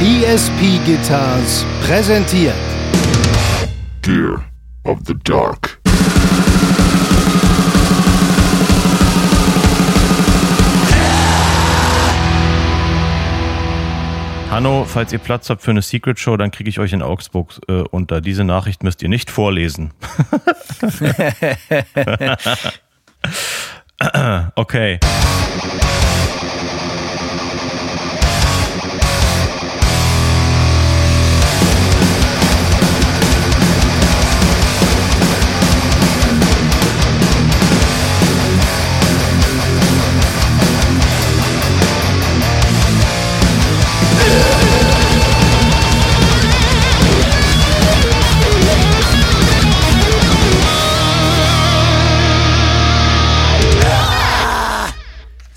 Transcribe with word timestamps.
ESP 0.00 0.78
Guitars 0.86 1.66
präsentiert 1.84 2.54
Gear 4.02 4.44
of 4.84 5.00
the 5.04 5.14
Dark. 5.24 5.80
Hanno, 14.48 14.84
falls 14.84 15.12
ihr 15.12 15.18
Platz 15.18 15.50
habt 15.50 15.62
für 15.62 15.72
eine 15.72 15.82
Secret 15.82 16.20
Show, 16.20 16.36
dann 16.36 16.52
kriege 16.52 16.70
ich 16.70 16.78
euch 16.78 16.92
in 16.92 17.02
Augsburg 17.02 17.58
äh, 17.66 17.82
unter. 17.90 18.20
Diese 18.20 18.44
Nachricht 18.44 18.84
müsst 18.84 19.02
ihr 19.02 19.08
nicht 19.08 19.32
vorlesen. 19.32 19.92
okay. 24.54 25.00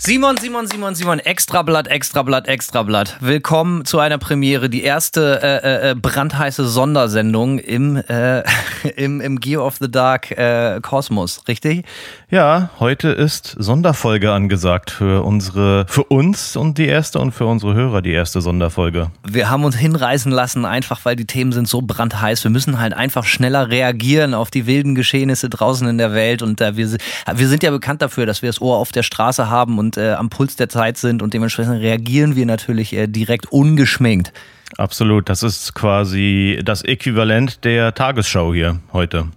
Simon, 0.04 0.36
Simon, 0.38 0.66
Simon, 0.66 0.96
Simon, 0.96 1.20
Extrablatt, 1.20 1.88
Extrablatt, 1.88 2.48
Extrablatt. 2.48 3.18
Willkommen 3.20 3.86
zu 3.86 4.00
einer 4.00 4.18
Premiere, 4.18 4.68
die 4.68 4.82
erste 4.82 5.40
äh, 5.44 5.92
äh, 5.92 5.96
brandheiße 5.96 6.68
Sondersendung 6.68 7.60
im, 7.60 7.98
äh, 7.98 8.42
im, 8.96 9.22
im 9.22 9.40
Gear 9.40 9.64
of 9.64 9.78
the 9.80 9.92
Dark 9.92 10.32
äh, 10.32 10.80
Kosmos, 10.82 11.44
richtig? 11.48 11.86
Ja, 12.32 12.72
heute 12.80 13.10
ist 13.10 13.56
Sonderfolge 13.60 14.32
angesagt 14.32 14.90
für 14.90 15.24
unsere, 15.24 15.86
für 15.88 16.06
uns 16.06 16.56
und 16.56 16.80
die 16.80 16.88
erste 16.88 17.20
und 17.20 17.32
für 17.32 17.46
unsere 17.46 17.76
Hörer 17.76 18.02
die 18.02 18.12
erste 18.12 18.42
Sonderfolge. 18.42 19.12
Wir 19.24 19.52
haben 19.52 19.64
uns 19.64 19.76
hinreißen 19.76 20.32
lassen, 20.32 20.66
einfach 20.66 21.06
weil 21.06 21.16
die 21.16 21.28
Themen 21.28 21.52
sind 21.52 21.68
so 21.68 21.84
brandheiß. 21.84 22.44
Wir 22.44 22.50
müssen 22.50 22.80
halt 22.80 22.96
einfach 22.96 23.26
schneller 23.26 23.70
reagieren 23.70 24.34
auf 24.34 24.50
die 24.50 24.66
wilden 24.66 24.96
Geschehnisse 24.96 25.48
draußen 25.48 25.88
in 25.88 26.00
der 26.00 26.14
Welt 26.14 26.42
und 26.42 26.60
äh, 26.60 26.76
wir, 26.76 26.90
wir 26.90 27.48
sind 27.48 27.62
ja 27.62 27.70
bekannt 27.70 28.02
dafür, 28.02 28.26
dass 28.26 28.42
wir 28.42 28.50
das 28.50 28.60
Ohr 28.60 28.78
auf 28.78 28.92
der 28.92 29.04
Straße 29.04 29.48
haben 29.48 29.78
und 29.78 29.91
und 29.92 29.98
äh, 29.98 30.14
am 30.14 30.30
Puls 30.30 30.56
der 30.56 30.70
Zeit 30.70 30.98
sind 30.98 31.22
und 31.22 31.34
dementsprechend 31.34 31.82
reagieren 31.82 32.36
wir 32.36 32.46
natürlich 32.46 32.94
äh, 32.94 33.08
direkt 33.08 33.52
ungeschminkt. 33.52 34.32
Absolut, 34.78 35.28
das 35.28 35.44
ist 35.44 35.74
quasi 35.74 36.62
das 36.64 36.84
Äquivalent 36.84 37.66
der 37.66 37.94
Tagesschau 37.94 38.54
hier 38.54 38.80
heute. 38.94 39.28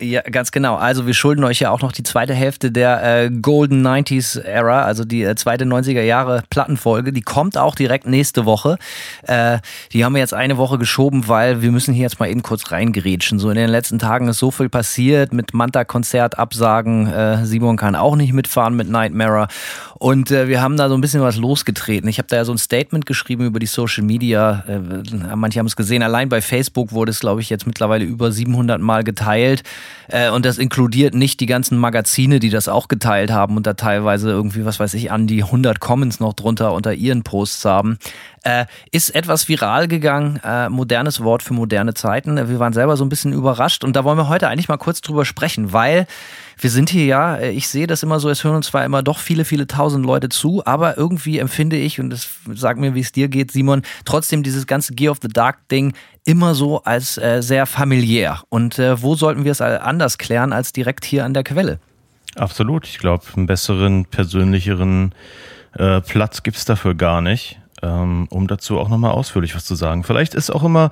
Ja, 0.00 0.22
ganz 0.22 0.50
genau. 0.50 0.76
Also 0.76 1.06
wir 1.06 1.12
schulden 1.12 1.44
euch 1.44 1.60
ja 1.60 1.70
auch 1.70 1.82
noch 1.82 1.92
die 1.92 2.02
zweite 2.02 2.32
Hälfte 2.32 2.72
der 2.72 3.24
äh, 3.24 3.30
Golden 3.30 3.86
90s 3.86 4.40
Era, 4.40 4.82
also 4.82 5.04
die 5.04 5.22
äh, 5.22 5.34
zweite 5.34 5.66
90er 5.66 6.00
Jahre 6.00 6.42
Plattenfolge. 6.48 7.12
Die 7.12 7.20
kommt 7.20 7.58
auch 7.58 7.74
direkt 7.74 8.06
nächste 8.06 8.46
Woche. 8.46 8.78
Äh, 9.24 9.58
die 9.92 10.02
haben 10.02 10.14
wir 10.14 10.20
jetzt 10.20 10.32
eine 10.32 10.56
Woche 10.56 10.78
geschoben, 10.78 11.28
weil 11.28 11.60
wir 11.60 11.70
müssen 11.70 11.92
hier 11.92 12.04
jetzt 12.04 12.18
mal 12.18 12.30
eben 12.30 12.42
kurz 12.42 12.72
reingerätschen. 12.72 13.38
So 13.38 13.50
in 13.50 13.56
den 13.56 13.68
letzten 13.68 13.98
Tagen 13.98 14.26
ist 14.28 14.38
so 14.38 14.50
viel 14.50 14.70
passiert 14.70 15.34
mit 15.34 15.52
Manta-Konzert, 15.52 16.38
Absagen. 16.38 17.06
Äh, 17.06 17.44
Simon 17.44 17.76
kann 17.76 17.94
auch 17.94 18.16
nicht 18.16 18.32
mitfahren 18.32 18.74
mit 18.76 18.88
Nightmare. 18.88 19.48
Und 19.98 20.30
äh, 20.30 20.48
wir 20.48 20.62
haben 20.62 20.78
da 20.78 20.88
so 20.88 20.94
ein 20.94 21.02
bisschen 21.02 21.20
was 21.20 21.36
losgetreten. 21.36 22.08
Ich 22.08 22.16
habe 22.16 22.28
da 22.28 22.36
ja 22.36 22.46
so 22.46 22.52
ein 22.52 22.58
Statement 22.58 23.04
geschrieben 23.04 23.44
über 23.44 23.58
die 23.58 23.66
Social 23.66 24.02
Media. 24.02 24.64
Äh, 24.66 24.78
manche 25.36 25.58
haben 25.58 25.66
es 25.66 25.76
gesehen. 25.76 26.02
Allein 26.02 26.30
bei 26.30 26.40
Facebook 26.40 26.92
wurde 26.92 27.10
es, 27.10 27.20
glaube 27.20 27.42
ich, 27.42 27.50
jetzt 27.50 27.66
mittlerweile 27.66 28.06
über 28.06 28.32
700 28.32 28.80
Mal 28.80 29.04
geteilt. 29.04 29.62
Äh, 30.08 30.30
und 30.30 30.44
das 30.44 30.58
inkludiert 30.58 31.14
nicht 31.14 31.40
die 31.40 31.46
ganzen 31.46 31.78
Magazine, 31.78 32.40
die 32.40 32.50
das 32.50 32.68
auch 32.68 32.88
geteilt 32.88 33.30
haben 33.30 33.56
und 33.56 33.66
da 33.66 33.74
teilweise 33.74 34.30
irgendwie, 34.30 34.64
was 34.64 34.80
weiß 34.80 34.94
ich, 34.94 35.12
an 35.12 35.26
die 35.26 35.42
100 35.42 35.80
Comments 35.80 36.20
noch 36.20 36.34
drunter 36.34 36.72
unter 36.72 36.92
ihren 36.94 37.22
Posts 37.22 37.64
haben. 37.64 37.98
Äh, 38.42 38.66
ist 38.90 39.14
etwas 39.14 39.48
viral 39.48 39.86
gegangen, 39.86 40.40
äh, 40.44 40.68
modernes 40.68 41.22
Wort 41.22 41.42
für 41.42 41.52
moderne 41.52 41.94
Zeiten. 41.94 42.36
Wir 42.48 42.58
waren 42.58 42.72
selber 42.72 42.96
so 42.96 43.04
ein 43.04 43.10
bisschen 43.10 43.32
überrascht 43.32 43.84
und 43.84 43.94
da 43.94 44.04
wollen 44.04 44.16
wir 44.16 44.28
heute 44.28 44.48
eigentlich 44.48 44.68
mal 44.68 44.78
kurz 44.78 45.00
drüber 45.02 45.24
sprechen, 45.24 45.72
weil 45.72 46.06
wir 46.62 46.70
sind 46.70 46.90
hier 46.90 47.04
ja, 47.04 47.36
äh, 47.36 47.50
ich 47.50 47.68
sehe 47.68 47.86
das 47.86 48.02
immer 48.02 48.20
so, 48.20 48.28
es 48.28 48.44
hören 48.44 48.56
uns 48.56 48.66
zwar 48.66 48.84
immer 48.84 49.02
doch 49.02 49.18
viele, 49.18 49.44
viele 49.44 49.66
tausend 49.66 50.04
Leute 50.04 50.28
zu, 50.28 50.62
aber 50.66 50.96
irgendwie 50.96 51.38
empfinde 51.38 51.76
ich, 51.76 52.00
und 52.00 52.10
das 52.10 52.28
sag 52.52 52.78
mir, 52.78 52.94
wie 52.94 53.00
es 53.00 53.12
dir 53.12 53.28
geht, 53.28 53.50
Simon, 53.50 53.82
trotzdem 54.04 54.42
dieses 54.42 54.66
ganze 54.66 54.94
Gear 54.94 55.12
of 55.12 55.18
the 55.22 55.28
Dark 55.28 55.68
Ding 55.68 55.94
immer 56.24 56.54
so 56.54 56.82
als 56.82 57.18
äh, 57.18 57.42
sehr 57.42 57.66
familiär. 57.66 58.42
Und 58.48 58.78
äh, 58.78 59.00
wo 59.02 59.14
sollten 59.14 59.44
wir 59.44 59.52
es 59.52 59.60
anders 59.60 60.18
klären 60.18 60.52
als 60.52 60.72
direkt 60.72 61.04
hier 61.04 61.24
an 61.24 61.34
der 61.34 61.44
Quelle? 61.44 61.78
Absolut. 62.36 62.86
Ich 62.86 62.98
glaube, 62.98 63.24
einen 63.36 63.46
besseren, 63.46 64.04
persönlicheren 64.04 65.14
äh, 65.74 66.00
Platz 66.00 66.42
gibt 66.42 66.56
es 66.56 66.64
dafür 66.64 66.94
gar 66.94 67.20
nicht 67.20 67.60
ähm, 67.82 68.26
um 68.30 68.46
dazu 68.46 68.78
auch 68.78 68.88
nochmal 68.88 69.12
ausführlich 69.12 69.54
was 69.54 69.64
zu 69.64 69.74
sagen. 69.74 70.04
Vielleicht 70.04 70.34
ist 70.34 70.50
auch 70.50 70.64
immer, 70.64 70.90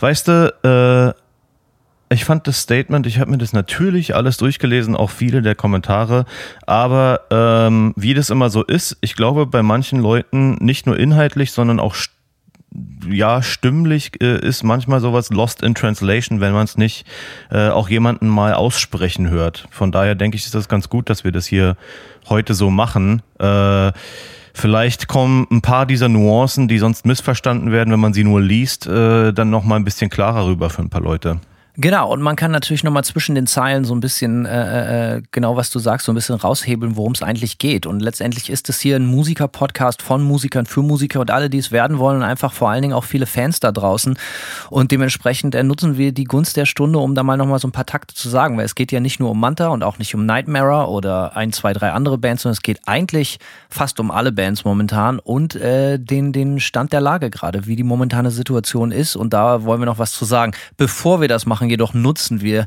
weißt 0.00 0.28
du, 0.28 1.14
äh, 1.14 2.14
ich 2.14 2.24
fand 2.24 2.46
das 2.46 2.60
Statement, 2.60 3.06
ich 3.06 3.18
habe 3.18 3.30
mir 3.30 3.38
das 3.38 3.52
natürlich 3.52 4.14
alles 4.14 4.38
durchgelesen, 4.38 4.96
auch 4.96 5.10
viele 5.10 5.42
der 5.42 5.54
Kommentare, 5.54 6.24
aber 6.66 7.20
ähm, 7.30 7.92
wie 7.96 8.14
das 8.14 8.30
immer 8.30 8.48
so 8.48 8.64
ist, 8.64 8.96
ich 9.02 9.14
glaube 9.14 9.46
bei 9.46 9.62
manchen 9.62 10.00
Leuten 10.00 10.54
nicht 10.54 10.86
nur 10.86 10.98
inhaltlich, 10.98 11.52
sondern 11.52 11.80
auch 11.80 11.94
ja, 13.08 13.42
stimmlich 13.42 14.20
äh, 14.20 14.38
ist 14.38 14.62
manchmal 14.62 15.00
sowas 15.00 15.30
lost 15.30 15.62
in 15.62 15.74
translation, 15.74 16.40
wenn 16.40 16.52
man 16.52 16.64
es 16.64 16.76
nicht 16.76 17.06
äh, 17.50 17.68
auch 17.68 17.88
jemanden 17.88 18.28
mal 18.28 18.54
aussprechen 18.54 19.30
hört. 19.30 19.66
Von 19.70 19.92
daher 19.92 20.14
denke 20.14 20.36
ich, 20.36 20.44
ist 20.44 20.54
das 20.54 20.68
ganz 20.68 20.88
gut, 20.88 21.08
dass 21.08 21.24
wir 21.24 21.32
das 21.32 21.46
hier 21.46 21.76
heute 22.28 22.54
so 22.54 22.70
machen. 22.70 23.22
Äh, 23.38 23.92
Vielleicht 24.58 25.06
kommen 25.06 25.46
ein 25.52 25.60
paar 25.60 25.86
dieser 25.86 26.08
Nuancen, 26.08 26.66
die 26.66 26.78
sonst 26.78 27.06
missverstanden 27.06 27.70
werden, 27.70 27.92
wenn 27.92 28.00
man 28.00 28.12
sie 28.12 28.24
nur 28.24 28.40
liest, 28.40 28.88
äh, 28.88 29.32
dann 29.32 29.50
noch 29.50 29.62
mal 29.62 29.76
ein 29.76 29.84
bisschen 29.84 30.10
klarer 30.10 30.46
rüber 30.46 30.68
für 30.68 30.82
ein 30.82 30.90
paar 30.90 31.00
Leute. 31.00 31.38
Genau, 31.80 32.12
und 32.12 32.20
man 32.22 32.34
kann 32.34 32.50
natürlich 32.50 32.82
nochmal 32.82 33.04
zwischen 33.04 33.36
den 33.36 33.46
Zeilen 33.46 33.84
so 33.84 33.94
ein 33.94 34.00
bisschen, 34.00 34.46
äh, 34.46 35.18
äh, 35.18 35.22
genau 35.30 35.54
was 35.54 35.70
du 35.70 35.78
sagst, 35.78 36.06
so 36.06 36.12
ein 36.12 36.16
bisschen 36.16 36.34
raushebeln, 36.34 36.96
worum 36.96 37.12
es 37.12 37.22
eigentlich 37.22 37.58
geht. 37.58 37.86
Und 37.86 38.00
letztendlich 38.00 38.50
ist 38.50 38.68
es 38.68 38.80
hier 38.80 38.96
ein 38.96 39.06
Musiker-Podcast 39.06 40.02
von 40.02 40.24
Musikern 40.24 40.66
für 40.66 40.82
Musiker 40.82 41.20
und 41.20 41.30
alle, 41.30 41.48
die 41.48 41.58
es 41.58 41.70
werden 41.70 42.00
wollen, 42.00 42.16
und 42.16 42.22
einfach 42.24 42.52
vor 42.52 42.68
allen 42.68 42.82
Dingen 42.82 42.94
auch 42.94 43.04
viele 43.04 43.26
Fans 43.26 43.60
da 43.60 43.70
draußen. 43.70 44.18
Und 44.70 44.90
dementsprechend 44.90 45.54
äh, 45.54 45.62
nutzen 45.62 45.96
wir 45.96 46.10
die 46.10 46.24
Gunst 46.24 46.56
der 46.56 46.66
Stunde, 46.66 46.98
um 46.98 47.14
da 47.14 47.22
mal 47.22 47.36
nochmal 47.36 47.60
so 47.60 47.68
ein 47.68 47.72
paar 47.72 47.86
Takte 47.86 48.12
zu 48.12 48.28
sagen, 48.28 48.56
weil 48.58 48.64
es 48.64 48.74
geht 48.74 48.90
ja 48.90 48.98
nicht 48.98 49.20
nur 49.20 49.30
um 49.30 49.38
Manta 49.38 49.68
und 49.68 49.84
auch 49.84 49.98
nicht 49.98 50.12
um 50.16 50.26
Nightmare 50.26 50.88
oder 50.88 51.36
ein, 51.36 51.52
zwei, 51.52 51.74
drei 51.74 51.92
andere 51.92 52.18
Bands, 52.18 52.42
sondern 52.42 52.54
es 52.54 52.62
geht 52.62 52.80
eigentlich 52.86 53.38
fast 53.70 54.00
um 54.00 54.10
alle 54.10 54.32
Bands 54.32 54.64
momentan 54.64 55.20
und 55.20 55.54
äh, 55.54 56.00
den, 56.00 56.32
den 56.32 56.58
Stand 56.58 56.92
der 56.92 57.02
Lage 57.02 57.30
gerade, 57.30 57.68
wie 57.68 57.76
die 57.76 57.84
momentane 57.84 58.32
Situation 58.32 58.90
ist. 58.90 59.14
Und 59.14 59.32
da 59.32 59.62
wollen 59.62 59.80
wir 59.80 59.86
noch 59.86 60.00
was 60.00 60.10
zu 60.10 60.24
sagen. 60.24 60.50
Bevor 60.76 61.20
wir 61.20 61.28
das 61.28 61.46
machen, 61.46 61.67
jedoch 61.70 61.94
nutzen 61.94 62.40
wir 62.40 62.66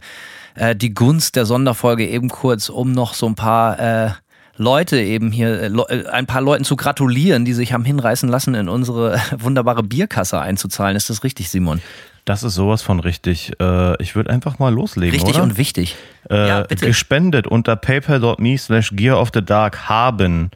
äh, 0.56 0.76
die 0.76 0.94
Gunst 0.94 1.36
der 1.36 1.46
Sonderfolge 1.46 2.08
eben 2.08 2.30
kurz, 2.30 2.70
um 2.70 2.92
noch 2.92 3.14
so 3.14 3.28
ein 3.28 3.36
paar 3.36 3.80
äh, 3.80 4.12
Leute 4.58 5.00
eben 5.02 5.32
hier, 5.32 5.62
äh, 5.62 5.68
äh 5.68 6.08
ein 6.08 6.28
paar 6.28 6.42
Leuten 6.42 6.64
zu 6.64 6.76
gratulieren, 6.76 7.46
die 7.46 7.54
sich 7.54 7.74
haben 7.74 7.86
hinreißen 7.86 8.30
lassen, 8.30 8.54
in 8.54 8.70
unsere 8.70 9.20
wunderbare 9.38 9.84
Bierkasse 9.84 10.40
einzuzahlen. 10.40 10.96
Ist 10.96 11.10
das 11.10 11.24
richtig, 11.24 11.50
Simon? 11.50 11.82
Das 12.26 12.44
ist 12.44 12.54
sowas 12.54 12.84
von 12.84 13.00
richtig. 13.00 13.54
Äh, 13.60 14.02
ich 14.02 14.16
würde 14.16 14.30
einfach 14.30 14.60
mal 14.60 14.72
loslegen. 14.72 15.14
Richtig 15.14 15.36
oder? 15.36 15.44
und 15.44 15.58
wichtig. 15.58 15.96
Äh, 16.30 16.48
ja. 16.48 16.64
Gespendet 16.64 17.48
unter 17.48 17.76
paypal.me 17.76 18.58
slash 18.58 18.92
gear 18.94 19.20
of 19.20 19.30
the 19.34 19.44
dark 19.44 19.90
haben 19.90 20.52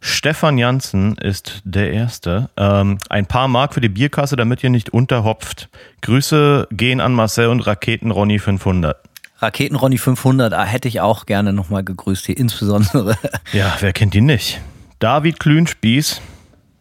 Stefan 0.00 0.56
Janssen 0.56 1.16
ist 1.16 1.60
der 1.64 1.92
Erste. 1.92 2.48
Ähm, 2.56 2.98
ein 3.10 3.26
paar 3.26 3.48
Mark 3.48 3.74
für 3.74 3.82
die 3.82 3.90
Bierkasse, 3.90 4.36
damit 4.36 4.64
ihr 4.64 4.70
nicht 4.70 4.90
unterhopft. 4.90 5.68
Grüße 6.00 6.68
gehen 6.70 7.00
an 7.00 7.12
Marcel 7.12 7.48
und 7.48 7.60
Raketen 7.60 8.10
Ronny 8.10 8.38
500. 8.38 8.96
Raketen 9.38 9.76
Ronny 9.76 9.98
500 9.98 10.52
ah, 10.54 10.64
hätte 10.64 10.88
ich 10.88 11.00
auch 11.00 11.26
gerne 11.26 11.52
nochmal 11.52 11.84
gegrüßt 11.84 12.26
hier, 12.26 12.36
insbesondere. 12.36 13.16
Ja, 13.52 13.76
wer 13.80 13.92
kennt 13.92 14.14
ihn 14.14 14.26
nicht? 14.26 14.60
David 15.00 15.40
Klünspieß. 15.40 16.20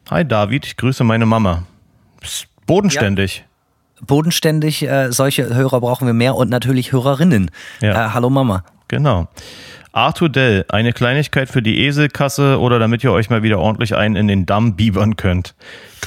Hi 0.10 0.26
David, 0.26 0.66
ich 0.66 0.78
grüße 0.78 1.04
meine 1.04 1.26
Mama. 1.26 1.64
bodenständig. 2.66 3.38
Ja. 3.38 4.06
Bodenständig, 4.06 4.84
äh, 4.84 5.12
solche 5.12 5.54
Hörer 5.54 5.82
brauchen 5.82 6.08
wir 6.08 6.14
mehr 6.14 6.36
und 6.36 6.50
natürlich 6.50 6.94
Hörerinnen. 6.94 7.52
Ja. 7.82 8.08
Äh, 8.08 8.10
hallo 8.14 8.30
Mama. 8.30 8.64
Genau. 8.88 9.28
Arthur 9.92 10.30
Dell, 10.30 10.66
eine 10.70 10.94
Kleinigkeit 10.94 11.50
für 11.50 11.62
die 11.62 11.80
Eselkasse 11.80 12.60
oder 12.60 12.78
damit 12.78 13.04
ihr 13.04 13.12
euch 13.12 13.30
mal 13.30 13.44
wieder 13.44 13.60
ordentlich 13.60 13.96
einen 13.96 14.16
in 14.16 14.28
den 14.28 14.46
Damm 14.46 14.76
biebern 14.76 15.16
könnt. 15.16 15.56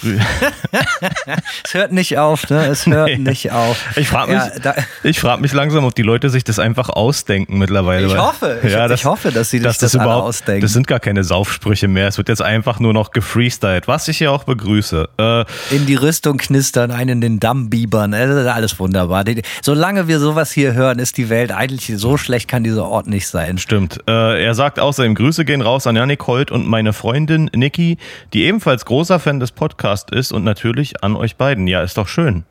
es 1.64 1.74
hört 1.74 1.92
nicht 1.92 2.18
auf, 2.18 2.48
ne? 2.50 2.66
Es 2.66 2.86
hört 2.86 3.08
nee. 3.08 3.18
nicht 3.18 3.52
auf. 3.52 3.76
Ich 3.96 4.08
frage 4.08 4.32
mich, 4.32 4.64
ja, 4.64 4.74
ich 5.02 5.20
frag 5.20 5.40
mich 5.40 5.52
langsam, 5.52 5.84
ob 5.84 5.94
die 5.94 6.02
Leute 6.02 6.30
sich 6.30 6.44
das 6.44 6.58
einfach 6.58 6.88
ausdenken 6.88 7.58
mittlerweile. 7.58 8.06
Ich 8.06 8.16
hoffe, 8.16 8.60
ich, 8.62 8.72
ja, 8.72 8.88
das, 8.88 9.00
ich 9.00 9.06
hoffe, 9.06 9.30
dass 9.30 9.50
sie 9.50 9.60
dass 9.60 9.78
das, 9.78 9.92
das 9.92 10.02
überhaupt 10.02 10.28
ausdenken. 10.28 10.62
Das 10.62 10.72
sind 10.72 10.86
gar 10.86 11.00
keine 11.00 11.24
Saufsprüche 11.24 11.88
mehr. 11.88 12.08
Es 12.08 12.18
wird 12.18 12.28
jetzt 12.28 12.42
einfach 12.42 12.80
nur 12.80 12.92
noch 12.92 13.10
gefreestylt, 13.10 13.86
was 13.88 14.08
ich 14.08 14.20
ja 14.20 14.30
auch 14.30 14.44
begrüße. 14.44 15.08
Äh, 15.18 15.44
in 15.74 15.86
die 15.86 15.94
Rüstung 15.94 16.38
knistern, 16.38 16.90
einen 16.90 17.10
in 17.10 17.20
den 17.20 17.40
Damm 17.40 17.70
biebern. 17.70 18.12
Das 18.12 18.30
ist 18.30 18.46
alles 18.46 18.78
wunderbar. 18.78 19.24
Solange 19.62 20.08
wir 20.08 20.18
sowas 20.18 20.50
hier 20.50 20.74
hören, 20.74 20.98
ist 20.98 21.16
die 21.16 21.28
Welt 21.28 21.52
eigentlich 21.52 21.92
so 21.96 22.16
schlecht, 22.16 22.48
kann 22.48 22.64
dieser 22.64 22.86
Ort 22.86 23.06
nicht 23.06 23.28
sein. 23.28 23.58
Stimmt. 23.58 24.00
Äh, 24.08 24.44
er 24.44 24.54
sagt 24.54 24.80
außerdem, 24.80 25.14
Grüße 25.14 25.44
gehen 25.44 25.60
raus 25.60 25.86
an 25.86 25.96
Janik 25.96 26.26
Holt 26.26 26.50
und 26.50 26.66
meine 26.66 26.92
Freundin 26.92 27.50
Niki, 27.54 27.98
die 28.32 28.44
ebenfalls 28.44 28.84
großer 28.84 29.20
Fan 29.20 29.38
des 29.38 29.52
Podcasts 29.52 29.81
ist 30.10 30.32
und 30.32 30.44
natürlich 30.44 31.02
an 31.02 31.16
euch 31.16 31.36
beiden. 31.36 31.66
Ja, 31.66 31.82
ist 31.82 31.96
doch 31.96 32.08
schön. 32.08 32.44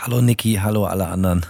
Hallo 0.00 0.20
Niki, 0.20 0.58
hallo 0.62 0.84
alle 0.86 1.06
anderen. 1.06 1.44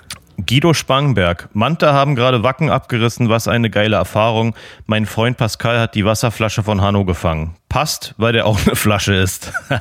Guido 0.46 0.75
Spangenberg. 0.75 1.49
Manta 1.52 1.93
haben 1.93 2.14
gerade 2.14 2.43
Wacken 2.43 2.70
abgerissen, 2.70 3.29
was 3.29 3.49
eine 3.49 3.70
geile 3.70 3.96
Erfahrung. 3.96 4.55
Mein 4.87 5.06
Freund 5.06 5.37
Pascal 5.37 5.79
hat 5.79 5.94
die 5.94 6.05
Wasserflasche 6.05 6.62
von 6.62 6.81
Hanno 6.81 7.05
gefangen. 7.05 7.55
Passt, 7.69 8.14
weil 8.17 8.32
der 8.32 8.46
auch 8.46 8.58
eine 8.67 8.75
Flasche 8.76 9.14
ist. 9.14 9.52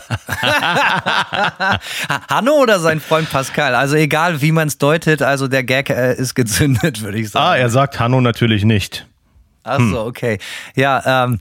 Hanno 2.29 2.53
oder 2.53 2.79
sein 2.79 2.99
Freund 2.99 3.29
Pascal? 3.29 3.75
Also 3.75 3.95
egal, 3.95 4.41
wie 4.41 4.51
man 4.51 4.67
es 4.67 4.77
deutet, 4.77 5.21
also 5.21 5.47
der 5.47 5.63
Gag 5.63 5.89
äh, 5.89 6.13
ist 6.13 6.35
gezündet, 6.35 7.01
würde 7.03 7.19
ich 7.19 7.29
sagen. 7.31 7.45
Ah, 7.45 7.55
er 7.55 7.69
sagt 7.69 7.99
Hanno 7.99 8.21
natürlich 8.21 8.63
nicht. 8.63 9.07
Ach 9.63 9.79
so, 9.79 10.01
hm. 10.01 10.07
okay. 10.07 10.39
Ja, 10.75 11.25
ähm, 11.25 11.37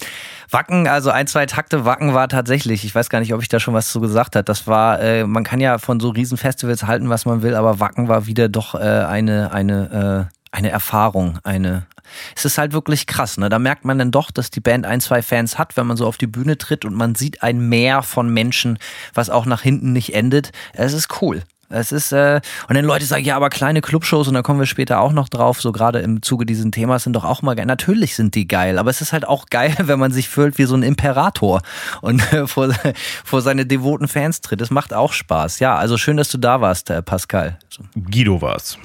Wacken, 0.50 0.86
also 0.86 1.10
ein, 1.10 1.26
zwei 1.26 1.46
Takte 1.46 1.84
Wacken 1.84 2.12
war 2.12 2.28
tatsächlich, 2.28 2.84
ich 2.84 2.94
weiß 2.94 3.08
gar 3.08 3.20
nicht, 3.20 3.32
ob 3.32 3.40
ich 3.42 3.48
da 3.48 3.60
schon 3.60 3.74
was 3.74 3.90
zu 3.90 4.00
gesagt 4.00 4.36
habe. 4.36 4.44
Das 4.44 4.66
war, 4.66 5.00
äh, 5.00 5.24
man 5.24 5.44
kann 5.44 5.60
ja 5.60 5.78
von 5.78 6.00
so 6.00 6.10
Riesenfestivals 6.10 6.84
halten, 6.84 7.08
was 7.08 7.24
man 7.24 7.42
will, 7.42 7.54
aber 7.54 7.80
Wacken 7.80 8.08
war 8.08 8.26
wieder 8.26 8.48
doch 8.48 8.74
äh, 8.74 8.78
eine, 8.78 9.52
eine, 9.52 10.28
äh, 10.30 10.56
eine 10.56 10.70
Erfahrung, 10.70 11.38
eine. 11.44 11.86
Es 12.34 12.44
ist 12.44 12.58
halt 12.58 12.72
wirklich 12.72 13.06
krass, 13.06 13.38
ne? 13.38 13.48
Da 13.48 13.60
merkt 13.60 13.84
man 13.84 13.98
dann 13.98 14.10
doch, 14.10 14.32
dass 14.32 14.50
die 14.50 14.60
Band 14.60 14.84
ein, 14.84 15.00
zwei 15.00 15.22
Fans 15.22 15.58
hat, 15.58 15.76
wenn 15.76 15.86
man 15.86 15.96
so 15.96 16.06
auf 16.06 16.18
die 16.18 16.26
Bühne 16.26 16.58
tritt 16.58 16.84
und 16.84 16.94
man 16.94 17.14
sieht 17.14 17.44
ein 17.44 17.68
Meer 17.68 18.02
von 18.02 18.28
Menschen, 18.28 18.78
was 19.14 19.30
auch 19.30 19.46
nach 19.46 19.62
hinten 19.62 19.92
nicht 19.92 20.12
endet. 20.12 20.50
Es 20.74 20.92
ist 20.92 21.22
cool. 21.22 21.44
Es 21.72 21.92
ist, 21.92 22.10
äh, 22.10 22.40
und 22.68 22.74
dann 22.74 22.84
Leute 22.84 23.04
sagen, 23.04 23.24
ja, 23.24 23.36
aber 23.36 23.48
kleine 23.48 23.80
Clubshows, 23.80 24.26
und 24.26 24.34
da 24.34 24.42
kommen 24.42 24.58
wir 24.58 24.66
später 24.66 25.00
auch 25.00 25.12
noch 25.12 25.28
drauf, 25.28 25.60
so 25.60 25.70
gerade 25.70 26.00
im 26.00 26.20
Zuge 26.20 26.44
dieses 26.44 26.68
Themas 26.72 27.04
sind 27.04 27.14
doch 27.14 27.24
auch 27.24 27.42
mal 27.42 27.54
geil. 27.54 27.66
Natürlich 27.66 28.16
sind 28.16 28.34
die 28.34 28.48
geil, 28.48 28.76
aber 28.76 28.90
es 28.90 29.00
ist 29.00 29.12
halt 29.12 29.26
auch 29.26 29.46
geil, 29.46 29.74
wenn 29.82 30.00
man 30.00 30.10
sich 30.10 30.28
fühlt 30.28 30.58
wie 30.58 30.64
so 30.64 30.74
ein 30.74 30.82
Imperator 30.82 31.62
und 32.00 32.20
äh, 32.32 32.48
vor, 32.48 32.74
vor 33.24 33.40
seine 33.40 33.66
devoten 33.66 34.08
Fans 34.08 34.40
tritt. 34.40 34.60
Das 34.60 34.70
macht 34.70 34.92
auch 34.92 35.12
Spaß. 35.12 35.60
Ja, 35.60 35.76
also 35.76 35.96
schön, 35.96 36.16
dass 36.16 36.28
du 36.28 36.38
da 36.38 36.60
warst, 36.60 36.90
äh, 36.90 37.02
Pascal. 37.02 37.56
Guido 37.94 38.42
war's. 38.42 38.76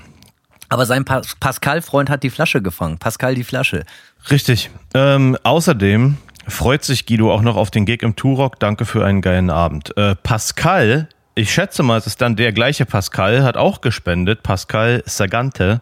Aber 0.70 0.86
sein 0.86 1.06
pa 1.06 1.22
Pascal-Freund 1.40 2.10
hat 2.10 2.24
die 2.24 2.30
Flasche 2.30 2.62
gefangen. 2.62 2.98
Pascal 3.00 3.34
die 3.36 3.44
Flasche. 3.44 3.84
Richtig. 4.30 4.70
Ähm, 4.94 5.38
außerdem 5.44 6.18
freut 6.48 6.84
sich 6.84 7.06
Guido 7.06 7.34
auch 7.34 7.42
noch 7.42 7.56
auf 7.56 7.72
den 7.72 7.86
Gig 7.86 8.04
im 8.04 8.16
Turok. 8.16 8.60
Danke 8.60 8.86
für 8.86 9.06
einen 9.06 9.22
geilen 9.22 9.50
Abend. 9.50 9.96
Äh, 9.98 10.16
Pascal 10.16 11.08
ich 11.38 11.54
schätze 11.54 11.84
mal, 11.84 11.98
es 11.98 12.08
ist 12.08 12.22
dann 12.22 12.38
der 12.38 12.54
gleiche 12.54 12.86
Pascal, 12.86 13.44
hat 13.44 13.58
auch 13.58 13.82
gespendet, 13.82 14.42
Pascal 14.42 15.04
Sagante. 15.06 15.82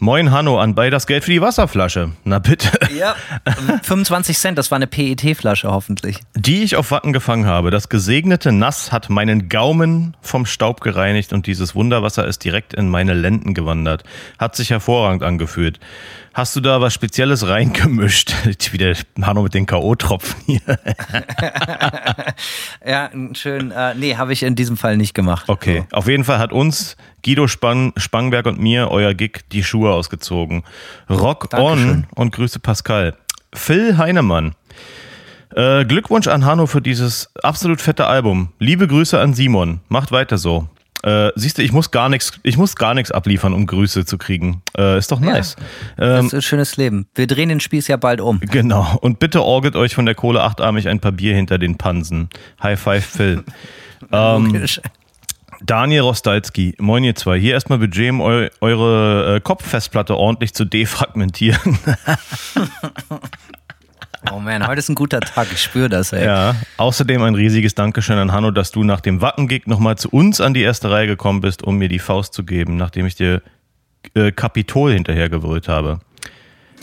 Moin 0.00 0.32
Hanno, 0.32 0.58
an 0.58 0.74
bei 0.74 0.90
das 0.90 1.06
Geld 1.06 1.22
für 1.22 1.30
die 1.30 1.40
Wasserflasche. 1.40 2.10
Na 2.24 2.40
bitte. 2.40 2.68
Ja, 2.96 3.14
25 3.82 4.36
Cent, 4.36 4.58
das 4.58 4.72
war 4.72 4.76
eine 4.76 4.88
PET-Flasche 4.88 5.70
hoffentlich. 5.70 6.18
Die 6.34 6.64
ich 6.64 6.74
auf 6.74 6.90
Wacken 6.90 7.12
gefangen 7.12 7.46
habe. 7.46 7.70
Das 7.70 7.88
gesegnete 7.88 8.50
Nass 8.50 8.90
hat 8.90 9.08
meinen 9.08 9.48
Gaumen 9.48 10.16
vom 10.20 10.46
Staub 10.46 10.80
gereinigt 10.80 11.32
und 11.32 11.46
dieses 11.46 11.76
Wunderwasser 11.76 12.26
ist 12.26 12.42
direkt 12.42 12.74
in 12.74 12.88
meine 12.88 13.14
Lenden 13.14 13.54
gewandert. 13.54 14.02
Hat 14.36 14.56
sich 14.56 14.70
hervorragend 14.70 15.22
angefühlt. 15.22 15.78
Hast 16.38 16.54
du 16.54 16.60
da 16.60 16.80
was 16.80 16.94
Spezielles 16.94 17.48
reingemischt? 17.48 18.32
Wieder 18.72 18.94
Hanno 19.20 19.42
mit 19.42 19.54
den 19.54 19.66
K.O.-Tropfen 19.66 20.36
hier. 20.46 20.60
ja, 22.86 23.10
schön. 23.32 23.72
Äh, 23.72 23.96
nee, 23.96 24.14
habe 24.14 24.32
ich 24.32 24.44
in 24.44 24.54
diesem 24.54 24.76
Fall 24.76 24.96
nicht 24.96 25.14
gemacht. 25.14 25.48
Okay, 25.48 25.86
so. 25.90 25.96
auf 25.96 26.06
jeden 26.06 26.22
Fall 26.22 26.38
hat 26.38 26.52
uns 26.52 26.96
Guido 27.24 27.48
Spang, 27.48 27.92
Spangberg 27.96 28.46
und 28.46 28.60
mir 28.60 28.88
euer 28.92 29.14
Gig 29.14 29.48
die 29.50 29.64
Schuhe 29.64 29.90
ausgezogen. 29.90 30.62
Rock 31.10 31.50
Dankeschön. 31.50 31.90
on 31.90 32.06
und 32.14 32.30
Grüße 32.30 32.60
Pascal. 32.60 33.16
Phil 33.52 33.98
Heinemann. 33.98 34.54
Äh, 35.56 35.86
Glückwunsch 35.86 36.28
an 36.28 36.44
Hanno 36.44 36.68
für 36.68 36.80
dieses 36.80 37.34
absolut 37.42 37.80
fette 37.80 38.06
Album. 38.06 38.52
Liebe 38.60 38.86
Grüße 38.86 39.18
an 39.18 39.34
Simon. 39.34 39.80
Macht 39.88 40.12
weiter 40.12 40.38
so. 40.38 40.68
Äh, 41.08 41.32
siehst 41.36 41.56
du, 41.56 41.62
ich 41.62 41.72
muss 41.72 41.90
gar 41.90 42.08
nichts, 42.08 42.38
ich 42.42 42.58
muss 42.58 42.76
gar 42.76 42.92
nichts 42.92 43.10
abliefern, 43.10 43.54
um 43.54 43.66
Grüße 43.66 44.04
zu 44.04 44.18
kriegen. 44.18 44.62
Äh, 44.76 44.98
ist 44.98 45.10
doch 45.10 45.20
nice. 45.20 45.56
Ja, 45.98 46.06
das 46.06 46.20
ähm, 46.20 46.26
ist 46.26 46.34
ein 46.34 46.42
schönes 46.42 46.76
Leben. 46.76 47.06
Wir 47.14 47.26
drehen 47.26 47.48
den 47.48 47.60
Spieß 47.60 47.88
ja 47.88 47.96
bald 47.96 48.20
um. 48.20 48.40
Genau. 48.40 48.98
Und 49.00 49.18
bitte 49.18 49.42
orget 49.42 49.74
euch 49.74 49.94
von 49.94 50.04
der 50.04 50.14
Kohle 50.14 50.42
achtarmig 50.42 50.88
ein 50.88 51.00
paar 51.00 51.12
Bier 51.12 51.34
hinter 51.34 51.58
den 51.58 51.78
Pansen. 51.78 52.28
High 52.62 52.78
five, 52.78 53.04
Phil. 53.04 53.44
ähm, 54.12 54.66
Daniel 55.60 56.02
Rostalski, 56.02 56.74
moin 56.78 57.02
ihr 57.04 57.14
zwei. 57.14 57.38
Hier 57.38 57.54
erstmal 57.54 57.78
Budget, 57.78 58.10
um 58.10 58.20
eu 58.20 58.48
eure 58.60 59.36
äh, 59.36 59.40
Kopffestplatte 59.40 60.16
ordentlich 60.16 60.54
zu 60.54 60.64
defragmentieren. 60.64 61.78
Oh 64.32 64.40
man, 64.40 64.66
heute 64.66 64.78
ist 64.78 64.88
ein 64.88 64.94
guter 64.94 65.20
Tag, 65.20 65.48
ich 65.52 65.62
spüre 65.62 65.88
das, 65.88 66.12
ey. 66.12 66.24
Ja, 66.24 66.54
außerdem 66.76 67.22
ein 67.22 67.34
riesiges 67.34 67.74
Dankeschön 67.74 68.18
an 68.18 68.32
Hanno, 68.32 68.50
dass 68.50 68.70
du 68.70 68.84
nach 68.84 69.00
dem 69.00 69.20
Wacken-Gig 69.20 69.66
nochmal 69.66 69.96
zu 69.96 70.08
uns 70.10 70.40
an 70.40 70.54
die 70.54 70.62
erste 70.62 70.90
Reihe 70.90 71.06
gekommen 71.06 71.40
bist, 71.40 71.62
um 71.62 71.76
mir 71.78 71.88
die 71.88 71.98
Faust 71.98 72.34
zu 72.34 72.44
geben, 72.44 72.76
nachdem 72.76 73.06
ich 73.06 73.14
dir 73.14 73.42
äh, 74.14 74.32
Kapitol 74.32 74.92
hinterhergewürgt 74.92 75.68
habe. 75.68 76.00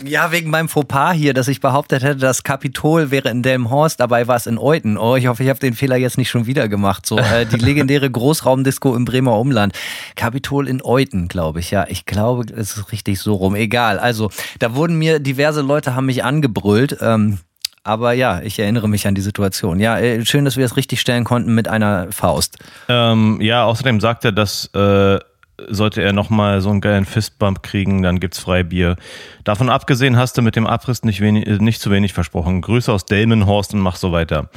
Ja, 0.04 0.30
wegen 0.30 0.50
meinem 0.50 0.68
Fauxpas 0.68 1.14
hier, 1.14 1.32
dass 1.32 1.48
ich 1.48 1.60
behauptet 1.60 2.02
hätte, 2.02 2.18
das 2.18 2.42
Kapitol 2.42 3.10
wäre 3.10 3.30
in 3.30 3.42
Delmhorst, 3.42 3.98
dabei 3.98 4.28
war 4.28 4.36
es 4.36 4.46
in 4.46 4.58
Euten. 4.58 4.98
Oh, 4.98 5.16
ich 5.16 5.26
hoffe, 5.26 5.42
ich 5.42 5.48
habe 5.48 5.58
den 5.58 5.74
Fehler 5.74 5.96
jetzt 5.96 6.18
nicht 6.18 6.28
schon 6.28 6.46
wieder 6.46 6.68
gemacht. 6.68 7.06
So, 7.06 7.18
äh, 7.18 7.46
die 7.46 7.56
legendäre 7.56 8.10
Großraumdisco 8.10 8.94
im 8.94 9.06
Bremer 9.06 9.38
Umland. 9.38 9.72
Kapitol 10.14 10.68
in 10.68 10.82
Euten, 10.82 11.28
glaube 11.28 11.60
ich. 11.60 11.70
Ja, 11.70 11.86
ich 11.88 12.04
glaube, 12.04 12.44
es 12.52 12.76
ist 12.76 12.92
richtig 12.92 13.20
so 13.20 13.34
rum. 13.34 13.54
Egal. 13.54 13.98
Also, 13.98 14.30
da 14.58 14.74
wurden 14.74 14.98
mir 14.98 15.18
diverse 15.18 15.62
Leute 15.62 15.94
haben 15.94 16.06
mich 16.06 16.22
angebrüllt. 16.24 16.98
Ähm, 17.00 17.38
aber 17.82 18.12
ja, 18.12 18.40
ich 18.42 18.58
erinnere 18.58 18.88
mich 18.88 19.06
an 19.06 19.14
die 19.14 19.20
Situation. 19.20 19.78
Ja, 19.80 19.98
äh, 19.98 20.24
schön, 20.26 20.44
dass 20.44 20.56
wir 20.56 20.64
es 20.64 20.76
richtig 20.76 21.00
stellen 21.00 21.24
konnten 21.24 21.54
mit 21.54 21.68
einer 21.68 22.10
Faust. 22.10 22.58
Ähm, 22.88 23.40
ja, 23.40 23.64
außerdem 23.64 24.00
sagt 24.00 24.24
er, 24.24 24.32
dass 24.32 24.66
äh, 24.74 25.20
sollte 25.68 26.02
er 26.02 26.12
nochmal 26.12 26.60
so 26.60 26.70
einen 26.70 26.80
geilen 26.80 27.04
Fistbump 27.04 27.62
kriegen, 27.62 28.02
dann 28.02 28.20
gibt's 28.20 28.38
Freibier. 28.38 28.96
Davon 29.44 29.70
abgesehen 29.70 30.16
hast 30.16 30.36
du 30.36 30.42
mit 30.42 30.56
dem 30.56 30.66
Abriss 30.66 31.04
nicht, 31.04 31.20
wenig, 31.20 31.46
äh, 31.46 31.58
nicht 31.58 31.80
zu 31.80 31.90
wenig 31.90 32.12
versprochen. 32.12 32.60
Grüße 32.60 32.92
aus 32.92 33.04
Delmenhorst 33.04 33.74
und 33.74 33.80
mach 33.80 33.96
so 33.96 34.12
weiter. 34.12 34.50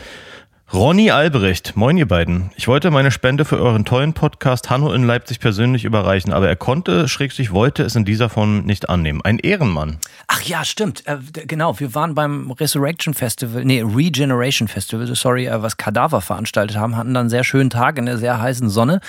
Ronny 0.71 1.09
Albrecht, 1.09 1.75
moin 1.75 1.97
ihr 1.97 2.07
beiden. 2.07 2.51
Ich 2.55 2.67
wollte 2.67 2.91
meine 2.91 3.09
Spende 3.09 3.43
für 3.43 3.59
euren 3.59 3.85
tollen 3.85 4.13
Podcast 4.13 4.69
Hanno 4.69 4.93
in 4.93 5.03
Leipzig 5.03 5.39
persönlich 5.39 5.83
überreichen, 5.83 6.31
aber 6.31 6.47
er 6.47 6.55
konnte, 6.55 7.07
schrägstrich 7.07 7.51
wollte 7.51 7.81
es 7.81 7.95
in 7.95 8.05
dieser 8.05 8.29
Form 8.29 8.65
nicht 8.65 8.87
annehmen. 8.87 9.19
Ein 9.23 9.39
Ehrenmann. 9.39 9.97
Ach 10.27 10.43
ja, 10.43 10.63
stimmt. 10.63 11.07
Äh, 11.07 11.17
genau, 11.47 11.79
wir 11.79 11.95
waren 11.95 12.13
beim 12.13 12.51
Resurrection 12.51 13.15
Festival, 13.15 13.65
nee, 13.65 13.81
Regeneration 13.81 14.67
Festival, 14.67 15.07
sorry, 15.15 15.47
äh, 15.47 15.59
was 15.59 15.77
Kadaver 15.77 16.21
veranstaltet 16.21 16.77
haben, 16.77 16.95
hatten 16.95 17.15
dann 17.15 17.21
einen 17.21 17.29
sehr 17.31 17.43
schönen 17.43 17.71
Tag 17.71 17.97
in 17.97 18.05
der 18.05 18.19
sehr 18.19 18.39
heißen 18.39 18.69
Sonne 18.69 19.01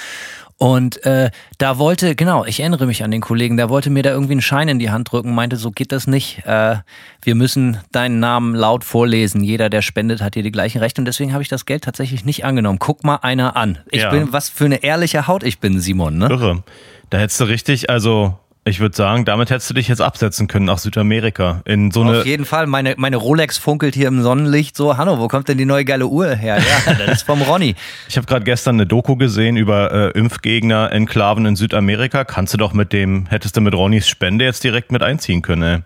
und 0.62 1.02
äh, 1.06 1.30
da 1.56 1.78
wollte, 1.78 2.14
genau, 2.14 2.44
ich 2.44 2.60
erinnere 2.60 2.84
mich 2.84 3.02
an 3.02 3.10
den 3.10 3.22
Kollegen, 3.22 3.56
der 3.56 3.70
wollte 3.70 3.88
mir 3.88 4.02
da 4.02 4.10
irgendwie 4.10 4.32
einen 4.32 4.42
Schein 4.42 4.68
in 4.68 4.78
die 4.78 4.90
Hand 4.90 5.10
drücken, 5.10 5.34
meinte, 5.34 5.56
so 5.56 5.70
geht 5.70 5.90
das 5.90 6.06
nicht. 6.06 6.44
Äh, 6.44 6.76
wir 7.22 7.34
müssen 7.34 7.78
deinen 7.92 8.20
Namen 8.20 8.54
laut 8.54 8.84
vorlesen. 8.84 9.42
Jeder, 9.42 9.70
der 9.70 9.80
spendet, 9.80 10.20
hat 10.20 10.34
hier 10.34 10.42
die 10.42 10.52
gleichen 10.52 10.76
Rechte. 10.76 11.00
Und 11.00 11.06
deswegen 11.06 11.32
habe 11.32 11.42
ich 11.42 11.48
das 11.48 11.64
Geld 11.64 11.84
tatsächlich 11.84 12.26
nicht 12.26 12.44
angenommen. 12.44 12.78
Guck 12.78 13.04
mal 13.04 13.16
einer 13.22 13.56
an. 13.56 13.78
Ich 13.90 14.02
ja. 14.02 14.10
bin, 14.10 14.34
was 14.34 14.50
für 14.50 14.66
eine 14.66 14.82
ehrliche 14.82 15.26
Haut 15.26 15.44
ich 15.44 15.60
bin, 15.60 15.80
Simon, 15.80 16.18
ne? 16.18 16.28
Irre. 16.28 16.62
Da 17.08 17.16
hättest 17.16 17.40
du 17.40 17.44
richtig, 17.44 17.88
also 17.88 18.38
ich 18.70 18.80
würde 18.80 18.96
sagen, 18.96 19.24
damit 19.24 19.50
hättest 19.50 19.68
du 19.68 19.74
dich 19.74 19.88
jetzt 19.88 20.00
absetzen 20.00 20.46
können 20.46 20.64
nach 20.64 20.78
Südamerika. 20.78 21.60
In 21.64 21.90
so 21.90 22.04
Auf 22.04 22.24
jeden 22.24 22.44
Fall. 22.44 22.66
Meine, 22.66 22.94
meine 22.96 23.16
Rolex 23.16 23.58
funkelt 23.58 23.94
hier 23.94 24.08
im 24.08 24.22
Sonnenlicht 24.22 24.76
so. 24.76 24.96
Hanno, 24.96 25.18
wo 25.18 25.28
kommt 25.28 25.48
denn 25.48 25.58
die 25.58 25.66
neue 25.66 25.84
geile 25.84 26.06
Uhr 26.06 26.34
her? 26.34 26.58
Ja, 26.58 26.94
das 27.06 27.18
ist 27.18 27.22
vom 27.24 27.42
Ronny. 27.42 27.74
Ich 28.08 28.16
habe 28.16 28.26
gerade 28.26 28.44
gestern 28.44 28.76
eine 28.76 28.86
Doku 28.86 29.16
gesehen 29.16 29.56
über 29.56 30.14
äh, 30.14 30.18
Impfgegner-Enklaven 30.18 31.46
in 31.46 31.56
Südamerika. 31.56 32.24
Kannst 32.24 32.54
du 32.54 32.58
doch 32.58 32.72
mit 32.72 32.92
dem, 32.92 33.26
hättest 33.28 33.56
du 33.56 33.60
mit 33.60 33.74
Ronnys 33.74 34.08
Spende 34.08 34.44
jetzt 34.44 34.64
direkt 34.64 34.92
mit 34.92 35.02
einziehen 35.02 35.42
können, 35.42 35.62
ey. 35.62 35.78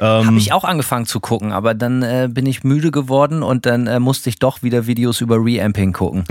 Ähm, 0.00 0.26
Habe 0.26 0.38
ich 0.38 0.52
auch 0.52 0.64
angefangen 0.64 1.06
zu 1.06 1.18
gucken, 1.18 1.52
aber 1.52 1.74
dann 1.74 2.02
äh, 2.02 2.28
bin 2.30 2.46
ich 2.46 2.62
müde 2.62 2.90
geworden 2.90 3.42
und 3.42 3.66
dann 3.66 3.86
äh, 3.86 3.98
musste 3.98 4.28
ich 4.28 4.38
doch 4.38 4.62
wieder 4.62 4.86
Videos 4.86 5.20
über 5.20 5.36
Reamping 5.36 5.92
gucken. 5.92 6.24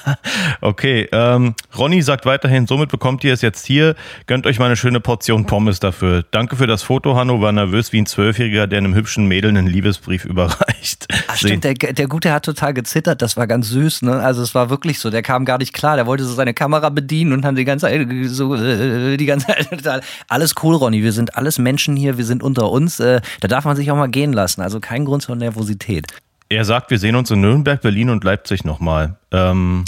okay, 0.60 1.08
ähm, 1.12 1.54
Ronny 1.76 2.02
sagt 2.02 2.26
weiterhin, 2.26 2.66
somit 2.66 2.90
bekommt 2.90 3.24
ihr 3.24 3.32
es 3.32 3.40
jetzt 3.40 3.64
hier. 3.64 3.94
Gönnt 4.26 4.46
euch 4.46 4.58
mal 4.58 4.66
eine 4.66 4.76
schöne 4.76 5.00
Portion 5.00 5.46
Pommes 5.46 5.80
dafür. 5.80 6.24
Danke 6.30 6.56
für 6.56 6.66
das 6.66 6.82
Foto, 6.82 7.16
Hanno. 7.16 7.40
War 7.40 7.52
nervös 7.52 7.92
wie 7.92 8.02
ein 8.02 8.06
Zwölfjähriger, 8.06 8.66
der 8.66 8.78
einem 8.78 8.94
hübschen 8.94 9.26
Mädel 9.26 9.50
einen 9.50 9.66
Liebesbrief 9.66 10.24
überreicht. 10.26 11.08
Ach 11.28 11.36
stimmt, 11.36 11.64
der, 11.64 11.74
der 11.74 12.08
Gute 12.08 12.32
hat 12.32 12.44
total 12.44 12.74
gezittert. 12.74 13.22
Das 13.22 13.36
war 13.36 13.46
ganz 13.46 13.68
süß, 13.68 14.02
ne? 14.02 14.20
Also 14.20 14.42
es 14.42 14.54
war 14.54 14.68
wirklich 14.68 14.98
so. 14.98 15.10
Der 15.10 15.22
kam 15.22 15.44
gar 15.44 15.58
nicht 15.58 15.72
klar. 15.72 15.96
Der 15.96 16.06
wollte 16.06 16.24
so 16.24 16.34
seine 16.34 16.52
Kamera 16.52 16.90
bedienen 16.90 17.32
und 17.32 17.44
hat 17.44 17.56
die 17.56 17.64
ganze 17.64 17.86
Zeit 17.86 18.06
so, 18.24 18.54
äh, 18.54 19.16
die 19.16 19.26
ganze 19.26 19.46
Zeit, 19.46 20.04
alles 20.28 20.54
cool, 20.62 20.74
Ronny. 20.74 21.02
Wir 21.02 21.12
sind 21.12 21.36
alles 21.36 21.58
Menschen 21.58 21.96
hier. 21.96 22.18
Wir 22.18 22.24
sind 22.24 22.42
unter 22.42 22.70
uns. 22.70 23.00
Äh, 23.06 23.20
da 23.40 23.48
darf 23.48 23.64
man 23.64 23.76
sich 23.76 23.90
auch 23.90 23.96
mal 23.96 24.08
gehen 24.08 24.32
lassen. 24.32 24.60
Also 24.60 24.80
kein 24.80 25.04
Grund 25.04 25.22
zur 25.22 25.36
Nervosität. 25.36 26.06
Er 26.48 26.64
sagt, 26.64 26.90
wir 26.90 26.98
sehen 26.98 27.16
uns 27.16 27.30
in 27.30 27.40
Nürnberg, 27.40 27.80
Berlin 27.80 28.10
und 28.10 28.22
Leipzig 28.22 28.64
nochmal. 28.64 29.16
Ähm 29.32 29.84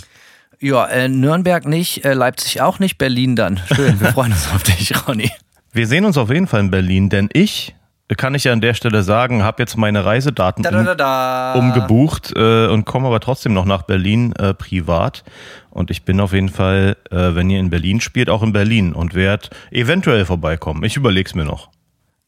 ja, 0.61 0.87
äh, 0.87 1.09
Nürnberg 1.09 1.67
nicht, 1.67 2.05
äh, 2.05 2.15
Leipzig 2.15 2.61
auch 2.61 2.81
nicht, 2.81 2.99
Berlin 2.99 3.37
dann. 3.37 3.61
Schön, 3.75 4.01
wir 4.01 4.09
freuen 4.13 4.33
uns 4.33 4.49
auf 4.53 4.65
dich, 4.65 4.93
Ronny. 5.07 5.31
Wir 5.73 5.87
sehen 5.87 6.05
uns 6.05 6.19
auf 6.19 6.31
jeden 6.31 6.49
Fall 6.49 6.61
in 6.61 6.71
Berlin, 6.71 7.11
denn 7.11 7.29
ich 7.33 7.75
kann 8.17 8.35
ich 8.35 8.45
ja 8.45 8.53
an 8.53 8.61
der 8.61 8.75
Stelle 8.75 9.03
sagen, 9.03 9.45
habe 9.45 9.63
jetzt 9.63 9.77
meine 9.77 10.05
Reisedaten 10.05 10.63
da, 10.63 10.71
da, 10.71 10.95
da, 10.95 11.53
um, 11.53 11.69
umgebucht 11.69 12.33
äh, 12.35 12.67
und 12.67 12.87
komme 12.87 13.07
aber 13.07 13.21
trotzdem 13.21 13.53
noch 13.53 13.67
nach 13.67 13.83
Berlin 13.83 14.33
äh, 14.33 14.55
privat. 14.55 15.25
Und 15.71 15.91
ich 15.91 16.05
bin 16.05 16.19
auf 16.21 16.33
jeden 16.33 16.49
Fall, 16.49 16.97
äh, 17.11 17.35
wenn 17.35 17.51
ihr 17.51 17.61
in 17.61 17.69
Berlin 17.69 18.01
spielt, 18.01 18.31
auch 18.31 18.43
in 18.43 18.53
Berlin 18.53 18.95
und 18.95 19.15
werde 19.15 19.51
eventuell 19.71 20.25
vorbeikommen. 20.25 20.83
Ich 20.85 20.97
überlege 20.97 21.29
es 21.29 21.35
mir 21.35 21.45
noch. 21.45 21.69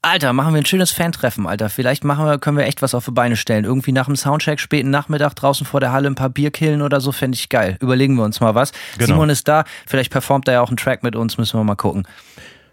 Alter, 0.03 0.33
machen 0.33 0.55
wir 0.55 0.63
ein 0.63 0.67
schönes 0.67 0.93
Fan-Treffen, 0.93 1.47
Alter. 1.47 1.69
Vielleicht 1.69 2.05
machen 2.05 2.25
wir, 2.25 2.39
können 2.39 2.57
wir 2.57 2.65
echt 2.65 2.81
was 2.81 2.95
auf 2.95 3.05
die 3.05 3.11
Beine 3.11 3.37
stellen. 3.37 3.65
Irgendwie 3.65 3.93
nach 3.93 4.07
dem 4.07 4.17
Soundcheck, 4.17 4.59
späten 4.59 4.89
Nachmittag 4.89 5.35
draußen 5.35 5.67
vor 5.67 5.79
der 5.81 5.93
Halle 5.93 6.09
ein 6.09 6.15
paar 6.15 6.31
Bier 6.31 6.51
killen 6.51 6.81
oder 6.81 7.03
so, 7.03 7.13
fände 7.13 7.37
ich 7.37 7.51
geil. 7.51 7.77
Überlegen 7.81 8.15
wir 8.15 8.25
uns 8.25 8.41
mal 8.41 8.55
was. 8.55 8.73
Genau. 8.95 9.09
Simon 9.09 9.29
ist 9.29 9.47
da, 9.47 9.65
vielleicht 9.87 10.11
performt 10.11 10.49
er 10.49 10.55
ja 10.55 10.61
auch 10.63 10.69
einen 10.69 10.79
Track 10.79 11.03
mit 11.03 11.17
uns, 11.17 11.37
müssen 11.37 11.61
wir 11.61 11.65
mal 11.65 11.75
gucken. 11.75 12.07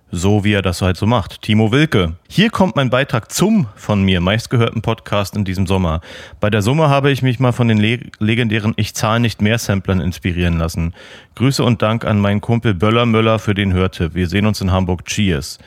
So 0.10 0.46
wie 0.46 0.54
er 0.54 0.62
das 0.62 0.82
halt 0.82 0.96
so 0.96 1.06
macht. 1.06 1.42
Timo 1.42 1.74
Wilke. 1.74 2.14
Hier 2.30 2.50
kommt 2.50 2.78
mein 2.78 2.90
Beitrag 2.90 3.30
zum 3.30 3.68
von 3.76 4.04
mir 4.04 4.22
meistgehörten 4.22 4.82
Podcast 4.82 5.36
in 5.36 5.44
diesem 5.44 5.68
Sommer. 5.68 6.00
Bei 6.40 6.50
der 6.50 6.62
Summe 6.62 6.88
habe 6.88 7.12
ich 7.12 7.24
mich 7.24 7.42
mal 7.42 7.52
von 7.52 7.68
den 7.68 7.78
le 7.78 8.00
legendären 8.20 8.74
Ich 8.78 8.96
zahle 8.96 9.20
nicht 9.20 9.42
mehr 9.42 9.58
Samplern 9.58 10.00
inspirieren 10.00 10.58
lassen. 10.58 10.94
Grüße 11.36 11.62
und 11.62 11.82
Dank 11.82 12.06
an 12.06 12.22
meinen 12.22 12.40
Kumpel 12.40 12.74
Böller 12.74 13.06
Möller 13.06 13.38
für 13.38 13.54
den 13.54 13.74
Hörtipp. 13.74 14.16
Wir 14.16 14.30
sehen 14.30 14.46
uns 14.46 14.62
in 14.62 14.72
Hamburg. 14.72 15.04
Cheers. 15.04 15.60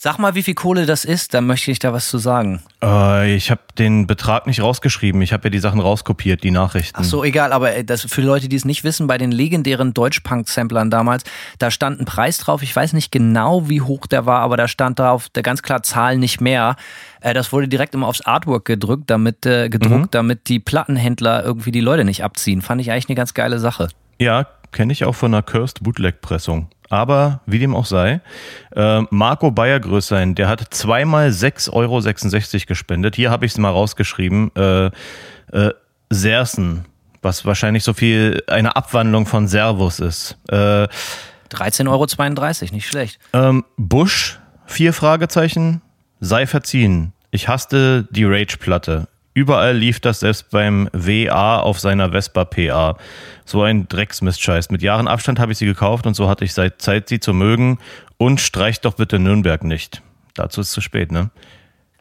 Sag 0.00 0.16
mal, 0.18 0.36
wie 0.36 0.44
viel 0.44 0.54
Kohle 0.54 0.86
das 0.86 1.04
ist, 1.04 1.34
dann 1.34 1.44
möchte 1.48 1.72
ich 1.72 1.80
da 1.80 1.92
was 1.92 2.08
zu 2.08 2.18
sagen. 2.18 2.62
Äh, 2.80 3.34
ich 3.34 3.50
habe 3.50 3.62
den 3.78 4.06
Betrag 4.06 4.46
nicht 4.46 4.62
rausgeschrieben. 4.62 5.20
Ich 5.22 5.32
habe 5.32 5.48
ja 5.48 5.50
die 5.50 5.58
Sachen 5.58 5.80
rauskopiert, 5.80 6.44
die 6.44 6.52
Nachrichten. 6.52 7.00
Ach 7.00 7.04
so, 7.04 7.24
egal, 7.24 7.52
aber 7.52 7.74
äh, 7.74 7.82
das 7.82 8.02
für 8.02 8.20
Leute, 8.20 8.48
die 8.48 8.54
es 8.54 8.64
nicht 8.64 8.84
wissen, 8.84 9.08
bei 9.08 9.18
den 9.18 9.32
legendären 9.32 9.94
Deutschpunk-Samplern 9.94 10.88
damals, 10.88 11.24
da 11.58 11.72
stand 11.72 12.00
ein 12.00 12.04
Preis 12.04 12.38
drauf. 12.38 12.62
Ich 12.62 12.76
weiß 12.76 12.92
nicht 12.92 13.10
genau, 13.10 13.68
wie 13.68 13.80
hoch 13.80 14.06
der 14.06 14.24
war, 14.24 14.38
aber 14.38 14.56
da 14.56 14.68
stand 14.68 15.00
drauf, 15.00 15.30
der 15.30 15.42
ganz 15.42 15.62
klar 15.62 15.82
Zahlen 15.82 16.20
nicht 16.20 16.40
mehr. 16.40 16.76
Äh, 17.20 17.34
das 17.34 17.52
wurde 17.52 17.66
direkt 17.66 17.92
immer 17.92 18.06
aufs 18.06 18.20
Artwork 18.20 18.66
gedrückt, 18.66 19.10
damit, 19.10 19.46
äh, 19.46 19.68
gedruckt, 19.68 20.00
mhm. 20.00 20.10
damit 20.12 20.48
die 20.48 20.60
Plattenhändler 20.60 21.42
irgendwie 21.42 21.72
die 21.72 21.80
Leute 21.80 22.04
nicht 22.04 22.22
abziehen. 22.22 22.62
Fand 22.62 22.80
ich 22.80 22.92
eigentlich 22.92 23.08
eine 23.08 23.16
ganz 23.16 23.34
geile 23.34 23.58
Sache. 23.58 23.88
Ja, 24.20 24.46
kenne 24.72 24.92
ich 24.92 25.04
auch 25.04 25.14
von 25.14 25.32
einer 25.32 25.42
Cursed 25.42 25.82
Bootleg-Pressung. 25.82 26.68
Aber 26.90 27.40
wie 27.46 27.58
dem 27.58 27.74
auch 27.74 27.84
sei, 27.84 28.20
äh, 28.74 29.02
Marco 29.10 29.50
Bayergrößein, 29.50 30.34
der 30.34 30.48
hat 30.48 30.72
zweimal 30.72 31.28
6,66 31.28 31.72
Euro 31.72 32.66
gespendet. 32.66 33.16
Hier 33.16 33.30
habe 33.30 33.44
ich 33.44 33.52
es 33.52 33.58
mal 33.58 33.70
rausgeschrieben. 33.70 34.50
Äh, 34.56 34.86
äh, 35.52 35.72
Sersen, 36.10 36.86
was 37.20 37.44
wahrscheinlich 37.44 37.84
so 37.84 37.92
viel 37.92 38.42
eine 38.46 38.76
Abwandlung 38.76 39.26
von 39.26 39.48
Servus 39.48 40.00
ist. 40.00 40.38
Äh, 40.48 40.88
13,32 41.50 41.88
Euro, 41.88 42.74
nicht 42.74 42.88
schlecht. 42.88 43.18
Ähm, 43.32 43.64
Bush, 43.76 44.38
vier 44.66 44.92
Fragezeichen, 44.92 45.82
sei 46.20 46.46
verziehen. 46.46 47.12
Ich 47.30 47.48
hasste 47.48 48.08
die 48.10 48.24
Rage-Platte. 48.24 49.08
Überall 49.38 49.76
lief 49.76 50.00
das 50.00 50.18
selbst 50.18 50.50
beim 50.50 50.88
WA 50.92 51.60
auf 51.60 51.78
seiner 51.78 52.10
Vespa 52.10 52.44
PA. 52.44 52.96
So 53.44 53.62
ein 53.62 53.86
Drecksmistscheiß. 53.86 54.70
Mit 54.70 54.82
Jahren 54.82 55.06
Abstand 55.06 55.38
habe 55.38 55.52
ich 55.52 55.58
sie 55.58 55.64
gekauft 55.64 56.08
und 56.08 56.14
so 56.14 56.28
hatte 56.28 56.44
ich 56.44 56.52
seit 56.52 56.82
Zeit, 56.82 57.08
sie 57.08 57.20
zu 57.20 57.32
mögen. 57.32 57.78
Und 58.16 58.40
streicht 58.40 58.84
doch 58.84 58.94
bitte 58.94 59.20
Nürnberg 59.20 59.62
nicht. 59.62 60.02
Dazu 60.34 60.60
ist 60.60 60.72
zu 60.72 60.80
spät, 60.80 61.12
ne? 61.12 61.30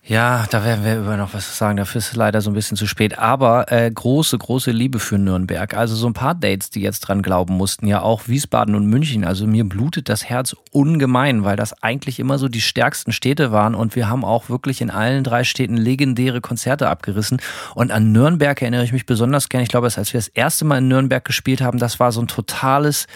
Ja, 0.09 0.45
da 0.49 0.63
werden 0.63 0.85
wir 0.85 0.99
über 0.99 1.17
noch 1.17 1.33
was 1.33 1.57
sagen. 1.57 1.75
Dafür 1.75 1.99
ist 1.99 2.11
es 2.11 2.15
leider 2.15 2.39
so 2.39 2.49
ein 2.49 2.53
bisschen 2.53 2.77
zu 2.77 2.87
spät. 2.87 3.19
Aber 3.19 3.69
äh, 3.73 3.91
große, 3.91 4.37
große 4.37 4.71
Liebe 4.71 4.99
für 4.99 5.17
Nürnberg. 5.17 5.73
Also 5.73 5.97
so 5.97 6.07
ein 6.07 6.13
paar 6.13 6.33
Dates, 6.33 6.69
die 6.69 6.79
jetzt 6.79 7.01
dran 7.01 7.21
glauben 7.21 7.55
mussten. 7.57 7.87
Ja, 7.87 8.01
auch 8.01 8.29
Wiesbaden 8.29 8.73
und 8.75 8.85
München. 8.85 9.25
Also 9.25 9.45
mir 9.45 9.67
blutet 9.67 10.07
das 10.07 10.23
Herz 10.23 10.55
ungemein, 10.71 11.43
weil 11.43 11.57
das 11.57 11.83
eigentlich 11.83 12.21
immer 12.21 12.37
so 12.37 12.47
die 12.47 12.61
stärksten 12.61 13.11
Städte 13.11 13.51
waren. 13.51 13.75
Und 13.75 13.97
wir 13.97 14.07
haben 14.07 14.23
auch 14.23 14.47
wirklich 14.47 14.79
in 14.79 14.91
allen 14.91 15.25
drei 15.25 15.43
Städten 15.43 15.75
legendäre 15.75 16.39
Konzerte 16.39 16.87
abgerissen. 16.87 17.41
Und 17.75 17.91
an 17.91 18.13
Nürnberg 18.13 18.61
erinnere 18.61 18.85
ich 18.85 18.93
mich 18.93 19.05
besonders 19.05 19.49
gerne. 19.49 19.63
Ich 19.63 19.69
glaube, 19.69 19.87
als 19.87 20.13
wir 20.13 20.19
das 20.19 20.29
erste 20.29 20.63
Mal 20.63 20.77
in 20.77 20.87
Nürnberg 20.87 21.25
gespielt 21.25 21.59
haben, 21.59 21.79
das 21.79 21.99
war 21.99 22.13
so 22.13 22.21
ein 22.21 22.27
totales 22.27 23.07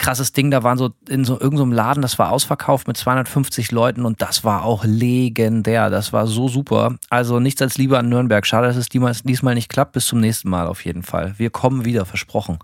krasses 0.00 0.32
Ding. 0.32 0.50
Da 0.50 0.64
waren 0.64 0.78
so 0.78 0.90
in 1.08 1.24
so 1.24 1.34
irgendeinem 1.34 1.70
so 1.70 1.76
Laden, 1.76 2.02
das 2.02 2.18
war 2.18 2.32
ausverkauft 2.32 2.88
mit 2.88 2.96
250 2.96 3.70
Leuten 3.70 4.04
und 4.04 4.20
das 4.20 4.42
war 4.42 4.64
auch 4.64 4.84
legendär. 4.84 5.90
Das 5.90 6.12
war 6.12 6.26
so 6.26 6.48
super. 6.48 6.96
Also 7.08 7.38
nichts 7.38 7.62
als 7.62 7.78
lieber 7.78 8.00
an 8.00 8.08
Nürnberg. 8.08 8.44
Schade, 8.44 8.66
dass 8.66 8.76
es 8.76 8.88
diesmal 8.88 9.54
nicht 9.54 9.68
klappt. 9.68 9.92
Bis 9.92 10.06
zum 10.06 10.20
nächsten 10.20 10.50
Mal 10.50 10.66
auf 10.66 10.84
jeden 10.84 11.02
Fall. 11.02 11.34
Wir 11.36 11.50
kommen 11.50 11.84
wieder, 11.84 12.04
versprochen. 12.04 12.58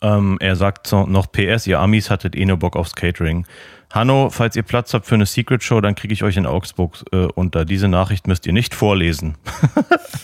Ähm, 0.00 0.36
er 0.40 0.56
sagt 0.56 0.90
noch 0.92 1.30
PS, 1.30 1.68
ihr 1.68 1.78
Amis 1.78 2.10
hattet 2.10 2.34
eh 2.34 2.44
nur 2.44 2.56
Bock 2.56 2.74
aufs 2.74 2.96
Catering. 2.96 3.46
Hanno, 3.92 4.30
falls 4.30 4.56
ihr 4.56 4.62
Platz 4.62 4.94
habt 4.94 5.06
für 5.06 5.14
eine 5.14 5.26
Secret 5.26 5.62
Show, 5.62 5.80
dann 5.80 5.94
kriege 5.94 6.14
ich 6.14 6.24
euch 6.24 6.36
in 6.36 6.46
Augsburg 6.46 7.04
äh, 7.12 7.26
unter. 7.26 7.64
Diese 7.64 7.88
Nachricht 7.88 8.26
müsst 8.26 8.46
ihr 8.46 8.52
nicht 8.52 8.74
vorlesen. 8.74 9.36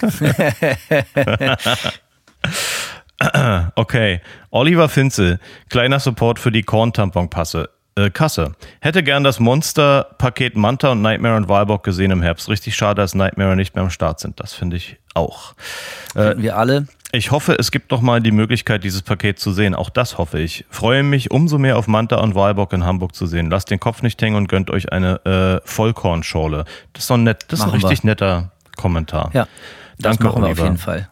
Okay. 3.75 4.21
Oliver 4.51 4.89
Finzel, 4.89 5.41
kleiner 5.69 6.01
Support 6.01 6.39
für 6.39 6.53
die 6.53 6.63
Korn-Tampon-Passe. 6.63 7.71
Äh, 7.97 8.11
Kasse. 8.11 8.53
Hätte 8.81 9.03
gern 9.03 9.25
das 9.25 9.41
Monster-Paket 9.41 10.57
Manta 10.57 10.93
und 10.93 11.03
Nightmare 11.03 11.37
und 11.37 11.49
Walbock 11.49 11.83
gesehen 11.83 12.13
im 12.13 12.23
Herbst. 12.23 12.49
Richtig 12.49 12.77
schade, 12.77 13.03
dass 13.03 13.15
Nightmare 13.15 13.57
nicht 13.57 13.75
mehr 13.75 13.83
am 13.83 13.91
Start 13.91 14.21
sind. 14.21 14.39
Das 14.39 14.53
finde 14.55 14.77
ich 14.77 14.99
auch. 15.15 15.55
Äh, 16.15 16.35
wir 16.37 16.57
alle. 16.57 16.87
Ich 17.11 17.31
hoffe, 17.33 17.57
es 17.59 17.71
gibt 17.71 17.91
noch 17.91 18.01
mal 18.03 18.21
die 18.21 18.31
Möglichkeit, 18.31 18.85
dieses 18.85 19.03
Paket 19.03 19.41
zu 19.41 19.51
sehen. 19.53 19.75
Auch 19.75 19.91
das 19.91 20.19
hoffe 20.19 20.39
ich. 20.39 20.65
Freue 20.71 21.03
mich 21.03 21.31
umso 21.33 21.59
mehr 21.59 21.77
auf 21.77 21.89
Manta 21.89 22.17
und 22.17 22.35
Walbock 22.37 22.73
in 22.73 22.85
Hamburg 22.85 23.15
zu 23.17 23.27
sehen. 23.27 23.51
Lasst 23.51 23.71
den 23.71 23.81
Kopf 23.81 24.03
nicht 24.03 24.21
hängen 24.23 24.37
und 24.37 24.49
gönnt 24.49 24.71
euch 24.71 24.93
eine 24.93 25.25
äh, 25.65 25.67
Vollkornschorle. 25.69 26.67
Das 26.93 27.05
ist 27.05 27.11
doch 27.11 27.17
nett. 27.17 27.47
Das 27.49 27.61
machen 27.61 27.71
ist 27.71 27.85
ein 27.85 27.89
richtig 27.89 28.05
wir. 28.05 28.11
netter 28.11 28.53
Kommentar. 28.77 29.31
Ja. 29.33 29.49
Das 29.99 30.19
Danke, 30.19 30.25
machen 30.25 30.43
wir 30.43 30.49
Oliver. 30.51 30.63
auf 30.63 30.69
jeden 30.69 30.79
Fall. 30.79 31.09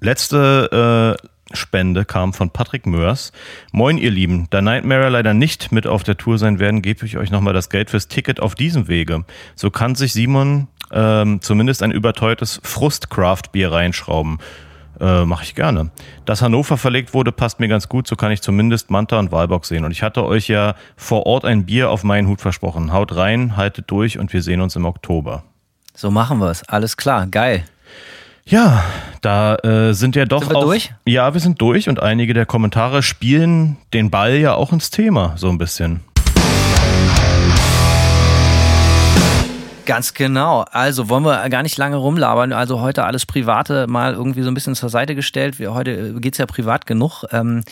Letzte 0.00 1.16
äh, 1.20 1.28
Spende 1.52 2.04
kam 2.04 2.32
von 2.32 2.50
Patrick 2.50 2.86
Mörs. 2.86 3.32
Moin, 3.72 3.98
ihr 3.98 4.10
Lieben. 4.10 4.46
Da 4.50 4.62
Nightmare 4.62 5.08
leider 5.08 5.34
nicht 5.34 5.72
mit 5.72 5.86
auf 5.86 6.02
der 6.04 6.16
Tour 6.16 6.38
sein 6.38 6.58
werden, 6.58 6.80
gebe 6.80 7.04
ich 7.04 7.18
euch 7.18 7.30
nochmal 7.30 7.54
das 7.54 7.68
Geld 7.70 7.90
fürs 7.90 8.08
Ticket 8.08 8.40
auf 8.40 8.54
diesem 8.54 8.88
Wege. 8.88 9.24
So 9.56 9.70
kann 9.70 9.94
sich 9.94 10.12
Simon 10.12 10.68
ähm, 10.92 11.40
zumindest 11.40 11.82
ein 11.82 11.90
überteuertes 11.90 12.60
Frust-Craft-Bier 12.62 13.72
reinschrauben. 13.72 14.38
Äh, 15.00 15.24
Mache 15.24 15.44
ich 15.44 15.54
gerne. 15.54 15.90
Dass 16.24 16.42
Hannover 16.42 16.76
verlegt 16.76 17.14
wurde, 17.14 17.32
passt 17.32 17.58
mir 17.58 17.68
ganz 17.68 17.88
gut. 17.88 18.06
So 18.06 18.16
kann 18.16 18.32
ich 18.32 18.42
zumindest 18.42 18.90
Manta 18.90 19.18
und 19.18 19.32
Walbock 19.32 19.64
sehen. 19.66 19.84
Und 19.84 19.92
ich 19.92 20.02
hatte 20.02 20.24
euch 20.24 20.48
ja 20.48 20.74
vor 20.96 21.26
Ort 21.26 21.44
ein 21.44 21.66
Bier 21.66 21.90
auf 21.90 22.04
meinen 22.04 22.28
Hut 22.28 22.40
versprochen. 22.40 22.92
Haut 22.92 23.16
rein, 23.16 23.56
haltet 23.56 23.90
durch 23.90 24.18
und 24.18 24.32
wir 24.32 24.42
sehen 24.42 24.60
uns 24.60 24.76
im 24.76 24.84
Oktober. 24.84 25.42
So 25.94 26.10
machen 26.10 26.38
wir 26.38 26.50
es. 26.50 26.68
Alles 26.68 26.96
klar. 26.96 27.26
Geil. 27.26 27.64
Ja, 28.46 28.84
da 29.20 29.56
äh, 29.56 29.92
sind 29.92 30.16
ja 30.16 30.24
doch. 30.24 30.40
Sind 30.40 30.50
wir 30.50 30.56
auch, 30.56 30.64
durch? 30.64 30.92
Ja, 31.04 31.34
wir 31.34 31.40
sind 31.40 31.60
durch 31.60 31.88
und 31.88 32.02
einige 32.02 32.34
der 32.34 32.46
Kommentare 32.46 33.02
spielen 33.02 33.76
den 33.92 34.10
Ball 34.10 34.36
ja 34.36 34.54
auch 34.54 34.72
ins 34.72 34.90
Thema, 34.90 35.34
so 35.36 35.48
ein 35.48 35.58
bisschen. 35.58 36.00
Ganz 39.86 40.14
genau. 40.14 40.64
Also 40.70 41.08
wollen 41.08 41.24
wir 41.24 41.48
gar 41.48 41.62
nicht 41.62 41.76
lange 41.76 41.96
rumlabern. 41.96 42.52
Also 42.52 42.80
heute 42.80 43.04
alles 43.04 43.26
Private 43.26 43.86
mal 43.88 44.14
irgendwie 44.14 44.42
so 44.42 44.50
ein 44.50 44.54
bisschen 44.54 44.74
zur 44.74 44.88
Seite 44.88 45.14
gestellt. 45.14 45.56
Heute 45.58 46.14
geht 46.20 46.34
es 46.34 46.38
ja 46.38 46.46
privat 46.46 46.86
genug. 46.86 47.24
Ähm, 47.32 47.62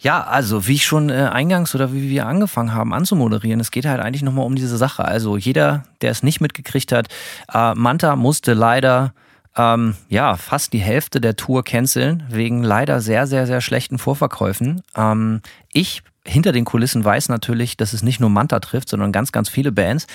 ja, 0.00 0.24
also 0.24 0.66
wie 0.66 0.74
ich 0.74 0.84
schon 0.84 1.10
äh, 1.10 1.30
eingangs 1.32 1.74
oder 1.76 1.92
wie 1.92 2.10
wir 2.10 2.26
angefangen 2.26 2.74
haben 2.74 2.92
anzumoderieren, 2.92 3.60
es 3.60 3.70
geht 3.70 3.86
halt 3.86 4.00
eigentlich 4.00 4.22
nochmal 4.22 4.44
um 4.44 4.56
diese 4.56 4.76
Sache. 4.76 5.04
Also 5.04 5.36
jeder, 5.36 5.84
der 6.00 6.10
es 6.10 6.24
nicht 6.24 6.40
mitgekriegt 6.40 6.90
hat, 6.90 7.06
äh, 7.52 7.74
Manta 7.74 8.16
musste 8.16 8.54
leider 8.54 9.14
ähm, 9.56 9.96
ja, 10.08 10.36
fast 10.36 10.72
die 10.72 10.78
Hälfte 10.78 11.20
der 11.20 11.36
Tour 11.36 11.62
canceln, 11.64 12.24
wegen 12.28 12.62
leider 12.62 13.00
sehr, 13.00 13.26
sehr, 13.26 13.46
sehr 13.46 13.60
schlechten 13.60 13.98
Vorverkäufen. 13.98 14.82
Ähm, 14.96 15.42
ich 15.72 16.02
hinter 16.24 16.52
den 16.52 16.64
Kulissen 16.64 17.04
weiß 17.04 17.28
natürlich, 17.28 17.76
dass 17.76 17.92
es 17.92 18.02
nicht 18.02 18.20
nur 18.20 18.30
Manta 18.30 18.60
trifft, 18.60 18.88
sondern 18.88 19.10
ganz, 19.10 19.32
ganz 19.32 19.48
viele 19.48 19.72
Bands. 19.72 20.06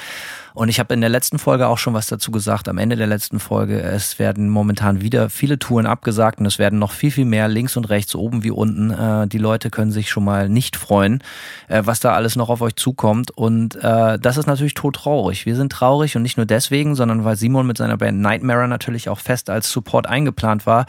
Und 0.54 0.70
ich 0.70 0.80
habe 0.80 0.94
in 0.94 1.02
der 1.02 1.10
letzten 1.10 1.38
Folge 1.38 1.68
auch 1.68 1.78
schon 1.78 1.94
was 1.94 2.08
dazu 2.08 2.32
gesagt, 2.32 2.70
am 2.70 2.78
Ende 2.78 2.96
der 2.96 3.08
letzten 3.08 3.40
Folge. 3.40 3.82
Es 3.82 4.18
werden 4.18 4.50
momentan 4.50 5.02
wieder 5.02 5.30
viele 5.30 5.60
Touren 5.60 5.86
abgesagt 5.86 6.40
und 6.40 6.46
es 6.46 6.60
werden 6.60 6.80
noch 6.80 6.94
viel, 6.94 7.12
viel 7.12 7.26
mehr 7.26 7.48
links 7.50 7.76
und 7.76 7.86
rechts, 7.90 8.16
oben 8.16 8.44
wie 8.44 8.52
unten. 8.52 8.92
Äh, 8.92 9.28
die 9.28 9.38
Leute 9.38 9.70
können 9.70 9.92
sich 9.92 10.10
schon 10.10 10.24
mal 10.24 10.48
nicht 10.48 10.78
freuen, 10.78 11.22
äh, 11.68 11.82
was 11.84 12.00
da 12.00 12.14
alles 12.14 12.38
noch 12.38 12.50
auf 12.50 12.62
euch 12.62 12.78
zukommt. 12.78 13.32
Und 13.32 13.76
äh, 13.76 14.18
das 14.18 14.38
ist 14.38 14.48
natürlich 14.48 14.76
todtraurig. 14.76 15.46
Wir 15.46 15.58
sind 15.58 15.72
traurig 15.72 16.16
und 16.16 16.22
nicht 16.22 16.38
nur 16.38 16.46
deswegen, 16.46 16.96
sondern 16.96 17.26
weil 17.26 17.36
Simon 17.36 17.68
mit 17.68 17.78
seiner 17.78 17.98
Band 17.98 18.20
Nightmare 18.20 18.68
natürlich 18.68 19.10
auch 19.10 19.20
fest 19.20 19.50
als 19.50 19.72
Support 19.72 20.08
eingeplant 20.08 20.66
war 20.66 20.86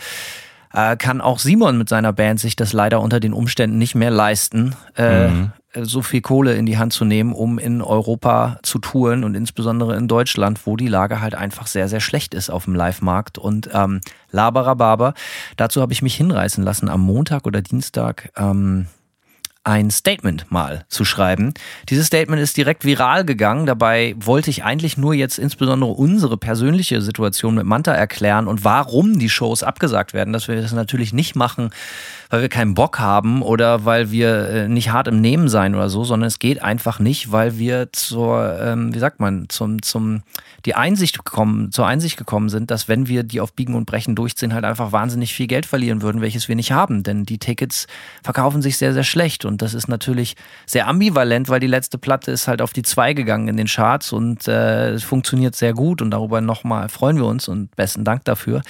äh, 0.72 0.96
kann 0.96 1.20
auch 1.20 1.38
Simon 1.38 1.78
mit 1.78 1.88
seiner 1.88 2.12
Band 2.12 2.40
sich 2.40 2.56
das 2.56 2.72
leider 2.72 3.00
unter 3.00 3.20
den 3.20 3.32
Umständen 3.32 3.78
nicht 3.78 3.94
mehr 3.94 4.10
leisten, 4.10 4.74
äh, 4.96 5.28
mhm. 5.28 5.52
so 5.74 6.02
viel 6.02 6.20
Kohle 6.20 6.54
in 6.54 6.66
die 6.66 6.78
Hand 6.78 6.92
zu 6.92 7.04
nehmen, 7.04 7.32
um 7.32 7.58
in 7.58 7.82
Europa 7.82 8.58
zu 8.62 8.78
touren 8.78 9.24
und 9.24 9.34
insbesondere 9.34 9.96
in 9.96 10.08
Deutschland, 10.08 10.66
wo 10.66 10.76
die 10.76 10.88
Lage 10.88 11.20
halt 11.20 11.34
einfach 11.34 11.66
sehr, 11.66 11.88
sehr 11.88 12.00
schlecht 12.00 12.34
ist 12.34 12.50
auf 12.50 12.64
dem 12.64 12.74
Live-Markt. 12.74 13.38
Und 13.38 13.70
ähm, 13.72 14.00
Laberababer, 14.30 15.14
dazu 15.56 15.80
habe 15.80 15.92
ich 15.92 16.02
mich 16.02 16.16
hinreißen 16.16 16.64
lassen 16.64 16.88
am 16.88 17.00
Montag 17.00 17.46
oder 17.46 17.62
Dienstag. 17.62 18.30
Ähm, 18.36 18.86
ein 19.68 19.90
Statement 19.90 20.50
mal 20.50 20.86
zu 20.88 21.04
schreiben. 21.04 21.52
Dieses 21.90 22.06
Statement 22.06 22.40
ist 22.40 22.56
direkt 22.56 22.86
viral 22.86 23.26
gegangen. 23.26 23.66
Dabei 23.66 24.14
wollte 24.18 24.48
ich 24.48 24.64
eigentlich 24.64 24.96
nur 24.96 25.12
jetzt 25.12 25.38
insbesondere 25.38 25.90
unsere 25.90 26.38
persönliche 26.38 27.02
Situation 27.02 27.54
mit 27.54 27.66
Manta 27.66 27.92
erklären 27.92 28.48
und 28.48 28.64
warum 28.64 29.18
die 29.18 29.28
Shows 29.28 29.62
abgesagt 29.62 30.14
werden, 30.14 30.32
dass 30.32 30.48
wir 30.48 30.60
das 30.60 30.72
natürlich 30.72 31.12
nicht 31.12 31.36
machen, 31.36 31.68
weil 32.30 32.40
wir 32.40 32.48
keinen 32.48 32.74
Bock 32.74 32.98
haben 32.98 33.42
oder 33.42 33.84
weil 33.84 34.10
wir 34.10 34.48
äh, 34.48 34.68
nicht 34.68 34.90
hart 34.90 35.06
im 35.06 35.20
Nehmen 35.20 35.48
sein 35.48 35.74
oder 35.74 35.90
so, 35.90 36.02
sondern 36.02 36.28
es 36.28 36.38
geht 36.38 36.62
einfach 36.62 36.98
nicht, 36.98 37.30
weil 37.30 37.58
wir 37.58 37.90
zur, 37.92 38.58
ähm, 38.60 38.94
wie 38.94 38.98
sagt 38.98 39.20
man, 39.20 39.50
zum, 39.50 39.82
zum, 39.82 40.22
die 40.64 40.74
Einsicht 40.74 41.18
gekommen, 41.24 41.72
zur 41.72 41.86
Einsicht 41.86 42.16
gekommen 42.16 42.48
sind, 42.48 42.70
dass 42.70 42.88
wenn 42.88 43.06
wir 43.06 43.22
die 43.22 43.40
auf 43.40 43.52
Biegen 43.52 43.74
und 43.74 43.84
Brechen 43.84 44.14
durchziehen, 44.14 44.54
halt 44.54 44.64
einfach 44.64 44.92
wahnsinnig 44.92 45.34
viel 45.34 45.46
Geld 45.46 45.66
verlieren 45.66 46.00
würden, 46.00 46.22
welches 46.22 46.48
wir 46.48 46.56
nicht 46.56 46.72
haben. 46.72 47.02
Denn 47.02 47.24
die 47.24 47.38
Tickets 47.38 47.86
verkaufen 48.22 48.62
sich 48.62 48.78
sehr, 48.78 48.94
sehr 48.94 49.04
schlecht. 49.04 49.44
Und 49.44 49.57
das 49.62 49.74
ist 49.74 49.88
natürlich 49.88 50.34
sehr 50.66 50.88
ambivalent, 50.88 51.48
weil 51.48 51.60
die 51.60 51.66
letzte 51.66 51.98
Platte 51.98 52.30
ist 52.30 52.48
halt 52.48 52.62
auf 52.62 52.72
die 52.72 52.82
zwei 52.82 53.12
gegangen 53.12 53.48
in 53.48 53.56
den 53.56 53.66
Charts 53.66 54.12
und 54.12 54.48
äh, 54.48 54.90
es 54.90 55.04
funktioniert 55.04 55.54
sehr 55.54 55.72
gut 55.72 56.02
und 56.02 56.10
darüber 56.10 56.40
nochmal 56.40 56.88
freuen 56.88 57.16
wir 57.16 57.26
uns 57.26 57.48
und 57.48 57.74
besten 57.76 58.04
Dank 58.04 58.24
dafür. 58.24 58.62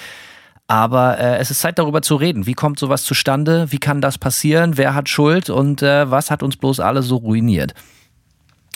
Aber 0.67 1.17
äh, 1.17 1.37
es 1.37 1.49
ist 1.49 1.61
Zeit 1.61 1.79
darüber 1.79 2.03
zu 2.03 2.15
reden. 2.15 2.45
Wie 2.45 2.53
kommt 2.53 2.77
sowas 2.77 3.03
zustande? 3.03 3.71
Wie 3.71 3.79
kann 3.79 4.01
das 4.01 4.19
passieren? 4.19 4.77
Wer 4.77 4.93
hat 4.93 5.09
Schuld? 5.09 5.49
Und 5.49 5.81
äh, 5.81 6.11
was 6.11 6.29
hat 6.29 6.43
uns 6.43 6.57
bloß 6.57 6.79
alle 6.79 7.01
so 7.01 7.17
ruiniert? 7.17 7.73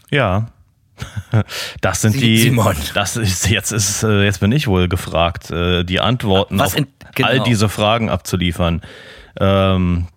Ja. 0.10 0.48
Das 1.82 2.02
sind 2.02 2.20
die. 2.20 2.38
Simon. 2.38 2.76
Das 2.94 3.18
ist 3.18 3.50
jetzt 3.50 3.72
ist 3.72 4.04
äh, 4.04 4.24
jetzt 4.24 4.40
bin 4.40 4.52
ich 4.52 4.68
wohl 4.68 4.88
gefragt, 4.88 5.50
äh, 5.50 5.84
die 5.84 6.00
Antworten 6.00 6.62
auf 6.62 6.76
genau. 6.76 7.28
all 7.28 7.40
diese 7.42 7.68
Fragen 7.68 8.10
abzuliefern. 8.10 8.82
Ähm, 9.40 10.08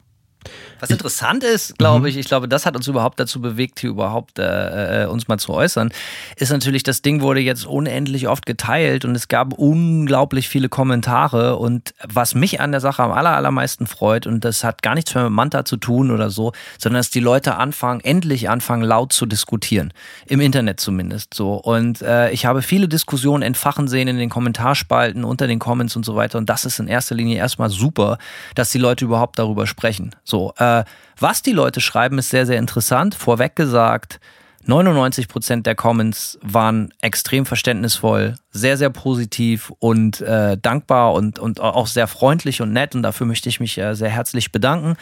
was 0.81 0.91
interessant 0.91 1.43
ist, 1.45 1.79
glaube 1.79 2.01
mhm. 2.01 2.07
ich, 2.07 2.17
ich 2.17 2.27
glaube, 2.27 2.49
das 2.49 2.67
hat 2.67 2.77
uns 2.77 2.87
überhaupt 2.87 3.19
dazu 3.19 3.41
bewegt, 3.41 3.81
hier 3.81 3.91
überhaupt 3.91 4.39
äh, 4.39 5.05
äh, 5.05 5.07
uns 5.07 5.29
mal 5.29 5.39
zu 5.39 5.53
äußern, 5.53 5.91
ist 6.37 6.51
natürlich, 6.51 6.83
das 6.83 7.03
Ding 7.03 7.21
wurde 7.21 7.41
jetzt 7.41 7.67
unendlich 7.67 8.29
oft 8.29 8.47
geteilt 8.47 9.05
und 9.05 9.15
es 9.15 9.29
gab 9.29 9.55
unglaublich 9.55 10.49
viele 10.49 10.69
Kommentare. 10.69 11.57
Und 11.57 11.95
was 12.07 12.35
mich 12.35 12.61
an 12.61 12.73
der 12.73 12.81
Sache 12.81 13.03
am 13.03 13.13
aller, 13.13 13.35
allermeisten 13.37 13.87
freut, 13.87 14.27
und 14.27 14.45
das 14.45 14.65
hat 14.65 14.83
gar 14.83 14.95
nichts 14.95 15.15
mehr 15.15 15.25
mit 15.25 15.33
Manta 15.33 15.65
zu 15.65 15.77
tun 15.77 16.11
oder 16.11 16.31
so, 16.31 16.53
sondern 16.79 17.01
dass 17.01 17.11
die 17.11 17.21
Leute 17.21 17.57
anfangen, 17.57 18.01
endlich 18.01 18.51
anfangen, 18.51 18.83
laut 18.83 19.13
zu 19.13 19.27
diskutieren. 19.27 19.93
Im 20.27 20.41
Internet 20.41 20.81
zumindest 20.81 21.35
so. 21.35 21.55
Und 21.55 22.03
äh, 22.03 22.31
ich 22.31 22.47
habe 22.47 22.63
viele 22.63 22.89
Diskussionen 22.89 23.43
entfachen 23.43 23.89
sehen 23.89 24.09
in 24.09 24.19
den 24.19 24.29
Kommentarspalten, 24.29 25.25
unter 25.25 25.47
den 25.47 25.59
Comments 25.59 25.95
und 25.97 26.05
so 26.05 26.17
weiter. 26.17 26.39
Und 26.39 26.51
das 26.51 26.65
ist 26.65 26.79
in 26.79 26.89
erster 26.89 27.15
Linie 27.15 27.39
erstmal 27.39 27.71
super, 27.71 28.19
dass 28.55 28.71
die 28.71 28.79
Leute 28.79 29.05
überhaupt 29.05 29.39
darüber 29.39 29.67
sprechen. 29.67 30.15
So, 30.25 30.53
äh, 30.59 30.66
äh, 30.67 30.85
was 31.19 31.43
die 31.43 31.53
Leute 31.53 31.81
schreiben, 31.81 32.19
ist 32.19 32.31
sehr, 32.31 32.47
sehr 32.47 32.59
interessant. 32.59 33.15
Vorweg 33.15 33.57
gesagt, 33.57 34.21
99 34.67 35.29
Prozent 35.29 35.67
der 35.67 35.75
Comments 35.75 36.39
waren 36.43 36.93
extrem 37.01 37.47
verständnisvoll, 37.47 38.35
sehr, 38.51 38.77
sehr 38.77 38.91
positiv 38.91 39.73
und 39.79 40.21
äh, 40.21 40.59
dankbar 40.61 41.15
und, 41.15 41.39
und 41.39 41.61
auch 41.61 41.87
sehr 41.87 42.09
freundlich 42.09 42.61
und 42.61 42.73
nett. 42.73 42.95
Und 42.95 43.03
dafür 43.03 43.27
möchte 43.27 43.49
ich 43.49 43.61
mich 43.61 43.79
äh, 43.79 43.95
sehr 43.95 44.11
herzlich 44.11 44.53
bedanken. 44.53 44.97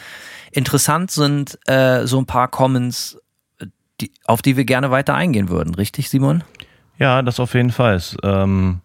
Interessant 0.51 1.11
sind 1.11 1.57
äh, 1.67 2.05
so 2.05 2.19
ein 2.19 2.25
paar 2.25 2.47
Comments, 2.47 3.17
die, 3.99 4.11
auf 4.25 4.41
die 4.41 4.55
wir 4.55 4.65
gerne 4.65 4.91
weiter 4.91 5.15
eingehen 5.15 5.49
würden. 5.49 5.73
Richtig, 5.73 6.09
Simon? 6.09 6.43
Ja, 6.99 7.21
das 7.23 7.39
auf 7.39 7.55
jeden 7.55 7.71
Fall. 7.71 8.01
Ähm, 8.23 8.81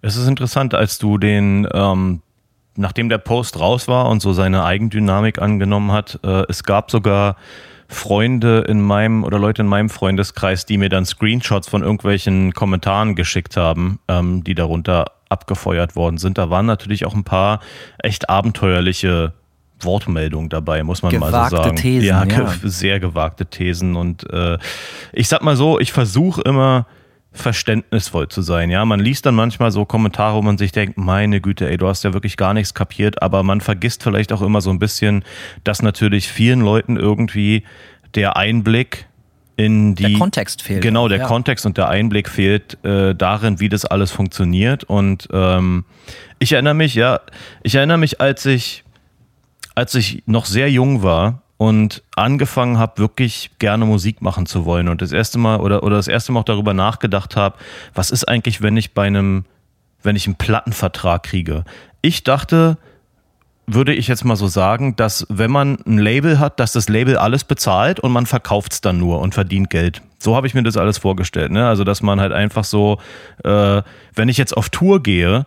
es 0.00 0.16
ist 0.16 0.26
interessant, 0.26 0.74
als 0.74 0.98
du 0.98 1.18
den 1.18 1.68
ähm, 1.72 2.22
nachdem 2.76 3.08
der 3.08 3.18
Post 3.18 3.58
raus 3.58 3.88
war 3.88 4.08
und 4.08 4.20
so 4.20 4.32
seine 4.32 4.64
Eigendynamik 4.64 5.40
angenommen 5.40 5.92
hat, 5.92 6.18
äh, 6.24 6.44
es 6.48 6.64
gab 6.64 6.90
sogar 6.90 7.36
Freunde 7.88 8.64
in 8.68 8.80
meinem 8.80 9.24
oder 9.24 9.38
Leute 9.38 9.62
in 9.62 9.68
meinem 9.68 9.88
Freundeskreis, 9.88 10.66
die 10.66 10.78
mir 10.78 10.88
dann 10.88 11.04
Screenshots 11.04 11.68
von 11.68 11.82
irgendwelchen 11.82 12.52
Kommentaren 12.52 13.14
geschickt 13.14 13.56
haben, 13.56 14.00
ähm, 14.08 14.42
die 14.42 14.54
darunter 14.54 15.12
abgefeuert 15.28 15.96
worden 15.96 16.18
sind. 16.18 16.38
Da 16.38 16.50
waren 16.50 16.66
natürlich 16.66 17.06
auch 17.06 17.14
ein 17.14 17.24
paar 17.24 17.60
echt 17.98 18.28
abenteuerliche 18.30 19.32
Wortmeldungen 19.80 20.48
dabei, 20.48 20.82
muss 20.82 21.02
man 21.02 21.12
gewagte 21.12 21.36
mal 21.36 21.50
so 21.50 21.56
sagen. 21.56 21.76
Thesen, 21.76 22.06
ja, 22.06 22.24
ja, 22.24 22.52
sehr 22.62 23.00
gewagte 23.00 23.46
Thesen. 23.46 23.96
Und 23.96 24.28
äh, 24.32 24.58
ich 25.12 25.28
sag 25.28 25.42
mal 25.42 25.56
so, 25.56 25.78
ich 25.78 25.92
versuche 25.92 26.40
immer 26.42 26.86
verständnisvoll 27.34 28.28
zu 28.28 28.42
sein. 28.42 28.70
Ja, 28.70 28.84
man 28.84 29.00
liest 29.00 29.26
dann 29.26 29.34
manchmal 29.34 29.70
so 29.70 29.84
Kommentare, 29.84 30.36
wo 30.36 30.42
man 30.42 30.56
sich 30.56 30.72
denkt, 30.72 30.96
meine 30.96 31.40
Güte, 31.40 31.68
ey, 31.68 31.76
du 31.76 31.88
hast 31.88 32.04
ja 32.04 32.14
wirklich 32.14 32.36
gar 32.36 32.54
nichts 32.54 32.74
kapiert, 32.74 33.22
aber 33.22 33.42
man 33.42 33.60
vergisst 33.60 34.02
vielleicht 34.02 34.32
auch 34.32 34.40
immer 34.40 34.60
so 34.60 34.70
ein 34.70 34.78
bisschen, 34.78 35.24
dass 35.64 35.82
natürlich 35.82 36.28
vielen 36.28 36.60
Leuten 36.60 36.96
irgendwie 36.96 37.64
der 38.14 38.36
Einblick 38.36 39.06
in 39.56 39.94
die 39.94 40.04
der 40.04 40.18
Kontext 40.18 40.62
fehlt. 40.62 40.82
Genau, 40.82 41.08
der 41.08 41.18
ja. 41.18 41.26
Kontext 41.26 41.66
und 41.66 41.76
der 41.76 41.88
Einblick 41.88 42.28
fehlt 42.28 42.82
äh, 42.84 43.14
darin, 43.14 43.60
wie 43.60 43.68
das 43.68 43.84
alles 43.84 44.10
funktioniert. 44.10 44.84
Und 44.84 45.28
ähm, 45.32 45.84
ich 46.38 46.52
erinnere 46.52 46.74
mich, 46.74 46.94
ja, 46.94 47.20
ich 47.62 47.74
erinnere 47.74 47.98
mich, 47.98 48.20
als 48.20 48.46
ich 48.46 48.84
als 49.74 49.94
ich 49.94 50.22
noch 50.26 50.46
sehr 50.46 50.70
jung 50.70 51.02
war, 51.02 51.42
und 51.64 52.02
angefangen 52.14 52.76
habe, 52.76 52.98
wirklich 52.98 53.50
gerne 53.58 53.86
Musik 53.86 54.20
machen 54.20 54.44
zu 54.44 54.66
wollen. 54.66 54.88
Und 54.88 55.00
das 55.00 55.12
erste 55.12 55.38
Mal 55.38 55.60
oder, 55.60 55.82
oder 55.82 55.96
das 55.96 56.08
erste 56.08 56.30
Mal 56.30 56.40
auch 56.40 56.44
darüber 56.44 56.74
nachgedacht 56.74 57.36
habe, 57.36 57.56
was 57.94 58.10
ist 58.10 58.28
eigentlich, 58.28 58.60
wenn 58.60 58.76
ich 58.76 58.92
bei 58.92 59.06
einem, 59.06 59.46
wenn 60.02 60.14
ich 60.14 60.26
einen 60.26 60.36
Plattenvertrag 60.36 61.22
kriege? 61.22 61.64
Ich 62.02 62.22
dachte, 62.22 62.76
würde 63.66 63.94
ich 63.94 64.08
jetzt 64.08 64.26
mal 64.26 64.36
so 64.36 64.46
sagen, 64.46 64.94
dass 64.96 65.26
wenn 65.30 65.50
man 65.50 65.78
ein 65.86 65.96
Label 65.96 66.38
hat, 66.38 66.60
dass 66.60 66.72
das 66.72 66.90
Label 66.90 67.16
alles 67.16 67.44
bezahlt 67.44 67.98
und 67.98 68.12
man 68.12 68.26
verkauft 68.26 68.74
es 68.74 68.80
dann 68.82 68.98
nur 68.98 69.20
und 69.20 69.32
verdient 69.32 69.70
Geld. 69.70 70.02
So 70.18 70.36
habe 70.36 70.46
ich 70.46 70.52
mir 70.52 70.64
das 70.64 70.76
alles 70.76 70.98
vorgestellt. 70.98 71.50
Ne? 71.50 71.66
Also 71.66 71.82
dass 71.82 72.02
man 72.02 72.20
halt 72.20 72.32
einfach 72.32 72.64
so, 72.64 72.98
äh, 73.42 73.80
wenn 74.14 74.28
ich 74.28 74.36
jetzt 74.36 74.54
auf 74.54 74.68
Tour 74.68 75.02
gehe, 75.02 75.46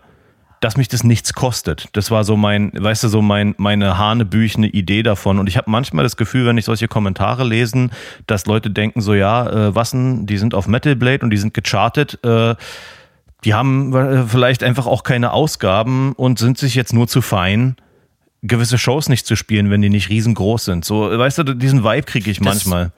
dass 0.60 0.78
mich 0.78 0.88
das 0.88 1.04
nichts 1.04 1.34
kostet. 1.34 1.90
Das 1.94 2.10
war 2.10 2.24
so 2.24 2.36
mein, 2.36 2.72
weißt 2.74 3.04
du, 3.04 3.08
so 3.08 3.22
mein, 3.22 3.54
meine 3.58 3.98
hanebüchene 3.98 4.68
Idee 4.68 5.04
davon. 5.04 5.40
Und 5.40 5.48
ich 5.48 5.58
habe 5.58 5.70
manchmal 5.70 6.04
das 6.04 6.18
Gefühl, 6.18 6.46
wenn 6.46 6.58
ich 6.58 6.66
solche 6.66 6.88
Kommentare 6.88 7.44
lesen, 7.44 7.92
dass 8.26 8.46
Leute 8.46 8.72
denken 8.72 9.02
so, 9.02 9.14
ja, 9.14 9.50
äh, 9.50 9.76
Wassen, 9.76 10.26
die 10.26 10.38
sind 10.38 10.56
auf 10.56 10.68
Metal 10.68 10.96
Blade 10.96 11.24
und 11.24 11.30
die 11.30 11.38
sind 11.38 11.54
gechartet. 11.54 12.24
Äh, 12.24 12.56
die 13.44 13.54
haben 13.54 13.94
äh, 13.94 14.24
vielleicht 14.24 14.64
einfach 14.64 14.88
auch 14.88 15.04
keine 15.04 15.32
Ausgaben 15.32 16.14
und 16.14 16.40
sind 16.40 16.58
sich 16.58 16.74
jetzt 16.74 16.94
nur 16.94 17.08
zu 17.08 17.22
fein, 17.22 17.76
gewisse 18.42 18.78
Shows 18.78 19.10
nicht 19.10 19.28
zu 19.28 19.36
spielen, 19.36 19.70
wenn 19.70 19.82
die 19.82 19.90
nicht 19.90 20.10
riesengroß 20.10 20.66
sind. 20.66 20.86
So, 20.86 21.02
weißt 21.18 21.40
du, 21.40 21.44
diesen 21.56 21.84
Vibe 21.84 22.04
kriege 22.04 22.32
ich 22.32 22.40
das, 22.40 22.46
manchmal 22.46 22.92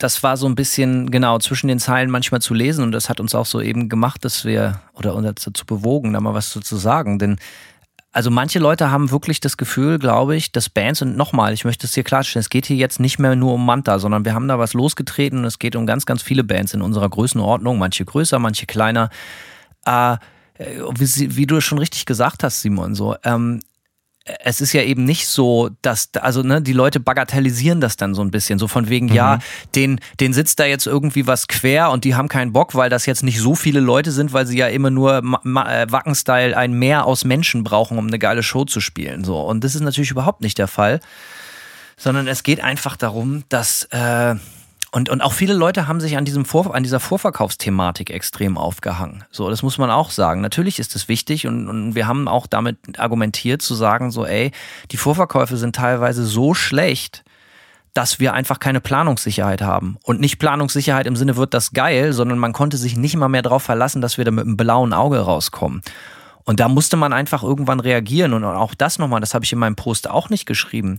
das 0.00 0.22
war 0.22 0.38
so 0.38 0.46
ein 0.46 0.54
bisschen 0.54 1.10
genau 1.10 1.38
zwischen 1.38 1.68
den 1.68 1.78
Zeilen 1.78 2.10
manchmal 2.10 2.40
zu 2.40 2.54
lesen 2.54 2.82
und 2.82 2.92
das 2.92 3.10
hat 3.10 3.20
uns 3.20 3.34
auch 3.34 3.44
so 3.44 3.60
eben 3.60 3.90
gemacht, 3.90 4.24
dass 4.24 4.46
wir 4.46 4.80
oder 4.94 5.14
uns 5.14 5.44
dazu 5.44 5.66
bewogen, 5.66 6.14
da 6.14 6.20
mal 6.20 6.32
was 6.32 6.50
zu 6.50 6.76
sagen. 6.76 7.18
Denn 7.18 7.36
also 8.10 8.30
manche 8.30 8.58
Leute 8.58 8.90
haben 8.90 9.10
wirklich 9.10 9.40
das 9.40 9.58
Gefühl, 9.58 9.98
glaube 9.98 10.34
ich, 10.34 10.52
dass 10.52 10.70
Bands 10.70 11.02
und 11.02 11.18
nochmal, 11.18 11.52
ich 11.52 11.66
möchte 11.66 11.86
es 11.86 11.94
hier 11.94 12.02
klarstellen, 12.02 12.40
es 12.40 12.48
geht 12.48 12.64
hier 12.66 12.76
jetzt 12.76 12.98
nicht 12.98 13.18
mehr 13.18 13.36
nur 13.36 13.52
um 13.54 13.64
Manta, 13.64 13.98
sondern 13.98 14.24
wir 14.24 14.32
haben 14.32 14.48
da 14.48 14.58
was 14.58 14.72
losgetreten 14.72 15.40
und 15.40 15.44
es 15.44 15.58
geht 15.58 15.76
um 15.76 15.86
ganz, 15.86 16.06
ganz 16.06 16.22
viele 16.22 16.44
Bands 16.44 16.72
in 16.72 16.80
unserer 16.80 17.08
Größenordnung, 17.08 17.78
manche 17.78 18.04
größer, 18.06 18.38
manche 18.38 18.64
kleiner. 18.64 19.10
Äh, 19.84 20.16
wie, 20.58 21.36
wie, 21.36 21.46
du 21.46 21.60
schon 21.60 21.78
richtig 21.78 22.04
gesagt 22.06 22.42
hast, 22.42 22.62
Simon, 22.62 22.94
so, 22.94 23.16
ähm, 23.22 23.60
es 24.24 24.60
ist 24.60 24.72
ja 24.72 24.82
eben 24.82 25.04
nicht 25.04 25.26
so, 25.26 25.70
dass, 25.82 26.10
also 26.20 26.42
ne, 26.42 26.60
die 26.60 26.72
Leute 26.72 27.00
bagatellisieren 27.00 27.80
das 27.80 27.96
dann 27.96 28.14
so 28.14 28.22
ein 28.22 28.30
bisschen, 28.30 28.58
so 28.58 28.68
von 28.68 28.88
wegen, 28.88 29.06
mhm. 29.06 29.14
ja, 29.14 29.38
den, 29.74 30.00
den 30.20 30.32
sitzt 30.32 30.60
da 30.60 30.64
jetzt 30.64 30.86
irgendwie 30.86 31.26
was 31.26 31.48
quer 31.48 31.90
und 31.90 32.04
die 32.04 32.14
haben 32.14 32.28
keinen 32.28 32.52
Bock, 32.52 32.74
weil 32.74 32.90
das 32.90 33.06
jetzt 33.06 33.22
nicht 33.22 33.40
so 33.40 33.54
viele 33.54 33.80
Leute 33.80 34.12
sind, 34.12 34.32
weil 34.32 34.46
sie 34.46 34.58
ja 34.58 34.68
immer 34.68 34.90
nur 34.90 35.18
äh, 35.18 35.22
Wacken-Style 35.90 36.56
ein 36.56 36.72
Mehr 36.72 37.06
aus 37.06 37.24
Menschen 37.24 37.64
brauchen, 37.64 37.98
um 37.98 38.06
eine 38.06 38.18
geile 38.18 38.42
Show 38.42 38.64
zu 38.64 38.80
spielen. 38.80 39.24
So. 39.24 39.40
Und 39.40 39.64
das 39.64 39.74
ist 39.74 39.80
natürlich 39.80 40.10
überhaupt 40.10 40.42
nicht 40.42 40.58
der 40.58 40.68
Fall 40.68 41.00
sondern 42.00 42.28
es 42.28 42.42
geht 42.42 42.64
einfach 42.64 42.96
darum, 42.96 43.44
dass 43.50 43.84
äh, 43.90 44.34
und, 44.92 45.08
und 45.08 45.20
auch 45.20 45.32
viele 45.32 45.54
Leute 45.54 45.86
haben 45.86 46.00
sich 46.00 46.16
an, 46.16 46.24
diesem 46.24 46.44
Vor, 46.44 46.74
an 46.74 46.82
dieser 46.82 46.98
Vorverkaufsthematik 46.98 48.10
extrem 48.10 48.58
aufgehangen. 48.58 49.24
So, 49.30 49.48
das 49.48 49.62
muss 49.62 49.78
man 49.78 49.90
auch 49.90 50.10
sagen. 50.10 50.40
Natürlich 50.40 50.80
ist 50.80 50.96
es 50.96 51.06
wichtig 51.06 51.46
und, 51.46 51.68
und 51.68 51.94
wir 51.94 52.08
haben 52.08 52.26
auch 52.26 52.48
damit 52.48 52.76
argumentiert 52.98 53.62
zu 53.62 53.74
sagen, 53.74 54.10
so, 54.10 54.26
ey, 54.26 54.50
die 54.90 54.96
Vorverkäufe 54.96 55.56
sind 55.56 55.76
teilweise 55.76 56.24
so 56.24 56.54
schlecht, 56.54 57.22
dass 57.94 58.18
wir 58.18 58.34
einfach 58.34 58.58
keine 58.58 58.80
Planungssicherheit 58.80 59.62
haben. 59.62 59.96
Und 60.02 60.20
nicht 60.20 60.38
Planungssicherheit 60.38 61.06
im 61.06 61.16
Sinne 61.16 61.36
wird 61.36 61.54
das 61.54 61.72
geil, 61.72 62.12
sondern 62.12 62.38
man 62.38 62.52
konnte 62.52 62.76
sich 62.76 62.96
nicht 62.96 63.16
mal 63.16 63.28
mehr 63.28 63.42
darauf 63.42 63.62
verlassen, 63.62 64.00
dass 64.00 64.18
wir 64.18 64.24
da 64.24 64.32
mit 64.32 64.44
einem 64.44 64.56
blauen 64.56 64.92
Auge 64.92 65.20
rauskommen. 65.20 65.82
Und 66.44 66.58
da 66.58 66.68
musste 66.68 66.96
man 66.96 67.12
einfach 67.12 67.44
irgendwann 67.44 67.78
reagieren. 67.78 68.32
Und 68.32 68.44
auch 68.44 68.74
das 68.74 68.98
nochmal, 68.98 69.20
das 69.20 69.34
habe 69.34 69.44
ich 69.44 69.52
in 69.52 69.58
meinem 69.60 69.76
Post 69.76 70.10
auch 70.10 70.30
nicht 70.30 70.46
geschrieben 70.46 70.98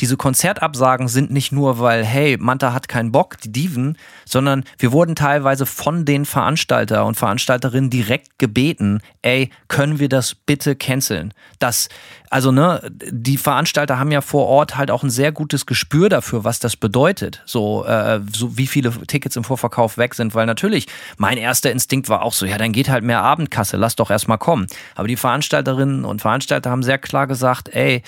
diese 0.00 0.16
Konzertabsagen 0.16 1.08
sind 1.08 1.30
nicht 1.30 1.52
nur, 1.52 1.78
weil, 1.78 2.04
hey, 2.04 2.36
Manta 2.38 2.72
hat 2.72 2.88
keinen 2.88 3.12
Bock, 3.12 3.40
die 3.40 3.52
Diven, 3.52 3.96
sondern 4.24 4.64
wir 4.78 4.92
wurden 4.92 5.14
teilweise 5.14 5.66
von 5.66 6.04
den 6.04 6.24
Veranstalter 6.24 7.06
und 7.06 7.16
Veranstalterinnen 7.16 7.90
direkt 7.90 8.38
gebeten, 8.38 9.00
ey, 9.22 9.50
können 9.68 9.98
wir 9.98 10.08
das 10.08 10.34
bitte 10.34 10.76
canceln? 10.76 11.32
Das, 11.58 11.88
also, 12.30 12.52
ne, 12.52 12.80
die 12.90 13.36
Veranstalter 13.36 13.98
haben 13.98 14.10
ja 14.10 14.20
vor 14.20 14.46
Ort 14.46 14.76
halt 14.76 14.90
auch 14.90 15.02
ein 15.02 15.10
sehr 15.10 15.32
gutes 15.32 15.66
Gespür 15.66 16.08
dafür, 16.08 16.44
was 16.44 16.58
das 16.58 16.76
bedeutet. 16.76 17.42
So, 17.46 17.84
äh, 17.84 18.20
so 18.32 18.58
wie 18.58 18.66
viele 18.66 18.90
Tickets 19.06 19.36
im 19.36 19.44
Vorverkauf 19.44 19.98
weg 19.98 20.14
sind, 20.14 20.34
weil 20.34 20.46
natürlich 20.46 20.86
mein 21.16 21.38
erster 21.38 21.70
Instinkt 21.70 22.08
war 22.08 22.22
auch 22.22 22.32
so, 22.32 22.46
ja, 22.46 22.58
dann 22.58 22.72
geht 22.72 22.88
halt 22.88 23.04
mehr 23.04 23.22
Abendkasse, 23.22 23.76
lass 23.76 23.96
doch 23.96 24.10
erstmal 24.10 24.38
kommen. 24.38 24.66
Aber 24.94 25.08
die 25.08 25.16
Veranstalterinnen 25.16 26.04
und 26.04 26.20
Veranstalter 26.20 26.70
haben 26.70 26.82
sehr 26.82 26.98
klar 26.98 27.26
gesagt, 27.26 27.68
ey, 27.70 28.02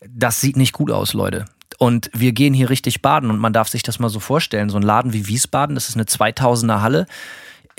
das 0.00 0.40
sieht 0.40 0.56
nicht 0.56 0.72
gut 0.72 0.90
aus, 0.90 1.12
Leute. 1.12 1.46
Und 1.78 2.10
wir 2.12 2.32
gehen 2.32 2.54
hier 2.54 2.70
richtig 2.70 3.02
baden 3.02 3.30
und 3.30 3.38
man 3.38 3.52
darf 3.52 3.68
sich 3.68 3.82
das 3.82 3.98
mal 3.98 4.08
so 4.08 4.20
vorstellen. 4.20 4.68
So 4.68 4.78
ein 4.78 4.82
Laden 4.82 5.12
wie 5.12 5.26
Wiesbaden, 5.26 5.74
das 5.74 5.88
ist 5.88 5.94
eine 5.94 6.04
2000er 6.04 6.80
Halle. 6.80 7.06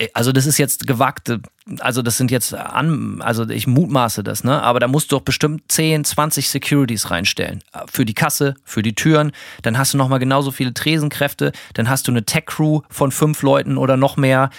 Äh, 0.00 0.08
also 0.14 0.32
das 0.32 0.46
ist 0.46 0.58
jetzt 0.58 0.86
gewagte, 0.86 1.40
also 1.78 2.02
das 2.02 2.16
sind 2.16 2.30
jetzt 2.30 2.54
an, 2.54 3.20
also 3.22 3.48
ich 3.48 3.66
mutmaße 3.66 4.24
das, 4.24 4.42
ne? 4.42 4.62
Aber 4.62 4.80
da 4.80 4.88
musst 4.88 5.12
du 5.12 5.16
doch 5.16 5.22
bestimmt 5.22 5.70
10, 5.70 6.04
20 6.04 6.48
Securities 6.48 7.10
reinstellen. 7.10 7.62
Für 7.90 8.04
die 8.04 8.14
Kasse, 8.14 8.54
für 8.64 8.82
die 8.82 8.94
Türen. 8.94 9.32
Dann 9.62 9.78
hast 9.78 9.94
du 9.94 9.98
nochmal 9.98 10.18
genauso 10.18 10.50
viele 10.50 10.74
Tresenkräfte. 10.74 11.52
Dann 11.74 11.88
hast 11.88 12.08
du 12.08 12.12
eine 12.12 12.24
Tech-Crew 12.24 12.80
von 12.88 13.12
fünf 13.12 13.42
Leuten 13.42 13.76
oder 13.76 13.96
noch 13.96 14.16
mehr. 14.16 14.50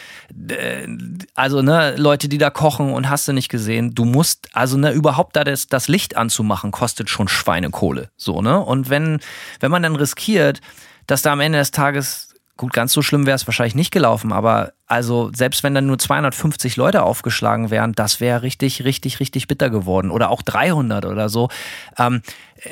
Äh, 0.47 0.87
also, 1.35 1.61
ne, 1.61 1.95
Leute, 1.97 2.29
die 2.29 2.37
da 2.37 2.49
kochen 2.49 2.93
und 2.93 3.09
hast 3.09 3.27
du 3.27 3.33
nicht 3.33 3.49
gesehen. 3.49 3.93
Du 3.95 4.05
musst, 4.05 4.47
also, 4.53 4.77
ne, 4.77 4.91
überhaupt 4.91 5.35
da 5.35 5.43
das, 5.43 5.67
das 5.67 5.87
Licht 5.87 6.15
anzumachen, 6.15 6.71
kostet 6.71 7.09
schon 7.09 7.27
Schweinekohle. 7.27 8.09
So, 8.15 8.41
ne? 8.41 8.59
Und 8.59 8.89
wenn, 8.89 9.19
wenn 9.59 9.71
man 9.71 9.83
dann 9.83 9.95
riskiert, 9.95 10.61
dass 11.07 11.23
da 11.23 11.33
am 11.33 11.39
Ende 11.41 11.57
des 11.57 11.71
Tages 11.71 12.30
Gut, 12.61 12.73
ganz 12.73 12.93
so 12.93 13.01
schlimm 13.01 13.25
wäre 13.25 13.33
es 13.33 13.47
wahrscheinlich 13.47 13.73
nicht 13.73 13.89
gelaufen, 13.89 14.31
aber 14.31 14.73
also 14.85 15.31
selbst 15.33 15.63
wenn 15.63 15.73
dann 15.73 15.87
nur 15.87 15.97
250 15.97 16.75
Leute 16.75 17.01
aufgeschlagen 17.01 17.71
wären, 17.71 17.93
das 17.93 18.19
wäre 18.19 18.43
richtig, 18.43 18.83
richtig, 18.83 19.19
richtig 19.19 19.47
bitter 19.47 19.71
geworden. 19.71 20.11
Oder 20.11 20.29
auch 20.29 20.43
300 20.43 21.07
oder 21.07 21.27
so. 21.27 21.49
Ähm, 21.97 22.21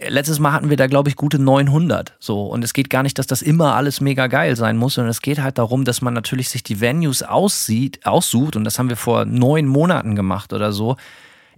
letztes 0.08 0.38
Mal 0.38 0.54
hatten 0.54 0.69
wir 0.69 0.78
da, 0.78 0.86
glaube 0.86 1.10
ich, 1.10 1.15
gute 1.15 1.39
900. 1.39 2.13
So. 2.19 2.45
Und 2.45 2.63
es 2.63 2.73
geht 2.73 2.91
gar 2.91 3.02
nicht, 3.02 3.17
dass 3.17 3.25
das 3.25 3.41
immer 3.41 3.73
alles 3.73 3.99
mega 3.99 4.28
geil 4.28 4.56
sein 4.56 4.78
muss, 4.78 4.93
sondern 4.93 5.10
es 5.10 5.23
geht 5.23 5.41
halt 5.41 5.58
darum, 5.58 5.86
dass 5.86 6.04
man 6.04 6.13
natürlich 6.13 6.49
sich 6.49 6.62
die 6.62 6.82
Venues 6.82 7.23
aussieht, 7.23 8.06
aussucht. 8.06 8.56
Und 8.56 8.65
das 8.65 8.78
haben 8.78 8.89
wir 8.89 8.95
vor 8.95 9.25
neun 9.25 9.65
Monaten 9.65 10.15
gemacht 10.15 10.54
oder 10.54 10.71
so 10.71 10.97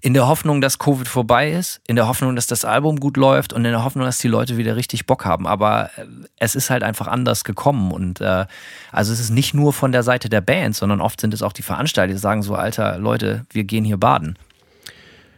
in 0.02 0.16
der 0.16 0.28
Hoffnung, 0.28 0.62
dass 0.62 0.80
Covid 0.80 1.08
vorbei 1.08 1.52
ist, 1.52 1.80
in 1.88 1.96
der 1.96 2.08
Hoffnung, 2.08 2.36
dass 2.36 2.48
das 2.48 2.66
Album 2.66 3.00
gut 3.00 3.18
läuft 3.18 3.54
und 3.54 3.64
in 3.64 3.72
der 3.72 3.84
Hoffnung, 3.84 4.04
dass 4.06 4.18
die 4.18 4.28
Leute 4.28 4.58
wieder 4.58 4.76
richtig 4.76 5.06
Bock 5.06 5.26
haben. 5.26 5.46
Aber 5.46 5.92
äh, 5.96 6.06
es 6.38 6.56
ist 6.56 6.72
halt 6.72 6.82
einfach 6.82 7.08
anders 7.08 7.44
gekommen. 7.44 7.92
Und 7.92 8.20
äh, 8.20 8.46
also 8.92 9.14
es 9.14 9.20
ist 9.20 9.30
nicht 9.30 9.54
nur 9.54 9.74
von 9.74 9.92
der 9.92 10.02
Seite 10.02 10.28
der 10.28 10.42
Band, 10.42 10.76
sondern 10.76 11.02
oft 11.02 11.22
sind 11.22 11.34
es 11.36 11.44
auch 11.44 11.54
die 11.54 11.62
Veranstalter, 11.62 12.14
die 12.14 12.20
sagen 12.20 12.42
so, 12.42 12.56
Alter, 12.56 12.98
Leute, 12.98 13.46
wir 13.52 13.64
gehen 13.64 13.86
hier 13.86 13.98
baden. 13.98 14.38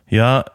Ja, 0.08 0.46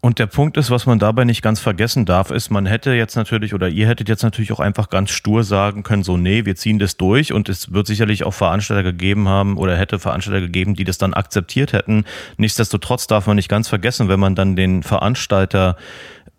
und 0.00 0.18
der 0.18 0.26
Punkt 0.26 0.56
ist, 0.56 0.70
was 0.70 0.86
man 0.86 0.98
dabei 0.98 1.24
nicht 1.24 1.42
ganz 1.42 1.58
vergessen 1.58 2.04
darf, 2.04 2.30
ist, 2.30 2.50
man 2.50 2.66
hätte 2.66 2.92
jetzt 2.92 3.16
natürlich 3.16 3.54
oder 3.54 3.68
ihr 3.68 3.88
hättet 3.88 4.08
jetzt 4.08 4.22
natürlich 4.22 4.52
auch 4.52 4.60
einfach 4.60 4.88
ganz 4.88 5.10
stur 5.10 5.42
sagen 5.42 5.82
können, 5.82 6.04
so, 6.04 6.16
nee, 6.16 6.44
wir 6.44 6.54
ziehen 6.54 6.78
das 6.78 6.96
durch 6.96 7.32
und 7.32 7.48
es 7.48 7.72
wird 7.72 7.86
sicherlich 7.86 8.22
auch 8.24 8.34
Veranstalter 8.34 8.84
gegeben 8.84 9.28
haben 9.28 9.56
oder 9.56 9.76
hätte 9.76 9.98
Veranstalter 9.98 10.40
gegeben, 10.40 10.74
die 10.74 10.84
das 10.84 10.98
dann 10.98 11.14
akzeptiert 11.14 11.72
hätten. 11.72 12.04
Nichtsdestotrotz 12.36 13.06
darf 13.06 13.26
man 13.26 13.36
nicht 13.36 13.48
ganz 13.48 13.68
vergessen, 13.68 14.08
wenn 14.08 14.20
man 14.20 14.34
dann 14.34 14.54
den 14.54 14.82
Veranstalter 14.82 15.76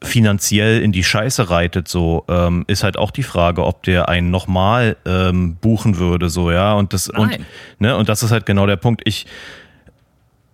finanziell 0.02 0.82
in 0.82 0.91
die 0.91 1.04
Scheiße 1.04 1.50
reitet, 1.50 1.88
so 1.88 2.24
ähm, 2.30 2.63
ist 2.67 2.84
halt 2.84 2.98
auch 2.98 3.12
die 3.12 3.24
Frage, 3.24 3.65
ob 3.65 3.84
der 3.84 4.08
einen 4.08 4.30
nochmal 4.30 4.96
ähm, 5.06 5.56
buchen 5.56 5.98
würde, 5.98 6.30
so 6.30 6.52
ja 6.52 6.74
und 6.74 6.93
das 6.93 7.08
Nein. 7.08 7.22
und 7.22 7.46
ne 7.80 7.98
und 7.98 8.08
das 8.08 8.22
ist 8.22 8.32
halt 8.32 8.46
genau 8.46 8.67
der 8.67 8.76
Punkt. 8.76 9.02
Ich 9.06 9.26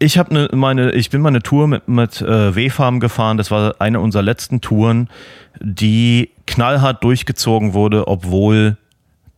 ich 0.04 0.18
habe 0.18 0.34
ne, 0.34 0.50
meine, 0.52 0.92
ich 0.92 1.10
bin 1.10 1.22
mal 1.22 1.30
eine 1.30 1.42
Tour 1.42 1.68
mit, 1.68 1.88
mit 1.88 2.22
äh, 2.22 2.56
W-Farm 2.56 3.00
gefahren. 3.00 3.38
Das 3.38 3.52
war 3.52 3.76
eine 3.80 4.00
unserer 4.02 4.22
letzten 4.22 4.60
Touren, 4.60 5.10
die 5.60 6.32
knallhart 6.46 7.04
durchgezogen 7.04 7.74
wurde, 7.74 8.08
obwohl 8.08 8.78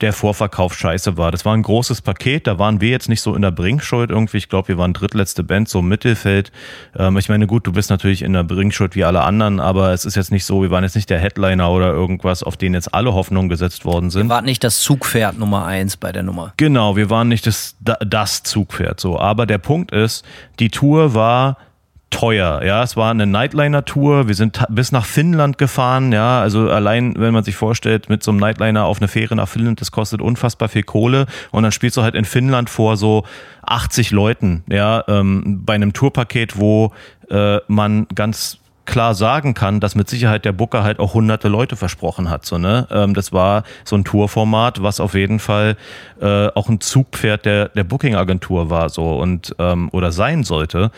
der 0.02 0.12
Vorverkauf 0.12 0.74
scheiße 0.76 1.16
war. 1.18 1.32
Das 1.32 1.46
war 1.46 1.54
ein 1.54 1.62
großes 1.62 2.02
Paket, 2.02 2.48
da 2.48 2.60
waren 2.60 2.82
wir 2.82 2.90
jetzt 2.90 3.08
nicht 3.08 3.22
so 3.22 3.34
in 3.34 3.42
der 3.42 3.52
Bringschuld 3.52 4.10
irgendwie. 4.10 4.38
Ich 4.38 4.50
glaube, 4.50 4.68
wir 4.68 4.78
waren 4.78 4.94
drittletzte 4.94 5.44
Band, 5.44 5.70
so 5.70 5.80
im 5.80 5.88
Mittelfeld. 5.88 6.52
Ähm, 6.98 7.18
ich 7.18 7.30
meine, 7.30 7.48
gut, 7.48 7.66
du 7.66 7.72
bist 7.72 7.90
natürlich 7.90 8.22
in 8.22 8.34
der 8.34 8.44
Bringschuld 8.44 8.96
wie 8.96 9.06
alle 9.06 9.22
anderen, 9.22 9.60
aber 9.60 9.94
es 9.94 10.04
ist 10.04 10.16
jetzt 10.16 10.32
nicht 10.32 10.44
so, 10.44 10.62
wir 10.62 10.72
waren 10.72 10.84
jetzt 10.84 10.96
nicht 10.96 11.10
der 11.10 11.20
Headliner 11.20 11.72
oder 11.72 11.92
irgendwas, 11.92 12.44
auf 12.44 12.58
den 12.58 12.74
jetzt 12.74 12.94
alle 12.94 13.14
Hoffnungen 13.14 13.48
gesetzt 13.48 13.86
worden 13.86 14.10
sind. 14.10 14.28
War 14.28 14.42
nicht 14.42 14.64
das 14.64 14.82
Zugpferd 14.82 15.40
Nummer 15.40 15.66
eins 15.66 15.96
bei 15.96 16.12
der 16.12 16.24
Nummer. 16.24 16.54
Genau, 16.58 16.98
wir 16.98 17.10
waren 17.10 17.30
nicht 17.30 17.48
das, 17.48 17.78
das 17.80 18.44
Zugpferd 18.44 19.00
so. 19.00 19.18
Aber 19.18 19.46
der 19.46 19.60
Punkt 19.60 19.92
ist, 19.92 20.26
die 20.60 20.70
Tour 20.70 21.14
war 21.14 21.58
teuer. 22.10 22.62
Ja, 22.64 22.84
es 22.84 22.96
war 22.96 23.12
eine 23.12 23.26
Nightliner-Tour. 23.26 24.28
Wir 24.28 24.36
sind 24.36 24.64
bis 24.70 24.92
nach 24.92 25.06
Finnland 25.06 25.58
gefahren. 25.58 26.12
Ja, 26.12 26.40
also 26.40 26.70
allein, 26.70 27.14
wenn 27.18 27.34
man 27.34 27.44
sich 27.44 27.56
vorstellt, 27.56 28.10
mit 28.10 28.24
so 28.24 28.32
einem 28.32 28.40
Nightliner 28.40 28.86
auf 28.86 29.00
eine 29.00 29.08
Fähre 29.08 29.36
nach 29.36 29.50
Finnland, 29.50 29.82
das 29.82 29.92
kostet 29.92 30.22
unfassbar 30.22 30.70
viel 30.70 30.84
Kohle. 30.84 31.26
Und 31.52 31.64
dann 31.64 31.72
spielst 31.72 31.98
du 31.98 32.04
halt 32.04 32.16
in 32.16 32.26
Finnland 32.26 32.70
vor 32.70 32.96
so 32.98 33.24
80 33.64 34.12
Leuten. 34.12 34.64
Ja, 34.70 35.04
ähm, 35.08 35.64
bei 35.66 35.76
einem 35.76 35.94
Tourpaket, 35.94 36.58
wo 36.58 36.94
äh, 37.30 37.60
man 37.68 38.08
ganz 38.14 38.60
klar 38.86 39.16
sagen 39.16 39.54
kann, 39.54 39.80
dass 39.80 39.96
mit 39.96 40.10
Sicherheit 40.10 40.46
der 40.46 40.52
Booker 40.52 40.84
halt 40.84 41.00
auch 41.00 41.14
hunderte 41.14 41.48
Leute 41.48 41.76
versprochen 41.76 42.30
hat. 42.30 42.46
So, 42.46 42.58
ne? 42.58 42.88
Ähm, 42.92 43.14
das 43.14 43.34
war 43.34 43.64
so 43.84 43.96
ein 43.96 44.04
Tourformat, 44.04 44.82
was 44.82 45.00
auf 45.00 45.16
jeden 45.16 45.40
Fall 45.40 45.76
äh, 46.22 46.48
auch 46.50 46.70
ein 46.70 46.80
Zugpferd 46.80 47.46
der, 47.46 47.70
der 47.70 47.84
Booking-Agentur 47.84 48.70
war 48.70 48.90
so 48.90 49.18
und 49.18 49.56
ähm, 49.60 49.90
oder 49.92 50.12
sein 50.12 50.44
sollte. 50.44 50.92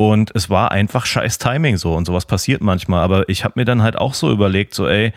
Und 0.00 0.30
es 0.34 0.48
war 0.48 0.70
einfach 0.70 1.04
scheiß 1.04 1.36
Timing 1.36 1.76
so 1.76 1.94
und 1.94 2.06
sowas 2.06 2.24
passiert 2.24 2.62
manchmal. 2.62 3.02
Aber 3.02 3.28
ich 3.28 3.44
habe 3.44 3.60
mir 3.60 3.66
dann 3.66 3.82
halt 3.82 3.96
auch 3.96 4.14
so 4.14 4.32
überlegt, 4.32 4.72
so 4.72 4.88
ey, 4.88 5.12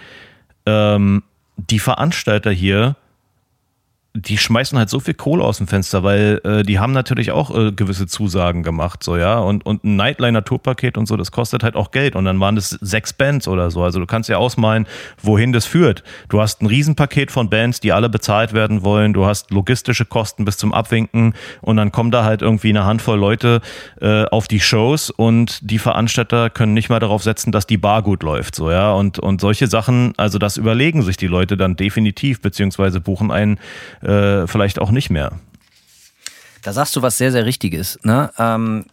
ähm, 0.65 1.23
die 1.55 1.79
Veranstalter 1.79 2.51
hier, 2.51 2.97
die 4.15 4.37
schmeißen 4.37 4.77
halt 4.77 4.89
so 4.89 4.99
viel 4.99 5.15
Kohle 5.15 5.43
aus 5.43 5.57
dem 5.57 5.67
Fenster, 5.67 6.03
weil 6.03 6.39
äh, 6.43 6.61
die 6.61 6.77
haben 6.77 6.93
natürlich 6.93 7.31
auch 7.31 7.55
äh, 7.55 7.71
gewisse 7.71 8.05
Zusagen 8.05 8.61
gemacht, 8.61 9.03
so 9.03 9.17
ja. 9.17 9.39
Und, 9.39 9.65
und 9.65 9.83
ein 9.83 9.95
Nightliner-Tourpaket 9.95 10.99
und 10.99 11.07
so, 11.07 11.17
das 11.17 11.31
kostet 11.31 11.63
halt 11.63 11.75
auch 11.75 11.89
Geld. 11.89 12.15
Und 12.15 12.25
dann 12.25 12.39
waren 12.39 12.55
das 12.55 12.69
sechs 12.69 13.11
Bands 13.11 13.47
oder 13.47 13.71
so. 13.71 13.81
Also 13.81 13.99
du 13.99 14.05
kannst 14.05 14.29
ja 14.29 14.37
ausmalen, 14.37 14.85
wohin 15.19 15.51
das 15.51 15.65
führt. 15.65 16.03
Du 16.29 16.39
hast 16.39 16.61
ein 16.61 16.67
Riesenpaket 16.67 17.31
von 17.31 17.49
Bands, 17.49 17.79
die 17.79 17.91
alle 17.91 18.07
bezahlt 18.07 18.53
werden 18.53 18.83
wollen. 18.83 19.13
Du 19.13 19.25
hast 19.25 19.49
logistische 19.49 20.05
Kosten 20.05 20.45
bis 20.45 20.57
zum 20.57 20.73
Abwinken 20.73 21.33
und 21.61 21.77
dann 21.77 21.91
kommen 21.91 22.11
da 22.11 22.23
halt 22.23 22.43
irgendwie 22.43 22.69
eine 22.69 22.85
Handvoll 22.85 23.17
Leute 23.17 23.61
äh, 23.99 24.25
auf 24.25 24.47
die 24.47 24.59
Shows 24.59 25.09
und 25.09 25.71
die 25.71 25.79
Veranstalter 25.79 26.51
können 26.51 26.75
nicht 26.75 26.89
mal 26.89 26.99
darauf 26.99 27.23
setzen, 27.23 27.51
dass 27.51 27.65
die 27.65 27.77
Bar 27.77 28.03
gut 28.03 28.21
läuft, 28.21 28.53
so 28.53 28.69
ja. 28.69 28.93
Und, 28.93 29.17
und 29.17 29.41
solche 29.41 29.65
Sachen, 29.65 30.13
also 30.17 30.37
das 30.37 30.57
überlegen 30.57 31.01
sich 31.01 31.17
die 31.17 31.27
Leute 31.27 31.57
dann 31.57 31.75
definitiv, 31.75 32.41
beziehungsweise 32.41 33.01
buchen 33.01 33.31
einen 33.31 33.57
äh, 34.03 34.47
vielleicht 34.47 34.79
auch 34.79 34.91
nicht 34.91 35.09
mehr. 35.09 35.31
Da 36.61 36.71
sagst 36.71 36.95
du 36.95 37.01
was 37.01 37.17
sehr, 37.17 37.31
sehr 37.31 37.45
Richtiges. 37.45 37.99
Ne? 38.03 38.31
Ähm, 38.37 38.85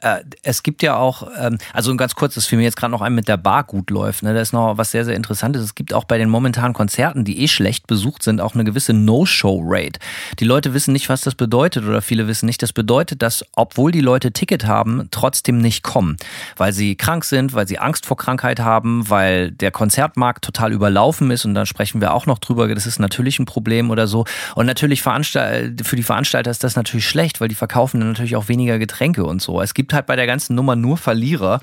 äh, 0.00 0.22
es 0.42 0.62
gibt 0.62 0.82
ja 0.82 0.96
auch, 0.96 1.28
ähm, 1.38 1.58
also 1.72 1.94
ganz 1.96 2.14
kurz, 2.14 2.34
das 2.34 2.46
fiel 2.46 2.58
mir 2.58 2.64
jetzt 2.64 2.76
gerade 2.76 2.90
noch 2.90 3.00
ein, 3.00 3.14
mit 3.14 3.28
der 3.28 3.38
Bar 3.38 3.64
gut 3.64 3.90
läuft. 3.90 4.22
Ne? 4.22 4.34
Da 4.34 4.40
ist 4.40 4.52
noch 4.52 4.76
was 4.76 4.90
sehr, 4.90 5.04
sehr 5.04 5.14
Interessantes. 5.14 5.62
Es 5.62 5.74
gibt 5.74 5.94
auch 5.94 6.04
bei 6.04 6.18
den 6.18 6.28
momentanen 6.28 6.74
Konzerten, 6.74 7.24
die 7.24 7.42
eh 7.42 7.48
schlecht 7.48 7.86
besucht 7.86 8.22
sind, 8.22 8.40
auch 8.40 8.54
eine 8.54 8.64
gewisse 8.64 8.92
No-Show-Rate. 8.92 9.98
Die 10.38 10.44
Leute 10.44 10.74
wissen 10.74 10.92
nicht, 10.92 11.08
was 11.08 11.22
das 11.22 11.34
bedeutet 11.34 11.84
oder 11.84 12.02
viele 12.02 12.28
wissen 12.28 12.46
nicht. 12.46 12.62
Das 12.62 12.72
bedeutet, 12.72 13.22
dass, 13.22 13.44
obwohl 13.54 13.90
die 13.90 14.00
Leute 14.00 14.32
Ticket 14.32 14.66
haben, 14.66 15.08
trotzdem 15.10 15.58
nicht 15.58 15.82
kommen. 15.82 16.16
Weil 16.56 16.72
sie 16.72 16.96
krank 16.96 17.24
sind, 17.24 17.54
weil 17.54 17.66
sie 17.66 17.78
Angst 17.78 18.04
vor 18.04 18.18
Krankheit 18.18 18.60
haben, 18.60 19.08
weil 19.08 19.50
der 19.50 19.70
Konzertmarkt 19.70 20.44
total 20.44 20.72
überlaufen 20.72 21.30
ist 21.30 21.44
und 21.46 21.54
dann 21.54 21.66
sprechen 21.66 22.00
wir 22.00 22.12
auch 22.12 22.26
noch 22.26 22.38
drüber, 22.38 22.68
das 22.68 22.86
ist 22.86 22.98
natürlich 22.98 23.38
ein 23.38 23.46
Problem 23.46 23.90
oder 23.90 24.06
so. 24.06 24.26
Und 24.54 24.66
natürlich 24.66 25.02
für 25.02 25.96
die 25.96 26.02
Veranstalter 26.02 26.50
ist 26.50 26.64
das 26.64 26.76
natürlich 26.76 27.06
schlecht, 27.06 27.40
weil 27.40 27.48
die 27.48 27.54
verkaufen 27.54 28.00
dann 28.00 28.10
natürlich 28.10 28.36
auch 28.36 28.48
weniger 28.48 28.78
Getränke 28.78 29.24
und 29.24 29.40
so. 29.40 29.60
Es 29.60 29.72
gibt 29.72 29.85
halt 29.92 30.06
bei 30.06 30.16
der 30.16 30.26
ganzen 30.26 30.54
Nummer 30.54 30.76
nur 30.76 30.96
Verlierer. 30.96 31.60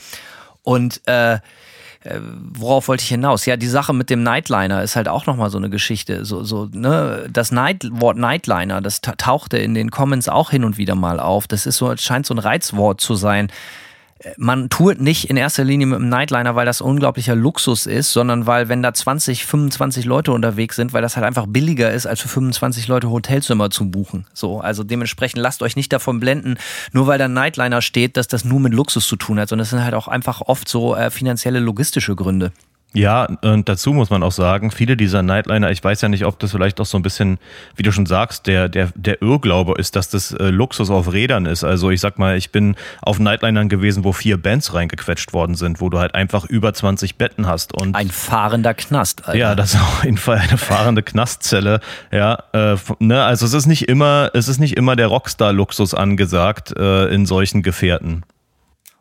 Und 0.63 1.01
äh, 1.07 1.39
äh, 2.03 2.19
worauf 2.53 2.87
wollte 2.87 3.03
ich 3.03 3.09
hinaus? 3.09 3.45
Ja, 3.45 3.55
die 3.55 3.67
Sache 3.67 3.93
mit 3.93 4.09
dem 4.09 4.23
Nightliner 4.23 4.83
ist 4.83 4.95
halt 4.95 5.07
auch 5.07 5.25
nochmal 5.25 5.49
so 5.49 5.57
eine 5.57 5.69
Geschichte. 5.69 6.25
So, 6.25 6.43
so, 6.43 6.67
ne, 6.71 7.29
das 7.31 7.51
Night 7.51 7.87
Wort 7.91 8.17
Nightliner, 8.17 8.81
das 8.81 9.01
tauchte 9.01 9.57
in 9.57 9.73
den 9.73 9.89
Comments 9.89 10.27
auch 10.27 10.49
hin 10.49 10.63
und 10.63 10.77
wieder 10.77 10.95
mal 10.95 11.19
auf. 11.19 11.47
Das 11.47 11.65
ist 11.65 11.77
so, 11.77 11.95
scheint 11.95 12.25
so 12.25 12.33
ein 12.33 12.39
Reizwort 12.39 12.99
zu 12.99 13.15
sein 13.15 13.49
man 14.37 14.69
tourt 14.69 15.01
nicht 15.01 15.29
in 15.29 15.37
erster 15.37 15.63
Linie 15.63 15.87
mit 15.87 15.97
einem 15.97 16.09
Nightliner, 16.09 16.55
weil 16.55 16.65
das 16.65 16.81
unglaublicher 16.81 17.35
Luxus 17.35 17.85
ist, 17.85 18.11
sondern 18.13 18.45
weil, 18.45 18.69
wenn 18.69 18.81
da 18.81 18.93
20, 18.93 19.45
25 19.45 20.05
Leute 20.05 20.31
unterwegs 20.31 20.75
sind, 20.75 20.93
weil 20.93 21.01
das 21.01 21.15
halt 21.15 21.25
einfach 21.25 21.45
billiger 21.47 21.91
ist, 21.91 22.05
als 22.05 22.21
für 22.21 22.27
25 22.27 22.87
Leute 22.87 23.09
Hotelzimmer 23.09 23.69
zu 23.69 23.89
buchen. 23.89 24.25
So, 24.33 24.59
also 24.59 24.83
dementsprechend 24.83 25.41
lasst 25.41 25.61
euch 25.61 25.75
nicht 25.75 25.91
davon 25.91 26.19
blenden, 26.19 26.55
nur 26.91 27.07
weil 27.07 27.19
da 27.19 27.25
ein 27.25 27.33
Nightliner 27.33 27.81
steht, 27.81 28.17
dass 28.17 28.27
das 28.27 28.45
nur 28.45 28.59
mit 28.59 28.73
Luxus 28.73 29.07
zu 29.07 29.15
tun 29.15 29.39
hat, 29.39 29.49
sondern 29.49 29.63
es 29.63 29.69
sind 29.69 29.83
halt 29.83 29.93
auch 29.93 30.07
einfach 30.07 30.41
oft 30.41 30.67
so 30.67 30.95
äh, 30.95 31.11
finanzielle 31.11 31.59
logistische 31.59 32.15
Gründe. 32.15 32.51
Ja, 32.93 33.27
und 33.41 33.67
dazu 33.69 33.91
muss 33.91 34.09
man 34.09 34.21
auch 34.21 34.31
sagen, 34.31 34.69
viele 34.69 34.95
dieser 34.95 35.23
Nightliner, 35.23 35.71
ich 35.71 35.83
weiß 35.83 36.01
ja 36.01 36.09
nicht, 36.09 36.25
ob 36.25 36.37
das 36.39 36.51
vielleicht 36.51 36.79
auch 36.79 36.85
so 36.85 36.97
ein 36.97 37.01
bisschen, 37.01 37.39
wie 37.75 37.83
du 37.83 37.91
schon 37.91 38.05
sagst, 38.05 38.45
der, 38.45 38.69
der, 38.69 38.89
der 38.95 39.21
Irrglaube 39.21 39.73
ist, 39.79 39.95
dass 39.95 40.09
das 40.09 40.31
äh, 40.33 40.49
Luxus 40.49 40.89
auf 40.89 41.11
Rädern 41.11 41.45
ist. 41.45 41.63
Also 41.63 41.89
ich 41.89 42.01
sag 42.01 42.19
mal, 42.19 42.37
ich 42.37 42.51
bin 42.51 42.75
auf 43.01 43.19
Nightlinern 43.19 43.67
gewesen, 43.67 44.03
wo 44.03 44.13
vier 44.13 44.37
Bands 44.37 44.73
reingequetscht 44.73 45.33
worden 45.33 45.55
sind, 45.55 45.81
wo 45.81 45.89
du 45.89 45.99
halt 45.99 46.13
einfach 46.13 46.45
über 46.45 46.73
20 46.73 47.15
Betten 47.15 47.47
hast. 47.47 47.73
Und 47.73 47.95
ein 47.95 48.09
fahrender 48.09 48.75
Knast, 48.75 49.27
Alter. 49.27 49.39
Ja, 49.39 49.55
das 49.55 49.73
ist 49.73 49.81
auf 49.81 50.03
jeden 50.03 50.17
Fall 50.17 50.37
eine 50.37 50.57
fahrende 50.57 51.01
Knastzelle. 51.01 51.79
Ja, 52.11 52.43
äh, 52.53 52.75
ne, 52.99 53.23
also 53.23 53.45
es 53.45 53.53
ist 53.53 53.65
nicht 53.65 53.89
immer, 53.89 54.29
es 54.33 54.47
ist 54.47 54.59
nicht 54.59 54.77
immer 54.77 54.95
der 54.95 55.07
Rockstar-Luxus 55.07 55.95
angesagt 55.95 56.77
äh, 56.77 57.07
in 57.07 57.25
solchen 57.25 57.63
Gefährten. 57.63 58.23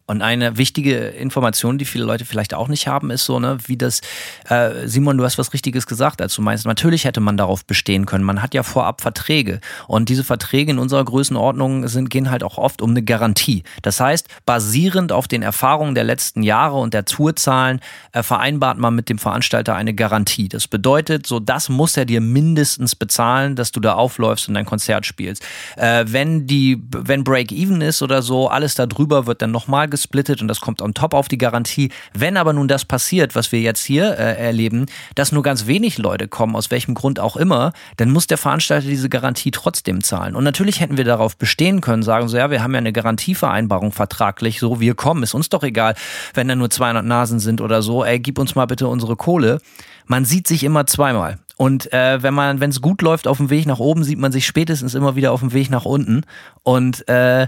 Und 0.07 0.21
eine 0.21 0.59
wichtige 0.59 0.97
Information, 1.09 1.79
die 1.79 1.85
viele 1.85 2.05
Leute 2.05 2.25
vielleicht 2.25 2.55
auch 2.55 2.69
nicht 2.69 2.89
haben, 2.89 3.11
ist 3.11 3.25
so, 3.25 3.39
ne, 3.39 3.59
wie 3.67 3.77
das, 3.77 4.01
äh, 4.49 4.87
Simon, 4.87 5.17
du 5.17 5.25
hast 5.25 5.39
was 5.39 5.53
Richtiges 5.53 5.87
gesagt, 5.87 6.21
als 6.21 6.35
du 6.35 6.43
meinst, 6.43 6.67
natürlich 6.67 7.05
hätte 7.05 7.21
man 7.21 7.37
darauf 7.37 7.65
bestehen 7.65 8.05
können. 8.05 8.25
Man 8.25 8.43
hat 8.43 8.53
ja 8.53 8.63
vorab 8.63 9.01
Verträge. 9.01 9.61
Und 9.87 10.09
diese 10.09 10.25
Verträge 10.25 10.73
in 10.73 10.79
unserer 10.79 11.05
Größenordnung 11.05 11.87
sind, 11.87 12.11
gehen 12.11 12.31
halt 12.31 12.43
auch 12.43 12.59
oft 12.59 12.83
um 12.83 12.91
eine 12.91 13.03
Garantie. 13.03 13.63
Das 13.83 14.01
heißt, 14.01 14.29
basierend 14.45 15.13
auf 15.13 15.29
den 15.29 15.43
Erfahrungen 15.43 15.95
der 15.95 16.05
letzten 16.05 16.43
Jahre 16.43 16.79
und 16.79 16.95
der 16.95 17.05
Tourzahlen 17.05 17.81
äh, 18.13 18.23
vereinbart 18.23 18.79
man 18.79 18.95
mit 18.95 19.09
dem 19.09 19.19
Veranstalter 19.19 19.77
eine 19.77 19.95
Garantie. 19.95 20.49
Das 20.49 20.67
bedeutet, 20.67 21.27
so 21.27 21.39
das 21.39 21.69
muss 21.69 21.97
er 21.97 22.07
dir 22.07 22.21
mindestens 22.21 22.97
bezahlen, 22.97 23.55
dass 23.55 23.71
du 23.71 23.81
da 23.81 23.95
aufläufst 23.95 24.49
und 24.49 24.55
dein 24.55 24.67
Konzert 24.67 25.07
spielst. 25.07 25.45
Äh, 25.77 26.05
wenn 26.09 26.47
die, 26.47 26.83
wenn 26.91 27.23
Break-Even 27.23 27.81
ist 27.81 28.03
oder 28.03 28.23
so, 28.23 28.49
alles 28.49 28.75
darüber 28.75 29.27
wird 29.27 29.43
dann 29.43 29.53
nochmal 29.53 29.89
gesplittet 29.93 30.43
und 30.43 30.49
das 30.49 30.61
kommt 30.61 30.83
on 30.83 30.95
top 30.95 31.15
auf 31.15 31.29
die 31.29 31.39
Garantie. 31.39 31.91
Wenn 32.13 32.37
aber 32.37 32.53
nun 32.53 32.67
das 32.67 32.85
passiert, 32.85 33.37
was 33.37 33.53
wir 33.53 33.61
jetzt 33.61 33.85
hier 33.85 34.19
äh, 34.19 34.37
erleben, 34.45 34.87
dass 35.15 35.31
nur 35.31 35.45
ganz 35.45 35.69
wenig 35.69 35.99
Leute 35.99 36.27
kommen, 36.27 36.57
aus 36.57 36.73
welchem 36.73 36.95
Grund 36.95 37.21
auch 37.21 37.37
immer, 37.37 37.73
dann 37.97 38.11
muss 38.11 38.27
der 38.27 38.39
Veranstalter 38.39 38.89
diese 38.89 39.09
Garantie 39.09 39.53
trotzdem 39.53 40.03
zahlen. 40.03 40.35
Und 40.35 40.43
natürlich 40.43 40.81
hätten 40.81 40.97
wir 40.97 41.05
darauf 41.05 41.37
bestehen 41.37 41.81
können, 41.81 42.03
sagen 42.03 42.27
so, 42.27 42.37
ja, 42.37 42.51
wir 42.51 42.61
haben 42.63 42.73
ja 42.73 42.79
eine 42.79 42.93
Garantievereinbarung 42.93 43.93
vertraglich, 43.93 44.59
so, 44.59 44.81
wir 44.81 44.95
kommen, 44.97 45.23
ist 45.23 45.35
uns 45.35 45.49
doch 45.49 45.63
egal, 45.63 45.95
wenn 46.35 46.49
da 46.49 46.57
nur 46.57 46.71
200 46.71 47.05
Nasen 47.05 47.39
sind 47.39 47.61
oder 47.61 47.83
so, 47.83 48.05
ey, 48.05 48.19
gib 48.19 48.41
uns 48.41 48.57
mal 48.57 48.67
bitte 48.67 48.89
unsere 48.89 49.15
Kohle. 49.15 49.61
Man 50.07 50.25
sieht 50.25 50.49
sich 50.49 50.65
immer 50.65 50.87
zweimal. 50.87 51.39
Und 51.63 51.93
äh, 51.93 52.21
wenn 52.25 52.35
man, 52.35 52.59
wenn 52.59 52.71
es 52.71 52.81
gut 52.81 53.03
läuft 53.03 53.29
auf 53.29 53.37
dem 53.37 53.49
Weg 53.49 53.67
nach 53.67 53.79
oben, 53.79 54.03
sieht 54.03 54.19
man 54.19 54.33
sich 54.33 54.49
spätestens 54.49 54.97
immer 54.97 55.15
wieder 55.15 55.31
auf 55.31 55.39
dem 55.39 55.53
Weg 55.53 55.71
nach 55.71 55.85
unten. 55.85 56.23
Und, 56.65 57.09
äh, 57.09 57.47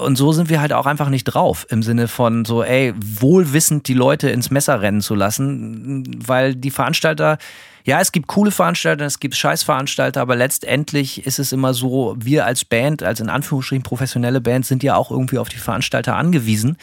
und 0.00 0.16
so 0.16 0.32
sind 0.32 0.48
wir 0.48 0.60
halt 0.60 0.72
auch 0.72 0.84
einfach 0.84 1.10
nicht 1.10 1.22
drauf 1.22 1.64
im 1.70 1.84
Sinne 1.84 2.08
von 2.08 2.44
so, 2.44 2.64
ey, 2.64 2.92
wohlwissend 2.96 3.86
die 3.86 3.94
Leute 3.94 4.30
ins 4.30 4.50
Messer 4.50 4.82
rennen 4.82 5.00
zu 5.00 5.14
lassen, 5.14 6.10
weil 6.26 6.56
die 6.56 6.72
Veranstalter 6.72 7.38
ja, 7.86 8.00
es 8.00 8.10
gibt 8.10 8.26
coole 8.26 8.50
Veranstalter, 8.50 9.04
es 9.04 9.20
gibt 9.20 9.36
Scheißveranstalter, 9.36 10.20
aber 10.20 10.34
letztendlich 10.34 11.24
ist 11.24 11.38
es 11.38 11.52
immer 11.52 11.72
so, 11.72 12.16
wir 12.18 12.44
als 12.44 12.64
Band, 12.64 13.04
als 13.04 13.20
in 13.20 13.28
Anführungsstrichen 13.28 13.84
professionelle 13.84 14.40
Band, 14.40 14.66
sind 14.66 14.82
ja 14.82 14.96
auch 14.96 15.12
irgendwie 15.12 15.38
auf 15.38 15.48
die 15.48 15.58
Veranstalter 15.58 16.16
angewiesen, 16.16 16.78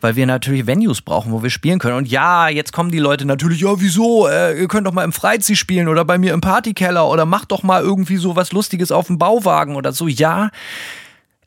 weil 0.00 0.16
wir 0.16 0.26
natürlich 0.26 0.66
Venues 0.66 1.00
brauchen, 1.00 1.30
wo 1.30 1.44
wir 1.44 1.50
spielen 1.50 1.78
können. 1.78 1.96
Und 1.96 2.08
ja, 2.08 2.48
jetzt 2.48 2.72
kommen 2.72 2.90
die 2.90 2.98
Leute 2.98 3.24
natürlich, 3.24 3.60
ja, 3.60 3.80
wieso? 3.80 4.26
Äh, 4.26 4.60
ihr 4.60 4.66
könnt 4.66 4.88
doch 4.88 4.92
mal 4.92 5.04
im 5.04 5.12
Freizeit 5.12 5.56
spielen 5.56 5.86
oder 5.86 6.04
bei 6.04 6.18
mir 6.18 6.34
im 6.34 6.40
Partykeller 6.40 7.08
oder 7.08 7.24
macht 7.24 7.52
doch 7.52 7.62
mal 7.62 7.80
irgendwie 7.80 8.16
so 8.16 8.34
was 8.34 8.50
Lustiges 8.50 8.90
auf 8.90 9.06
dem 9.06 9.16
Bauwagen 9.16 9.76
oder 9.76 9.92
so. 9.92 10.08
Ja. 10.08 10.50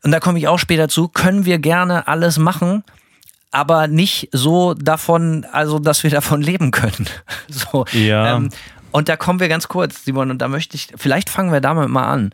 Und 0.04 0.12
da 0.12 0.22
komme 0.22 0.40
ich 0.40 0.48
auch 0.48 0.58
später 0.58 0.88
zu, 0.88 1.10
können 1.10 1.44
wir 1.44 1.60
gerne 1.60 2.08
alles 2.08 2.38
machen 2.38 2.86
aber 3.54 3.88
nicht 3.88 4.30
so 4.32 4.74
davon, 4.74 5.46
also 5.52 5.78
dass 5.78 6.04
wir 6.04 6.10
davon 6.10 6.42
leben 6.42 6.72
können. 6.72 7.08
So, 7.50 7.84
ja. 7.92 8.38
Ähm, 8.38 8.50
und 8.92 9.10
da 9.10 9.18
kommen 9.18 9.40
wir 9.40 9.50
ganz 9.50 9.68
kurz, 9.68 10.04
Simon, 10.06 10.32
und 10.32 10.40
da 10.40 10.48
möchte 10.48 10.76
ich, 10.76 10.90
vielleicht 10.96 11.30
fangen 11.30 11.52
wir 11.52 11.62
damit 11.62 11.90
mal 11.90 12.08
an. 12.08 12.34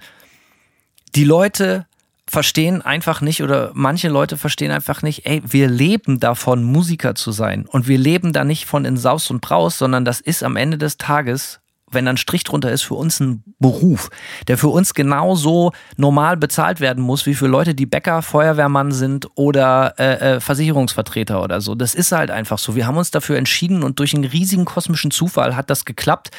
Die 1.16 1.24
Leute 1.24 1.86
verstehen 2.28 2.82
einfach 2.82 3.22
nicht 3.22 3.42
oder 3.42 3.72
manche 3.74 4.10
Leute 4.10 4.38
verstehen 4.38 4.72
einfach 4.72 5.02
nicht, 5.02 5.26
ey, 5.26 5.42
wir 5.46 5.70
leben 5.70 6.20
davon, 6.20 6.64
Musiker 6.64 7.16
zu 7.16 7.32
sein. 7.32 7.66
Und 7.66 7.88
wir 7.88 7.98
leben 7.98 8.34
da 8.34 8.44
nicht 8.44 8.66
von 8.66 8.86
in 8.86 8.98
Saus 8.98 9.32
und 9.32 9.42
Braus, 9.42 9.78
sondern 9.78 10.04
das 10.04 10.20
ist 10.20 10.44
am 10.44 10.58
Ende 10.58 10.78
des 10.78 10.98
Tages 10.98 11.60
wenn 11.90 12.06
dann 12.06 12.18
Strich 12.18 12.44
drunter 12.44 12.72
ist, 12.72 12.84
für 12.84 12.96
uns 12.96 13.20
ein 13.20 13.44
Beruf, 13.60 14.10
der 14.48 14.58
für 14.58 14.68
uns 14.68 14.94
genauso 14.94 15.72
normal 15.96 16.38
bezahlt 16.38 16.80
werden 16.80 17.04
muss, 17.04 17.26
wie 17.26 17.34
für 17.34 17.48
Leute, 17.48 17.76
die 17.76 17.86
Bäcker, 17.86 18.22
Feuerwehrmann 18.22 18.92
sind 18.92 19.28
oder 19.36 19.96
äh, 19.98 20.36
äh, 20.36 20.40
Versicherungsvertreter 20.40 21.42
oder 21.42 21.62
so. 21.62 21.76
Das 21.76 21.96
ist 21.96 22.12
halt 22.12 22.30
einfach 22.30 22.58
so. 22.58 22.76
Wir 22.76 22.88
haben 22.88 22.98
uns 22.98 23.12
dafür 23.12 23.38
entschieden 23.38 23.84
und 23.84 24.00
durch 24.00 24.14
einen 24.14 24.26
riesigen 24.26 24.66
kosmischen 24.66 25.12
Zufall 25.12 25.56
hat 25.56 25.70
das 25.70 25.86
geklappt. 25.86 26.32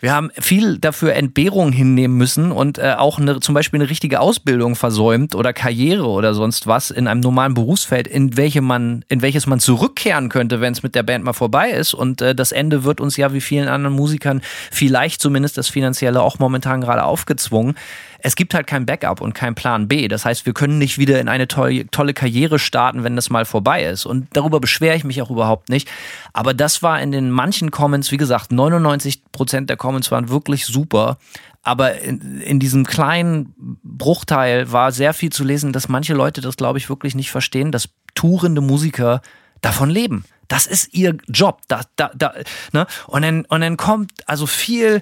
Wir 0.00 0.14
haben 0.14 0.30
viel 0.38 0.78
dafür 0.78 1.14
Entbehrungen 1.14 1.72
hinnehmen 1.72 2.16
müssen 2.16 2.52
und 2.52 2.78
äh, 2.78 2.94
auch 2.96 3.18
eine, 3.18 3.40
zum 3.40 3.54
Beispiel 3.54 3.80
eine 3.80 3.90
richtige 3.90 4.20
Ausbildung 4.20 4.74
versäumt 4.74 5.34
oder 5.34 5.52
Karriere 5.52 6.06
oder 6.06 6.32
sonst 6.32 6.66
was 6.66 6.90
in 6.90 7.06
einem 7.06 7.20
normalen 7.20 7.52
Berufsfeld, 7.52 8.08
in, 8.08 8.36
welche 8.38 8.62
man, 8.62 9.04
in 9.08 9.20
welches 9.20 9.46
man 9.46 9.60
zurückkehren 9.60 10.30
könnte, 10.30 10.62
wenn 10.62 10.72
es 10.72 10.82
mit 10.82 10.94
der 10.94 11.02
Band 11.02 11.24
mal 11.24 11.34
vorbei 11.34 11.70
ist. 11.70 11.92
Und 11.92 12.22
äh, 12.22 12.34
das 12.34 12.50
Ende 12.50 12.84
wird 12.84 13.00
uns 13.00 13.18
ja 13.18 13.34
wie 13.34 13.42
vielen 13.42 13.68
anderen 13.68 13.94
Musikern 13.94 14.40
vielleicht 14.70 15.20
zumindest 15.20 15.58
das 15.58 15.68
Finanzielle 15.68 16.22
auch 16.22 16.38
momentan 16.38 16.80
gerade 16.80 17.04
aufgezwungen 17.04 17.74
es 18.22 18.36
gibt 18.36 18.54
halt 18.54 18.66
kein 18.66 18.86
Backup 18.86 19.20
und 19.20 19.34
kein 19.34 19.54
Plan 19.54 19.88
B. 19.88 20.08
Das 20.08 20.24
heißt, 20.24 20.46
wir 20.46 20.52
können 20.52 20.78
nicht 20.78 20.98
wieder 20.98 21.20
in 21.20 21.28
eine 21.28 21.48
tolle, 21.48 22.14
Karriere 22.14 22.58
starten, 22.58 23.04
wenn 23.04 23.16
das 23.16 23.30
mal 23.30 23.44
vorbei 23.44 23.84
ist. 23.84 24.06
Und 24.06 24.28
darüber 24.32 24.60
beschwere 24.60 24.96
ich 24.96 25.04
mich 25.04 25.22
auch 25.22 25.30
überhaupt 25.30 25.68
nicht. 25.68 25.88
Aber 26.32 26.54
das 26.54 26.82
war 26.82 27.00
in 27.00 27.12
den 27.12 27.30
manchen 27.30 27.70
Comments, 27.70 28.10
wie 28.10 28.16
gesagt, 28.16 28.52
99 28.52 29.32
Prozent 29.32 29.70
der 29.70 29.76
Comments 29.76 30.10
waren 30.10 30.28
wirklich 30.28 30.66
super. 30.66 31.18
Aber 31.62 32.00
in, 32.00 32.40
in, 32.40 32.58
diesem 32.58 32.86
kleinen 32.86 33.54
Bruchteil 33.82 34.72
war 34.72 34.92
sehr 34.92 35.12
viel 35.12 35.30
zu 35.30 35.44
lesen, 35.44 35.72
dass 35.72 35.88
manche 35.88 36.14
Leute 36.14 36.40
das, 36.40 36.56
glaube 36.56 36.78
ich, 36.78 36.88
wirklich 36.88 37.14
nicht 37.14 37.30
verstehen, 37.30 37.70
dass 37.70 37.90
tourende 38.14 38.60
Musiker 38.60 39.20
davon 39.60 39.90
leben. 39.90 40.24
Das 40.48 40.66
ist 40.66 40.94
ihr 40.94 41.16
Job. 41.28 41.60
Da, 41.68 41.82
da, 41.96 42.10
da, 42.14 42.32
ne? 42.72 42.86
und, 43.06 43.22
dann, 43.22 43.44
und 43.44 43.60
dann 43.60 43.76
kommt, 43.76 44.12
also 44.26 44.46
viel, 44.46 45.00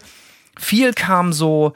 viel 0.59 0.93
kam 0.93 1.33
so, 1.33 1.75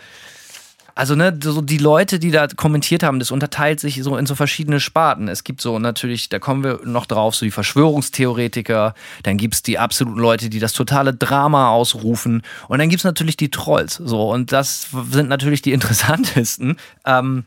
also 0.94 1.14
ne, 1.14 1.38
so 1.42 1.60
die 1.60 1.78
Leute, 1.78 2.18
die 2.18 2.30
da 2.30 2.46
kommentiert 2.46 3.02
haben, 3.02 3.18
das 3.18 3.30
unterteilt 3.30 3.80
sich 3.80 4.02
so 4.02 4.16
in 4.16 4.26
so 4.26 4.34
verschiedene 4.34 4.80
Sparten. 4.80 5.28
Es 5.28 5.44
gibt 5.44 5.60
so 5.60 5.78
natürlich, 5.78 6.28
da 6.28 6.38
kommen 6.38 6.62
wir 6.62 6.80
noch 6.84 7.06
drauf, 7.06 7.34
so 7.34 7.44
die 7.44 7.50
Verschwörungstheoretiker, 7.50 8.94
dann 9.22 9.36
gibt 9.36 9.54
es 9.54 9.62
die 9.62 9.78
absoluten 9.78 10.18
Leute, 10.18 10.50
die 10.50 10.58
das 10.58 10.72
totale 10.72 11.14
Drama 11.14 11.70
ausrufen 11.70 12.42
und 12.68 12.78
dann 12.78 12.88
gibt 12.88 13.00
es 13.00 13.04
natürlich 13.04 13.36
die 13.36 13.50
Trolls. 13.50 13.94
So, 13.94 14.30
und 14.30 14.52
das 14.52 14.88
sind 15.10 15.28
natürlich 15.28 15.62
die 15.62 15.72
interessantesten. 15.72 16.76
Ähm, 17.06 17.44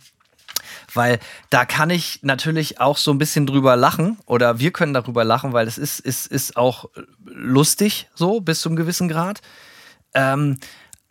weil 0.93 1.19
da 1.49 1.65
kann 1.65 1.89
ich 1.89 2.19
natürlich 2.23 2.79
auch 2.79 2.97
so 2.97 3.11
ein 3.11 3.17
bisschen 3.17 3.45
drüber 3.45 3.75
lachen 3.75 4.17
oder 4.25 4.59
wir 4.59 4.71
können 4.71 4.93
darüber 4.93 5.23
lachen, 5.23 5.53
weil 5.53 5.67
es 5.67 5.77
ist, 5.77 5.99
ist, 5.99 6.27
ist 6.27 6.57
auch 6.57 6.89
lustig 7.25 8.07
so 8.15 8.39
bis 8.39 8.61
zum 8.61 8.75
gewissen 8.75 9.09
Grad. 9.09 9.41
Ähm, 10.13 10.57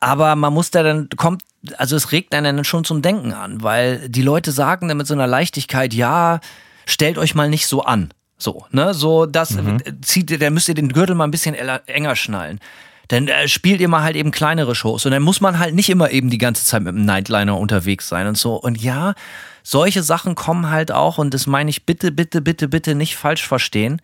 aber 0.05 0.37
man 0.37 0.53
muss 0.53 0.71
da 0.71 0.83
dann, 0.83 1.09
kommt, 1.17 1.43
also 1.79 1.97
es 1.97 2.13
regt 2.13 2.35
einen 2.35 2.57
dann 2.57 2.65
schon 2.67 2.85
zum 2.85 3.01
Denken 3.01 3.33
an, 3.33 3.63
weil 3.63 4.07
die 4.11 4.21
Leute 4.21 4.53
sagen 4.53 4.87
dann 4.89 4.99
mit 4.99 5.07
so 5.07 5.15
einer 5.15 5.27
Leichtigkeit, 5.27 5.95
ja, 5.95 6.41
stellt 6.85 7.17
euch 7.17 7.35
mal 7.35 7.49
nicht 7.49 7.67
so 7.67 7.83
an. 7.83 8.13
So, 8.37 8.67
ne, 8.71 8.93
so 8.93 9.25
das 9.25 9.53
mhm. 9.53 9.81
zieht 10.03 10.31
ihr, 10.31 10.39
dann 10.39 10.53
müsst 10.53 10.69
ihr 10.69 10.75
den 10.75 10.93
Gürtel 10.93 11.15
mal 11.15 11.25
ein 11.25 11.31
bisschen 11.31 11.55
enger 11.55 12.17
schnallen. 12.17 12.61
Dann 13.09 13.29
äh, 13.29 13.49
spielt 13.49 13.81
ihr 13.81 13.89
mal 13.89 14.03
halt 14.03 14.17
eben 14.17 14.31
kleinere 14.31 14.75
Shows 14.75 15.07
und 15.07 15.13
dann 15.13 15.23
muss 15.23 15.41
man 15.41 15.59
halt 15.59 15.75
nicht 15.75 15.89
immer 15.89 16.11
eben 16.11 16.29
die 16.29 16.39
ganze 16.39 16.67
Zeit 16.67 16.83
mit 16.83 16.95
einem 16.95 17.07
Nightliner 17.07 17.57
unterwegs 17.59 18.07
sein 18.07 18.27
und 18.27 18.37
so. 18.37 18.57
Und 18.57 18.79
ja, 18.83 19.15
solche 19.63 20.03
Sachen 20.03 20.35
kommen 20.35 20.69
halt 20.69 20.93
auch 20.93 21.17
und 21.17 21.33
das 21.33 21.47
meine 21.47 21.71
ich 21.71 21.87
bitte, 21.87 22.13
bitte, 22.13 22.43
bitte, 22.43 22.69
bitte 22.69 22.95
nicht 22.95 23.17
falsch 23.17 23.47
verstehen 23.47 24.03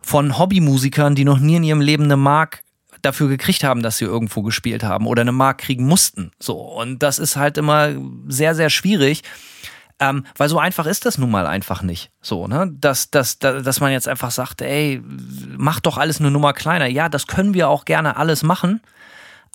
von 0.00 0.38
Hobbymusikern, 0.38 1.14
die 1.14 1.24
noch 1.24 1.38
nie 1.38 1.56
in 1.56 1.62
ihrem 1.62 1.80
Leben 1.80 2.04
eine 2.04 2.16
Mark 2.16 2.63
dafür 3.04 3.28
gekriegt 3.28 3.64
haben, 3.64 3.82
dass 3.82 3.98
sie 3.98 4.04
irgendwo 4.04 4.42
gespielt 4.42 4.82
haben 4.82 5.06
oder 5.06 5.22
eine 5.22 5.32
Mark 5.32 5.58
kriegen 5.58 5.86
mussten. 5.86 6.32
So. 6.40 6.56
Und 6.56 7.02
das 7.02 7.18
ist 7.18 7.36
halt 7.36 7.58
immer 7.58 7.90
sehr, 8.28 8.54
sehr 8.54 8.70
schwierig. 8.70 9.22
Ähm, 10.00 10.26
weil 10.36 10.48
so 10.48 10.58
einfach 10.58 10.86
ist 10.86 11.06
das 11.06 11.18
nun 11.18 11.30
mal 11.30 11.46
einfach 11.46 11.82
nicht. 11.82 12.10
So, 12.20 12.48
ne? 12.48 12.68
Dass, 12.80 13.10
dass, 13.10 13.38
dass 13.38 13.80
man 13.80 13.92
jetzt 13.92 14.08
einfach 14.08 14.32
sagt, 14.32 14.60
ey, 14.60 15.00
mach 15.56 15.78
doch 15.78 15.98
alles 15.98 16.18
eine 16.18 16.32
Nummer 16.32 16.52
kleiner. 16.52 16.86
Ja, 16.86 17.08
das 17.08 17.28
können 17.28 17.54
wir 17.54 17.68
auch 17.68 17.84
gerne 17.84 18.16
alles 18.16 18.42
machen. 18.42 18.80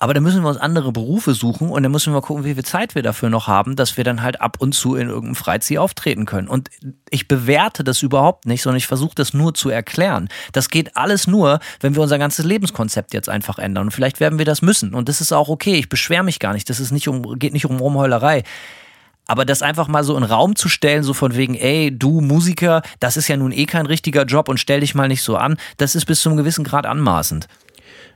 Aber 0.02 0.14
da 0.14 0.20
müssen 0.20 0.40
wir 0.42 0.48
uns 0.48 0.56
andere 0.56 0.92
Berufe 0.92 1.34
suchen 1.34 1.68
und 1.68 1.82
dann 1.82 1.92
müssen 1.92 2.14
wir 2.14 2.22
gucken, 2.22 2.42
wie 2.42 2.54
viel 2.54 2.64
Zeit 2.64 2.94
wir 2.94 3.02
dafür 3.02 3.28
noch 3.28 3.48
haben, 3.48 3.76
dass 3.76 3.98
wir 3.98 4.02
dann 4.02 4.22
halt 4.22 4.40
ab 4.40 4.56
und 4.58 4.72
zu 4.72 4.94
in 4.94 5.08
irgendeinem 5.08 5.34
Freizeit 5.34 5.76
auftreten 5.76 6.24
können. 6.24 6.48
Und 6.48 6.70
ich 7.10 7.28
bewerte 7.28 7.84
das 7.84 8.02
überhaupt 8.02 8.46
nicht, 8.46 8.62
sondern 8.62 8.78
ich 8.78 8.86
versuche 8.86 9.14
das 9.14 9.34
nur 9.34 9.52
zu 9.52 9.68
erklären. 9.68 10.30
Das 10.52 10.70
geht 10.70 10.96
alles 10.96 11.26
nur, 11.26 11.60
wenn 11.80 11.94
wir 11.94 12.02
unser 12.02 12.18
ganzes 12.18 12.46
Lebenskonzept 12.46 13.12
jetzt 13.12 13.28
einfach 13.28 13.58
ändern. 13.58 13.88
Und 13.88 13.90
vielleicht 13.90 14.20
werden 14.20 14.38
wir 14.38 14.46
das 14.46 14.62
müssen. 14.62 14.94
Und 14.94 15.10
das 15.10 15.20
ist 15.20 15.32
auch 15.32 15.50
okay. 15.50 15.74
Ich 15.74 15.90
beschwere 15.90 16.24
mich 16.24 16.38
gar 16.38 16.54
nicht. 16.54 16.70
Das 16.70 16.80
ist 16.80 16.92
nicht 16.92 17.06
um, 17.06 17.38
geht 17.38 17.52
nicht 17.52 17.66
um 17.66 17.76
Rumheulerei. 17.76 18.44
Aber 19.26 19.44
das 19.44 19.60
einfach 19.60 19.86
mal 19.86 20.02
so 20.02 20.16
in 20.16 20.24
Raum 20.24 20.56
zu 20.56 20.70
stellen, 20.70 21.02
so 21.02 21.12
von 21.12 21.36
wegen, 21.36 21.54
ey, 21.54 21.96
du 21.96 22.22
Musiker, 22.22 22.80
das 23.00 23.18
ist 23.18 23.28
ja 23.28 23.36
nun 23.36 23.52
eh 23.52 23.66
kein 23.66 23.84
richtiger 23.84 24.24
Job 24.24 24.48
und 24.48 24.58
stell 24.58 24.80
dich 24.80 24.94
mal 24.94 25.08
nicht 25.08 25.22
so 25.22 25.36
an, 25.36 25.58
das 25.76 25.94
ist 25.94 26.06
bis 26.06 26.22
zu 26.22 26.30
einem 26.30 26.38
gewissen 26.38 26.64
Grad 26.64 26.86
anmaßend. 26.86 27.46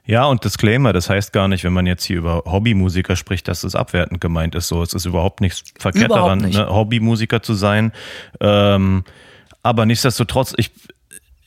Ja, 0.07 0.27
und 0.27 0.45
Disclaimer, 0.45 0.93
das 0.93 1.09
heißt 1.09 1.33
gar 1.33 1.49
nicht, 1.49 1.65
wenn 1.65 1.73
man 1.73 1.87
jetzt 1.87 2.05
hier 2.05 2.19
über 2.19 2.43
Hobbymusiker 2.45 3.17
spricht, 3.17 3.49
dass 3.49 3.65
es 3.65 3.75
abwertend 3.75 4.21
gemeint 4.21 4.55
ist. 4.55 4.69
So, 4.69 4.83
es 4.83 4.93
ist 4.93 5.07
überhaupt 5.07 5.41
nichts 5.41 5.65
verkehrt 5.79 6.07
überhaupt 6.07 6.27
daran, 6.27 6.39
nicht. 6.41 6.59
Ne, 6.59 6.69
Hobbymusiker 6.69 7.43
zu 7.43 7.55
sein. 7.55 7.93
Ähm, 8.41 9.05
aber 9.63 9.87
nichtsdestotrotz, 9.87 10.53
ich, 10.59 10.73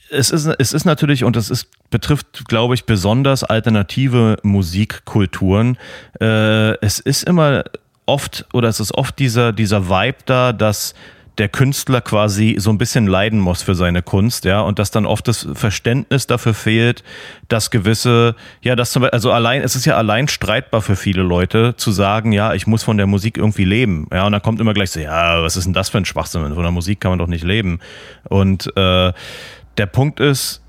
es 0.10 0.32
ist, 0.32 0.48
es 0.48 0.74
ist 0.74 0.86
natürlich, 0.86 1.24
und 1.24 1.36
das 1.36 1.52
ist, 1.52 1.70
betrifft, 1.92 2.46
glaube 2.48 2.74
ich, 2.74 2.86
besonders 2.86 3.44
alternative 3.44 4.38
Musikkulturen. 4.42 5.78
Äh, 6.20 6.80
es 6.84 7.00
ist 7.00 7.24
immer 7.24 7.64
oft, 8.08 8.46
oder 8.54 8.70
es 8.70 8.80
ist 8.80 8.94
oft 8.96 9.20
dieser, 9.20 9.54
dieser 9.54 9.88
Vibe 9.88 10.18
da, 10.26 10.52
dass 10.52 10.96
der 11.38 11.50
Künstler 11.50 12.02
quasi 12.02 12.56
so 12.58 12.72
ein 12.72 12.78
bisschen 12.78 13.06
leiden 13.06 13.40
muss 13.40 13.62
für 13.62 13.76
seine 13.76 14.02
Kunst, 14.02 14.46
ja, 14.46 14.62
und 14.62 14.80
dass 14.80 14.90
dann 14.92 15.06
oft 15.06 15.28
das 15.28 15.48
Verständnis 15.54 16.26
dafür 16.26 16.54
fehlt, 16.54 17.04
dass 17.48 17.70
gewisse, 17.70 18.36
ja, 18.62 18.76
das 18.76 18.92
zum 18.92 19.04
Beispiel, 19.04 19.14
also 19.14 19.32
allein, 19.32 19.62
es 19.62 19.76
ist 19.76 19.86
ja 19.86 19.98
allein 19.98 20.28
streitbar 20.28 20.82
für 20.82 20.96
viele 20.96 21.22
Leute 21.22 21.76
zu 21.78 21.92
sagen, 21.92 22.32
ja, 22.32 22.54
ich 22.54 22.66
muss 22.66 22.84
von 22.84 22.98
der 22.98 23.08
Musik 23.08 23.38
irgendwie 23.38 23.66
leben, 23.66 24.08
ja, 24.12 24.26
und 24.26 24.32
dann 24.32 24.42
kommt 24.42 24.60
immer 24.60 24.74
gleich 24.74 24.92
so, 24.92 25.00
ja, 25.00 25.44
was 25.44 25.58
ist 25.58 25.66
denn 25.66 25.74
das 25.74 25.90
für 25.90 26.00
ein 26.00 26.06
Schwachsinn? 26.06 26.54
Von 26.54 26.64
der 26.64 26.72
Musik 26.72 27.00
kann 27.00 27.12
man 27.12 27.20
doch 27.20 27.28
nicht 27.28 27.44
leben. 27.44 27.80
Und 28.30 28.68
äh, 28.76 29.14
der 29.78 29.86
Punkt 29.86 30.20
ist, 30.20 30.64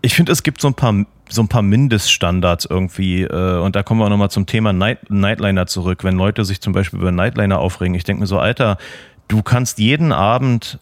ich 0.00 0.14
finde, 0.14 0.32
es 0.32 0.42
gibt 0.42 0.60
so 0.60 0.68
ein 0.68 0.74
paar 0.74 0.94
so 1.28 1.42
ein 1.42 1.48
paar 1.48 1.62
Mindeststandards 1.62 2.66
irgendwie. 2.66 3.22
Äh, 3.22 3.58
und 3.58 3.74
da 3.74 3.82
kommen 3.82 4.00
wir 4.00 4.08
nochmal 4.08 4.30
zum 4.30 4.46
Thema 4.46 4.72
Night, 4.72 5.10
Nightliner 5.10 5.66
zurück. 5.66 6.04
Wenn 6.04 6.16
Leute 6.16 6.44
sich 6.44 6.60
zum 6.60 6.72
Beispiel 6.72 7.00
über 7.00 7.10
Nightliner 7.10 7.58
aufregen, 7.58 7.94
ich 7.94 8.04
denke 8.04 8.20
mir 8.20 8.26
so, 8.26 8.38
Alter, 8.38 8.78
du 9.28 9.42
kannst 9.42 9.78
jeden 9.78 10.12
Abend 10.12 10.78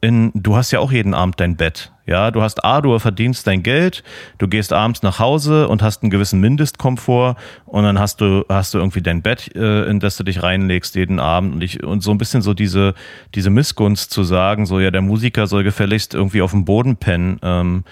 in, 0.00 0.30
du 0.34 0.56
hast 0.56 0.70
ja 0.70 0.78
auch 0.78 0.92
jeden 0.92 1.14
Abend 1.14 1.40
dein 1.40 1.56
Bett. 1.56 1.92
Ja, 2.06 2.30
du 2.30 2.40
hast 2.40 2.64
A, 2.64 2.80
du 2.80 2.98
verdienst 2.98 3.46
dein 3.46 3.62
Geld, 3.62 4.02
du 4.38 4.48
gehst 4.48 4.72
abends 4.72 5.02
nach 5.02 5.18
Hause 5.18 5.68
und 5.68 5.82
hast 5.82 6.02
einen 6.02 6.10
gewissen 6.10 6.40
Mindestkomfort 6.40 7.36
und 7.66 7.82
dann 7.82 7.98
hast 7.98 8.22
du, 8.22 8.46
hast 8.48 8.72
du 8.72 8.78
irgendwie 8.78 9.02
dein 9.02 9.20
Bett, 9.20 9.54
äh, 9.54 9.84
in 9.84 10.00
das 10.00 10.16
du 10.16 10.24
dich 10.24 10.42
reinlegst 10.42 10.94
jeden 10.94 11.20
Abend 11.20 11.56
und 11.56 11.62
ich, 11.62 11.82
und 11.82 12.02
so 12.02 12.10
ein 12.10 12.16
bisschen 12.18 12.40
so 12.40 12.54
diese, 12.54 12.94
diese 13.34 13.50
Missgunst 13.50 14.10
zu 14.10 14.22
sagen, 14.24 14.64
so 14.64 14.80
ja, 14.80 14.90
der 14.90 15.02
Musiker 15.02 15.46
soll 15.46 15.64
gefälligst 15.64 16.14
irgendwie 16.14 16.40
auf 16.40 16.52
dem 16.52 16.64
Boden 16.64 16.96
pennen, 16.96 17.40
ähm, 17.42 17.84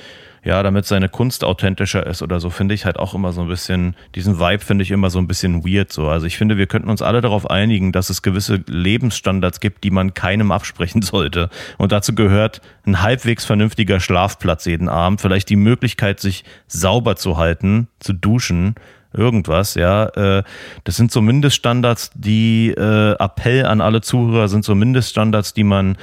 ja, 0.46 0.62
damit 0.62 0.87
seine 0.87 1.09
Kunst 1.09 1.42
authentischer 1.42 2.06
ist 2.06 2.22
oder 2.22 2.38
so, 2.38 2.50
finde 2.50 2.72
ich 2.72 2.85
halt 2.85 3.00
auch 3.00 3.14
immer 3.14 3.32
so 3.32 3.40
ein 3.40 3.48
bisschen, 3.48 3.96
diesen 4.14 4.38
Vibe 4.38 4.62
finde 4.62 4.85
ich 4.85 4.92
immer 4.92 5.11
so 5.11 5.18
ein 5.18 5.26
bisschen 5.26 5.66
weird 5.66 5.92
so. 5.92 6.09
Also 6.09 6.26
ich 6.26 6.38
finde, 6.38 6.56
wir 6.56 6.68
könnten 6.68 6.88
uns 6.88 7.02
alle 7.02 7.20
darauf 7.20 7.50
einigen, 7.50 7.90
dass 7.90 8.11
es 8.11 8.22
gewisse 8.22 8.62
Lebensstandards 8.68 9.59
gibt, 9.59 9.82
die 9.82 9.90
man 9.90 10.14
keinem 10.14 10.52
absprechen 10.56 11.02
sollte. 11.02 11.50
Und 11.78 11.90
dazu 11.90 12.14
gehört 12.14 12.61
ein 12.87 13.02
halbwegs 13.02 13.44
vernünftiger 13.44 13.98
Schlafplatz 13.98 14.66
jeden 14.66 14.88
Abend, 14.88 15.20
vielleicht 15.20 15.50
die 15.50 15.56
Möglichkeit, 15.56 16.20
sich 16.20 16.44
sauber 16.68 17.16
zu 17.16 17.37
halten, 17.37 17.88
zu 17.98 18.12
duschen, 18.12 18.76
irgendwas, 19.12 19.74
ja. 19.74 20.04
Äh, 20.11 20.44
das 20.85 20.94
sind 20.94 21.11
so 21.11 21.22
Mindeststandards, 21.22 22.12
die 22.14 22.68
äh, 22.68 23.16
Appell 23.18 23.66
an 23.66 23.80
alle 23.80 24.00
Zuhörer 24.00 24.46
sind 24.46 24.64
so 24.64 24.76
Mindeststandards, 24.76 25.54
die 25.54 25.64
man 25.64 25.96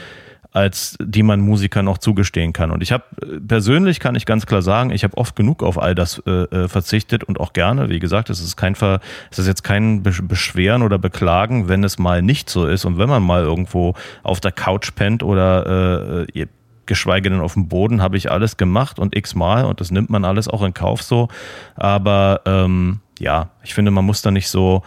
als 0.53 0.95
die 1.01 1.23
man 1.23 1.41
Musikern 1.41 1.87
auch 1.87 1.97
zugestehen 1.97 2.53
kann. 2.53 2.71
Und 2.71 2.83
ich 2.83 2.91
habe 2.91 3.03
persönlich 3.47 3.99
kann 3.99 4.15
ich 4.15 4.25
ganz 4.25 4.45
klar 4.45 4.61
sagen, 4.61 4.91
ich 4.91 5.03
habe 5.03 5.17
oft 5.17 5.35
genug 5.35 5.63
auf 5.63 5.81
all 5.81 5.95
das 5.95 6.21
äh, 6.27 6.31
äh, 6.31 6.67
verzichtet 6.67 7.23
und 7.23 7.39
auch 7.39 7.53
gerne. 7.53 7.89
Wie 7.89 7.99
gesagt, 7.99 8.29
es 8.29 8.39
ist 8.39 8.55
kein 8.55 8.75
Ver, 8.75 8.99
es 9.31 9.39
ist 9.39 9.47
jetzt 9.47 9.63
kein 9.63 10.03
Beschweren 10.03 10.83
oder 10.83 10.99
Beklagen, 10.99 11.67
wenn 11.67 11.83
es 11.83 11.97
mal 11.97 12.21
nicht 12.21 12.49
so 12.49 12.67
ist 12.67 12.85
und 12.85 12.99
wenn 12.99 13.09
man 13.09 13.23
mal 13.23 13.41
irgendwo 13.41 13.95
auf 14.21 14.39
der 14.39 14.51
Couch 14.51 14.93
pennt 14.95 15.23
oder 15.23 16.25
äh, 16.27 16.45
geschweige 16.85 17.29
denn 17.29 17.39
auf 17.39 17.53
dem 17.53 17.67
Boden, 17.67 18.01
habe 18.01 18.17
ich 18.17 18.29
alles 18.29 18.57
gemacht 18.57 18.99
und 18.99 19.15
x-mal 19.15 19.65
und 19.65 19.79
das 19.79 19.89
nimmt 19.89 20.09
man 20.09 20.25
alles 20.25 20.47
auch 20.47 20.61
in 20.61 20.73
Kauf 20.73 21.01
so. 21.01 21.29
Aber 21.75 22.41
ähm, 22.45 22.99
ja, 23.19 23.49
ich 23.63 23.73
finde, 23.73 23.89
man 23.89 24.05
muss 24.05 24.21
da 24.21 24.31
nicht 24.31 24.49
so 24.49 24.83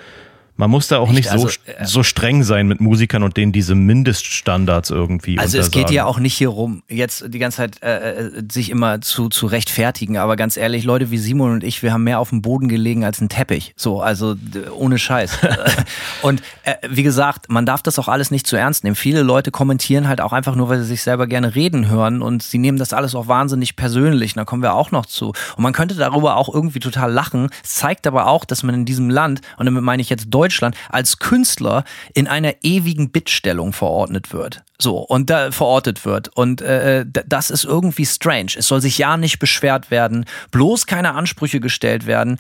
man 0.57 0.71
muss 0.71 0.89
da 0.89 0.99
auch 0.99 1.09
Echt? 1.09 1.17
nicht 1.17 1.29
so, 1.29 1.47
also, 1.47 1.49
äh, 1.67 1.85
so 1.85 2.03
streng 2.03 2.43
sein 2.43 2.67
mit 2.67 2.81
Musikern 2.81 3.23
und 3.23 3.37
denen 3.37 3.53
diese 3.53 3.75
Mindeststandards 3.75 4.91
irgendwie 4.91 5.39
Also 5.39 5.59
es 5.59 5.71
geht 5.71 5.91
ja 5.91 6.07
auch 6.07 6.19
nicht 6.19 6.35
hier 6.35 6.49
rum, 6.49 6.83
jetzt 6.89 7.25
die 7.29 7.39
ganze 7.39 7.59
Zeit 7.59 7.83
äh, 7.83 8.27
äh, 8.27 8.43
sich 8.51 8.71
immer 8.71 9.01
zu, 9.01 9.29
zu 9.29 9.47
rechtfertigen, 9.47 10.17
aber 10.17 10.37
ganz 10.37 10.57
ehrlich, 10.57 10.85
Leute 10.85 11.11
wie 11.11 11.19
Simon 11.19 11.53
und 11.53 11.65
ich, 11.65 11.83
wir 11.83 11.93
haben 11.93 12.05
mehr 12.05 12.19
auf 12.19 12.31
dem 12.31 12.43
Boden 12.43 12.69
gelegen 12.69 13.05
als 13.05 13.21
ein 13.21 13.29
Teppich. 13.29 13.75
So, 13.77 14.01
also 14.01 14.35
ohne 14.75 14.99
Scheiß. 14.99 15.39
und 16.23 16.43
äh, 16.63 16.75
wie 16.89 17.03
gesagt, 17.03 17.51
man 17.51 17.67
darf 17.67 17.83
das 17.83 17.99
auch 17.99 18.09
alles 18.09 18.31
nicht 18.31 18.47
zu 18.47 18.57
ernst 18.57 18.85
nehmen. 18.85 18.97
Viele 18.97 19.23
Leute 19.23 19.51
kommentieren 19.51 20.09
halt 20.09 20.21
auch 20.21 20.33
einfach 20.33 20.57
nur, 20.57 20.69
weil 20.69 20.79
sie 20.81 20.87
sich 20.87 21.03
selber 21.03 21.27
gerne 21.27 21.55
reden 21.55 21.89
hören 21.89 22.23
und 22.23 22.43
sie 22.43 22.59
nehmen 22.59 22.79
das 22.79 22.93
alles 22.93 23.15
auch 23.15 23.29
wahnsinnig 23.29 23.77
persönlich. 23.77 24.35
da 24.35 24.45
kommen 24.45 24.63
wir 24.63 24.75
auch 24.75 24.91
noch 24.91 25.07
zu. 25.07 25.29
Und 25.29 25.63
man 25.63 25.73
könnte 25.73 25.95
darüber 25.95 26.37
auch 26.37 26.53
irgendwie 26.53 26.81
total 26.81 27.13
lachen. 27.13 27.51
Es 27.63 27.75
zeigt 27.77 28.07
aber 28.07 28.27
auch, 28.27 28.45
dass 28.45 28.63
man 28.63 28.75
in 28.75 28.85
diesem 28.85 29.11
Land, 29.11 29.41
und 29.59 29.67
damit 29.67 29.83
meine 29.83 30.01
ich 30.01 30.09
jetzt 30.09 30.29
Deutschland, 30.31 30.46
Deutschland 30.47 30.77
als 30.89 31.19
Künstler 31.19 31.85
in 32.15 32.29
einer 32.29 32.55
ewigen 32.63 33.11
Bittstellung 33.11 33.73
verordnet 33.73 34.33
wird. 34.33 34.63
So, 34.81 34.99
und 34.99 35.31
da 35.31 35.51
verortet 35.51 36.05
wird. 36.05 36.29
Und 36.37 36.61
äh, 36.61 37.05
das 37.07 37.51
ist 37.51 37.65
irgendwie 37.65 38.07
strange. 38.07 38.53
Es 38.57 38.69
soll 38.69 38.81
sich 38.81 38.99
ja 38.99 39.17
nicht 39.17 39.39
beschwert 39.39 39.91
werden, 39.91 40.25
bloß 40.51 40.87
keine 40.87 41.15
Ansprüche 41.15 41.61
gestellt 41.61 42.07
werden. 42.07 42.39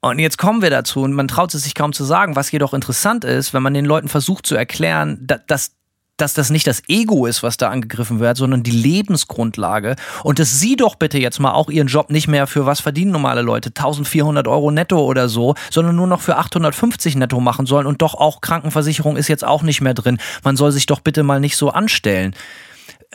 Und 0.00 0.18
jetzt 0.18 0.38
kommen 0.38 0.62
wir 0.62 0.70
dazu, 0.70 1.02
und 1.02 1.12
man 1.12 1.26
traut 1.26 1.52
es 1.54 1.64
sich 1.64 1.74
kaum 1.74 1.92
zu 1.92 2.04
sagen, 2.04 2.36
was 2.36 2.52
jedoch 2.52 2.72
interessant 2.72 3.24
ist, 3.24 3.52
wenn 3.52 3.62
man 3.62 3.74
den 3.74 3.84
Leuten 3.84 4.08
versucht 4.08 4.46
zu 4.46 4.54
erklären, 4.54 5.26
dass 5.46 5.72
dass 6.20 6.34
das 6.34 6.50
nicht 6.50 6.66
das 6.66 6.82
Ego 6.88 7.26
ist, 7.26 7.42
was 7.42 7.56
da 7.56 7.70
angegriffen 7.70 8.20
wird, 8.20 8.36
sondern 8.36 8.62
die 8.62 8.70
Lebensgrundlage. 8.70 9.96
Und 10.22 10.38
dass 10.38 10.60
sie 10.60 10.76
doch 10.76 10.94
bitte 10.94 11.18
jetzt 11.18 11.40
mal 11.40 11.52
auch 11.52 11.70
ihren 11.70 11.88
Job 11.88 12.10
nicht 12.10 12.28
mehr 12.28 12.46
für 12.46 12.66
was 12.66 12.80
verdienen 12.80 13.12
normale 13.12 13.42
Leute, 13.42 13.70
1400 13.70 14.46
Euro 14.46 14.70
netto 14.70 14.98
oder 14.98 15.28
so, 15.28 15.54
sondern 15.70 15.96
nur 15.96 16.06
noch 16.06 16.20
für 16.20 16.36
850 16.36 17.16
netto 17.16 17.40
machen 17.40 17.66
sollen. 17.66 17.86
Und 17.86 18.02
doch 18.02 18.14
auch 18.14 18.40
Krankenversicherung 18.40 19.16
ist 19.16 19.28
jetzt 19.28 19.44
auch 19.44 19.62
nicht 19.62 19.80
mehr 19.80 19.94
drin. 19.94 20.18
Man 20.42 20.56
soll 20.56 20.72
sich 20.72 20.86
doch 20.86 21.00
bitte 21.00 21.22
mal 21.22 21.40
nicht 21.40 21.56
so 21.56 21.70
anstellen 21.70 22.34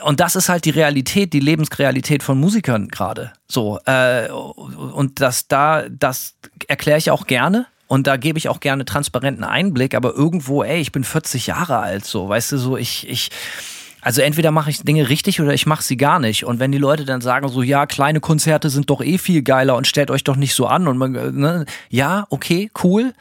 und 0.02 0.20
das 0.20 0.36
ist 0.36 0.50
halt 0.50 0.66
die 0.66 0.72
Realität, 0.72 1.34
die 1.34 1.40
Lebensrealität 1.40 2.24
von 2.24 2.40
Musikern 2.40 2.88
gerade. 2.88 3.34
So 3.48 3.80
äh, 3.86 4.28
und 4.30 5.22
das 5.22 5.48
da, 5.48 5.84
das 5.90 6.36
erkläre 6.68 6.98
ich 6.98 7.12
auch 7.12 7.28
gerne. 7.28 7.68
Und 7.94 8.08
da 8.08 8.18
gebe 8.18 8.40
ich 8.40 8.50
auch 8.50 8.60
gerne 8.60 8.86
transparenten 8.86 9.44
Einblick, 9.44 9.94
aber 9.94 10.16
irgendwo, 10.16 10.64
ey, 10.64 10.82
ich 10.82 10.92
bin 10.92 11.04
40 11.04 11.46
Jahre 11.46 11.78
alt, 11.78 12.06
so, 12.06 12.28
weißt 12.28 12.54
du, 12.54 12.58
so, 12.58 12.76
ich, 12.76 13.08
ich, 13.08 13.30
also 14.02 14.24
entweder 14.24 14.50
mache 14.50 14.72
ich 14.72 14.82
Dinge 14.82 15.10
richtig 15.10 15.40
oder 15.40 15.54
ich 15.54 15.68
mache 15.68 15.84
sie 15.84 15.96
gar 15.96 16.18
nicht. 16.18 16.44
Und 16.44 16.60
wenn 16.60 16.72
die 16.72 16.80
Leute 16.80 17.06
dann 17.06 17.22
sagen 17.22 17.48
so, 17.50 17.62
ja, 17.62 17.86
kleine 17.86 18.20
Konzerte 18.20 18.72
sind 18.72 18.90
doch 18.90 19.00
eh 19.00 19.20
viel 19.20 19.44
geiler 19.44 19.76
und 19.76 19.86
stellt 19.86 20.10
euch 20.10 20.24
doch 20.24 20.38
nicht 20.38 20.56
so 20.56 20.66
an 20.66 20.88
und 20.88 20.98
man, 20.98 21.12
ne, 21.12 21.66
ja, 21.90 22.26
okay, 22.32 22.72
cool. 22.84 23.14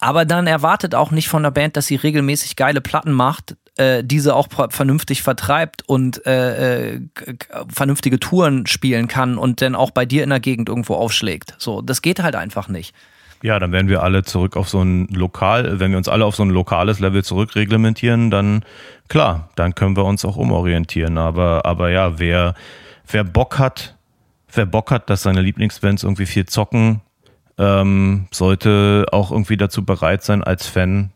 Aber 0.00 0.24
dann 0.24 0.48
erwartet 0.48 0.96
auch 0.96 1.12
nicht 1.12 1.28
von 1.28 1.44
der 1.44 1.52
Band, 1.52 1.76
dass 1.76 1.86
sie 1.86 1.94
regelmäßig 1.94 2.56
geile 2.56 2.80
Platten 2.80 3.12
macht, 3.12 3.54
äh, 3.76 4.02
diese 4.02 4.34
auch 4.34 4.48
vernünftig 4.70 5.22
vertreibt 5.22 5.88
und 5.88 6.26
äh, 6.26 6.94
äh, 6.94 7.00
vernünftige 7.72 8.18
Touren 8.18 8.66
spielen 8.66 9.06
kann 9.06 9.38
und 9.38 9.62
dann 9.62 9.76
auch 9.76 9.92
bei 9.92 10.04
dir 10.04 10.24
in 10.24 10.30
der 10.30 10.40
Gegend 10.40 10.68
irgendwo 10.68 10.96
aufschlägt. 10.96 11.54
So, 11.58 11.80
das 11.80 12.02
geht 12.02 12.20
halt 12.20 12.34
einfach 12.34 12.66
nicht. 12.66 12.92
Ja, 13.44 13.58
dann 13.58 13.72
werden 13.72 13.88
wir 13.88 14.02
alle 14.02 14.22
zurück 14.22 14.56
auf 14.56 14.70
so 14.70 14.80
ein 14.80 15.06
lokal, 15.08 15.78
wenn 15.78 15.90
wir 15.90 15.98
uns 15.98 16.08
alle 16.08 16.24
auf 16.24 16.34
so 16.34 16.42
ein 16.42 16.48
lokales 16.48 16.98
Level 16.98 17.22
zurückreglementieren, 17.22 18.30
dann 18.30 18.64
klar, 19.08 19.50
dann 19.54 19.74
können 19.74 19.98
wir 19.98 20.06
uns 20.06 20.24
auch 20.24 20.36
umorientieren. 20.36 21.18
Aber, 21.18 21.66
aber 21.66 21.90
ja, 21.90 22.18
wer, 22.18 22.54
wer 23.06 23.22
Bock 23.22 23.58
hat, 23.58 23.96
wer 24.50 24.64
Bock 24.64 24.90
hat, 24.90 25.10
dass 25.10 25.24
seine 25.24 25.42
Lieblingsbands 25.42 26.04
irgendwie 26.04 26.24
viel 26.24 26.46
zocken, 26.46 27.02
ähm, 27.58 28.28
sollte 28.30 29.04
auch 29.12 29.30
irgendwie 29.30 29.58
dazu 29.58 29.84
bereit 29.84 30.24
sein, 30.24 30.42
als 30.42 30.66
Fan, 30.66 31.10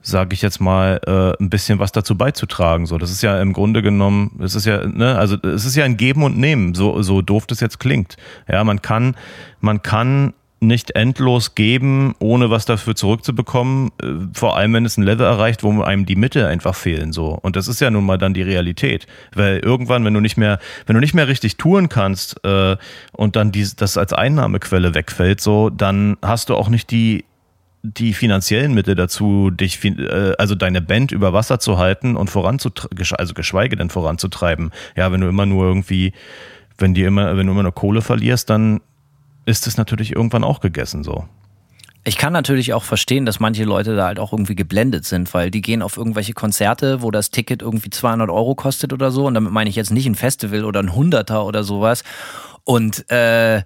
sage 0.00 0.32
ich 0.32 0.40
jetzt 0.40 0.62
mal, 0.62 0.98
äh, 1.06 1.42
ein 1.42 1.50
bisschen 1.50 1.78
was 1.78 1.92
dazu 1.92 2.16
beizutragen. 2.16 2.86
So, 2.86 2.96
das 2.96 3.10
ist 3.10 3.20
ja 3.20 3.38
im 3.42 3.52
Grunde 3.52 3.82
genommen, 3.82 4.40
es 4.42 4.54
ist 4.54 4.64
ja, 4.64 4.86
ne, 4.86 5.18
also 5.18 5.36
es 5.42 5.66
ist 5.66 5.76
ja 5.76 5.84
ein 5.84 5.98
Geben 5.98 6.22
und 6.22 6.38
Nehmen, 6.38 6.72
so, 6.72 7.02
so 7.02 7.20
doof 7.20 7.46
das 7.46 7.60
jetzt 7.60 7.80
klingt. 7.80 8.16
Ja, 8.48 8.64
man 8.64 8.80
kann, 8.80 9.14
man 9.60 9.82
kann 9.82 10.32
nicht 10.66 10.92
endlos 10.92 11.54
geben, 11.54 12.14
ohne 12.18 12.50
was 12.50 12.64
dafür 12.64 12.94
zurückzubekommen. 12.94 13.90
Äh, 14.02 14.06
vor 14.32 14.56
allem, 14.56 14.72
wenn 14.74 14.84
es 14.84 14.96
ein 14.96 15.02
Level 15.02 15.26
erreicht, 15.26 15.62
wo 15.62 15.82
einem 15.82 16.06
die 16.06 16.16
Mittel 16.16 16.46
einfach 16.46 16.74
fehlen, 16.74 17.12
so. 17.12 17.38
Und 17.42 17.56
das 17.56 17.68
ist 17.68 17.80
ja 17.80 17.90
nun 17.90 18.04
mal 18.04 18.18
dann 18.18 18.34
die 18.34 18.42
Realität. 18.42 19.06
Weil 19.34 19.58
irgendwann, 19.58 20.04
wenn 20.04 20.14
du 20.14 20.20
nicht 20.20 20.36
mehr, 20.36 20.58
wenn 20.86 20.94
du 20.94 21.00
nicht 21.00 21.14
mehr 21.14 21.28
richtig 21.28 21.56
touren 21.56 21.88
kannst, 21.88 22.44
äh, 22.44 22.76
und 23.12 23.36
dann 23.36 23.52
dies, 23.52 23.76
das 23.76 23.96
als 23.96 24.12
Einnahmequelle 24.12 24.94
wegfällt, 24.94 25.40
so, 25.40 25.70
dann 25.70 26.16
hast 26.22 26.48
du 26.48 26.54
auch 26.54 26.68
nicht 26.68 26.90
die 26.90 27.24
die 27.84 28.14
finanziellen 28.14 28.72
Mittel 28.72 28.94
dazu, 28.94 29.50
dich, 29.50 29.84
äh, 29.84 30.32
also 30.38 30.54
deine 30.54 30.80
Band 30.80 31.12
über 31.12 31.34
Wasser 31.34 31.60
zu 31.60 31.76
halten 31.76 32.16
und 32.16 32.30
voranzutreiben, 32.30 32.98
also 33.18 33.34
geschweige 33.34 33.76
denn 33.76 33.90
voranzutreiben. 33.90 34.70
Ja, 34.96 35.12
wenn 35.12 35.20
du 35.20 35.28
immer 35.28 35.44
nur 35.44 35.66
irgendwie, 35.66 36.14
wenn 36.78 36.94
dir 36.94 37.06
immer, 37.08 37.36
wenn 37.36 37.46
du 37.46 37.52
immer 37.52 37.62
nur 37.62 37.74
Kohle 37.74 38.00
verlierst, 38.00 38.48
dann 38.48 38.80
ist 39.46 39.66
es 39.66 39.76
natürlich 39.76 40.14
irgendwann 40.14 40.44
auch 40.44 40.60
gegessen 40.60 41.04
so. 41.04 41.24
Ich 42.06 42.18
kann 42.18 42.34
natürlich 42.34 42.74
auch 42.74 42.82
verstehen, 42.82 43.24
dass 43.24 43.40
manche 43.40 43.64
Leute 43.64 43.96
da 43.96 44.04
halt 44.06 44.18
auch 44.18 44.32
irgendwie 44.32 44.54
geblendet 44.54 45.06
sind, 45.06 45.32
weil 45.32 45.50
die 45.50 45.62
gehen 45.62 45.80
auf 45.80 45.96
irgendwelche 45.96 46.34
Konzerte, 46.34 47.00
wo 47.00 47.10
das 47.10 47.30
Ticket 47.30 47.62
irgendwie 47.62 47.88
200 47.88 48.28
Euro 48.28 48.54
kostet 48.54 48.92
oder 48.92 49.10
so. 49.10 49.26
Und 49.26 49.32
damit 49.32 49.52
meine 49.52 49.70
ich 49.70 49.76
jetzt 49.76 49.90
nicht 49.90 50.04
ein 50.04 50.14
Festival 50.14 50.66
oder 50.66 50.80
ein 50.80 50.94
Hunderter 50.94 51.46
oder 51.46 51.64
sowas. 51.64 52.04
Und 52.66 53.10
äh, 53.10 53.62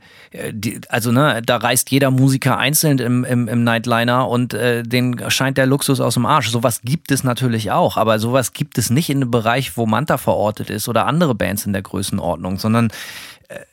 die, 0.50 0.80
also 0.88 1.12
ne, 1.12 1.40
da 1.44 1.56
reist 1.56 1.90
jeder 1.90 2.10
Musiker 2.10 2.58
einzeln 2.58 2.98
im, 2.98 3.24
im, 3.24 3.46
im 3.46 3.62
Nightliner 3.62 4.28
und 4.28 4.54
äh, 4.54 4.82
den 4.82 5.30
scheint 5.30 5.56
der 5.56 5.66
Luxus 5.66 6.00
aus 6.00 6.14
dem 6.14 6.26
Arsch. 6.26 6.50
Sowas 6.50 6.80
gibt 6.82 7.12
es 7.12 7.22
natürlich 7.22 7.70
auch, 7.70 7.96
aber 7.96 8.18
sowas 8.18 8.52
gibt 8.52 8.76
es 8.76 8.90
nicht 8.90 9.08
in 9.08 9.20
dem 9.20 9.30
Bereich, 9.30 9.76
wo 9.76 9.86
Manta 9.86 10.16
verortet 10.16 10.70
ist 10.70 10.88
oder 10.88 11.06
andere 11.06 11.36
Bands 11.36 11.64
in 11.64 11.72
der 11.72 11.82
Größenordnung, 11.82 12.58
sondern 12.58 12.90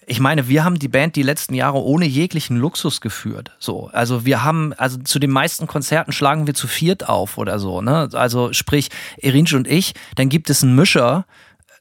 ich 0.08 0.22
meine, 0.22 0.48
wir 0.48 0.64
haben 0.64 0.80
die 0.80 0.88
Band 0.88 1.18
die 1.18 1.24
letzten 1.24 1.54
Jahre 1.54 1.84
ohne 1.84 2.06
jeglichen 2.06 2.56
Luxus 2.58 3.02
geführt. 3.02 3.52
So, 3.60 3.90
also 3.92 4.26
wir 4.26 4.44
haben, 4.44 4.74
also 4.74 5.00
zu 5.00 5.20
den 5.20 5.32
meisten 5.32 5.68
Konzerten 5.68 6.14
schlagen 6.14 6.48
wir 6.48 6.54
zu 6.54 6.68
viert 6.68 7.10
auf 7.10 7.38
oder 7.38 7.60
so. 7.60 7.82
Ne? 7.82 8.08
Also 8.14 8.54
sprich, 8.54 8.90
Erinsch 9.18 9.54
und 9.54 9.68
ich, 9.68 9.94
dann 10.16 10.30
gibt 10.30 10.50
es 10.50 10.64
einen 10.64 10.76
Mischer, 10.76 11.26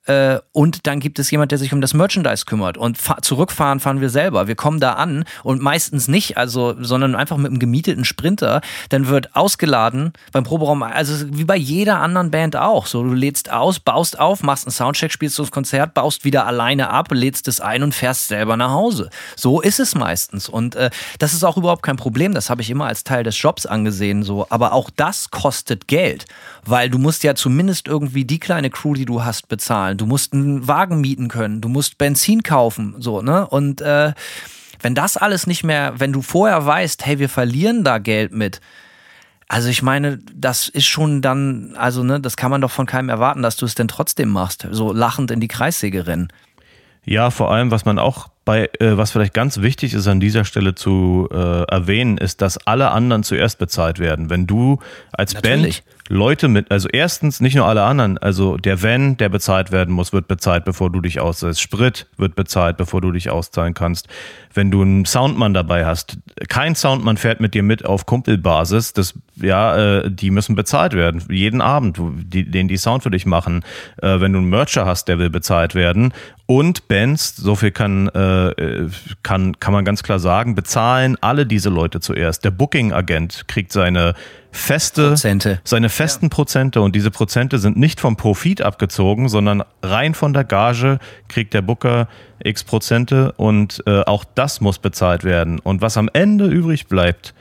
äh, 0.06 0.38
und 0.52 0.86
dann 0.86 1.00
gibt 1.00 1.18
es 1.18 1.30
jemand, 1.30 1.50
der 1.50 1.58
sich 1.58 1.72
um 1.72 1.80
das 1.80 1.94
Merchandise 1.94 2.44
kümmert. 2.44 2.76
Und 2.76 2.98
zurückfahren 3.22 3.80
fahren 3.80 4.00
wir 4.00 4.10
selber. 4.10 4.46
Wir 4.46 4.54
kommen 4.54 4.80
da 4.80 4.94
an 4.94 5.24
und 5.42 5.62
meistens 5.62 6.08
nicht, 6.08 6.36
also, 6.36 6.74
sondern 6.78 7.14
einfach 7.14 7.36
mit 7.36 7.50
einem 7.50 7.58
gemieteten 7.58 8.04
Sprinter. 8.04 8.60
Dann 8.90 9.08
wird 9.08 9.34
ausgeladen 9.34 10.12
beim 10.32 10.44
Proberaum, 10.44 10.82
also 10.82 11.26
wie 11.30 11.44
bei 11.44 11.56
jeder 11.56 12.00
anderen 12.00 12.30
Band 12.30 12.56
auch. 12.56 12.86
So, 12.86 13.02
du 13.02 13.14
lädst 13.14 13.50
aus, 13.50 13.80
baust 13.80 14.18
auf, 14.18 14.42
machst 14.42 14.66
einen 14.66 14.72
Soundcheck, 14.72 15.10
spielst 15.10 15.38
das 15.38 15.50
Konzert, 15.50 15.94
baust 15.94 16.24
wieder 16.24 16.46
alleine 16.46 16.90
ab, 16.90 17.08
lädst 17.10 17.48
es 17.48 17.60
ein 17.60 17.82
und 17.82 17.94
fährst 17.94 18.28
selber 18.28 18.56
nach 18.56 18.70
Hause. 18.70 19.08
So 19.36 19.60
ist 19.60 19.80
es 19.80 19.94
meistens. 19.94 20.48
Und 20.48 20.76
äh, 20.76 20.90
das 21.18 21.32
ist 21.32 21.44
auch 21.44 21.56
überhaupt 21.56 21.82
kein 21.82 21.96
Problem. 21.96 22.34
Das 22.34 22.50
habe 22.50 22.60
ich 22.60 22.70
immer 22.70 22.86
als 22.86 23.04
Teil 23.04 23.24
des 23.24 23.40
Jobs 23.40 23.64
angesehen. 23.64 24.22
So. 24.22 24.46
Aber 24.50 24.72
auch 24.72 24.90
das 24.94 25.30
kostet 25.30 25.88
Geld, 25.88 26.26
weil 26.64 26.90
du 26.90 26.98
musst 26.98 27.24
ja 27.24 27.34
zumindest 27.34 27.88
irgendwie 27.88 28.24
die 28.24 28.38
kleine 28.38 28.68
Crew, 28.68 28.94
die 28.94 29.06
du 29.06 29.24
hast, 29.24 29.48
bezahlen 29.48 29.93
bezahlen, 29.94 29.98
du 29.98 30.06
musst 30.06 30.32
einen 30.32 30.66
Wagen 30.68 31.00
mieten 31.00 31.28
können, 31.28 31.60
du 31.60 31.68
musst 31.68 31.98
Benzin 31.98 32.42
kaufen, 32.42 32.96
so, 32.98 33.22
ne? 33.22 33.46
Und 33.46 33.80
äh, 33.80 34.12
wenn 34.80 34.94
das 34.94 35.16
alles 35.16 35.46
nicht 35.46 35.64
mehr, 35.64 35.94
wenn 35.98 36.12
du 36.12 36.22
vorher 36.22 36.64
weißt, 36.66 37.06
hey, 37.06 37.18
wir 37.18 37.28
verlieren 37.28 37.84
da 37.84 37.98
Geld 37.98 38.32
mit, 38.32 38.60
also 39.48 39.68
ich 39.68 39.82
meine, 39.82 40.18
das 40.34 40.68
ist 40.68 40.86
schon 40.86 41.22
dann, 41.22 41.74
also 41.76 42.02
ne, 42.02 42.20
das 42.20 42.36
kann 42.36 42.50
man 42.50 42.60
doch 42.60 42.70
von 42.70 42.86
keinem 42.86 43.08
erwarten, 43.08 43.42
dass 43.42 43.56
du 43.56 43.66
es 43.66 43.74
denn 43.74 43.88
trotzdem 43.88 44.30
machst, 44.30 44.66
so 44.70 44.92
lachend 44.92 45.30
in 45.30 45.40
die 45.40 45.48
Kreissäge 45.48 46.06
rennen. 46.06 46.28
Ja, 47.04 47.30
vor 47.30 47.52
allem, 47.52 47.70
was 47.70 47.84
man 47.84 47.98
auch 47.98 48.28
bei, 48.46 48.70
äh, 48.80 48.96
was 48.96 49.10
vielleicht 49.10 49.34
ganz 49.34 49.60
wichtig 49.60 49.92
ist 49.92 50.06
an 50.06 50.20
dieser 50.20 50.44
Stelle 50.44 50.74
zu 50.74 51.28
äh, 51.30 51.62
erwähnen, 51.64 52.16
ist, 52.16 52.40
dass 52.40 52.58
alle 52.66 52.90
anderen 52.90 53.22
zuerst 53.22 53.58
bezahlt 53.58 53.98
werden. 53.98 54.30
Wenn 54.30 54.46
du 54.46 54.78
als 55.12 55.34
Natürlich. 55.34 55.82
Band 55.82 55.93
Leute 56.08 56.48
mit, 56.48 56.70
also 56.70 56.88
erstens 56.92 57.40
nicht 57.40 57.54
nur 57.54 57.66
alle 57.66 57.82
anderen, 57.82 58.18
also 58.18 58.58
der 58.58 58.82
Van, 58.82 59.16
der 59.16 59.30
bezahlt 59.30 59.72
werden 59.72 59.94
muss, 59.94 60.12
wird 60.12 60.28
bezahlt, 60.28 60.66
bevor 60.66 60.90
du 60.90 61.00
dich 61.00 61.18
auszahlst. 61.18 61.60
Sprit 61.60 62.06
wird 62.18 62.36
bezahlt, 62.36 62.76
bevor 62.76 63.00
du 63.00 63.10
dich 63.10 63.30
auszahlen 63.30 63.72
kannst. 63.72 64.08
Wenn 64.52 64.70
du 64.70 64.82
einen 64.82 65.06
Soundmann 65.06 65.54
dabei 65.54 65.86
hast, 65.86 66.18
kein 66.50 66.74
Soundmann 66.74 67.16
fährt 67.16 67.40
mit 67.40 67.54
dir 67.54 67.62
mit 67.62 67.86
auf 67.86 68.04
Kumpelbasis, 68.04 68.92
das, 68.92 69.14
ja, 69.36 69.76
äh, 70.00 70.10
die 70.10 70.30
müssen 70.30 70.54
bezahlt 70.54 70.92
werden. 70.92 71.22
Jeden 71.30 71.62
Abend, 71.62 71.98
die, 71.98 72.50
den 72.50 72.68
die 72.68 72.76
Sound 72.76 73.02
für 73.02 73.10
dich 73.10 73.24
machen. 73.24 73.64
Äh, 74.02 74.20
wenn 74.20 74.32
du 74.34 74.40
einen 74.40 74.50
Mercher 74.50 74.84
hast, 74.84 75.08
der 75.08 75.18
will 75.18 75.30
bezahlt 75.30 75.74
werden. 75.74 76.12
Und 76.46 76.88
Bands, 76.88 77.36
so 77.36 77.54
viel 77.54 77.70
kann, 77.70 78.08
äh, 78.08 78.88
kann, 79.22 79.58
kann 79.60 79.72
man 79.72 79.84
ganz 79.86 80.02
klar 80.02 80.18
sagen, 80.18 80.54
bezahlen 80.54 81.16
alle 81.22 81.46
diese 81.46 81.70
Leute 81.70 82.00
zuerst. 82.00 82.44
Der 82.44 82.50
Booking-Agent 82.50 83.48
kriegt 83.48 83.72
seine 83.72 84.14
feste, 84.52 85.08
Prozente. 85.08 85.60
seine 85.64 85.88
festen 85.88 86.26
ja. 86.26 86.28
Prozente 86.28 86.82
und 86.82 86.94
diese 86.94 87.10
Prozente 87.10 87.58
sind 87.58 87.78
nicht 87.78 87.98
vom 87.98 88.16
Profit 88.16 88.60
abgezogen, 88.60 89.30
sondern 89.30 89.64
rein 89.82 90.12
von 90.12 90.34
der 90.34 90.44
Gage 90.44 90.98
kriegt 91.28 91.54
der 91.54 91.62
Booker 91.62 92.08
x 92.42 92.62
Prozente 92.62 93.32
und 93.32 93.82
äh, 93.86 94.02
auch 94.02 94.24
das 94.34 94.60
muss 94.60 94.78
bezahlt 94.78 95.24
werden. 95.24 95.58
Und 95.60 95.80
was 95.80 95.96
am 95.96 96.10
Ende 96.12 96.46
übrig 96.46 96.88
bleibt, 96.88 97.32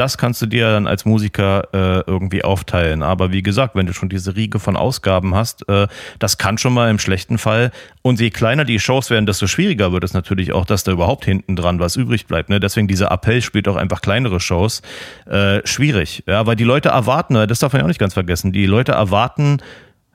das 0.00 0.16
kannst 0.16 0.40
du 0.40 0.46
dir 0.46 0.70
dann 0.70 0.86
als 0.86 1.04
Musiker 1.04 1.68
äh, 1.74 2.02
irgendwie 2.10 2.42
aufteilen. 2.42 3.02
Aber 3.02 3.32
wie 3.32 3.42
gesagt, 3.42 3.74
wenn 3.74 3.84
du 3.84 3.92
schon 3.92 4.08
diese 4.08 4.34
Riege 4.34 4.58
von 4.58 4.74
Ausgaben 4.74 5.34
hast, 5.34 5.68
äh, 5.68 5.88
das 6.18 6.38
kann 6.38 6.56
schon 6.56 6.72
mal 6.72 6.88
im 6.90 6.98
schlechten 6.98 7.36
Fall. 7.36 7.70
Und 8.00 8.18
je 8.18 8.30
kleiner 8.30 8.64
die 8.64 8.80
Shows 8.80 9.10
werden, 9.10 9.26
desto 9.26 9.46
schwieriger 9.46 9.92
wird 9.92 10.02
es 10.02 10.14
natürlich 10.14 10.54
auch, 10.54 10.64
dass 10.64 10.84
da 10.84 10.92
überhaupt 10.92 11.26
hinten 11.26 11.54
dran 11.54 11.80
was 11.80 11.96
übrig 11.96 12.26
bleibt. 12.26 12.48
Ne? 12.48 12.60
Deswegen 12.60 12.88
dieser 12.88 13.10
Appell 13.10 13.42
spielt 13.42 13.68
auch 13.68 13.76
einfach 13.76 14.00
kleinere 14.00 14.40
Shows. 14.40 14.80
Äh, 15.26 15.60
schwierig. 15.66 16.24
Ja, 16.26 16.46
weil 16.46 16.56
die 16.56 16.64
Leute 16.64 16.88
erwarten, 16.88 17.34
das 17.34 17.58
darf 17.58 17.74
man 17.74 17.80
ja 17.80 17.84
auch 17.84 17.88
nicht 17.88 18.00
ganz 18.00 18.14
vergessen, 18.14 18.52
die 18.52 18.64
Leute 18.64 18.92
erwarten 18.92 19.58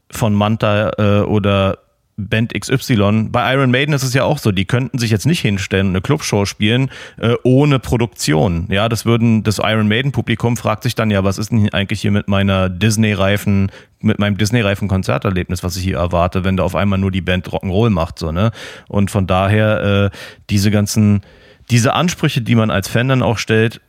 von 0.09 0.33
Manta 0.33 0.93
äh, 0.97 1.21
oder 1.21 1.77
Band 2.17 2.53
XY. 2.53 3.27
Bei 3.29 3.53
Iron 3.53 3.71
Maiden 3.71 3.93
ist 3.93 4.03
es 4.03 4.13
ja 4.13 4.23
auch 4.23 4.37
so, 4.37 4.53
die 4.53 4.65
könnten 4.65 4.99
sich 4.99 5.11
jetzt 5.11 5.25
nicht 5.25 5.41
hinstellen 5.41 5.87
und 5.87 5.93
eine 5.93 6.01
Clubshow 6.01 6.45
spielen 6.45 6.89
äh, 7.17 7.33
ohne 7.43 7.79
Produktion. 7.79 8.67
Ja, 8.69 8.87
das 8.87 9.05
würden 9.05 9.43
das 9.43 9.59
Iron 9.59 9.89
Maiden 9.89 10.13
Publikum 10.13 10.55
fragt 10.55 10.83
sich 10.83 10.95
dann 10.95 11.11
ja, 11.11 11.25
was 11.25 11.37
ist 11.37 11.51
denn 11.51 11.73
eigentlich 11.73 12.01
hier 12.01 12.11
mit 12.11 12.29
meiner 12.29 12.69
Disney 12.69 13.11
Reifen 13.13 13.71
mit 13.99 14.19
meinem 14.19 14.37
Disney 14.37 14.61
Reifen 14.61 14.87
Konzerterlebnis, 14.87 15.63
was 15.63 15.75
ich 15.75 15.83
hier 15.83 15.97
erwarte, 15.97 16.43
wenn 16.43 16.57
da 16.57 16.63
auf 16.63 16.75
einmal 16.75 16.99
nur 16.99 17.11
die 17.11 17.21
Band 17.21 17.49
Rock'n'Roll 17.49 17.89
macht 17.89 18.19
so, 18.19 18.31
ne? 18.31 18.51
Und 18.87 19.11
von 19.11 19.27
daher 19.27 20.11
äh, 20.13 20.17
diese 20.49 20.71
ganzen 20.71 21.21
diese 21.69 21.93
Ansprüche, 21.93 22.41
die 22.41 22.55
man 22.55 22.69
als 22.69 22.87
Fan 22.87 23.09
dann 23.09 23.23
auch 23.23 23.39
stellt, 23.39 23.81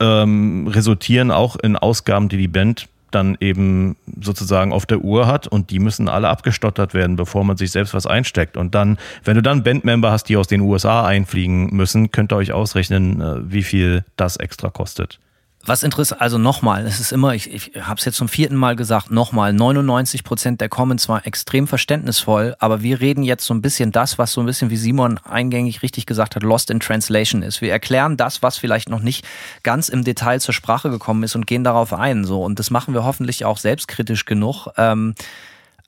ähm, 0.00 0.68
resultieren 0.68 1.30
auch 1.30 1.56
in 1.56 1.76
Ausgaben, 1.76 2.28
die 2.28 2.36
die 2.36 2.48
Band 2.48 2.88
dann 3.14 3.36
eben 3.40 3.96
sozusagen 4.20 4.72
auf 4.72 4.86
der 4.86 4.98
Uhr 4.98 5.26
hat 5.26 5.46
und 5.46 5.70
die 5.70 5.78
müssen 5.78 6.08
alle 6.08 6.28
abgestottert 6.28 6.94
werden, 6.94 7.16
bevor 7.16 7.44
man 7.44 7.56
sich 7.56 7.70
selbst 7.70 7.94
was 7.94 8.06
einsteckt. 8.06 8.56
Und 8.56 8.74
dann, 8.74 8.98
wenn 9.24 9.36
du 9.36 9.42
dann 9.42 9.62
Bandmember 9.62 10.10
hast, 10.10 10.28
die 10.28 10.36
aus 10.36 10.48
den 10.48 10.60
USA 10.60 11.06
einfliegen 11.06 11.74
müssen, 11.74 12.10
könnt 12.10 12.32
ihr 12.32 12.36
euch 12.36 12.52
ausrechnen, 12.52 13.20
äh, 13.20 13.52
wie 13.52 13.62
viel 13.62 14.04
das 14.16 14.36
extra 14.36 14.70
kostet. 14.70 15.18
Was 15.64 15.84
interessant, 15.84 16.20
also 16.20 16.38
nochmal, 16.38 16.84
es 16.86 16.98
ist 16.98 17.12
immer, 17.12 17.34
ich, 17.34 17.52
ich 17.52 17.70
habe 17.80 17.96
es 17.98 18.04
jetzt 18.04 18.16
zum 18.16 18.28
vierten 18.28 18.56
Mal 18.56 18.74
gesagt, 18.74 19.12
nochmal, 19.12 19.52
99 19.52 20.24
Prozent 20.24 20.60
der 20.60 20.68
Comments 20.68 21.08
war 21.08 21.24
extrem 21.24 21.68
verständnisvoll, 21.68 22.56
aber 22.58 22.82
wir 22.82 23.00
reden 23.00 23.22
jetzt 23.22 23.44
so 23.44 23.54
ein 23.54 23.62
bisschen 23.62 23.92
das, 23.92 24.18
was 24.18 24.32
so 24.32 24.40
ein 24.40 24.46
bisschen, 24.46 24.70
wie 24.70 24.76
Simon 24.76 25.18
eingängig 25.18 25.82
richtig 25.82 26.06
gesagt 26.06 26.34
hat, 26.34 26.42
lost 26.42 26.68
in 26.70 26.80
translation 26.80 27.42
ist. 27.42 27.60
Wir 27.60 27.70
erklären 27.70 28.16
das, 28.16 28.42
was 28.42 28.58
vielleicht 28.58 28.88
noch 28.88 29.00
nicht 29.00 29.24
ganz 29.62 29.88
im 29.88 30.02
Detail 30.02 30.40
zur 30.40 30.52
Sprache 30.52 30.90
gekommen 30.90 31.22
ist 31.22 31.36
und 31.36 31.46
gehen 31.46 31.62
darauf 31.62 31.92
ein. 31.92 32.24
So 32.24 32.42
Und 32.42 32.58
das 32.58 32.70
machen 32.70 32.92
wir 32.92 33.04
hoffentlich 33.04 33.44
auch 33.44 33.58
selbstkritisch 33.58 34.24
genug. 34.24 34.66
Ähm, 34.76 35.14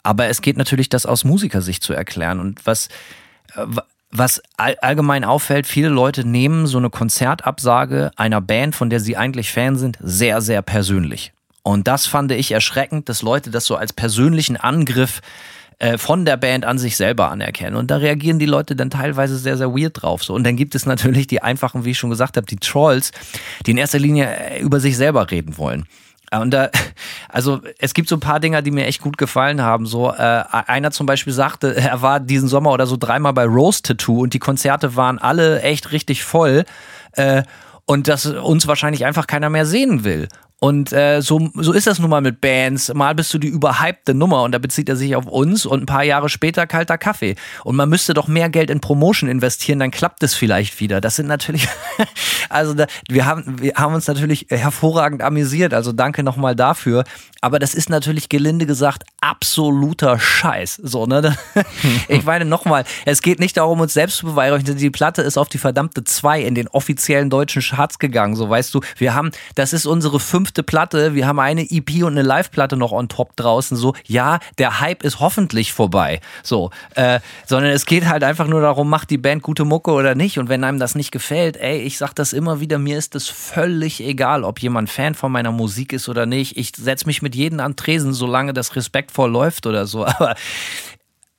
aber 0.04 0.26
es 0.26 0.40
geht 0.40 0.56
natürlich, 0.56 0.88
das 0.88 1.04
aus 1.04 1.24
Musikersicht 1.24 1.82
zu 1.82 1.94
erklären. 1.94 2.38
Und 2.38 2.64
was, 2.64 2.88
äh, 3.56 3.66
was 4.16 4.40
all, 4.56 4.76
allgemein 4.80 5.24
auffällt, 5.24 5.66
viele 5.66 5.88
Leute 5.88 6.24
nehmen 6.24 6.66
so 6.66 6.78
eine 6.78 6.90
Konzertabsage 6.90 8.12
einer 8.16 8.40
Band, 8.40 8.74
von 8.74 8.88
der 8.88 9.00
sie 9.00 9.16
eigentlich 9.16 9.50
Fan 9.50 9.76
sind, 9.76 9.98
sehr, 10.00 10.40
sehr 10.40 10.62
persönlich. 10.62 11.32
Und 11.62 11.88
das 11.88 12.06
fand 12.06 12.30
ich 12.32 12.52
erschreckend, 12.52 13.08
dass 13.08 13.22
Leute 13.22 13.50
das 13.50 13.64
so 13.64 13.76
als 13.76 13.92
persönlichen 13.92 14.56
Angriff 14.56 15.20
äh, 15.78 15.98
von 15.98 16.24
der 16.24 16.36
Band 16.36 16.64
an 16.64 16.78
sich 16.78 16.96
selber 16.96 17.30
anerkennen. 17.30 17.74
Und 17.74 17.90
da 17.90 17.96
reagieren 17.96 18.38
die 18.38 18.46
Leute 18.46 18.76
dann 18.76 18.90
teilweise 18.90 19.36
sehr, 19.36 19.56
sehr 19.56 19.74
weird 19.74 20.02
drauf. 20.02 20.22
So. 20.22 20.34
Und 20.34 20.44
dann 20.44 20.56
gibt 20.56 20.74
es 20.74 20.86
natürlich 20.86 21.26
die 21.26 21.42
einfachen, 21.42 21.84
wie 21.84 21.90
ich 21.90 21.98
schon 21.98 22.10
gesagt 22.10 22.36
habe, 22.36 22.46
die 22.46 22.56
Trolls, 22.56 23.10
die 23.66 23.72
in 23.72 23.78
erster 23.78 23.98
Linie 23.98 24.26
äh, 24.26 24.60
über 24.60 24.78
sich 24.78 24.96
selber 24.96 25.30
reden 25.30 25.58
wollen. 25.58 25.86
Und 26.40 26.52
da, 26.52 26.70
also 27.28 27.60
es 27.78 27.94
gibt 27.94 28.08
so 28.08 28.16
ein 28.16 28.20
paar 28.20 28.40
Dinger, 28.40 28.62
die 28.62 28.70
mir 28.70 28.86
echt 28.86 29.00
gut 29.00 29.18
gefallen 29.18 29.62
haben. 29.62 29.86
So 29.86 30.10
äh, 30.10 30.44
einer 30.50 30.90
zum 30.90 31.06
Beispiel 31.06 31.32
sagte, 31.32 31.76
er 31.76 32.02
war 32.02 32.20
diesen 32.20 32.48
Sommer 32.48 32.72
oder 32.72 32.86
so 32.86 32.96
dreimal 32.96 33.32
bei 33.32 33.44
Rose 33.44 33.82
Tattoo 33.82 34.22
und 34.22 34.34
die 34.34 34.38
Konzerte 34.38 34.96
waren 34.96 35.18
alle 35.18 35.62
echt 35.62 35.92
richtig 35.92 36.24
voll 36.24 36.64
äh, 37.12 37.42
und 37.86 38.08
dass 38.08 38.26
uns 38.26 38.66
wahrscheinlich 38.66 39.04
einfach 39.04 39.26
keiner 39.26 39.50
mehr 39.50 39.66
sehen 39.66 40.04
will. 40.04 40.28
Und 40.64 40.94
äh, 40.94 41.20
so, 41.20 41.50
so 41.56 41.74
ist 41.74 41.86
das 41.86 41.98
nun 41.98 42.08
mal 42.08 42.22
mit 42.22 42.40
Bands. 42.40 42.90
Mal 42.94 43.14
bist 43.14 43.34
du 43.34 43.38
die 43.38 43.48
überhypte 43.48 44.14
Nummer 44.14 44.44
und 44.44 44.52
da 44.52 44.58
bezieht 44.58 44.88
er 44.88 44.96
sich 44.96 45.14
auf 45.14 45.26
uns 45.26 45.66
und 45.66 45.82
ein 45.82 45.86
paar 45.86 46.04
Jahre 46.04 46.30
später 46.30 46.66
kalter 46.66 46.96
Kaffee. 46.96 47.34
Und 47.64 47.76
man 47.76 47.90
müsste 47.90 48.14
doch 48.14 48.28
mehr 48.28 48.48
Geld 48.48 48.70
in 48.70 48.80
Promotion 48.80 49.28
investieren, 49.28 49.78
dann 49.78 49.90
klappt 49.90 50.22
es 50.22 50.32
vielleicht 50.32 50.80
wieder. 50.80 51.02
Das 51.02 51.16
sind 51.16 51.26
natürlich, 51.26 51.68
also 52.48 52.72
da, 52.72 52.86
wir, 53.10 53.26
haben, 53.26 53.60
wir 53.60 53.74
haben 53.74 53.94
uns 53.94 54.06
natürlich 54.06 54.46
hervorragend 54.48 55.20
amüsiert. 55.20 55.74
Also 55.74 55.92
danke 55.92 56.22
nochmal 56.22 56.56
dafür. 56.56 57.04
Aber 57.42 57.58
das 57.58 57.74
ist 57.74 57.90
natürlich 57.90 58.30
gelinde 58.30 58.64
gesagt 58.64 59.04
absoluter 59.20 60.18
Scheiß. 60.18 60.80
So, 60.82 61.04
ne? 61.04 61.36
ich 62.08 62.24
meine 62.24 62.46
nochmal, 62.46 62.84
es 63.04 63.20
geht 63.20 63.38
nicht 63.38 63.58
darum, 63.58 63.80
uns 63.80 63.92
selbst 63.92 64.16
zu 64.16 64.24
beweihräuchern. 64.24 64.78
Die 64.78 64.88
Platte 64.88 65.20
ist 65.20 65.36
auf 65.36 65.50
die 65.50 65.58
verdammte 65.58 66.04
2 66.04 66.40
in 66.40 66.54
den 66.54 66.68
offiziellen 66.68 67.28
deutschen 67.28 67.60
Charts 67.60 67.98
gegangen. 67.98 68.34
So, 68.34 68.48
weißt 68.48 68.72
du, 68.74 68.80
wir 68.96 69.12
haben, 69.12 69.30
das 69.56 69.74
ist 69.74 69.84
unsere 69.84 70.20
fünfte 70.20 70.53
Platte. 70.62 71.14
Wir 71.14 71.26
haben 71.26 71.38
eine 71.38 71.62
EP 71.70 72.02
und 72.04 72.12
eine 72.12 72.22
Live-Platte 72.22 72.76
noch 72.76 72.92
on 72.92 73.08
top 73.08 73.36
draußen. 73.36 73.76
So, 73.76 73.94
ja, 74.06 74.38
der 74.58 74.80
Hype 74.80 75.02
ist 75.02 75.20
hoffentlich 75.20 75.72
vorbei. 75.72 76.20
So, 76.42 76.70
äh, 76.94 77.20
sondern 77.46 77.72
es 77.72 77.86
geht 77.86 78.06
halt 78.06 78.24
einfach 78.24 78.46
nur 78.46 78.60
darum, 78.60 78.88
macht 78.88 79.10
die 79.10 79.18
Band 79.18 79.42
gute 79.42 79.64
Mucke 79.64 79.90
oder 79.92 80.14
nicht. 80.14 80.38
Und 80.38 80.48
wenn 80.48 80.64
einem 80.64 80.78
das 80.78 80.94
nicht 80.94 81.10
gefällt, 81.10 81.56
ey, 81.56 81.78
ich 81.78 81.98
sag 81.98 82.14
das 82.14 82.32
immer 82.32 82.60
wieder, 82.60 82.78
mir 82.78 82.98
ist 82.98 83.14
es 83.14 83.28
völlig 83.28 84.02
egal, 84.02 84.44
ob 84.44 84.60
jemand 84.60 84.90
Fan 84.90 85.14
von 85.14 85.32
meiner 85.32 85.52
Musik 85.52 85.92
ist 85.92 86.08
oder 86.08 86.26
nicht. 86.26 86.56
Ich 86.56 86.72
setze 86.76 87.06
mich 87.06 87.22
mit 87.22 87.34
jedem 87.34 87.60
an 87.60 87.76
Tresen, 87.76 88.12
solange 88.12 88.52
das 88.52 88.76
respektvoll 88.76 89.30
läuft 89.30 89.66
oder 89.66 89.86
so. 89.86 90.06
Aber 90.06 90.34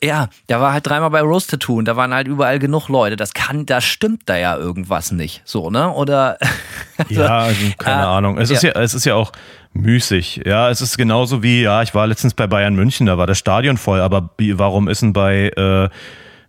ja, 0.05 0.29
da 0.47 0.61
war 0.61 0.73
halt 0.73 0.87
dreimal 0.87 1.09
bei 1.09 1.21
Rose 1.21 1.47
Tattoo 1.47 1.77
und 1.77 1.85
da 1.85 1.95
waren 1.95 2.13
halt 2.13 2.27
überall 2.27 2.59
genug 2.59 2.87
Leute. 2.89 3.15
Das 3.15 3.33
kann, 3.33 3.65
da 3.65 3.81
stimmt 3.81 4.23
da 4.25 4.37
ja 4.37 4.55
irgendwas 4.55 5.11
nicht. 5.11 5.41
So, 5.45 5.69
ne? 5.69 5.91
Oder. 5.91 6.37
ja, 7.09 7.39
also, 7.39 7.65
keine 7.77 8.01
äh, 8.01 8.05
Ahnung. 8.05 8.37
Es, 8.37 8.49
ja. 8.49 8.55
Ist 8.55 8.63
ja, 8.63 8.71
es 8.71 8.93
ist 8.93 9.05
ja 9.05 9.15
auch 9.15 9.31
müßig. 9.73 10.41
Ja, 10.45 10.69
es 10.69 10.81
ist 10.81 10.97
genauso 10.97 11.43
wie, 11.43 11.63
ja, 11.63 11.81
ich 11.81 11.93
war 11.93 12.07
letztens 12.07 12.33
bei 12.33 12.47
Bayern 12.47 12.75
München, 12.75 13.07
da 13.07 13.17
war 13.17 13.27
das 13.27 13.37
Stadion 13.37 13.77
voll, 13.77 13.99
aber 13.99 14.29
warum 14.37 14.87
ist 14.87 15.01
denn 15.01 15.13
bei. 15.13 15.49
Äh, 15.49 15.89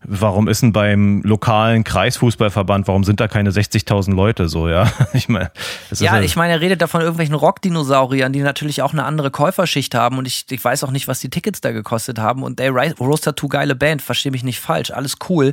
warum 0.09 0.49
ist 0.49 0.63
denn 0.63 0.73
beim 0.73 1.23
lokalen 1.23 1.85
Kreisfußballverband, 1.85 2.89
warum 2.89 3.05
sind 3.05 3.21
da 3.21 3.29
keine 3.29 3.51
60.000 3.51 4.15
Leute 4.15 4.49
so, 4.49 4.69
ja? 4.69 4.91
Ich 5.13 5.29
meine, 5.29 5.51
ja, 5.93 6.21
ich 6.21 6.37
meine, 6.37 6.55
er 6.55 6.61
redet 6.61 6.83
da 6.83 6.87
von 6.87 7.01
irgendwelchen 7.01 7.35
Rockdinosauriern, 7.35 8.33
die 8.33 8.41
natürlich 8.41 8.83
auch 8.83 8.93
eine 8.93 9.05
andere 9.05 9.31
Käuferschicht 9.31 9.95
haben 9.95 10.19
und 10.19 10.27
ich, 10.27 10.45
ich 10.51 10.63
weiß 10.63 10.85
auch 10.85 10.91
nicht, 10.91 11.09
was 11.09 11.21
die 11.21 11.31
Tickets 11.31 11.61
da 11.61 11.73
gekostet 11.73 12.19
haben 12.19 12.43
und 12.43 12.61
ey, 12.61 12.69
Roaster 12.69 13.37
2 13.37 13.49
geile 13.49 13.75
Band, 13.75 14.03
verstehe 14.03 14.33
mich 14.33 14.45
nicht 14.45 14.61
falsch, 14.61 14.91
alles 14.91 15.17
cool. 15.29 15.53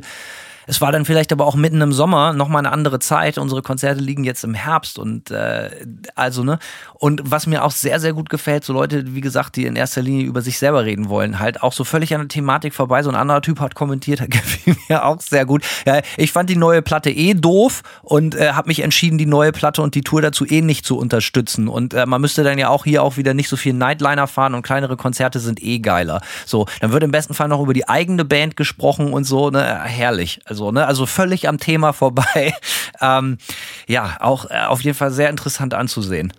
Es 0.66 0.80
war 0.80 0.92
dann 0.92 1.04
vielleicht 1.04 1.32
aber 1.32 1.46
auch 1.46 1.54
mitten 1.54 1.80
im 1.80 1.92
Sommer 1.92 2.32
nochmal 2.32 2.60
eine 2.60 2.72
andere 2.72 2.98
Zeit. 2.98 3.38
Unsere 3.38 3.62
Konzerte 3.62 4.00
liegen 4.00 4.24
jetzt 4.24 4.44
im 4.44 4.54
Herbst 4.54 4.98
und 4.98 5.30
äh, 5.30 5.70
also, 6.14 6.44
ne? 6.44 6.58
Und 6.94 7.22
was 7.24 7.46
mir 7.46 7.64
auch 7.64 7.70
sehr, 7.70 8.00
sehr 8.00 8.12
gut 8.12 8.30
gefällt, 8.30 8.64
so 8.64 8.72
Leute, 8.72 9.14
wie 9.14 9.20
gesagt, 9.20 9.56
die 9.56 9.66
in 9.66 9.76
erster 9.76 10.00
Linie 10.00 10.24
über 10.24 10.40
sich 10.40 10.58
selber 10.58 10.84
reden 10.84 11.08
wollen, 11.08 11.38
halt 11.38 11.62
auch 11.62 11.72
so 11.72 11.84
völlig 11.84 12.14
an 12.14 12.22
der 12.22 12.28
Thematik 12.28 12.74
vorbei. 12.74 13.02
So 13.02 13.10
ein 13.10 13.16
anderer 13.16 13.42
Typ 13.42 13.60
hat 13.60 13.74
kommentiert, 13.74 14.20
hat 14.22 14.30
gefiel 14.30 14.76
mir 14.88 15.04
auch 15.04 15.20
sehr 15.20 15.44
gut. 15.44 15.64
Ja, 15.86 16.00
ich 16.16 16.32
fand 16.32 16.48
die 16.48 16.56
neue 16.56 16.82
Platte 16.82 17.10
eh 17.10 17.34
doof 17.34 17.82
und 18.02 18.34
äh, 18.34 18.52
habe 18.52 18.68
mich 18.68 18.80
entschieden, 18.80 19.18
die 19.18 19.26
neue 19.26 19.52
Platte 19.52 19.82
und 19.82 19.94
die 19.94 20.02
Tour 20.02 20.22
dazu 20.22 20.46
eh 20.46 20.62
nicht 20.62 20.86
zu 20.86 20.96
unterstützen. 20.96 21.68
Und 21.68 21.92
äh, 21.94 22.06
man 22.06 22.20
müsste 22.20 22.42
dann 22.42 22.58
ja 22.58 22.68
auch 22.68 22.84
hier 22.84 23.02
auch 23.02 23.16
wieder 23.16 23.34
nicht 23.34 23.48
so 23.48 23.56
viel 23.56 23.74
Nightliner 23.74 24.26
fahren 24.26 24.54
und 24.54 24.62
kleinere 24.62 24.96
Konzerte 24.96 25.40
sind 25.40 25.62
eh 25.62 25.80
geiler. 25.80 26.20
So, 26.46 26.66
dann 26.80 26.92
wird 26.92 27.02
im 27.02 27.10
besten 27.10 27.34
Fall 27.34 27.48
noch 27.48 27.60
über 27.60 27.74
die 27.74 27.88
eigene 27.88 28.24
Band 28.24 28.56
gesprochen 28.56 29.12
und 29.12 29.24
so, 29.24 29.50
ne? 29.50 29.80
Herrlich. 29.84 30.40
Also, 30.44 30.53
ne? 30.72 30.86
Also 30.86 31.06
völlig 31.06 31.48
am 31.48 31.58
Thema 31.58 31.92
vorbei. 31.92 32.54
ähm, 33.00 33.38
ja, 33.86 34.16
auch 34.20 34.50
äh, 34.50 34.64
auf 34.66 34.82
jeden 34.82 34.96
Fall 34.96 35.10
sehr 35.10 35.30
interessant 35.30 35.74
anzusehen. 35.74 36.32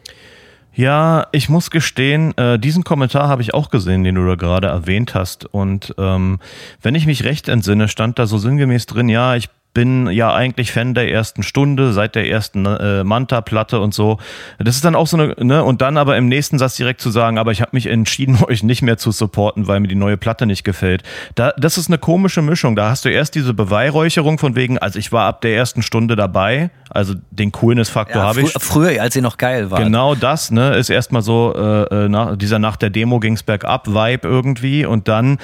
Ja, 0.73 1.27
ich 1.31 1.47
muss 1.47 1.71
gestehen, 1.71 2.37
äh, 2.37 2.59
diesen 2.59 2.83
Kommentar 2.83 3.29
habe 3.29 3.41
ich 3.41 3.53
auch 3.53 3.69
gesehen, 3.69 4.03
den 4.03 4.15
du 4.15 4.27
da 4.27 4.35
gerade 4.35 4.67
erwähnt 4.67 5.15
hast. 5.15 5.45
Und 5.45 5.95
ähm, 5.97 6.39
wenn 6.81 6.95
ich 6.95 7.05
mich 7.05 7.23
recht 7.23 7.47
entsinne, 7.47 7.87
stand 7.87 8.19
da 8.19 8.27
so 8.27 8.37
sinngemäß 8.37 8.85
drin, 8.85 9.07
ja, 9.07 9.35
ich 9.35 9.49
bin 9.75 10.09
ja 10.09 10.33
eigentlich 10.33 10.71
Fan 10.71 10.95
der 10.95 11.11
ersten 11.11 11.43
Stunde, 11.43 11.91
seit 11.93 12.15
der 12.15 12.27
ersten 12.27 12.65
äh, 12.65 13.03
Manta-Platte 13.03 13.79
und 13.81 13.93
so. 13.93 14.17
Das 14.57 14.75
ist 14.75 14.85
dann 14.85 14.95
auch 14.95 15.05
so 15.05 15.17
eine, 15.17 15.35
ne, 15.37 15.63
und 15.63 15.81
dann 15.81 15.97
aber 15.97 16.17
im 16.17 16.27
nächsten 16.27 16.57
Satz 16.57 16.77
direkt 16.77 17.01
zu 17.01 17.11
sagen, 17.11 17.37
aber 17.37 17.51
ich 17.51 17.61
habe 17.61 17.71
mich 17.73 17.85
entschieden, 17.87 18.39
euch 18.47 18.63
nicht 18.63 18.81
mehr 18.81 18.97
zu 18.97 19.11
supporten, 19.11 19.67
weil 19.67 19.81
mir 19.81 19.89
die 19.89 19.95
neue 19.95 20.17
Platte 20.17 20.45
nicht 20.45 20.63
gefällt. 20.63 21.03
Da, 21.35 21.51
das 21.57 21.77
ist 21.77 21.89
eine 21.89 21.97
komische 21.97 22.41
Mischung. 22.41 22.75
Da 22.75 22.89
hast 22.89 23.03
du 23.05 23.09
erst 23.09 23.35
diese 23.35 23.53
Beweihräucherung 23.53 24.39
von 24.39 24.55
wegen, 24.55 24.79
also 24.79 24.97
ich 24.97 25.11
war 25.11 25.27
ab 25.27 25.41
der 25.41 25.55
ersten 25.55 25.81
Stunde 25.81 26.15
dabei, 26.15 26.71
also 26.89 27.13
den 27.31 27.51
Coolness-Faktor 27.51 28.21
ja, 28.21 28.27
habe 28.29 28.41
ich. 28.41 28.53
Früher, 28.57 29.01
als 29.01 29.13
sie 29.13 29.21
noch 29.21 29.37
geil 29.37 29.71
war. 29.71 29.83
Genau 29.83 30.15
das, 30.15 30.51
ne, 30.51 30.75
ist 30.77 30.89
erstmal 30.89 31.21
so, 31.21 31.53
äh, 31.53 32.05
äh 32.05 32.09
nach, 32.09 32.37
dieser 32.37 32.59
nach 32.59 32.77
der 32.77 32.89
Demo 32.91 33.19
ging's 33.19 33.43
bergab 33.43 33.87
Vibe 33.87 34.25
irgendwie 34.25 34.85
und 34.85 35.09
dann 35.09 35.37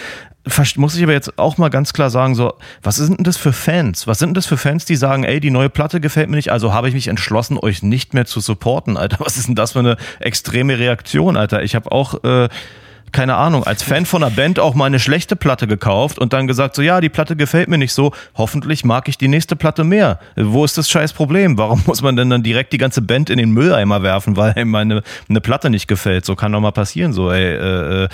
muss 0.75 0.95
ich 0.95 1.03
aber 1.03 1.13
jetzt 1.13 1.37
auch 1.37 1.57
mal 1.57 1.69
ganz 1.69 1.93
klar 1.93 2.09
sagen, 2.09 2.35
so, 2.35 2.53
was 2.81 2.95
sind 2.95 3.19
denn 3.19 3.23
das 3.23 3.37
für 3.37 3.53
Fans? 3.53 4.07
Was 4.07 4.19
sind 4.19 4.29
denn 4.29 4.35
das 4.35 4.47
für 4.47 4.57
Fans, 4.57 4.85
die 4.85 4.95
sagen, 4.95 5.23
ey, 5.23 5.39
die 5.39 5.51
neue 5.51 5.69
Platte 5.69 6.01
gefällt 6.01 6.29
mir 6.29 6.35
nicht, 6.35 6.51
also 6.51 6.73
habe 6.73 6.87
ich 6.87 6.93
mich 6.93 7.07
entschlossen, 7.07 7.57
euch 7.57 7.83
nicht 7.83 8.13
mehr 8.13 8.25
zu 8.25 8.39
supporten, 8.39 8.97
Alter. 8.97 9.17
Was 9.19 9.37
ist 9.37 9.47
denn 9.47 9.55
das 9.55 9.73
für 9.73 9.79
eine 9.79 9.97
extreme 10.19 10.79
Reaktion, 10.79 11.37
Alter? 11.37 11.61
Ich 11.61 11.75
habe 11.75 11.91
auch, 11.91 12.23
äh, 12.23 12.49
keine 13.11 13.35
Ahnung, 13.35 13.65
als 13.65 13.83
Fan 13.83 14.05
von 14.05 14.23
einer 14.23 14.33
Band 14.33 14.59
auch 14.59 14.73
mal 14.73 14.85
eine 14.85 14.99
schlechte 14.99 15.35
Platte 15.35 15.67
gekauft 15.67 16.17
und 16.17 16.33
dann 16.33 16.47
gesagt, 16.47 16.75
so 16.75 16.81
ja, 16.81 17.01
die 17.01 17.09
Platte 17.09 17.35
gefällt 17.35 17.67
mir 17.67 17.77
nicht 17.77 17.93
so, 17.93 18.13
hoffentlich 18.35 18.85
mag 18.85 19.07
ich 19.09 19.17
die 19.17 19.27
nächste 19.27 19.55
Platte 19.55 19.83
mehr. 19.83 20.19
Wo 20.35 20.63
ist 20.63 20.77
das 20.77 20.89
scheiß 20.89 21.13
Problem? 21.13 21.57
Warum 21.57 21.83
muss 21.85 22.01
man 22.01 22.15
denn 22.15 22.29
dann 22.29 22.41
direkt 22.41 22.73
die 22.73 22.77
ganze 22.77 23.01
Band 23.01 23.29
in 23.29 23.37
den 23.37 23.51
Mülleimer 23.51 24.01
werfen, 24.01 24.37
weil 24.37 24.53
einem 24.53 24.73
eine, 24.75 25.03
eine 25.29 25.41
Platte 25.41 25.69
nicht 25.69 25.87
gefällt? 25.87 26.25
So 26.25 26.35
kann 26.35 26.51
doch 26.51 26.61
mal 26.61 26.71
passieren, 26.71 27.13
so 27.13 27.31
ey, 27.31 27.43
äh, 27.43 28.03
äh 28.05 28.09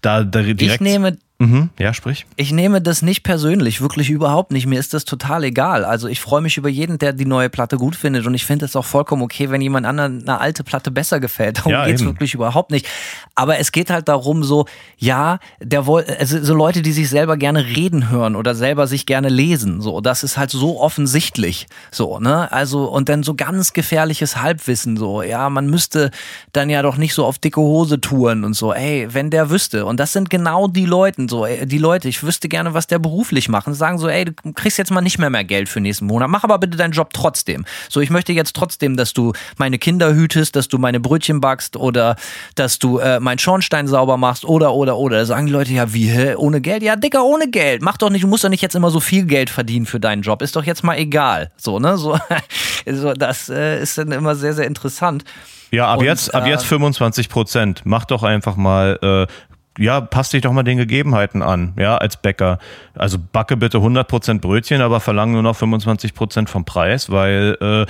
da, 0.00 0.22
da 0.22 0.42
direkt. 0.42 0.60
Ich 0.60 0.80
nehme 0.80 1.18
Mhm, 1.38 1.68
ja, 1.78 1.92
sprich. 1.92 2.24
Ich 2.36 2.50
nehme 2.50 2.80
das 2.80 3.02
nicht 3.02 3.22
persönlich, 3.22 3.82
wirklich 3.82 4.08
überhaupt 4.08 4.52
nicht. 4.52 4.66
Mir 4.66 4.80
ist 4.80 4.94
das 4.94 5.04
total 5.04 5.44
egal. 5.44 5.84
Also 5.84 6.08
ich 6.08 6.18
freue 6.18 6.40
mich 6.40 6.56
über 6.56 6.70
jeden, 6.70 6.96
der 6.96 7.12
die 7.12 7.26
neue 7.26 7.50
Platte 7.50 7.76
gut 7.76 7.94
findet 7.94 8.26
und 8.26 8.32
ich 8.32 8.46
finde 8.46 8.64
es 8.64 8.74
auch 8.74 8.86
vollkommen 8.86 9.22
okay, 9.22 9.50
wenn 9.50 9.60
jemand 9.60 9.84
anderen 9.84 10.22
eine 10.22 10.40
alte 10.40 10.64
Platte 10.64 10.90
besser 10.90 11.20
gefällt. 11.20 11.58
Darum 11.58 11.72
ja, 11.72 11.84
geht 11.84 11.96
es 11.96 12.04
wirklich 12.04 12.32
überhaupt 12.32 12.70
nicht. 12.70 12.86
Aber 13.34 13.58
es 13.58 13.70
geht 13.70 13.90
halt 13.90 14.08
darum, 14.08 14.44
so, 14.44 14.64
ja, 14.96 15.38
der 15.60 15.86
also 15.86 16.42
so 16.42 16.54
Leute, 16.54 16.80
die 16.80 16.92
sich 16.92 17.10
selber 17.10 17.36
gerne 17.36 17.66
reden 17.66 18.08
hören 18.08 18.34
oder 18.34 18.54
selber 18.54 18.86
sich 18.86 19.04
gerne 19.04 19.28
lesen. 19.28 19.82
So, 19.82 20.00
das 20.00 20.22
ist 20.24 20.38
halt 20.38 20.50
so 20.50 20.80
offensichtlich. 20.80 21.66
So, 21.90 22.18
ne? 22.18 22.50
Also, 22.50 22.86
und 22.86 23.10
dann 23.10 23.22
so 23.22 23.34
ganz 23.34 23.74
gefährliches 23.74 24.40
Halbwissen, 24.40 24.96
so, 24.96 25.20
ja, 25.20 25.50
man 25.50 25.68
müsste 25.68 26.10
dann 26.52 26.70
ja 26.70 26.80
doch 26.80 26.96
nicht 26.96 27.12
so 27.12 27.26
auf 27.26 27.38
dicke 27.38 27.60
Hose 27.60 28.00
touren 28.00 28.42
und 28.42 28.54
so, 28.54 28.72
ey, 28.72 29.08
wenn 29.12 29.28
der 29.28 29.50
wüsste. 29.50 29.84
Und 29.84 30.00
das 30.00 30.14
sind 30.14 30.30
genau 30.30 30.66
die 30.66 30.86
Leute, 30.86 31.25
so, 31.28 31.46
ey, 31.46 31.66
die 31.66 31.78
Leute, 31.78 32.08
ich 32.08 32.22
wüsste 32.22 32.48
gerne, 32.48 32.74
was 32.74 32.86
der 32.86 32.98
beruflich 32.98 33.48
machen. 33.48 33.74
Sagen 33.74 33.98
so, 33.98 34.08
ey, 34.08 34.26
du 34.26 34.32
kriegst 34.54 34.78
jetzt 34.78 34.90
mal 34.90 35.00
nicht 35.00 35.18
mehr 35.18 35.30
mehr 35.30 35.44
Geld 35.44 35.68
für 35.68 35.80
nächsten 35.80 36.06
Monat, 36.06 36.28
mach 36.28 36.44
aber 36.44 36.58
bitte 36.58 36.76
deinen 36.76 36.92
Job 36.92 37.12
trotzdem. 37.12 37.64
So, 37.88 38.00
ich 38.00 38.10
möchte 38.10 38.32
jetzt 38.32 38.54
trotzdem, 38.54 38.96
dass 38.96 39.12
du 39.12 39.32
meine 39.56 39.78
Kinder 39.78 40.14
hütest, 40.14 40.56
dass 40.56 40.68
du 40.68 40.78
meine 40.78 41.00
Brötchen 41.00 41.40
backst 41.40 41.76
oder 41.76 42.16
dass 42.54 42.78
du 42.78 42.98
äh, 42.98 43.20
meinen 43.20 43.38
Schornstein 43.38 43.86
sauber 43.86 44.16
machst 44.16 44.44
oder, 44.44 44.74
oder, 44.74 44.96
oder. 44.96 45.18
Da 45.18 45.26
sagen 45.26 45.46
die 45.46 45.52
Leute, 45.52 45.72
ja, 45.72 45.92
wie, 45.92 46.08
hä? 46.08 46.34
ohne 46.34 46.60
Geld? 46.60 46.82
Ja, 46.82 46.96
Dicker, 46.96 47.24
ohne 47.24 47.48
Geld. 47.48 47.82
Mach 47.82 47.96
doch 47.96 48.10
nicht, 48.10 48.24
du 48.24 48.28
musst 48.28 48.44
doch 48.44 48.48
nicht 48.48 48.62
jetzt 48.62 48.74
immer 48.74 48.90
so 48.90 49.00
viel 49.00 49.24
Geld 49.24 49.50
verdienen 49.50 49.86
für 49.86 50.00
deinen 50.00 50.22
Job. 50.22 50.42
Ist 50.42 50.56
doch 50.56 50.64
jetzt 50.64 50.84
mal 50.84 50.96
egal. 50.96 51.50
So, 51.56 51.78
ne? 51.78 51.96
So, 51.98 52.18
so 52.86 53.12
das 53.12 53.48
äh, 53.48 53.82
ist 53.82 53.98
dann 53.98 54.12
immer 54.12 54.34
sehr, 54.34 54.54
sehr 54.54 54.66
interessant. 54.66 55.24
Ja, 55.70 55.88
ab 55.88 55.98
und, 55.98 56.04
jetzt, 56.04 56.34
ab 56.34 56.46
jetzt 56.46 56.64
25 56.64 57.26
äh, 57.26 57.28
Prozent. 57.28 57.82
Mach 57.84 58.04
doch 58.04 58.22
einfach 58.22 58.56
mal 58.56 58.98
äh, 59.02 59.32
ja, 59.78 60.00
passt 60.00 60.32
dich 60.32 60.42
doch 60.42 60.52
mal 60.52 60.62
den 60.62 60.78
Gegebenheiten 60.78 61.42
an, 61.42 61.74
ja, 61.78 61.96
als 61.96 62.16
Bäcker. 62.16 62.58
Also 62.94 63.18
backe 63.18 63.56
bitte 63.56 63.78
100% 63.78 64.40
Brötchen, 64.40 64.80
aber 64.80 65.00
verlange 65.00 65.32
nur 65.34 65.42
noch 65.42 65.56
25% 65.56 66.48
vom 66.48 66.64
Preis, 66.64 67.10
weil, 67.10 67.56
äh, 67.60 67.86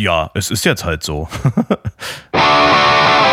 ja, 0.00 0.30
es 0.34 0.50
ist 0.50 0.64
jetzt 0.64 0.84
halt 0.84 1.02
so. 1.02 1.28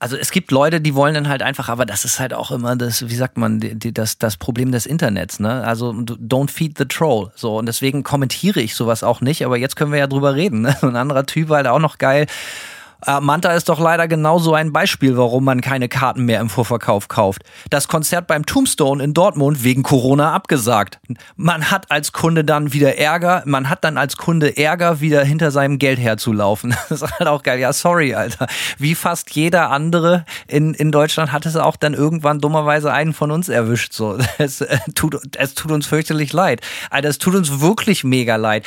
Also 0.00 0.16
es 0.16 0.30
gibt 0.30 0.52
Leute, 0.52 0.80
die 0.80 0.94
wollen 0.94 1.14
dann 1.14 1.28
halt 1.28 1.42
einfach, 1.42 1.68
aber 1.68 1.84
das 1.84 2.04
ist 2.04 2.20
halt 2.20 2.32
auch 2.32 2.52
immer 2.52 2.76
das, 2.76 3.08
wie 3.08 3.16
sagt 3.16 3.36
man, 3.36 3.58
die, 3.58 3.74
die, 3.74 3.92
das, 3.92 4.16
das 4.16 4.36
Problem 4.36 4.70
des 4.70 4.86
Internets, 4.86 5.40
ne? 5.40 5.64
Also 5.64 5.90
don't 5.90 6.50
feed 6.50 6.78
the 6.78 6.84
troll. 6.84 7.32
So, 7.34 7.58
und 7.58 7.66
deswegen 7.66 8.04
kommentiere 8.04 8.60
ich 8.60 8.76
sowas 8.76 9.02
auch 9.02 9.20
nicht, 9.20 9.44
aber 9.44 9.58
jetzt 9.58 9.74
können 9.74 9.90
wir 9.90 9.98
ja 9.98 10.06
drüber 10.06 10.36
reden. 10.36 10.60
Ne? 10.60 10.76
Ein 10.82 10.94
anderer 10.94 11.26
Typ 11.26 11.48
war 11.48 11.56
halt 11.56 11.66
auch 11.66 11.80
noch 11.80 11.98
geil. 11.98 12.26
Äh, 13.06 13.20
Manta 13.20 13.52
ist 13.52 13.68
doch 13.68 13.78
leider 13.78 14.08
genauso 14.08 14.54
ein 14.54 14.72
Beispiel, 14.72 15.16
warum 15.16 15.44
man 15.44 15.60
keine 15.60 15.88
Karten 15.88 16.24
mehr 16.24 16.40
im 16.40 16.48
Vorverkauf 16.48 17.08
kauft. 17.08 17.42
Das 17.70 17.88
Konzert 17.88 18.26
beim 18.26 18.44
Tombstone 18.44 19.02
in 19.02 19.14
Dortmund 19.14 19.62
wegen 19.62 19.82
Corona 19.82 20.32
abgesagt. 20.32 20.98
Man 21.36 21.70
hat 21.70 21.90
als 21.90 22.12
Kunde 22.12 22.44
dann 22.44 22.72
wieder 22.72 22.98
Ärger, 22.98 23.42
man 23.46 23.68
hat 23.68 23.84
dann 23.84 23.98
als 23.98 24.16
Kunde 24.16 24.56
Ärger, 24.56 25.00
wieder 25.00 25.24
hinter 25.24 25.50
seinem 25.50 25.78
Geld 25.78 25.98
herzulaufen. 25.98 26.74
Das 26.88 27.02
ist 27.02 27.18
halt 27.18 27.28
auch 27.28 27.42
geil. 27.42 27.58
Ja, 27.60 27.72
sorry, 27.72 28.14
Alter. 28.14 28.46
Wie 28.78 28.94
fast 28.94 29.30
jeder 29.32 29.70
andere 29.70 30.24
in, 30.46 30.72
in 30.72 30.90
Deutschland 30.90 31.32
hat 31.32 31.44
es 31.44 31.54
auch 31.54 31.76
dann 31.76 31.92
irgendwann 31.92 32.38
dummerweise 32.40 32.92
einen 32.92 33.12
von 33.12 33.30
uns 33.30 33.48
erwischt. 33.48 33.92
So, 33.92 34.18
es, 34.38 34.62
äh, 34.62 34.78
tut, 34.94 35.20
es 35.36 35.54
tut 35.54 35.70
uns 35.70 35.86
fürchterlich 35.86 36.32
leid. 36.32 36.62
Alter, 36.90 37.08
es 37.08 37.18
tut 37.18 37.34
uns 37.34 37.60
wirklich 37.60 38.04
mega 38.04 38.36
leid 38.36 38.64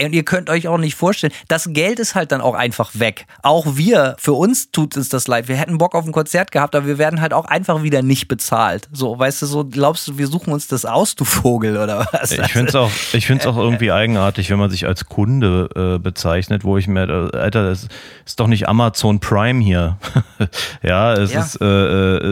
Und 0.00 0.12
ihr 0.12 0.24
könnt 0.24 0.50
euch 0.50 0.68
auch 0.68 0.76
nicht 0.76 0.94
vorstellen, 0.94 1.32
das 1.48 1.68
Geld 1.72 1.98
ist 1.98 2.14
halt 2.14 2.30
dann 2.32 2.40
auch 2.42 2.54
einfach 2.54 2.90
weg. 2.94 3.26
Auch 3.42 3.76
wir, 3.76 4.14
für 4.18 4.34
uns 4.34 4.70
tut 4.70 4.96
es 4.96 5.08
das 5.08 5.26
leid. 5.26 5.48
Wir 5.48 5.56
hätten 5.56 5.78
Bock 5.78 5.94
auf 5.94 6.04
ein 6.04 6.12
Konzert 6.12 6.50
gehabt, 6.52 6.74
aber 6.74 6.86
wir 6.86 6.98
werden 6.98 7.20
halt 7.22 7.32
auch 7.32 7.46
einfach 7.46 7.82
wieder 7.82 8.02
nicht 8.02 8.28
bezahlt. 8.28 8.88
So, 8.92 9.18
weißt 9.18 9.40
du, 9.42 9.46
so 9.46 9.64
glaubst 9.64 10.06
du, 10.08 10.18
wir 10.18 10.26
suchen 10.26 10.52
uns 10.52 10.66
das 10.66 10.84
aus, 10.84 11.14
du 11.14 11.24
Vogel, 11.24 11.78
oder 11.78 12.06
was? 12.12 12.32
Ich 12.32 12.52
finde 12.52 12.68
es 12.68 12.74
auch, 12.74 12.90
ich 13.14 13.26
find's 13.26 13.46
auch 13.46 13.56
irgendwie 13.56 13.90
eigenartig, 13.90 14.50
wenn 14.50 14.58
man 14.58 14.68
sich 14.70 14.86
als 14.86 15.06
Kunde 15.06 15.70
äh, 15.96 15.98
bezeichnet, 15.98 16.62
wo 16.64 16.76
ich 16.76 16.88
mir, 16.88 17.08
äh, 17.32 17.36
Alter, 17.36 17.68
das 17.70 17.88
ist 18.26 18.38
doch 18.38 18.48
nicht 18.48 18.68
Amazon 18.68 19.18
Prime 19.20 19.62
hier. 19.64 19.96
ja, 20.82 21.14
es 21.14 21.32
Ja. 21.32 21.40
ist, 21.40 21.60
äh, 21.60 21.64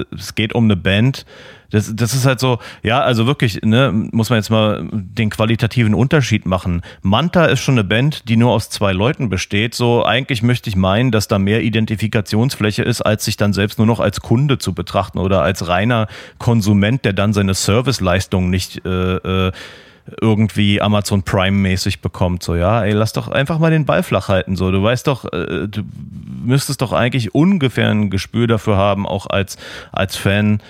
äh, 0.01 0.05
es 0.15 0.35
geht 0.35 0.55
um 0.55 0.65
eine 0.65 0.77
Band. 0.77 1.25
Das, 1.75 1.91
das 1.93 2.15
ist 2.15 2.25
halt 2.25 2.39
so, 2.39 2.61
ja, 2.85 3.01
also 3.01 3.27
wirklich, 3.27 3.61
ne, 3.63 3.91
muss 4.13 4.31
man 4.31 4.39
jetzt 4.39 4.49
mal 4.49 4.89
den 4.93 5.29
qualitativen 5.29 5.93
Unterschied 5.93 6.47
machen. 6.47 6.83
Manta 7.03 7.47
ist 7.47 7.59
schon 7.59 7.75
eine 7.75 7.83
Band, 7.83 8.29
die 8.29 8.37
nur 8.37 8.53
aus 8.53 8.71
zwei 8.71 8.93
Leuten 8.93 9.29
besteht. 9.29 9.75
So, 9.75 10.05
eigentlich 10.05 10.45
möchte 10.45 10.71
ich 10.71 10.77
meinen, 10.77 11.11
dass 11.11 11.27
da 11.27 11.41
mehr 11.41 11.65
Identifikationsfläche 11.65 12.85
ist, 12.85 13.03
als 13.03 13.25
sich 13.25 13.37
dann 13.37 13.53
selbst 13.53 13.79
nur 13.79 13.89
noch 13.89 13.99
als 13.99 14.21
Kunde 14.21 14.59
zu 14.59 14.73
betrachten 14.73 15.19
oder 15.19 15.43
als 15.43 15.67
reiner 15.67 16.07
Konsument, 16.39 17.05
der 17.05 17.13
dann 17.13 17.33
seine 17.33 17.55
Serviceleistung 17.55 18.51
nicht 18.51 18.87
äh, 18.87 19.17
äh, 19.17 19.53
irgendwie 20.21 20.81
Amazon 20.81 21.25
Prime-mäßig 21.25 22.03
bekommt. 22.03 22.45
So, 22.45 22.55
ja, 22.55 22.85
ey, 22.85 22.93
lass 22.93 23.15
doch 23.15 23.27
einfach 23.27 23.59
mal 23.59 23.73
den 23.73 23.85
Ball 23.85 24.05
flach 24.05 24.29
halten. 24.29 24.55
So, 24.55 24.71
du 24.71 24.81
weißt 24.81 25.09
doch, 25.09 25.25
äh, 25.33 25.67
du 25.67 25.83
müsstest 26.45 26.83
doch 26.83 26.93
eigentlich 26.93 27.35
ungefähr 27.35 27.91
ein 27.91 28.11
Gespür 28.11 28.47
dafür 28.47 28.77
haben, 28.77 29.09
auch 29.09 29.27
als, 29.27 29.57
als 29.91 30.17
Fan, 30.17 30.61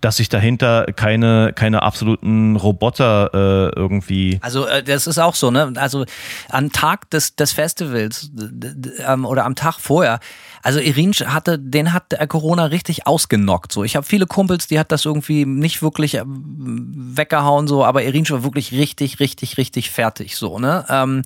dass 0.00 0.16
sich 0.16 0.28
dahinter 0.28 0.86
keine, 0.94 1.52
keine 1.54 1.82
absoluten 1.82 2.56
Roboter 2.56 3.30
äh, 3.32 3.78
irgendwie. 3.78 4.38
Also 4.42 4.66
äh, 4.66 4.82
das 4.82 5.06
ist 5.06 5.18
auch 5.18 5.34
so, 5.34 5.50
ne? 5.50 5.72
Also 5.76 6.04
am 6.48 6.72
Tag 6.72 7.10
des, 7.10 7.36
des 7.36 7.52
Festivals 7.52 8.30
ähm, 9.06 9.24
oder 9.24 9.44
am 9.44 9.54
Tag 9.54 9.78
vorher, 9.78 10.20
also 10.62 10.78
Irinsch 10.80 11.24
hatte, 11.24 11.58
den 11.58 11.92
hat 11.92 12.14
Corona 12.28 12.66
richtig 12.66 13.06
ausgenockt. 13.06 13.72
So, 13.72 13.84
ich 13.84 13.96
habe 13.96 14.06
viele 14.06 14.26
Kumpels, 14.26 14.66
die 14.66 14.78
hat 14.78 14.92
das 14.92 15.04
irgendwie 15.04 15.44
nicht 15.46 15.82
wirklich 15.82 16.14
ähm, 16.14 16.42
weggehauen, 17.16 17.68
so, 17.68 17.84
aber 17.84 18.02
Irinsch 18.04 18.30
war 18.30 18.44
wirklich 18.44 18.72
richtig, 18.72 19.20
richtig, 19.20 19.56
richtig 19.56 19.90
fertig, 19.90 20.36
so, 20.36 20.58
ne? 20.58 20.84
Ähm, 20.88 21.22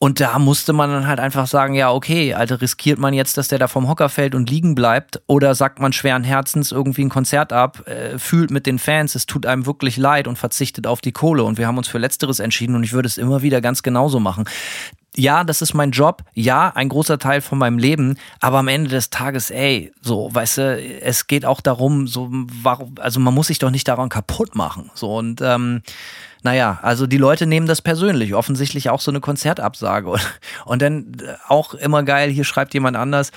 und 0.00 0.20
da 0.20 0.38
musste 0.38 0.72
man 0.72 0.90
dann 0.90 1.06
halt 1.08 1.18
einfach 1.18 1.48
sagen, 1.48 1.74
ja, 1.74 1.90
okay, 1.90 2.32
also 2.32 2.54
riskiert 2.54 3.00
man 3.00 3.14
jetzt, 3.14 3.36
dass 3.36 3.48
der 3.48 3.58
da 3.58 3.66
vom 3.66 3.88
Hocker 3.88 4.08
fällt 4.08 4.36
und 4.36 4.48
liegen 4.48 4.76
bleibt 4.76 5.20
oder 5.26 5.56
sagt 5.56 5.80
man 5.80 5.92
schweren 5.92 6.22
Herzens 6.22 6.70
irgendwie 6.70 7.04
ein 7.04 7.08
Konzert 7.08 7.52
ab, 7.52 7.86
äh, 7.88 8.16
fühlt 8.16 8.52
mit 8.52 8.66
den 8.66 8.78
Fans, 8.78 9.16
es 9.16 9.26
tut 9.26 9.44
einem 9.44 9.66
wirklich 9.66 9.96
leid 9.96 10.28
und 10.28 10.38
verzichtet 10.38 10.86
auf 10.86 11.00
die 11.00 11.10
Kohle. 11.10 11.42
Und 11.42 11.58
wir 11.58 11.66
haben 11.66 11.78
uns 11.78 11.88
für 11.88 11.98
Letzteres 11.98 12.38
entschieden 12.38 12.76
und 12.76 12.84
ich 12.84 12.92
würde 12.92 13.08
es 13.08 13.18
immer 13.18 13.42
wieder 13.42 13.60
ganz 13.60 13.82
genauso 13.82 14.20
machen. 14.20 14.44
Ja, 15.16 15.42
das 15.42 15.62
ist 15.62 15.74
mein 15.74 15.90
Job. 15.90 16.22
Ja, 16.32 16.70
ein 16.76 16.88
großer 16.88 17.18
Teil 17.18 17.40
von 17.40 17.58
meinem 17.58 17.78
Leben. 17.78 18.18
Aber 18.38 18.58
am 18.58 18.68
Ende 18.68 18.90
des 18.90 19.10
Tages, 19.10 19.50
ey, 19.50 19.92
so, 20.00 20.32
weißt 20.32 20.58
du, 20.58 20.80
es 21.02 21.26
geht 21.26 21.44
auch 21.44 21.60
darum, 21.60 22.06
so, 22.06 22.28
warum, 22.30 22.94
also 23.00 23.18
man 23.18 23.34
muss 23.34 23.48
sich 23.48 23.58
doch 23.58 23.70
nicht 23.70 23.88
daran 23.88 24.10
kaputt 24.10 24.54
machen. 24.54 24.92
So, 24.94 25.16
und, 25.16 25.40
ähm, 25.40 25.82
naja, 26.42 26.78
also 26.82 27.06
die 27.06 27.18
Leute 27.18 27.46
nehmen 27.46 27.66
das 27.66 27.82
persönlich. 27.82 28.34
Offensichtlich 28.34 28.90
auch 28.90 29.00
so 29.00 29.10
eine 29.10 29.20
Konzertabsage. 29.20 30.14
Und, 30.64 30.82
dann 30.82 31.16
äh, 31.20 31.34
auch 31.48 31.74
immer 31.74 32.02
geil, 32.02 32.30
hier 32.30 32.44
schreibt 32.44 32.74
jemand 32.74 32.96
anders. 32.96 33.32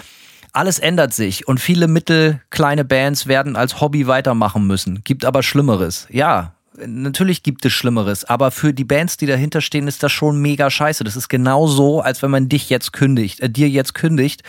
Alles 0.54 0.80
ändert 0.80 1.14
sich 1.14 1.48
und 1.48 1.62
viele 1.62 1.88
mittel 1.88 2.42
kleine 2.50 2.84
Bands 2.84 3.26
werden 3.26 3.56
als 3.56 3.80
Hobby 3.80 4.08
weitermachen 4.08 4.68
müssen. 4.68 5.02
Gibt 5.06 5.24
aber 5.24 5.44
Schlimmeres. 5.44 6.08
Ja, 6.10 6.56
natürlich 6.86 7.42
gibt 7.42 7.66
es 7.66 7.72
Schlimmeres, 7.72 8.26
aber 8.26 8.52
für 8.52 8.74
die 8.74 8.84
Bands, 8.84 9.16
die 9.16 9.28
dahinter 9.28 9.62
stehen, 9.62 9.88
ist 9.88 10.04
das 10.04 10.12
schon 10.12 10.42
mega 10.42 10.70
scheiße. 10.70 11.06
Das 11.06 11.16
ist 11.16 11.30
genauso, 11.30 12.02
als 12.02 12.22
wenn 12.22 12.32
man 12.32 12.50
dich 12.50 12.70
jetzt 12.70 12.92
kündigt, 12.92 13.40
äh, 13.40 13.50
dir 13.50 13.70
jetzt 13.70 13.94
kündigt 13.94 14.44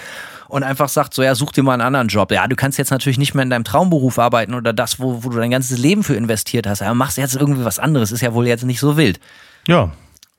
und 0.52 0.64
einfach 0.64 0.90
sagt, 0.90 1.14
so 1.14 1.22
ja, 1.22 1.34
such 1.34 1.52
dir 1.52 1.62
mal 1.62 1.72
einen 1.72 1.80
anderen 1.80 2.08
Job. 2.08 2.30
Ja, 2.30 2.46
du 2.46 2.56
kannst 2.56 2.76
jetzt 2.76 2.90
natürlich 2.90 3.16
nicht 3.16 3.32
mehr 3.32 3.42
in 3.42 3.48
deinem 3.48 3.64
Traumberuf 3.64 4.18
arbeiten 4.18 4.52
oder 4.52 4.74
das, 4.74 5.00
wo, 5.00 5.24
wo 5.24 5.30
du 5.30 5.38
dein 5.38 5.50
ganzes 5.50 5.78
Leben 5.78 6.04
für 6.04 6.14
investiert 6.14 6.66
hast. 6.66 6.82
Aber 6.82 6.92
machst 6.92 7.16
jetzt 7.16 7.34
irgendwie 7.34 7.64
was 7.64 7.78
anderes, 7.78 8.12
ist 8.12 8.20
ja 8.20 8.34
wohl 8.34 8.46
jetzt 8.46 8.64
nicht 8.64 8.78
so 8.78 8.98
wild. 8.98 9.18
Ja, 9.66 9.92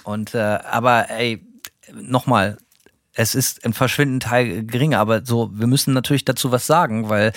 Und 0.04 0.36
äh, 0.36 0.38
aber 0.38 1.10
ey, 1.10 1.44
nochmal, 1.92 2.58
es 3.16 3.34
ist 3.34 3.66
ein 3.66 3.74
verschwindend 3.74 4.22
Teil 4.22 4.64
geringer, 4.64 5.00
aber 5.00 5.26
so, 5.26 5.50
wir 5.52 5.66
müssen 5.66 5.96
natürlich 5.96 6.26
dazu 6.26 6.52
was 6.52 6.68
sagen, 6.68 7.10
weil 7.10 7.34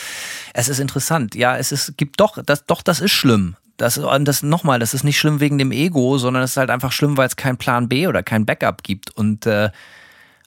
es 0.52 0.68
ist 0.68 0.78
interessant. 0.78 1.34
Ja, 1.34 1.56
es 1.56 1.72
ist, 1.72 1.96
gibt 1.96 2.20
doch, 2.20 2.36
das, 2.44 2.66
doch, 2.66 2.82
das 2.82 3.00
ist 3.00 3.12
schlimm. 3.12 3.56
Das, 3.78 3.96
und 3.96 4.26
das 4.26 4.42
nochmal, 4.42 4.80
das 4.80 4.92
ist 4.92 5.02
nicht 5.02 5.18
schlimm 5.18 5.40
wegen 5.40 5.56
dem 5.56 5.72
Ego, 5.72 6.18
sondern 6.18 6.42
es 6.42 6.50
ist 6.50 6.56
halt 6.58 6.68
einfach 6.68 6.92
schlimm, 6.92 7.16
weil 7.16 7.26
es 7.26 7.36
keinen 7.36 7.56
Plan 7.56 7.88
B 7.88 8.06
oder 8.06 8.22
kein 8.22 8.44
Backup 8.44 8.82
gibt. 8.82 9.16
Und 9.16 9.46
äh, 9.46 9.70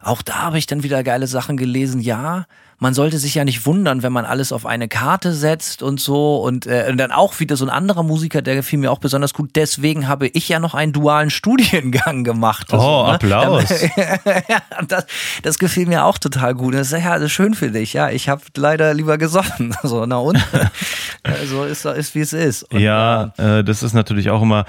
auch 0.01 0.21
da 0.21 0.35
habe 0.43 0.57
ich 0.57 0.65
dann 0.65 0.83
wieder 0.83 1.03
geile 1.03 1.27
Sachen 1.27 1.57
gelesen. 1.57 1.99
Ja, 1.99 2.45
man 2.77 2.93
sollte 2.93 3.17
sich 3.17 3.35
ja 3.35 3.43
nicht 3.43 3.65
wundern, 3.65 4.01
wenn 4.01 4.13
man 4.13 4.23
alles 4.23 4.53
auf 4.53 4.65
eine 4.65 4.87
Karte 4.87 5.33
setzt 5.33 5.83
und 5.83 5.99
so. 5.99 6.37
Und, 6.37 6.65
äh, 6.65 6.87
und 6.89 6.97
dann 6.97 7.11
auch 7.11 7.41
wieder 7.41 7.57
so 7.57 7.65
ein 7.65 7.69
anderer 7.69 8.03
Musiker, 8.03 8.41
der 8.41 8.55
gefiel 8.55 8.79
mir 8.79 8.91
auch 8.91 8.99
besonders 8.99 9.33
gut. 9.33 9.51
Deswegen 9.55 10.07
habe 10.07 10.27
ich 10.27 10.47
ja 10.47 10.59
noch 10.59 10.73
einen 10.73 10.93
dualen 10.93 11.29
Studiengang 11.29 12.23
gemacht. 12.23 12.67
Oh, 12.71 12.77
so, 12.77 13.07
ne? 13.07 13.13
Applaus. 13.15 13.69
ja, 13.97 14.61
das, 14.87 15.05
das 15.43 15.59
gefiel 15.59 15.85
mir 15.85 16.05
auch 16.05 16.17
total 16.17 16.55
gut. 16.55 16.75
Das 16.75 16.93
ist 16.93 17.03
ja 17.03 17.15
das 17.15 17.23
ist 17.23 17.31
schön 17.33 17.53
für 17.53 17.69
dich. 17.69 17.91
Ja, 17.91 18.09
ich 18.09 18.29
habe 18.29 18.41
leider 18.55 18.93
lieber 18.93 19.17
gesoffen. 19.17 19.75
So, 19.89 20.05
na 20.05 20.17
und? 20.17 20.37
so 21.45 21.63
ist, 21.63 21.85
ist 21.85 22.13
wie 22.13 22.19
es 22.19 22.33
ist. 22.33 22.63
Und, 22.63 22.79
ja, 22.79 23.33
äh, 23.37 23.63
das 23.63 23.81
ist 23.81 23.93
natürlich 23.93 24.29
auch 24.29 24.41
immer 24.41 24.65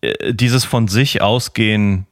äh, 0.00 0.32
dieses 0.32 0.64
von 0.64 0.88
sich 0.88 1.20
ausgehen 1.20 2.06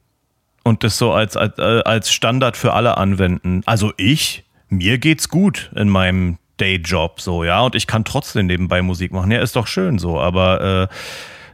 und 0.63 0.83
das 0.83 0.97
so 0.97 1.11
als, 1.11 1.35
als, 1.37 1.57
als 1.59 2.11
Standard 2.11 2.57
für 2.57 2.73
alle 2.73 2.97
anwenden. 2.97 3.61
Also 3.65 3.93
ich, 3.97 4.43
mir 4.69 4.97
geht's 4.97 5.29
gut 5.29 5.71
in 5.75 5.89
meinem 5.89 6.37
Dayjob 6.57 7.19
so, 7.21 7.43
ja, 7.43 7.61
und 7.61 7.75
ich 7.75 7.87
kann 7.87 8.05
trotzdem 8.05 8.45
nebenbei 8.45 8.81
Musik 8.81 9.11
machen. 9.11 9.31
Ja, 9.31 9.39
ist 9.41 9.55
doch 9.55 9.67
schön 9.67 9.97
so, 9.97 10.19
aber 10.19 10.89
äh, 10.91 10.95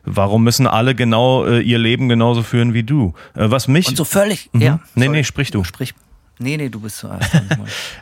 warum 0.04 0.44
müssen 0.44 0.68
alle 0.68 0.96
genau 0.96 1.46
äh, 1.46 1.60
ihr 1.62 1.78
Leben 1.78 2.10
genauso 2.10 2.44
führen 2.44 2.74
wie 2.74 2.84
du? 2.84 3.14
Äh, 3.36 3.50
was 3.50 3.68
mich. 3.68 3.88
und 3.88 3.96
so 3.98 4.04
völlig. 4.06 4.50
Ja, 4.54 4.80
Nee, 4.96 5.06
sorry. 5.06 5.18
nee, 5.18 5.24
sprich 5.24 5.52
du. 5.52 5.64
Sprich. 5.64 5.94
Nee, 6.40 6.58
nee, 6.58 6.70
du 6.70 6.80
bist 6.82 6.98
zuerst. 6.98 7.32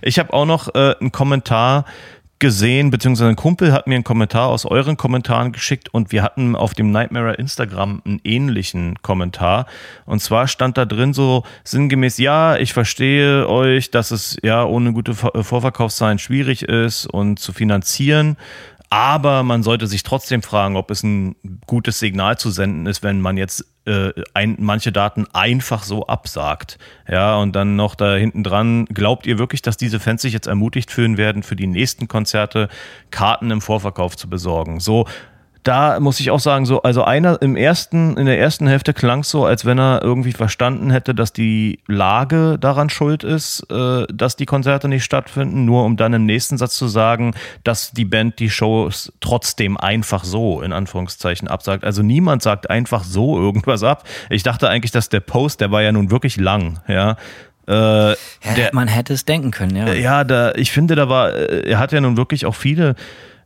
Ich 0.01 0.19
habe 0.19 0.33
auch 0.33 0.45
noch 0.45 0.73
äh, 0.75 0.95
einen 0.99 1.11
Kommentar 1.11 1.85
gesehen, 2.45 2.91
beziehungsweise 2.91 3.29
ein 3.29 3.35
Kumpel 3.35 3.73
hat 3.73 3.87
mir 3.87 3.95
einen 3.95 4.03
Kommentar 4.03 4.49
aus 4.49 4.67
euren 4.67 4.97
Kommentaren 4.97 5.51
geschickt 5.51 5.91
und 5.91 6.11
wir 6.11 6.21
hatten 6.21 6.55
auf 6.55 6.75
dem 6.75 6.91
Nightmare 6.91 7.33
Instagram 7.33 8.03
einen 8.05 8.21
ähnlichen 8.23 9.01
Kommentar. 9.01 9.65
Und 10.05 10.21
zwar 10.21 10.47
stand 10.47 10.77
da 10.77 10.85
drin 10.85 11.11
so 11.11 11.41
sinngemäß, 11.63 12.19
ja, 12.19 12.55
ich 12.57 12.71
verstehe 12.71 13.49
euch, 13.49 13.89
dass 13.89 14.11
es 14.11 14.37
ja 14.43 14.63
ohne 14.63 14.93
gute 14.93 15.15
Vor- 15.15 15.43
Vorverkaufszahlen 15.43 16.19
schwierig 16.19 16.61
ist 16.61 17.07
und 17.07 17.39
zu 17.39 17.51
finanzieren. 17.51 18.37
Aber 18.91 19.41
man 19.41 19.63
sollte 19.63 19.87
sich 19.87 20.03
trotzdem 20.03 20.43
fragen, 20.43 20.75
ob 20.75 20.91
es 20.91 21.01
ein 21.01 21.35
gutes 21.65 21.97
Signal 21.97 22.37
zu 22.37 22.51
senden 22.51 22.85
ist, 22.85 23.01
wenn 23.01 23.21
man 23.21 23.37
jetzt 23.37 23.65
äh, 23.85 24.11
ein, 24.33 24.57
manche 24.59 24.91
Daten 24.91 25.25
einfach 25.33 25.83
so 25.83 26.07
absagt. 26.07 26.77
Ja, 27.09 27.37
und 27.37 27.55
dann 27.55 27.75
noch 27.75 27.95
da 27.95 28.15
hinten 28.15 28.43
dran, 28.43 28.85
glaubt 28.85 29.25
ihr 29.27 29.37
wirklich, 29.37 29.61
dass 29.61 29.77
diese 29.77 29.99
Fans 29.99 30.21
sich 30.21 30.33
jetzt 30.33 30.47
ermutigt 30.47 30.91
fühlen 30.91 31.17
werden, 31.17 31.43
für 31.43 31.55
die 31.55 31.67
nächsten 31.67 32.07
Konzerte 32.07 32.69
Karten 33.11 33.51
im 33.51 33.61
Vorverkauf 33.61 34.17
zu 34.17 34.29
besorgen? 34.29 34.79
So, 34.79 35.05
da 35.65 35.99
muss 35.99 36.19
ich 36.19 36.29
auch 36.29 36.39
sagen, 36.39 36.67
so, 36.67 36.83
also 36.83 37.03
einer 37.03 37.41
im 37.41 37.55
ersten, 37.55 38.17
in 38.17 38.27
der 38.27 38.39
ersten 38.39 38.67
Hälfte 38.67 38.93
klang 38.93 39.21
es 39.21 39.31
so, 39.31 39.45
als 39.45 39.65
wenn 39.65 39.79
er 39.79 40.03
irgendwie 40.03 40.31
verstanden 40.31 40.91
hätte, 40.91 41.15
dass 41.15 41.33
die 41.33 41.79
Lage 41.87 42.57
daran 42.59 42.89
schuld 42.89 43.23
ist, 43.23 43.65
äh, 43.71 44.05
dass 44.13 44.35
die 44.35 44.45
Konzerte 44.45 44.87
nicht 44.87 45.03
stattfinden, 45.03 45.65
nur 45.65 45.83
um 45.83 45.97
dann 45.97 46.13
im 46.13 46.27
nächsten 46.27 46.59
Satz 46.59 46.77
zu 46.77 46.87
sagen, 46.87 47.33
dass 47.63 47.91
die 47.91 48.05
Band 48.05 48.37
die 48.37 48.51
Shows 48.51 49.11
trotzdem 49.21 49.75
einfach 49.75 50.23
so, 50.23 50.61
in 50.61 50.71
Anführungszeichen, 50.71 51.47
absagt. 51.47 51.83
Also 51.83 52.03
niemand 52.03 52.43
sagt 52.43 52.69
einfach 52.69 53.03
so 53.03 53.35
irgendwas 53.35 53.81
ab. 53.81 54.03
Ich 54.29 54.43
dachte 54.43 54.69
eigentlich, 54.69 54.91
dass 54.91 55.09
der 55.09 55.19
Post, 55.21 55.61
der 55.61 55.71
war 55.71 55.81
ja 55.81 55.91
nun 55.91 56.11
wirklich 56.11 56.37
lang, 56.37 56.79
ja. 56.87 57.17
Äh, 57.67 57.71
Ja, 57.71 58.15
der, 58.55 58.69
man 58.73 58.87
hätte 58.87 59.13
es 59.13 59.25
denken 59.25 59.49
können, 59.49 59.75
ja. 59.75 59.91
ja, 59.93 60.23
da, 60.23 60.53
ich 60.53 60.71
finde, 60.71 60.93
da 60.93 61.09
war, 61.09 61.33
äh, 61.33 61.67
er 61.67 61.79
hat 61.79 61.91
ja 61.91 61.99
nun 62.01 62.17
wirklich 62.17 62.45
auch 62.45 62.53
viele, 62.53 62.93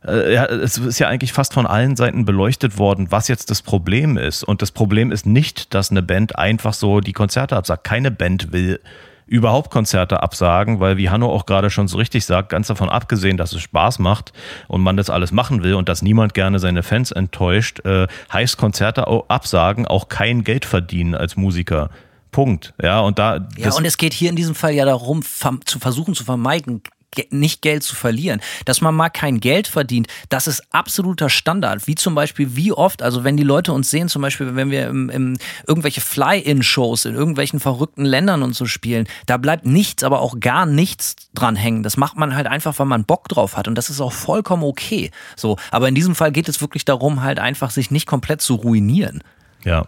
äh, 0.06 0.34
ja, 0.34 0.46
es 0.46 0.78
ist 0.78 0.98
ja 0.98 1.08
eigentlich 1.08 1.32
fast 1.32 1.54
von 1.54 1.66
allen 1.66 1.96
Seiten 1.96 2.24
beleuchtet 2.24 2.78
worden, 2.78 3.10
was 3.10 3.28
jetzt 3.28 3.50
das 3.50 3.62
Problem 3.62 4.16
ist. 4.16 4.42
Und 4.42 4.62
das 4.62 4.70
Problem 4.70 5.12
ist 5.12 5.26
nicht, 5.26 5.74
dass 5.74 5.90
eine 5.90 6.02
Band 6.02 6.36
einfach 6.38 6.72
so 6.72 7.00
die 7.00 7.12
Konzerte 7.12 7.56
absagt. 7.56 7.84
Keine 7.84 8.10
Band 8.10 8.52
will 8.52 8.80
überhaupt 9.26 9.70
Konzerte 9.70 10.22
absagen, 10.24 10.80
weil 10.80 10.96
wie 10.96 11.08
Hanno 11.08 11.30
auch 11.30 11.46
gerade 11.46 11.70
schon 11.70 11.86
so 11.86 11.98
richtig 11.98 12.24
sagt, 12.24 12.48
ganz 12.48 12.66
davon 12.66 12.88
abgesehen, 12.88 13.36
dass 13.36 13.52
es 13.52 13.60
Spaß 13.62 14.00
macht 14.00 14.32
und 14.66 14.82
man 14.82 14.96
das 14.96 15.08
alles 15.08 15.30
machen 15.30 15.62
will 15.62 15.74
und 15.74 15.88
dass 15.88 16.02
niemand 16.02 16.34
gerne 16.34 16.58
seine 16.58 16.82
Fans 16.82 17.12
enttäuscht, 17.12 17.84
äh, 17.84 18.08
heißt 18.32 18.56
Konzerte 18.56 19.06
absagen 19.28 19.86
auch 19.86 20.08
kein 20.08 20.42
Geld 20.42 20.64
verdienen 20.64 21.14
als 21.14 21.36
Musiker. 21.36 21.90
Punkt. 22.32 22.74
Ja, 22.82 23.00
und 23.00 23.18
da. 23.20 23.46
Ja, 23.56 23.72
und 23.72 23.84
es 23.84 23.98
geht 23.98 24.12
hier 24.12 24.30
in 24.30 24.36
diesem 24.36 24.54
Fall 24.56 24.72
ja 24.72 24.84
darum, 24.84 25.22
zu 25.22 25.78
versuchen 25.78 26.14
zu 26.14 26.24
vermeiden, 26.24 26.82
nicht 27.30 27.62
Geld 27.62 27.82
zu 27.82 27.94
verlieren. 27.94 28.40
Dass 28.64 28.80
man 28.80 28.94
mal 28.94 29.10
kein 29.10 29.40
Geld 29.40 29.66
verdient, 29.66 30.08
das 30.28 30.46
ist 30.46 30.62
absoluter 30.72 31.28
Standard. 31.28 31.86
Wie 31.86 31.94
zum 31.94 32.14
Beispiel, 32.14 32.56
wie 32.56 32.72
oft, 32.72 33.02
also 33.02 33.24
wenn 33.24 33.36
die 33.36 33.42
Leute 33.42 33.72
uns 33.72 33.90
sehen, 33.90 34.08
zum 34.08 34.22
Beispiel, 34.22 34.54
wenn 34.54 34.70
wir 34.70 34.88
im, 34.88 35.10
im 35.10 35.38
irgendwelche 35.66 36.00
Fly-In-Shows 36.00 37.04
in 37.04 37.14
irgendwelchen 37.14 37.60
verrückten 37.60 38.04
Ländern 38.04 38.42
und 38.42 38.54
so 38.54 38.66
spielen, 38.66 39.06
da 39.26 39.36
bleibt 39.36 39.66
nichts, 39.66 40.02
aber 40.04 40.20
auch 40.20 40.40
gar 40.40 40.66
nichts 40.66 41.16
dran 41.34 41.56
hängen. 41.56 41.82
Das 41.82 41.96
macht 41.96 42.16
man 42.16 42.34
halt 42.34 42.46
einfach, 42.46 42.78
weil 42.78 42.86
man 42.86 43.04
Bock 43.04 43.28
drauf 43.28 43.56
hat 43.56 43.68
und 43.68 43.74
das 43.74 43.90
ist 43.90 44.00
auch 44.00 44.12
vollkommen 44.12 44.62
okay. 44.62 45.10
So, 45.36 45.56
aber 45.70 45.88
in 45.88 45.94
diesem 45.94 46.14
Fall 46.14 46.32
geht 46.32 46.48
es 46.48 46.60
wirklich 46.60 46.84
darum, 46.84 47.22
halt 47.22 47.38
einfach 47.38 47.70
sich 47.70 47.90
nicht 47.90 48.06
komplett 48.06 48.40
zu 48.40 48.54
ruinieren. 48.54 49.22
Ja, 49.64 49.86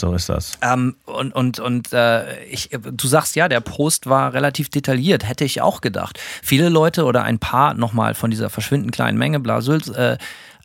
so 0.00 0.12
ist 0.12 0.28
das. 0.28 0.52
Ähm, 0.62 0.96
und 1.04 1.34
und, 1.34 1.60
und 1.60 1.92
äh, 1.92 2.42
ich, 2.44 2.70
du 2.70 3.08
sagst 3.08 3.36
ja, 3.36 3.48
der 3.48 3.60
Post 3.60 4.06
war 4.08 4.32
relativ 4.32 4.68
detailliert, 4.68 5.28
hätte 5.28 5.44
ich 5.44 5.60
auch 5.60 5.80
gedacht. 5.80 6.18
Viele 6.42 6.68
Leute 6.68 7.04
oder 7.04 7.24
ein 7.24 7.38
paar 7.38 7.74
nochmal 7.74 8.14
von 8.14 8.30
dieser 8.30 8.50
verschwindend 8.50 8.92
kleinen 8.92 9.18
Menge 9.18 9.40
Blasülz 9.40 9.88
äh, 9.88 10.18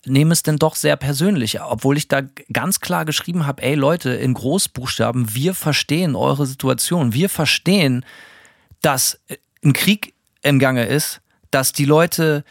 nehmen 0.06 0.32
es 0.32 0.44
denn 0.44 0.58
doch 0.58 0.76
sehr 0.76 0.98
persönlich, 0.98 1.62
obwohl 1.62 1.98
ich 1.98 2.08
da 2.08 2.22
ganz 2.52 2.80
klar 2.80 3.06
geschrieben 3.06 3.46
habe, 3.46 3.64
ey 3.64 3.76
Leute, 3.76 4.12
in 4.12 4.34
Großbuchstaben, 4.34 5.34
wir 5.34 5.54
verstehen 5.54 6.16
eure 6.16 6.46
Situation, 6.46 7.14
wir 7.14 7.30
verstehen, 7.30 8.06
dass 8.82 9.20
ein 9.64 9.74
Krieg 9.74 10.14
im 10.42 10.60
Gange 10.60 10.86
ist, 10.86 11.22
dass 11.52 11.72
die 11.72 11.86
Leute 11.86 12.44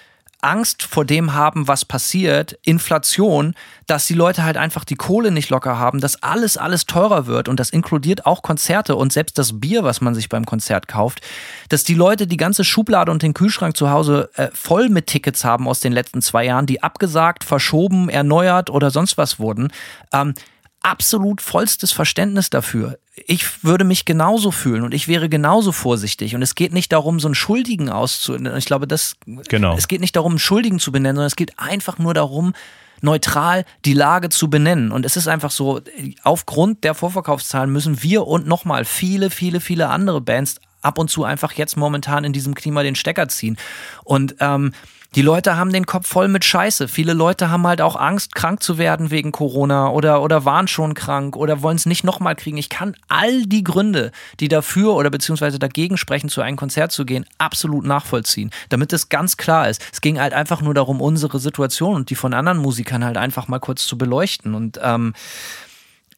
Angst 0.43 0.83
vor 0.83 1.05
dem 1.05 1.35
haben, 1.35 1.69
was 1.69 1.85
passiert, 1.85 2.59
Inflation, 2.65 3.55
dass 3.87 4.07
die 4.07 4.15
Leute 4.15 4.45
halt 4.45 4.57
einfach 4.57 4.85
die 4.85 4.97
Kohle 4.97 5.31
nicht 5.31 5.51
locker 5.51 5.79
haben, 5.79 6.01
dass 6.01 6.23
alles, 6.23 6.57
alles 6.57 6.87
teurer 6.87 7.27
wird 7.27 7.49
und 7.49 7.59
das 7.61 7.71
inkludiert 7.71 8.27
auch 8.27 8.43
Konzerte 8.43 8.97
und 8.97 9.13
selbst 9.13 9.39
das 9.39 9.61
Bier, 9.61 9.85
was 9.85 10.01
man 10.01 10.15
sich 10.15 10.29
beim 10.29 10.45
Konzert 10.45 10.89
kauft, 10.89 11.21
dass 11.69 11.85
die 11.85 11.95
Leute 11.95 12.27
die 12.27 12.37
ganze 12.37 12.65
Schublade 12.65 13.11
und 13.11 13.23
den 13.23 13.35
Kühlschrank 13.35 13.77
zu 13.77 13.91
Hause 13.91 14.31
äh, 14.35 14.49
voll 14.53 14.89
mit 14.89 15.07
Tickets 15.07 15.45
haben 15.45 15.69
aus 15.69 15.81
den 15.81 15.93
letzten 15.93 16.21
zwei 16.23 16.45
Jahren, 16.45 16.67
die 16.67 16.83
abgesagt, 16.83 17.45
verschoben, 17.45 18.09
erneuert 18.09 18.69
oder 18.69 18.91
sonst 18.91 19.17
was 19.17 19.39
wurden. 19.39 19.73
Ähm, 20.13 20.35
absolut 20.83 21.41
vollstes 21.41 21.93
Verständnis 21.93 22.51
dafür. 22.51 22.99
Ich 23.15 23.63
würde 23.63 23.85
mich 23.85 24.05
genauso 24.07 24.51
fühlen 24.51 24.83
und 24.83 24.95
ich 24.95 25.07
wäre 25.07 25.29
genauso 25.29 25.73
vorsichtig. 25.73 26.35
Und 26.35 26.41
es 26.41 26.55
geht 26.55 26.73
nicht 26.73 26.93
darum, 26.93 27.21
so 27.21 27.29
einen 27.29 27.35
Schuldigen 27.35 27.91
auszunennen. 27.91 28.57
Ich 28.57 28.65
glaube, 28.65 28.87
das, 28.87 29.17
genau. 29.49 29.77
es 29.77 29.87
geht 29.87 30.01
nicht 30.01 30.17
darum, 30.17 30.33
einen 30.33 30.39
Schuldigen 30.39 30.79
zu 30.79 30.93
benennen, 30.93 31.17
sondern 31.17 31.27
es 31.27 31.37
geht 31.37 31.59
einfach 31.59 31.99
nur 31.99 32.15
darum, 32.15 32.55
neutral 33.03 33.65
die 33.85 33.93
Lage 33.93 34.31
zu 34.31 34.49
benennen. 34.49 34.93
Und 34.93 35.05
es 35.05 35.17
ist 35.17 35.29
einfach 35.29 35.51
so, 35.51 35.81
aufgrund 36.23 36.85
der 36.85 36.95
Vorverkaufszahlen 36.95 37.71
müssen 37.71 38.03
wir 38.03 38.27
und 38.27 38.47
nochmal 38.47 38.85
viele, 38.85 39.29
viele, 39.29 39.61
viele 39.61 39.89
andere 39.89 40.21
Bands 40.21 40.61
ab 40.81 40.99
und 40.99 41.11
zu 41.11 41.25
einfach 41.25 41.53
jetzt 41.53 41.77
momentan 41.77 42.25
in 42.25 42.33
diesem 42.33 42.55
Klima 42.55 42.83
den 42.83 42.95
Stecker 42.95 43.29
ziehen. 43.29 43.59
Und 44.05 44.37
ähm, 44.41 44.73
die 45.15 45.23
Leute 45.23 45.57
haben 45.57 45.73
den 45.73 45.87
Kopf 45.87 46.07
voll 46.07 46.29
mit 46.29 46.45
Scheiße. 46.45 46.89
Viele 46.89 47.13
Leute 47.13 47.51
haben 47.51 47.67
halt 47.67 47.83
auch 47.83 47.97
Angst, 47.97 48.35
krank 48.35 48.63
zu 48.63 48.79
werden 48.79 49.11
wegen 49.11 49.31
Corona 49.31 49.91
oder, 49.91 50.23
oder 50.23 50.45
waren 50.45 50.69
schon 50.69 50.95
krank 50.95 51.37
oder 51.37 51.61
wollen 51.61 51.77
es 51.77 51.87
nicht 51.87 52.03
nochmal 52.03 52.35
kriegen. 52.35 52.57
Ich 52.57 52.71
kann 52.71 52.97
all 53.09 53.45
die 53.45 53.63
Gründe, 53.63 54.11
die 54.41 54.49
dafür 54.49 54.95
oder 54.95 55.11
beziehungsweise 55.11 55.59
dagegen 55.59 55.99
sprechen, 55.99 56.31
zu 56.31 56.41
einem 56.41 56.57
Konzert 56.57 56.93
zu 56.93 57.05
gehen, 57.05 57.27
absolut 57.39 57.85
nachvollziehen. 57.85 58.51
Damit 58.71 58.93
es 58.93 59.11
ganz 59.11 59.37
klar 59.37 59.69
ist. 59.69 59.83
Es 59.93 60.01
ging 60.01 60.19
halt 60.19 60.33
einfach 60.33 60.63
nur 60.63 60.75
darum, 60.75 61.01
unsere 61.01 61.39
Situation 61.39 61.95
und 61.95 62.11
die 62.11 62.15
von 62.15 62.33
anderen 62.33 62.59
Musikern 62.59 63.05
halt 63.05 63.19
einfach 63.19 63.49
mal 63.49 63.61
kurz 63.61 63.87
zu 63.87 63.99
beleuchten. 63.99 64.55
Und 64.55 64.81
ähm, 64.83 65.13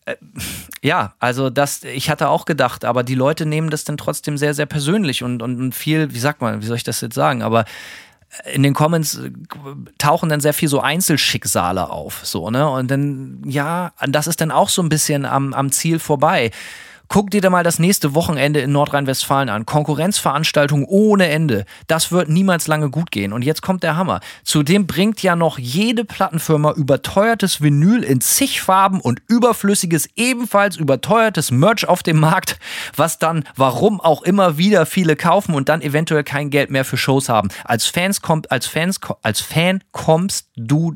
äh, 0.06 0.16
ja, 0.82 1.14
also 1.18 1.50
das, 1.50 1.82
ich 1.82 2.10
hatte 2.10 2.28
auch 2.28 2.44
gedacht, 2.44 2.84
aber 2.84 3.02
die 3.02 3.14
Leute 3.14 3.46
nehmen 3.46 3.70
das 3.70 3.84
dann 3.84 3.96
trotzdem 3.96 4.36
sehr, 4.36 4.54
sehr 4.54 4.66
persönlich 4.66 5.22
und, 5.22 5.42
und 5.42 5.74
viel, 5.74 6.12
wie 6.14 6.18
sagt 6.18 6.40
man, 6.40 6.62
wie 6.62 6.66
soll 6.66 6.76
ich 6.76 6.84
das 6.84 7.00
jetzt 7.00 7.14
sagen, 7.14 7.42
aber 7.42 7.64
in 8.44 8.62
den 8.62 8.74
Comments 8.74 9.16
äh, 9.16 9.30
tauchen 9.98 10.28
dann 10.28 10.40
sehr 10.40 10.54
viel 10.54 10.68
so 10.68 10.80
Einzelschicksale 10.80 11.90
auf, 11.90 12.20
so, 12.24 12.50
ne? 12.50 12.68
Und 12.68 12.90
dann, 12.90 13.42
ja, 13.46 13.92
das 14.06 14.26
ist 14.26 14.40
dann 14.40 14.50
auch 14.50 14.68
so 14.68 14.82
ein 14.82 14.88
bisschen 14.88 15.24
am, 15.24 15.54
am 15.54 15.70
Ziel 15.70 15.98
vorbei. 15.98 16.50
Guck 17.08 17.30
dir 17.30 17.40
da 17.40 17.50
mal 17.50 17.64
das 17.64 17.78
nächste 17.78 18.14
Wochenende 18.14 18.60
in 18.60 18.72
Nordrhein-Westfalen 18.72 19.48
an. 19.48 19.66
Konkurrenzveranstaltung 19.66 20.84
ohne 20.84 21.28
Ende. 21.28 21.64
Das 21.86 22.10
wird 22.10 22.28
niemals 22.28 22.66
lange 22.66 22.90
gut 22.90 23.10
gehen. 23.10 23.32
Und 23.32 23.42
jetzt 23.42 23.62
kommt 23.62 23.82
der 23.82 23.96
Hammer. 23.96 24.20
Zudem 24.42 24.86
bringt 24.86 25.22
ja 25.22 25.36
noch 25.36 25.58
jede 25.58 26.04
Plattenfirma 26.04 26.72
überteuertes 26.72 27.60
Vinyl 27.60 28.02
in 28.02 28.20
zig 28.20 28.62
Farben 28.62 29.00
und 29.00 29.20
überflüssiges, 29.28 30.08
ebenfalls 30.16 30.76
überteuertes 30.76 31.50
Merch 31.50 31.86
auf 31.86 32.02
dem 32.02 32.20
Markt, 32.20 32.58
was 32.96 33.18
dann, 33.18 33.44
warum 33.56 34.00
auch 34.00 34.22
immer 34.22 34.58
wieder 34.58 34.86
viele 34.86 35.16
kaufen 35.16 35.54
und 35.54 35.68
dann 35.68 35.82
eventuell 35.82 36.24
kein 36.24 36.50
Geld 36.50 36.70
mehr 36.70 36.84
für 36.84 36.96
Shows 36.96 37.28
haben. 37.28 37.48
Als 37.64 37.86
Fans 37.86 38.22
kommt, 38.22 38.50
als 38.50 38.66
Fans, 38.66 38.98
als 39.22 39.40
Fan 39.40 39.82
kommst 39.92 40.48
du 40.56 40.94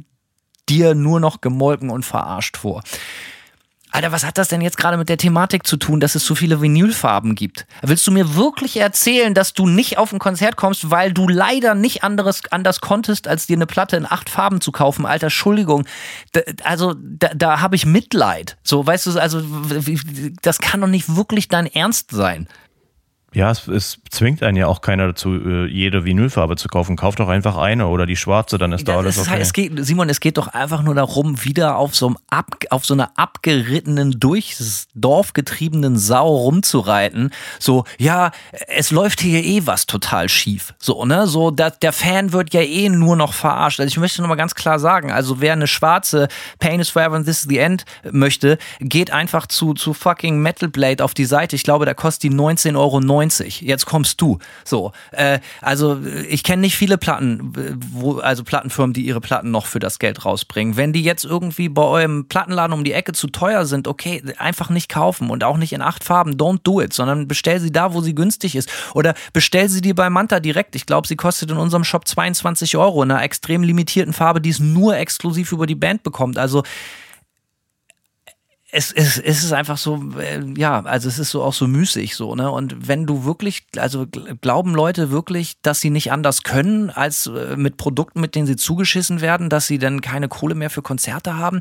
dir 0.69 0.95
nur 0.95 1.21
noch 1.21 1.41
gemolken 1.41 1.91
und 1.91 2.05
verarscht 2.05 2.57
vor. 2.57 2.83
Alter, 3.91 4.13
was 4.13 4.25
hat 4.25 4.37
das 4.37 4.49
denn 4.49 4.61
jetzt 4.61 4.77
gerade 4.77 4.97
mit 4.97 5.09
der 5.09 5.17
Thematik 5.17 5.67
zu 5.67 5.77
tun, 5.77 5.99
dass 5.99 6.15
es 6.15 6.25
so 6.25 6.35
viele 6.35 6.61
Vinylfarben 6.61 7.35
gibt? 7.35 7.67
Willst 7.83 8.07
du 8.07 8.13
mir 8.13 8.35
wirklich 8.35 8.77
erzählen, 8.77 9.33
dass 9.33 9.55
du 9.55 9.67
nicht 9.67 9.97
auf 9.97 10.13
ein 10.13 10.19
Konzert 10.19 10.57
kommst, 10.57 10.91
weil 10.91 11.13
du 11.13 11.27
leider 11.29 11.75
nicht 11.75 12.05
anderes, 12.05 12.43
anders 12.51 12.81
konntest, 12.81 13.29
als 13.29 13.47
dir 13.47 13.57
eine 13.57 13.67
Platte 13.67 13.97
in 13.97 14.05
acht 14.05 14.29
Farben 14.29 14.61
zu 14.61 14.73
kaufen? 14.73 15.07
Alter, 15.07 15.27
Entschuldigung. 15.27 15.87
Da, 16.33 16.41
also, 16.65 16.95
da, 16.99 17.31
da 17.35 17.61
habe 17.61 17.77
ich 17.77 17.87
Mitleid. 17.87 18.59
So, 18.63 18.87
weißt 18.87 19.07
du, 19.07 19.19
also, 19.19 19.43
das 20.43 20.59
kann 20.59 20.81
doch 20.81 20.89
nicht 20.89 21.17
wirklich 21.17 21.49
dein 21.49 21.67
Ernst 21.67 22.11
sein. 22.11 22.47
Ja, 23.35 23.51
es, 23.51 23.69
es, 23.69 23.99
zwingt 24.09 24.43
einen 24.43 24.57
ja 24.57 24.67
auch 24.69 24.81
keiner 24.81 25.09
dazu, 25.09 25.35
äh, 25.35 25.67
jede 25.67 26.07
Vinylfarbe 26.07 26.57
zu 26.57 26.67
kaufen. 26.67 26.97
Kauf 26.97 27.15
doch 27.15 27.29
einfach 27.29 27.59
eine 27.59 27.89
oder 27.89 28.07
die 28.07 28.17
schwarze, 28.17 28.57
dann 28.57 28.73
ist 28.73 28.89
da 28.89 28.97
alles 28.97 29.19
okay. 29.19 29.29
Halt, 29.29 29.43
es 29.43 29.53
geht, 29.53 29.73
Simon, 29.85 30.09
es 30.09 30.21
geht 30.21 30.39
doch 30.39 30.49
einfach 30.49 30.83
nur 30.83 30.95
darum, 30.95 31.45
wieder 31.45 31.77
auf 31.77 31.95
so, 31.95 32.07
einem 32.07 32.17
ab, 32.31 32.55
auf 32.71 32.87
so 32.87 32.95
einer 32.95 33.11
abgerittenen, 33.17 34.19
durchs 34.19 34.89
Dorf 34.95 35.35
getriebenen 35.35 35.99
Sau 35.99 36.27
rumzureiten. 36.27 37.31
So, 37.59 37.85
ja, 37.99 38.31
es 38.67 38.91
läuft 38.91 39.21
hier 39.21 39.45
eh 39.45 39.67
was 39.67 39.85
total 39.85 40.31
schief. 40.31 40.73
So, 40.79 41.05
ne? 41.05 41.27
So, 41.27 41.51
da, 41.51 41.69
der 41.69 41.93
Fan 41.93 42.33
wird 42.33 42.55
ja 42.55 42.63
eh 42.63 42.89
nur 42.89 43.17
noch 43.17 43.35
verarscht. 43.35 43.79
Also 43.79 43.89
ich 43.89 43.99
möchte 43.99 44.23
nochmal 44.23 44.39
ganz 44.39 44.55
klar 44.55 44.79
sagen, 44.79 45.13
also 45.13 45.43
wer 45.43 45.53
eine 45.53 45.67
schwarze 45.67 46.29
Pain 46.61 46.81
is 46.81 46.89
Forever 46.89 47.17
and 47.17 47.27
This 47.27 47.41
is 47.41 47.49
the 47.49 47.59
End 47.59 47.85
möchte, 48.11 48.57
geht 48.81 49.11
einfach 49.11 49.47
zu, 49.47 49.75
zu 49.75 49.93
fucking 49.93 50.39
Metal 50.39 50.71
Blade 50.71 51.05
auf 51.05 51.13
die 51.13 51.27
Seite. 51.27 51.57
Ich 51.57 51.63
glaube, 51.63 51.85
da 51.85 51.93
kostet 51.93 52.33
die 52.33 52.35
19,90 52.35 52.79
Euro 52.79 53.01
90. 53.19 53.63
Jetzt 53.63 53.87
kommst 53.87 54.21
du. 54.21 54.39
So, 54.65 54.93
äh, 55.11 55.41
also 55.61 55.99
ich 56.29 56.43
kenne 56.43 56.63
nicht 56.63 56.77
viele 56.77 56.99
Platten, 56.99 57.53
wo, 57.91 58.19
also 58.19 58.45
Plattenfirmen, 58.45 58.93
die 58.93 59.03
ihre 59.03 59.21
Platten 59.21 59.51
noch 59.51 59.67
für 59.67 59.81
das 59.81 59.99
Geld 59.99 60.25
rausbringen. 60.25 60.77
Wenn 60.77 60.93
die 60.93 61.03
jetzt 61.03 61.25
irgendwie 61.25 61.69
bei 61.69 61.83
eurem 61.83 62.29
Plattenladen 62.29 62.73
um 62.73 62.85
die 62.85 62.93
Ecke 62.93 63.13
zu 63.13 63.27
teuer 63.29 63.67
sind, 63.67 63.89
okay, 63.89 64.23
einfach 64.39 64.71
nicht 64.71 64.89
kaufen 64.89 65.31
und 65.31 65.43
auch 65.43 65.57
nicht 65.57 65.73
in 65.73 65.83
acht 65.83 66.05
Farben, 66.05 66.37
don't 66.37 66.61
do 66.63 66.81
it, 66.81 66.93
sondern 66.93 67.27
bestell 67.27 67.61
sie 67.61 67.73
da, 67.73 67.93
wo 67.93 68.01
sie 68.01 68.15
günstig 68.15 68.55
ist. 68.55 68.71
Oder 68.95 69.15
bestell 69.33 69.69
sie 69.69 69.81
dir 69.81 69.95
bei 69.95 70.11
Manta 70.11 70.41
direkt. 70.41 70.77
Ich 70.77 70.87
glaube, 70.87 71.09
sie 71.09 71.17
kostet 71.17 71.51
in 71.51 71.57
unserem 71.57 71.85
Shop 71.85 72.07
22 72.07 72.77
Euro 72.77 73.03
in 73.03 73.11
einer 73.11 73.23
extrem 73.23 73.63
limitierten 73.63 74.13
Farbe, 74.13 74.41
die 74.41 74.51
es 74.51 74.61
nur 74.61 74.97
exklusiv 74.97 75.53
über 75.53 75.67
die 75.67 75.75
Band 75.75 76.03
bekommt. 76.03 76.39
Also 76.39 76.63
es, 78.71 78.93
es, 78.93 79.19
es 79.19 79.45
ist 79.45 79.53
einfach 79.53 79.79
so, 79.79 80.03
äh, 80.19 80.43
ja, 80.57 80.81
also 80.85 81.09
es 81.09 81.19
ist 81.19 81.31
so 81.31 81.43
auch 81.43 81.55
so 81.55 81.67
müßig 81.67 82.15
so, 82.15 82.35
ne? 82.35 82.51
Und 82.51 82.87
wenn 82.87 83.07
du 83.07 83.25
wirklich, 83.25 83.65
also 83.77 84.07
glauben 84.41 84.75
Leute 84.75 85.11
wirklich, 85.11 85.55
dass 85.63 85.81
sie 85.81 85.91
nicht 85.91 86.13
anders 86.13 86.43
können, 86.43 86.91
als 86.91 87.27
äh, 87.27 87.57
mit 87.57 87.79
Produkten, 87.79 88.21
mit 88.21 88.35
denen 88.35 88.47
sie 88.47 88.57
zugeschissen 88.57 89.23
werden, 89.23 89.49
dass 89.49 89.67
sie 89.67 89.79
dann 89.79 90.03
keine 90.03 90.29
Kohle 90.29 90.55
mehr 90.55 90.71
für 90.71 90.83
Konzerte 90.83 91.37
haben? 91.39 91.61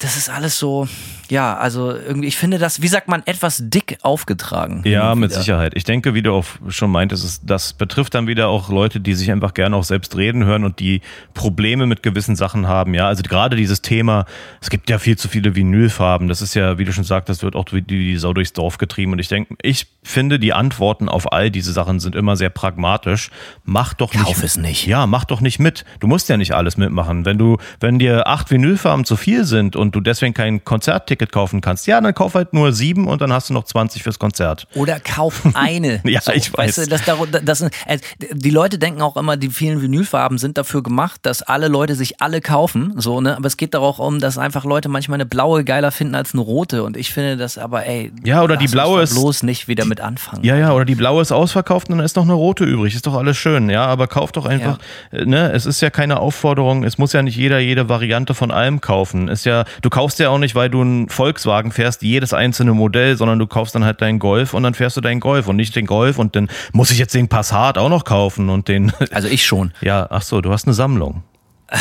Das 0.00 0.16
ist 0.16 0.30
alles 0.30 0.58
so, 0.58 0.88
ja, 1.28 1.56
also 1.56 1.92
irgendwie, 1.92 2.26
ich 2.26 2.38
finde 2.38 2.58
das, 2.58 2.80
wie 2.80 2.88
sagt 2.88 3.06
man, 3.06 3.22
etwas 3.26 3.62
dick 3.62 3.98
aufgetragen. 4.00 4.82
Ja, 4.86 5.14
mit 5.14 5.30
Sicherheit. 5.32 5.72
Ich 5.76 5.84
denke, 5.84 6.14
wie 6.14 6.22
du 6.22 6.32
auch 6.32 6.46
schon 6.68 6.90
meintest, 6.90 7.42
das 7.44 7.74
betrifft 7.74 8.14
dann 8.14 8.26
wieder 8.26 8.48
auch 8.48 8.70
Leute, 8.70 8.98
die 8.98 9.12
sich 9.12 9.30
einfach 9.30 9.52
gerne 9.52 9.76
auch 9.76 9.84
selbst 9.84 10.16
reden 10.16 10.44
hören 10.44 10.64
und 10.64 10.80
die 10.80 11.02
Probleme 11.34 11.86
mit 11.86 12.02
gewissen 12.02 12.34
Sachen 12.34 12.66
haben. 12.66 12.94
Ja, 12.94 13.08
also 13.08 13.22
gerade 13.22 13.56
dieses 13.56 13.82
Thema, 13.82 14.24
es 14.62 14.70
gibt 14.70 14.88
ja 14.88 14.98
viel 14.98 15.18
zu 15.18 15.28
viele 15.28 15.54
Vinylfarben. 15.54 16.28
Das 16.28 16.40
ist 16.40 16.54
ja, 16.54 16.78
wie 16.78 16.86
du 16.86 16.92
schon 16.94 17.04
sagtest, 17.04 17.42
wird 17.42 17.54
auch 17.54 17.66
die, 17.66 17.82
die 17.82 18.16
Sau 18.16 18.32
durchs 18.32 18.54
Dorf 18.54 18.78
getrieben. 18.78 19.12
Und 19.12 19.18
ich 19.18 19.28
denke, 19.28 19.54
ich 19.60 19.86
finde, 20.02 20.38
die 20.38 20.54
Antworten 20.54 21.10
auf 21.10 21.30
all 21.30 21.50
diese 21.50 21.72
Sachen 21.72 22.00
sind 22.00 22.16
immer 22.16 22.36
sehr 22.36 22.50
pragmatisch. 22.50 23.30
Mach 23.64 23.92
doch 23.92 24.14
nicht. 24.14 24.24
Kauf 24.24 24.42
es 24.42 24.56
nicht. 24.56 24.86
Ja, 24.86 25.06
mach 25.06 25.26
doch 25.26 25.42
nicht 25.42 25.58
mit. 25.58 25.84
Du 26.00 26.06
musst 26.06 26.30
ja 26.30 26.38
nicht 26.38 26.54
alles 26.54 26.78
mitmachen. 26.78 27.26
Wenn 27.26 27.36
du, 27.36 27.58
wenn 27.80 27.98
dir 27.98 28.26
acht 28.26 28.50
Vinylfarben 28.50 29.04
zu 29.04 29.16
viel 29.16 29.44
sind 29.44 29.76
und 29.76 29.89
und 29.90 29.96
du 29.96 30.00
deswegen 30.00 30.34
kein 30.34 30.64
Konzertticket 30.64 31.32
kaufen 31.32 31.60
kannst, 31.60 31.88
ja, 31.88 32.00
dann 32.00 32.14
kauf 32.14 32.34
halt 32.34 32.52
nur 32.52 32.72
sieben 32.72 33.08
und 33.08 33.20
dann 33.20 33.32
hast 33.32 33.50
du 33.50 33.54
noch 33.54 33.64
20 33.64 34.04
fürs 34.04 34.20
Konzert. 34.20 34.68
Oder 34.76 35.00
kauf 35.00 35.42
eine. 35.54 36.00
ja, 36.04 36.20
so, 36.20 36.30
ich 36.30 36.56
weiß. 36.56 36.78
Weißt 36.78 36.86
du, 36.86 36.86
das, 36.86 37.02
das, 37.04 37.44
das, 37.44 37.60
äh, 37.62 37.98
die 38.30 38.50
Leute 38.50 38.78
denken 38.78 39.02
auch 39.02 39.16
immer, 39.16 39.36
die 39.36 39.48
vielen 39.48 39.82
Vinylfarben 39.82 40.38
sind 40.38 40.58
dafür 40.58 40.84
gemacht, 40.84 41.20
dass 41.22 41.42
alle 41.42 41.66
Leute 41.66 41.96
sich 41.96 42.20
alle 42.20 42.40
kaufen, 42.40 42.94
so, 42.98 43.20
ne? 43.20 43.36
Aber 43.36 43.46
es 43.46 43.56
geht 43.56 43.74
darauf 43.74 43.98
um, 43.98 44.20
dass 44.20 44.38
einfach 44.38 44.64
Leute 44.64 44.88
manchmal 44.88 45.16
eine 45.16 45.26
blaue 45.26 45.64
geiler 45.64 45.90
finden 45.90 46.14
als 46.14 46.34
eine 46.34 46.42
rote 46.42 46.84
und 46.84 46.96
ich 46.96 47.12
finde 47.12 47.36
das 47.36 47.58
aber, 47.58 47.84
ey, 47.86 48.12
ja, 48.22 48.44
oder 48.44 48.56
die 48.56 48.68
blaue 48.68 49.02
ist 49.02 49.14
bloß 49.14 49.42
nicht 49.42 49.66
wieder 49.66 49.86
mit 49.86 50.00
anfangen. 50.00 50.44
Ja, 50.44 50.56
ja, 50.56 50.72
oder 50.72 50.84
die 50.84 50.94
blaue 50.94 51.20
ist 51.20 51.32
ausverkauft 51.32 51.88
und 51.88 51.96
dann 51.96 52.04
ist 52.04 52.14
noch 52.14 52.22
eine 52.22 52.34
rote 52.34 52.64
übrig. 52.64 52.94
Ist 52.94 53.08
doch 53.08 53.14
alles 53.14 53.36
schön, 53.36 53.68
ja, 53.70 53.86
aber 53.86 54.06
kauf 54.06 54.30
doch 54.30 54.46
einfach, 54.46 54.78
ja. 55.10 55.24
ne? 55.24 55.50
Es 55.50 55.66
ist 55.66 55.80
ja 55.80 55.90
keine 55.90 56.20
Aufforderung, 56.20 56.84
es 56.84 56.96
muss 56.96 57.12
ja 57.12 57.22
nicht 57.22 57.36
jeder 57.36 57.58
jede 57.58 57.88
Variante 57.88 58.34
von 58.34 58.52
allem 58.52 58.80
kaufen. 58.80 59.26
Ist 59.26 59.46
ja, 59.46 59.64
du 59.80 59.90
kaufst 59.90 60.18
ja 60.18 60.28
auch 60.30 60.38
nicht, 60.38 60.54
weil 60.54 60.70
du 60.70 60.80
einen 60.80 61.08
Volkswagen 61.08 61.72
fährst, 61.72 62.02
jedes 62.02 62.32
einzelne 62.32 62.74
Modell, 62.74 63.16
sondern 63.16 63.38
du 63.38 63.46
kaufst 63.46 63.74
dann 63.74 63.84
halt 63.84 64.00
deinen 64.00 64.18
Golf 64.18 64.54
und 64.54 64.62
dann 64.62 64.74
fährst 64.74 64.96
du 64.96 65.00
deinen 65.00 65.20
Golf 65.20 65.48
und 65.48 65.56
nicht 65.56 65.74
den 65.76 65.86
Golf 65.86 66.18
und 66.18 66.36
dann 66.36 66.48
muss 66.72 66.90
ich 66.90 66.98
jetzt 66.98 67.14
den 67.14 67.28
Passat 67.28 67.78
auch 67.78 67.88
noch 67.88 68.04
kaufen 68.04 68.48
und 68.48 68.68
den. 68.68 68.92
Also 69.12 69.28
ich 69.28 69.44
schon. 69.44 69.72
Ja, 69.80 70.06
ach 70.10 70.22
so, 70.22 70.40
du 70.40 70.52
hast 70.52 70.66
eine 70.66 70.74
Sammlung. 70.74 71.24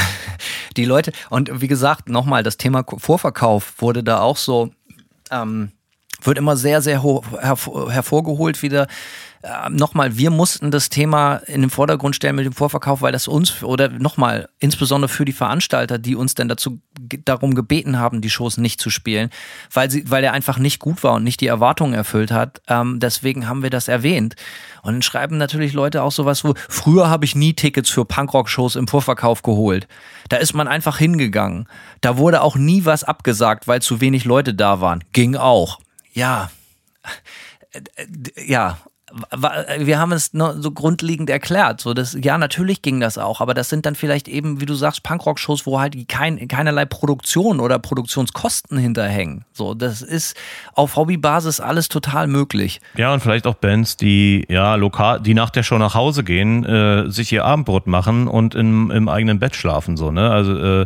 Die 0.78 0.86
Leute, 0.86 1.12
und 1.30 1.62
wie 1.62 1.68
gesagt, 1.68 2.10
nochmal, 2.10 2.44
das 2.44 2.58
Thema 2.58 2.84
Vorverkauf 2.98 3.74
wurde 3.78 4.04
da 4.04 4.22
auch 4.22 4.38
so, 4.38 4.72
ähm, 5.32 5.72
wird 6.22 6.38
immer 6.38 6.58
sehr, 6.58 6.82
sehr 6.82 7.04
hervorgeholt 7.04 8.62
wieder 8.62 8.88
äh, 9.42 9.70
nochmal, 9.70 10.18
wir 10.18 10.32
mussten 10.32 10.70
das 10.70 10.90
Thema 10.90 11.38
in 11.48 11.62
den 11.62 11.70
Vordergrund 11.70 12.16
stellen 12.16 12.36
mit 12.36 12.46
dem 12.46 12.54
Vorverkauf, 12.54 13.02
weil 13.02 13.14
das 13.14 13.28
uns 13.28 13.64
oder 13.64 13.88
nochmal, 13.90 14.50
insbesondere 14.60 15.08
für 15.08 15.24
die 15.24 15.34
Veranstalter, 15.34 15.98
die 15.98 16.16
uns 16.16 16.36
dann 16.36 16.50
dazu 16.50 16.82
darum 17.24 17.56
gebeten 17.56 17.98
haben, 17.98 18.20
die 18.20 18.30
Shows 18.30 18.58
nicht 18.58 18.82
zu 18.82 18.90
spielen, 18.90 19.30
weil 19.74 19.90
sie, 19.90 20.10
weil 20.12 20.24
er 20.24 20.34
einfach 20.34 20.58
nicht 20.58 20.80
gut 20.80 21.04
war 21.04 21.14
und 21.14 21.24
nicht 21.24 21.40
die 21.40 21.48
Erwartungen 21.48 21.94
erfüllt 21.94 22.32
hat. 22.32 22.62
Ähm, 22.68 23.00
deswegen 23.00 23.48
haben 23.48 23.64
wir 23.64 23.70
das 23.70 23.88
erwähnt. 23.88 24.36
Und 24.82 24.94
dann 24.94 25.02
schreiben 25.02 25.38
natürlich 25.38 25.72
Leute 25.72 26.04
auch 26.04 26.12
sowas, 26.12 26.44
wo 26.44 26.54
früher 26.68 27.10
habe 27.10 27.24
ich 27.24 27.36
nie 27.36 27.54
Tickets 27.54 27.90
für 27.90 28.04
Punkrock-Shows 28.04 28.76
im 28.76 28.88
Vorverkauf 28.88 29.42
geholt. 29.42 29.88
Da 30.28 30.38
ist 30.38 30.54
man 30.54 30.68
einfach 30.68 30.98
hingegangen. 30.98 31.68
Da 32.02 32.18
wurde 32.18 32.42
auch 32.42 32.58
nie 32.58 32.84
was 32.84 33.06
abgesagt, 33.06 33.68
weil 33.68 33.82
zu 33.82 34.02
wenig 34.02 34.26
Leute 34.26 34.54
da 34.54 34.82
waren. 34.82 35.04
Ging 35.14 35.36
auch. 35.36 35.80
Ja 36.14 36.50
äh, 37.72 38.06
ja, 38.36 38.80
wir 39.80 40.00
haben 40.00 40.12
es 40.12 40.32
so 40.32 40.72
grundlegend 40.72 41.30
erklärt. 41.30 41.82
So, 41.82 41.94
das, 41.94 42.18
ja, 42.22 42.38
natürlich 42.38 42.82
ging 42.82 43.00
das 43.00 43.18
auch, 43.18 43.42
aber 43.42 43.54
das 43.54 43.70
sind 43.70 43.86
dann 43.86 43.96
vielleicht 43.96 44.28
eben, 44.28 44.62
wie 44.62 44.66
du 44.66 44.74
sagst, 44.74 45.04
Punkrock-Shows, 45.04 45.66
wo 45.66 45.80
halt 45.80 46.08
kein, 46.08 46.48
keinerlei 46.48 46.86
Produktion 46.86 47.60
oder 47.60 47.80
Produktionskosten 47.80 48.78
hinterhängen. 48.78 49.46
So, 49.54 49.74
das 49.74 50.02
ist 50.02 50.38
auf 50.74 50.96
Hobbybasis 50.96 51.60
alles 51.60 51.90
total 51.90 52.28
möglich. 52.28 52.82
Ja, 52.98 53.14
und 53.14 53.22
vielleicht 53.22 53.48
auch 53.48 53.56
Bands, 53.56 53.98
die 53.98 54.46
ja 54.50 54.76
lokal, 54.76 55.20
die 55.20 55.34
nach 55.34 55.50
der 55.50 55.64
Show 55.64 55.78
nach 55.78 55.96
Hause 55.96 56.24
gehen, 56.24 56.66
äh, 56.66 57.10
sich 57.10 57.32
ihr 57.32 57.46
Abendbrot 57.46 57.88
machen 57.88 58.28
und 58.28 58.56
im, 58.56 58.92
im 58.92 59.10
eigenen 59.10 59.40
Bett 59.40 59.56
schlafen. 59.56 59.98
So, 59.98 60.12
ne? 60.12 60.30
Also 60.30 60.58
äh, 60.58 60.86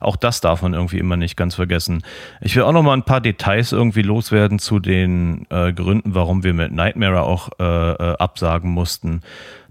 auch 0.00 0.16
das 0.16 0.40
darf 0.40 0.62
man 0.62 0.74
irgendwie 0.74 0.98
immer 0.98 1.16
nicht 1.16 1.36
ganz 1.36 1.54
vergessen. 1.54 2.02
Ich 2.40 2.54
will 2.56 2.62
auch 2.62 2.72
noch 2.72 2.82
mal 2.82 2.94
ein 2.94 3.04
paar 3.04 3.20
Details 3.20 3.72
irgendwie 3.72 4.02
loswerden 4.02 4.58
zu 4.58 4.78
den 4.78 5.46
äh, 5.50 5.72
Gründen, 5.72 6.14
warum 6.14 6.44
wir 6.44 6.54
mit 6.54 6.72
Nightmare 6.72 7.22
auch 7.22 7.50
äh, 7.62 7.92
äh, 7.92 8.16
absagen 8.18 8.70
mussten. 8.70 9.22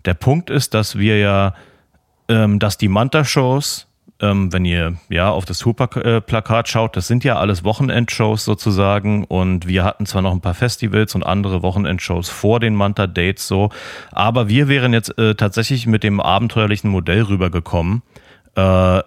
Der 0.06 0.14
Punkt 0.14 0.50
ist, 0.50 0.74
dass 0.74 0.98
wir 0.98 1.20
ja, 1.20 1.54
ähm, 2.30 2.58
dass 2.58 2.78
die 2.78 2.88
Manta-Shows, 2.88 3.88
ähm, 4.22 4.54
wenn 4.54 4.64
ihr 4.64 4.96
ja 5.10 5.30
auf 5.30 5.46
das 5.46 5.60
Super-Plakat 5.60 6.70
schaut, 6.70 6.96
das 6.96 7.08
sind 7.08 7.24
ja 7.24 7.38
alles 7.38 7.64
Wochenendshows 7.64 8.46
sozusagen 8.46 9.26
und 9.26 9.68
wir 9.68 9.84
hatten 9.84 10.06
zwar 10.06 10.22
noch 10.22 10.32
ein 10.32 10.42
paar 10.42 10.54
Festivals 10.54 11.16
und 11.16 11.24
andere 11.24 11.64
Wochenendshows 11.64 12.30
vor 12.30 12.60
den 12.60 12.76
Manta-Dates 12.76 13.48
so, 13.48 13.70
aber 14.12 14.48
wir 14.48 14.68
wären 14.70 14.94
jetzt 14.94 15.18
äh, 15.18 15.36
tatsächlich 15.36 15.88
mit 15.88 16.04
dem 16.04 16.22
abenteuerlichen 16.22 16.90
Modell 16.90 17.24
rübergekommen, 17.24 18.04
äh, 18.56 19.02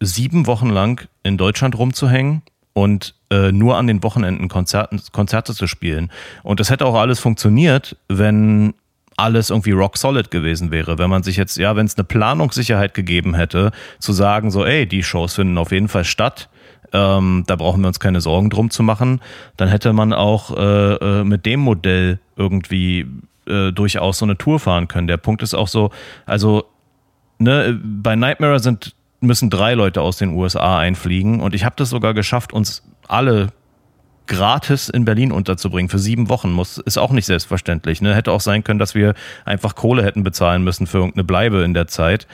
sieben 0.00 0.46
Wochen 0.46 0.70
lang 0.70 1.06
in 1.22 1.36
Deutschland 1.36 1.78
rumzuhängen 1.78 2.42
und 2.72 3.14
äh, 3.30 3.52
nur 3.52 3.76
an 3.76 3.86
den 3.86 4.02
Wochenenden 4.02 4.48
Konzerten, 4.48 5.00
Konzerte 5.12 5.54
zu 5.54 5.66
spielen. 5.66 6.10
Und 6.42 6.60
das 6.60 6.70
hätte 6.70 6.86
auch 6.86 6.94
alles 6.94 7.20
funktioniert, 7.20 7.96
wenn 8.08 8.74
alles 9.16 9.50
irgendwie 9.50 9.72
rock 9.72 9.98
solid 9.98 10.30
gewesen 10.30 10.70
wäre. 10.70 10.98
Wenn 10.98 11.10
man 11.10 11.22
sich 11.22 11.36
jetzt, 11.36 11.56
ja, 11.56 11.76
wenn 11.76 11.86
es 11.86 11.96
eine 11.96 12.04
Planungssicherheit 12.04 12.94
gegeben 12.94 13.34
hätte, 13.34 13.70
zu 13.98 14.12
sagen, 14.12 14.50
so, 14.50 14.64
ey, 14.64 14.86
die 14.86 15.02
Shows 15.02 15.34
finden 15.34 15.58
auf 15.58 15.72
jeden 15.72 15.88
Fall 15.88 16.04
statt, 16.04 16.48
ähm, 16.92 17.44
da 17.46 17.56
brauchen 17.56 17.82
wir 17.82 17.88
uns 17.88 18.00
keine 18.00 18.20
Sorgen 18.20 18.50
drum 18.50 18.70
zu 18.70 18.82
machen, 18.82 19.20
dann 19.56 19.68
hätte 19.68 19.92
man 19.92 20.12
auch 20.12 20.56
äh, 20.56 20.94
äh, 20.94 21.24
mit 21.24 21.46
dem 21.46 21.60
Modell 21.60 22.18
irgendwie 22.36 23.06
äh, 23.46 23.70
durchaus 23.72 24.18
so 24.18 24.24
eine 24.24 24.38
Tour 24.38 24.58
fahren 24.58 24.88
können. 24.88 25.06
Der 25.06 25.18
Punkt 25.18 25.42
ist 25.42 25.54
auch 25.54 25.68
so, 25.68 25.90
also 26.26 26.64
ne, 27.38 27.78
bei 27.82 28.16
Nightmare 28.16 28.58
sind 28.58 28.94
müssen 29.20 29.50
drei 29.50 29.74
Leute 29.74 30.00
aus 30.00 30.16
den 30.16 30.30
USA 30.30 30.78
einfliegen. 30.78 31.40
Und 31.40 31.54
ich 31.54 31.64
habe 31.64 31.74
das 31.76 31.90
sogar 31.90 32.14
geschafft, 32.14 32.52
uns 32.52 32.82
alle 33.10 33.48
gratis 34.30 34.88
in 34.88 35.04
Berlin 35.04 35.32
unterzubringen 35.32 35.88
für 35.88 35.98
sieben 35.98 36.28
Wochen 36.28 36.52
muss, 36.52 36.78
ist 36.78 36.98
auch 36.98 37.10
nicht 37.10 37.26
selbstverständlich. 37.26 38.00
Ne? 38.00 38.14
Hätte 38.14 38.30
auch 38.30 38.40
sein 38.40 38.62
können, 38.62 38.78
dass 38.78 38.94
wir 38.94 39.14
einfach 39.44 39.74
Kohle 39.74 40.04
hätten 40.04 40.22
bezahlen 40.22 40.62
müssen 40.62 40.86
für 40.86 40.98
irgendeine 40.98 41.24
Bleibe 41.24 41.64
in 41.64 41.74
der 41.74 41.88
Zeit. 41.88 42.28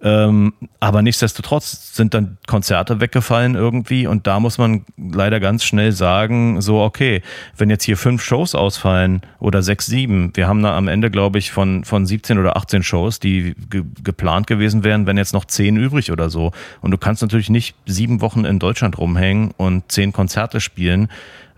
Ähm, 0.00 0.52
aber 0.80 1.02
nichtsdestotrotz 1.02 1.94
sind 1.94 2.14
dann 2.14 2.38
Konzerte 2.46 3.00
weggefallen 3.00 3.56
irgendwie 3.56 4.06
und 4.06 4.26
da 4.26 4.38
muss 4.38 4.56
man 4.56 4.84
leider 4.96 5.40
ganz 5.40 5.64
schnell 5.64 5.90
sagen, 5.92 6.60
so 6.60 6.80
okay, 6.82 7.22
wenn 7.56 7.68
jetzt 7.68 7.84
hier 7.84 7.96
fünf 7.96 8.22
Shows 8.22 8.54
ausfallen 8.54 9.22
oder 9.40 9.62
sechs, 9.62 9.86
sieben, 9.86 10.30
wir 10.34 10.46
haben 10.46 10.62
da 10.62 10.76
am 10.76 10.86
Ende, 10.86 11.10
glaube 11.10 11.38
ich, 11.38 11.50
von, 11.50 11.84
von 11.84 12.06
17 12.06 12.38
oder 12.38 12.56
18 12.56 12.82
Shows, 12.82 13.18
die 13.18 13.54
ge 13.70 13.82
geplant 14.04 14.46
gewesen 14.46 14.84
wären, 14.84 15.06
wenn 15.06 15.16
jetzt 15.16 15.34
noch 15.34 15.44
zehn 15.44 15.76
übrig 15.76 16.12
oder 16.12 16.30
so. 16.30 16.52
Und 16.80 16.92
du 16.92 16.98
kannst 16.98 17.22
natürlich 17.22 17.50
nicht 17.50 17.74
sieben 17.86 18.20
Wochen 18.20 18.44
in 18.44 18.58
Deutschland 18.58 18.98
rumhängen 18.98 19.52
und 19.56 19.90
zehn 19.90 20.12
Konzerte 20.12 20.60
spielen. 20.60 21.08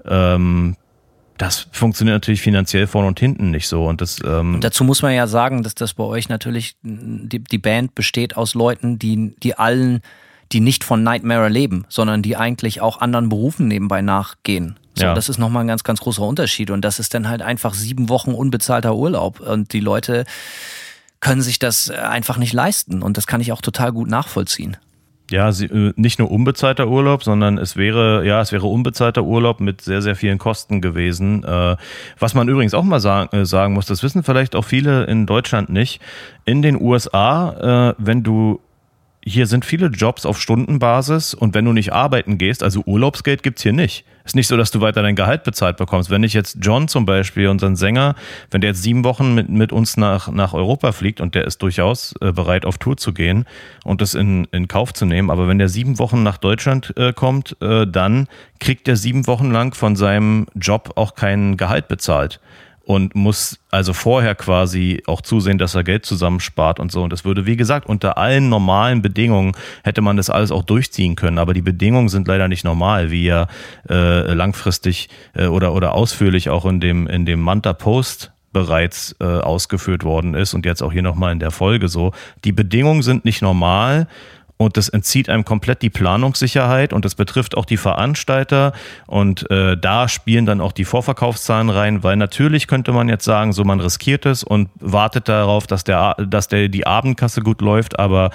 Ähm, 0.07 0.77
das 1.41 1.69
funktioniert 1.73 2.17
natürlich 2.17 2.43
finanziell 2.43 2.87
vorne 2.87 3.09
und 3.09 3.19
hinten 3.19 3.51
nicht 3.51 3.67
so. 3.67 3.87
Und, 3.87 4.03
das, 4.03 4.19
ähm 4.23 4.57
und 4.57 4.65
dazu 4.65 4.85
muss 4.85 5.01
man 5.01 5.15
ja 5.15 5.27
sagen, 5.27 5.63
dass 5.63 5.75
das 5.75 5.95
bei 5.95 6.05
euch 6.05 6.29
natürlich, 6.29 6.77
die, 6.83 7.39
die 7.43 7.59
Band 7.59 7.95
besteht 7.95 8.37
aus 8.37 8.53
Leuten, 8.53 8.99
die, 8.99 9.35
die 9.43 9.55
allen, 9.55 10.03
die 10.53 10.61
nicht 10.61 10.85
von 10.85 11.03
Nightmare 11.03 11.49
leben, 11.49 11.87
sondern 11.89 12.21
die 12.21 12.37
eigentlich 12.37 12.83
auch 12.83 13.01
anderen 13.01 13.31
Berufen 13.31 13.69
nebenbei 13.69 14.03
nachgehen. 14.03 14.79
So, 14.95 15.05
ja. 15.05 15.15
Das 15.15 15.31
ist 15.31 15.39
nochmal 15.39 15.65
ein 15.65 15.69
ganz, 15.69 15.83
ganz 15.83 16.01
großer 16.01 16.23
Unterschied. 16.23 16.71
Und 16.71 16.85
das 16.85 16.99
ist 16.99 17.15
dann 17.15 17.27
halt 17.27 17.41
einfach 17.41 17.73
sieben 17.73 18.11
Wochen 18.11 18.33
unbezahlter 18.33 18.95
Urlaub. 18.95 19.41
Und 19.41 19.73
die 19.73 19.81
Leute 19.81 20.25
können 21.21 21.41
sich 21.41 21.59
das 21.59 21.89
einfach 21.89 22.37
nicht 22.37 22.53
leisten. 22.53 23.03
Und 23.03 23.17
das 23.17 23.27
kann 23.27 23.41
ich 23.41 23.53
auch 23.53 23.63
total 23.63 23.93
gut 23.93 24.11
nachvollziehen. 24.11 24.77
Ja, 25.31 25.49
äh, 25.49 25.93
nicht 25.97 26.19
nur 26.19 26.31
unbezahlter 26.31 26.89
Urlaub, 26.89 27.23
sondern 27.23 27.57
es 27.57 27.77
wäre, 27.77 28.27
ja, 28.27 28.41
es 28.41 28.53
wäre 28.53 28.67
unbezahlter 28.67 29.23
Urlaub 29.23 29.61
mit 29.61 29.81
sehr, 29.81 30.03
sehr 30.03 30.17
vielen 30.17 30.39
Kosten 30.39 30.81
gewesen. 30.81 31.45
Äh, 31.45 31.77
was 32.19 32.35
man 32.35 32.49
übrigens 32.49 32.75
auch 32.75 32.83
mal 32.83 33.01
sagen, 33.01 33.35
äh, 33.37 33.47
sagen 33.47 33.75
muss, 33.75 33.87
das 33.87 34.03
wissen 34.03 34.23
vielleicht 34.23 34.57
auch 34.57 34.65
viele 34.65 35.05
in 35.05 35.27
Deutschland 35.27 35.71
nicht. 35.71 36.01
In 36.45 36.63
den 36.63 36.81
USA, 36.81 37.95
wenn 37.99 38.23
du 38.23 38.61
hier 39.23 39.47
sind 39.47 39.65
viele 39.65 39.89
Jobs 39.89 40.25
auf 40.25 40.41
Stundenbasis 40.41 41.35
und 41.35 41.55
wenn 41.55 41.67
du 41.67 41.73
nicht 41.73 41.93
arbeiten 41.93 42.39
gehst, 42.39 42.63
also 42.63 42.83
Urlaubsgeld 42.87 43.43
gibt's 43.43 43.63
hier 43.63 43.73
nicht. 43.73 44.05
Ist 44.25 44.37
nicht 44.37 44.47
so, 44.47 44.57
dass 44.57 44.71
du 44.71 44.81
weiter 44.81 45.03
dein 45.03 45.17
Gehalt 45.17 45.45
bezahlt 45.45 45.77
bekommst. 45.77 46.09
Wenn 46.09 46.23
ich 46.23 46.35
jetzt 46.35 46.59
John 46.61 46.89
zum 46.89 47.05
Beispiel, 47.05 47.49
unseren 47.49 47.77
Sänger, 47.77 48.15
wenn 48.51 48.61
der 48.61 48.71
jetzt 48.71 48.83
sieben 48.83 49.05
Wochen 49.05 49.35
mit, 49.35 49.49
mit 49.49 49.73
uns 49.73 49.97
nach, 49.97 50.31
nach 50.31 50.55
Europa 50.55 50.93
fliegt 50.93 51.21
und 51.21 51.35
der 51.35 51.45
ist 51.47 51.61
durchaus 51.63 52.15
äh, 52.21 52.33
bereit, 52.33 52.65
auf 52.65 52.79
Tour 52.79 52.97
zu 52.97 53.13
gehen 53.13 53.45
und 53.85 54.01
das 54.01 54.15
in, 54.15 54.47
in 54.53 54.69
Kauf 54.69 54.95
zu 54.95 55.05
nehmen, 55.05 55.31
aber 55.31 55.49
wenn 55.49 55.59
der 55.59 55.69
sieben 55.69 55.99
Wochen 55.99 56.23
nach 56.23 56.39
Deutschland 56.39 56.95
äh, 56.97 57.13
kommt, 57.13 57.57
äh, 57.61 57.87
dann 57.87 58.27
kriegt 58.59 58.89
er 58.89 58.97
sieben 58.97 59.27
Wochen 59.27 59.51
lang 59.51 59.75
von 59.75 59.97
seinem 59.97 60.47
Job 60.55 60.93
auch 60.97 61.15
kein 61.15 61.57
Gehalt 61.57 61.89
bezahlt 61.89 62.41
und 62.91 63.15
muss 63.15 63.61
also 63.71 63.93
vorher 63.93 64.35
quasi 64.35 65.01
auch 65.07 65.21
zusehen, 65.21 65.59
dass 65.59 65.77
er 65.77 65.85
Geld 65.85 66.05
zusammenspart 66.05 66.81
und 66.81 66.91
so. 66.91 67.05
Und 67.05 67.13
das 67.13 67.25
würde, 67.25 67.47
wie 67.47 67.55
gesagt, 67.57 67.87
unter 67.87 68.19
allen 68.19 68.49
normalen 68.49 69.01
Bedingungen 69.01 69.53
hätte 69.85 70.01
man 70.01 70.17
das 70.17 70.29
alles 70.29 70.51
auch 70.51 70.65
durchziehen 70.65 71.15
können. 71.15 71.39
Aber 71.39 71.55
die 71.55 71.63
Bedingungen 71.63 72.09
sind 72.09 72.27
leider 72.27 72.49
nicht 72.49 72.65
normal, 72.65 73.13
wie 73.13 73.27
ja 73.27 73.47
äh, 73.89 74.35
langfristig 74.35 75.09
äh, 75.37 75.47
oder, 75.47 75.73
oder 75.73 75.95
ausführlich 75.95 76.51
auch 76.51 76.67
in 76.67 76.81
dem, 76.81 77.07
in 77.07 77.27
dem 77.27 77.41
Manta 77.41 77.75
Post 77.75 78.33
bereits 78.53 79.15
äh, 79.21 79.25
ausgeführt 79.25 80.03
worden 80.03 80.35
ist 80.35 80.55
und 80.55 80.67
jetzt 80.67 80.83
auch 80.83 80.93
hier 80.93 81.03
nochmal 81.03 81.31
in 81.31 81.39
der 81.39 81.53
Folge 81.53 81.87
so. 81.87 82.11
Die 82.43 82.51
Bedingungen 82.51 83.03
sind 83.03 83.25
nicht 83.25 83.41
normal 83.41 84.09
und 84.61 84.77
das 84.77 84.91
entzieht 84.91 85.31
einem 85.31 85.47
komplett 85.47 85.81
die 85.81 85.89
Planungssicherheit 85.89 86.93
und 86.93 87.07
das 87.07 87.15
betrifft 87.15 87.57
auch 87.57 87.65
die 87.65 87.79
Veranstalter 87.79 88.75
und 89.07 89.51
äh, 89.51 89.75
da 89.75 90.07
spielen 90.07 90.45
dann 90.45 90.61
auch 90.61 90.73
die 90.73 90.85
Vorverkaufszahlen 90.85 91.71
rein, 91.71 92.03
weil 92.03 92.17
natürlich 92.17 92.67
könnte 92.67 92.93
man 92.93 93.09
jetzt 93.09 93.25
sagen, 93.25 93.55
so 93.55 93.65
man 93.65 93.81
riskiert 93.81 94.27
es 94.27 94.45
und 94.45 94.69
wartet 94.79 95.31
darauf, 95.31 95.67
dass 95.67 95.83
der, 95.85 96.15
dass 96.29 96.49
der 96.49 96.69
die 96.69 96.87
Abendkasse 96.87 97.41
gut 97.41 97.63
läuft, 97.63 97.99
aber 97.99 98.33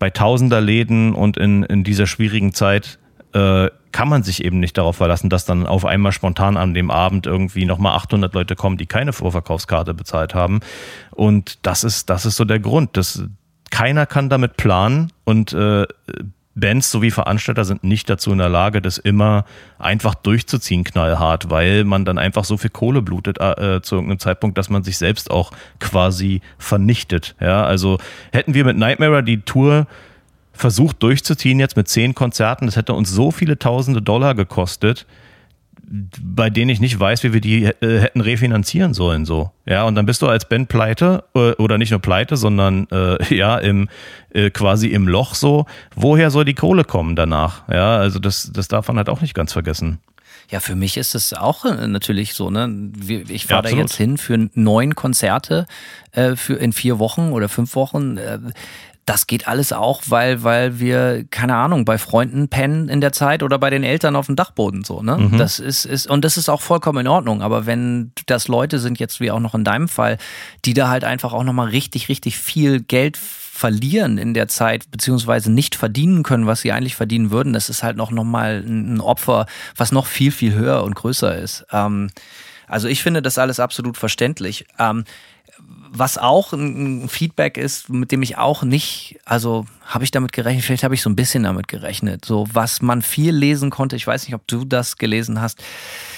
bei 0.00 0.10
Tausender 0.10 0.60
Läden 0.60 1.14
und 1.14 1.36
in, 1.36 1.62
in 1.62 1.84
dieser 1.84 2.08
schwierigen 2.08 2.52
Zeit 2.52 2.98
äh, 3.32 3.68
kann 3.92 4.08
man 4.08 4.24
sich 4.24 4.44
eben 4.44 4.58
nicht 4.58 4.76
darauf 4.76 4.96
verlassen, 4.96 5.30
dass 5.30 5.44
dann 5.44 5.64
auf 5.64 5.84
einmal 5.84 6.10
spontan 6.10 6.56
an 6.56 6.74
dem 6.74 6.90
Abend 6.90 7.26
irgendwie 7.26 7.66
nochmal 7.66 7.94
800 7.94 8.34
Leute 8.34 8.56
kommen, 8.56 8.78
die 8.78 8.86
keine 8.86 9.12
Vorverkaufskarte 9.12 9.94
bezahlt 9.94 10.34
haben. 10.34 10.58
Und 11.12 11.64
das 11.64 11.84
ist, 11.84 12.10
das 12.10 12.26
ist 12.26 12.34
so 12.34 12.44
der 12.44 12.58
Grund. 12.58 12.96
Das, 12.96 13.22
keiner 13.70 14.06
kann 14.06 14.28
damit 14.28 14.56
planen 14.56 15.12
und 15.24 15.52
äh, 15.52 15.86
Bands 16.58 16.90
sowie 16.90 17.10
Veranstalter 17.10 17.64
sind 17.64 17.84
nicht 17.84 18.10
dazu 18.10 18.32
in 18.32 18.38
der 18.38 18.48
Lage, 18.48 18.82
das 18.82 18.98
immer 18.98 19.44
einfach 19.78 20.14
durchzuziehen, 20.14 20.84
knallhart, 20.84 21.50
weil 21.50 21.84
man 21.84 22.04
dann 22.04 22.18
einfach 22.18 22.44
so 22.44 22.56
viel 22.56 22.70
Kohle 22.70 23.02
blutet 23.02 23.38
äh, 23.40 23.80
zu 23.82 23.96
irgendeinem 23.96 24.18
Zeitpunkt, 24.18 24.58
dass 24.58 24.68
man 24.68 24.82
sich 24.82 24.98
selbst 24.98 25.30
auch 25.30 25.52
quasi 25.78 26.40
vernichtet. 26.58 27.36
Ja, 27.40 27.64
also 27.64 27.98
hätten 28.32 28.54
wir 28.54 28.64
mit 28.64 28.76
Nightmare 28.76 29.22
die 29.22 29.40
Tour 29.40 29.86
versucht 30.52 31.02
durchzuziehen 31.02 31.60
jetzt 31.60 31.76
mit 31.76 31.88
zehn 31.88 32.14
Konzerten, 32.14 32.66
das 32.66 32.74
hätte 32.74 32.92
uns 32.94 33.10
so 33.10 33.30
viele 33.30 33.58
tausende 33.58 34.02
Dollar 34.02 34.34
gekostet, 34.34 35.06
bei 35.90 36.50
denen 36.50 36.70
ich 36.70 36.80
nicht 36.80 36.98
weiß, 36.98 37.22
wie 37.24 37.32
wir 37.32 37.40
die 37.40 37.64
äh, 37.64 38.00
hätten 38.00 38.20
refinanzieren 38.20 38.94
sollen. 38.94 39.24
So. 39.24 39.50
Ja, 39.66 39.84
und 39.84 39.94
dann 39.94 40.06
bist 40.06 40.22
du 40.22 40.26
als 40.26 40.48
Band 40.48 40.68
pleite 40.68 41.24
äh, 41.34 41.52
oder 41.52 41.78
nicht 41.78 41.90
nur 41.90 42.00
pleite, 42.00 42.36
sondern 42.36 42.86
äh, 42.90 43.34
ja, 43.34 43.58
im, 43.58 43.88
äh, 44.30 44.50
quasi 44.50 44.88
im 44.88 45.08
Loch 45.08 45.34
so. 45.34 45.66
Woher 45.94 46.30
soll 46.30 46.44
die 46.44 46.54
Kohle 46.54 46.84
kommen 46.84 47.16
danach? 47.16 47.68
Ja, 47.68 47.96
also 47.96 48.18
das, 48.18 48.50
das 48.52 48.68
darf 48.68 48.88
man 48.88 48.98
halt 48.98 49.08
auch 49.08 49.20
nicht 49.20 49.34
ganz 49.34 49.52
vergessen. 49.52 49.98
Ja, 50.50 50.60
für 50.60 50.76
mich 50.76 50.96
ist 50.96 51.14
es 51.14 51.34
auch 51.34 51.64
natürlich 51.64 52.32
so, 52.32 52.48
ne? 52.48 52.90
Ich 53.28 53.44
fahre 53.44 53.68
ja, 53.68 53.74
da 53.74 53.82
jetzt 53.82 53.96
hin 53.96 54.16
für 54.16 54.48
neun 54.54 54.94
Konzerte 54.94 55.66
äh, 56.12 56.36
für 56.36 56.54
in 56.54 56.72
vier 56.72 56.98
Wochen 56.98 57.32
oder 57.32 57.50
fünf 57.50 57.74
Wochen. 57.74 58.16
Äh, 58.16 58.38
das 59.08 59.26
geht 59.26 59.48
alles 59.48 59.72
auch, 59.72 60.02
weil, 60.08 60.42
weil 60.42 60.80
wir, 60.80 61.24
keine 61.30 61.56
Ahnung, 61.56 61.86
bei 61.86 61.96
Freunden 61.96 62.48
pennen 62.48 62.90
in 62.90 63.00
der 63.00 63.12
Zeit 63.12 63.42
oder 63.42 63.58
bei 63.58 63.70
den 63.70 63.82
Eltern 63.82 64.14
auf 64.16 64.26
dem 64.26 64.36
Dachboden 64.36 64.84
so, 64.84 65.00
ne? 65.02 65.16
Mhm. 65.16 65.38
Das 65.38 65.58
ist, 65.58 65.86
ist, 65.86 66.08
und 66.08 66.26
das 66.26 66.36
ist 66.36 66.50
auch 66.50 66.60
vollkommen 66.60 66.98
in 66.98 67.08
Ordnung. 67.08 67.40
Aber 67.40 67.64
wenn 67.64 68.12
das 68.26 68.48
Leute 68.48 68.78
sind, 68.78 68.98
jetzt 68.98 69.18
wie 69.20 69.30
auch 69.30 69.40
noch 69.40 69.54
in 69.54 69.64
deinem 69.64 69.88
Fall, 69.88 70.18
die 70.66 70.74
da 70.74 70.88
halt 70.88 71.04
einfach 71.04 71.32
auch 71.32 71.42
nochmal 71.42 71.68
richtig, 71.68 72.10
richtig 72.10 72.36
viel 72.36 72.80
Geld 72.80 73.16
verlieren 73.16 74.18
in 74.18 74.34
der 74.34 74.46
Zeit, 74.46 74.90
beziehungsweise 74.90 75.50
nicht 75.50 75.74
verdienen 75.74 76.22
können, 76.22 76.46
was 76.46 76.60
sie 76.60 76.72
eigentlich 76.72 76.94
verdienen 76.94 77.30
würden, 77.30 77.54
das 77.54 77.70
ist 77.70 77.82
halt 77.82 77.96
noch, 77.96 78.10
noch 78.10 78.24
mal 78.24 78.62
ein 78.64 79.00
Opfer, 79.00 79.46
was 79.74 79.90
noch 79.90 80.06
viel, 80.06 80.32
viel 80.32 80.52
höher 80.52 80.84
und 80.84 80.94
größer 80.94 81.34
ist. 81.34 81.64
Ähm, 81.72 82.10
also 82.66 82.88
ich 82.88 83.02
finde 83.02 83.22
das 83.22 83.38
alles 83.38 83.58
absolut 83.58 83.96
verständlich. 83.96 84.66
Ähm, 84.78 85.04
was 85.90 86.18
auch 86.18 86.52
ein 86.52 87.08
Feedback 87.08 87.56
ist, 87.56 87.88
mit 87.88 88.12
dem 88.12 88.22
ich 88.22 88.36
auch 88.36 88.62
nicht, 88.62 89.18
also 89.24 89.66
habe 89.84 90.04
ich 90.04 90.10
damit 90.10 90.32
gerechnet, 90.32 90.64
vielleicht 90.64 90.84
habe 90.84 90.94
ich 90.94 91.02
so 91.02 91.10
ein 91.10 91.16
bisschen 91.16 91.42
damit 91.42 91.68
gerechnet. 91.68 92.24
So, 92.24 92.46
was 92.52 92.82
man 92.82 93.02
viel 93.02 93.34
lesen 93.34 93.70
konnte, 93.70 93.96
ich 93.96 94.06
weiß 94.06 94.26
nicht, 94.26 94.34
ob 94.34 94.46
du 94.46 94.64
das 94.64 94.96
gelesen 94.96 95.40
hast, 95.40 95.62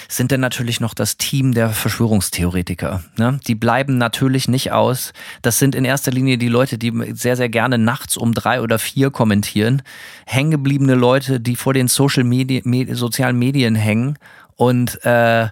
sind 0.07 0.31
denn 0.31 0.41
natürlich 0.41 0.79
noch 0.79 0.93
das 0.93 1.17
Team 1.17 1.53
der 1.53 1.69
Verschwörungstheoretiker. 1.69 3.03
Ne? 3.17 3.39
Die 3.47 3.55
bleiben 3.55 3.97
natürlich 3.97 4.47
nicht 4.47 4.71
aus. 4.71 5.13
Das 5.41 5.57
sind 5.57 5.75
in 5.75 5.85
erster 5.85 6.11
Linie 6.11 6.37
die 6.37 6.49
Leute, 6.49 6.77
die 6.77 6.91
sehr, 7.13 7.37
sehr 7.37 7.49
gerne 7.49 7.77
nachts 7.77 8.17
um 8.17 8.33
drei 8.33 8.61
oder 8.61 8.77
vier 8.77 9.09
kommentieren. 9.09 9.81
Hängengebliebene 10.25 10.95
Leute, 10.95 11.39
die 11.39 11.55
vor 11.55 11.73
den 11.73 11.87
Social 11.87 12.23
Media, 12.23 12.61
sozialen 12.95 13.39
Medien 13.39 13.75
hängen 13.75 14.17
und 14.55 15.03
äh, 15.05 15.47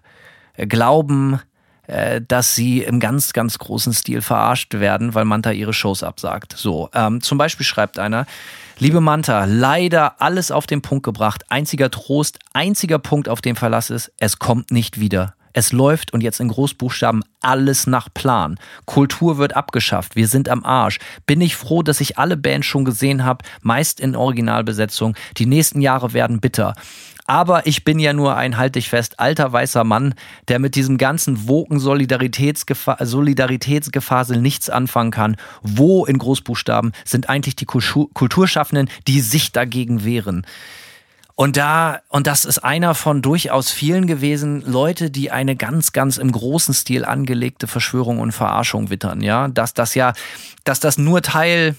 glauben, 0.68 1.40
äh, 1.90 2.22
dass 2.26 2.54
sie 2.54 2.84
im 2.84 3.00
ganz, 3.00 3.34
ganz 3.34 3.58
großen 3.58 3.94
Stil 3.94 4.22
verarscht 4.22 4.76
werden, 4.76 5.16
weil 5.16 5.26
Manta 5.26 5.52
ihre 5.52 5.74
Shows 5.74 6.04
absagt. 6.04 6.54
So, 6.56 6.90
ähm, 6.94 7.20
zum 7.22 7.38
Beispiel 7.40 7.66
schreibt 7.66 7.98
einer, 7.98 8.28
liebe 8.78 9.02
Manta, 9.02 9.46
leider 9.46 10.22
alles 10.22 10.52
auf 10.52 10.68
den 10.68 10.84
Punkt 10.84 11.04
gebracht. 11.04 11.46
Einziger 11.50 11.90
Trost, 11.90 12.38
einziger 12.54 13.00
Punkt, 13.00 13.28
auf 13.28 13.42
dem 13.42 13.56
Verlass 13.56 13.90
ist, 13.90 14.12
es 14.20 14.38
kommt 14.38 14.70
nicht 14.70 15.00
wieder. 15.00 15.34
Es 15.54 15.72
läuft 15.72 16.14
und 16.14 16.22
jetzt 16.22 16.40
in 16.40 16.50
Großbuchstaben 16.50 17.24
alles 17.42 17.88
nach 17.88 18.14
Plan. 18.14 18.60
Kultur 18.86 19.40
wird 19.40 19.56
abgeschafft. 19.56 20.16
Wir 20.16 20.28
sind 20.28 20.48
am 20.48 20.64
Arsch. 20.64 21.00
Bin 21.26 21.42
ich 21.42 21.56
froh, 21.56 21.82
dass 21.82 22.02
ich 22.02 22.20
alle 22.20 22.38
Bands 22.38 22.68
schon 22.68 22.86
gesehen 22.86 23.26
habe, 23.26 23.44
meist 23.62 24.00
in 24.00 24.16
Originalbesetzung. 24.16 25.16
Die 25.38 25.48
nächsten 25.48 25.82
Jahre 25.82 26.14
werden 26.14 26.40
bitter. 26.40 26.76
Aber 27.30 27.66
ich 27.68 27.84
bin 27.84 28.00
ja 28.00 28.12
nur 28.12 28.36
ein, 28.36 28.58
halt 28.58 28.74
dich 28.74 28.90
fest, 28.90 29.20
alter 29.20 29.54
weißer 29.54 29.84
Mann, 29.84 30.16
der 30.48 30.58
mit 30.58 30.74
diesem 30.74 30.98
ganzen 30.98 31.48
Woken 31.48 31.80
Solidaritätsgefasel 31.80 34.42
nichts 34.42 34.72
anfangen 34.72 35.12
kann. 35.12 35.38
Wo 35.62 36.06
in 36.06 36.18
Großbuchstaben 36.18 36.92
sind 37.06 37.30
eigentlich 37.30 37.56
die 37.56 37.66
Kulturschaffenden, 37.66 38.90
die 39.08 39.22
sich 39.22 39.52
dagegen 39.52 40.04
wehren? 40.04 40.48
Und 41.36 41.56
da, 41.56 42.00
und 42.10 42.26
das 42.26 42.46
ist 42.46 42.58
einer 42.58 42.96
von 42.96 43.22
durchaus 43.22 43.70
vielen 43.70 44.08
gewesen, 44.08 44.64
Leute, 44.66 45.12
die 45.12 45.30
eine 45.30 45.56
ganz, 45.56 45.92
ganz 45.92 46.18
im 46.18 46.32
großen 46.32 46.74
Stil 46.74 47.06
angelegte 47.06 47.68
Verschwörung 47.68 48.18
und 48.18 48.32
Verarschung 48.32 48.90
wittern, 48.90 49.22
ja. 49.22 49.50
Dass 49.50 49.76
das 49.76 49.94
ja, 49.94 50.14
dass 50.64 50.80
das 50.80 50.98
nur 50.98 51.22
Teil 51.22 51.76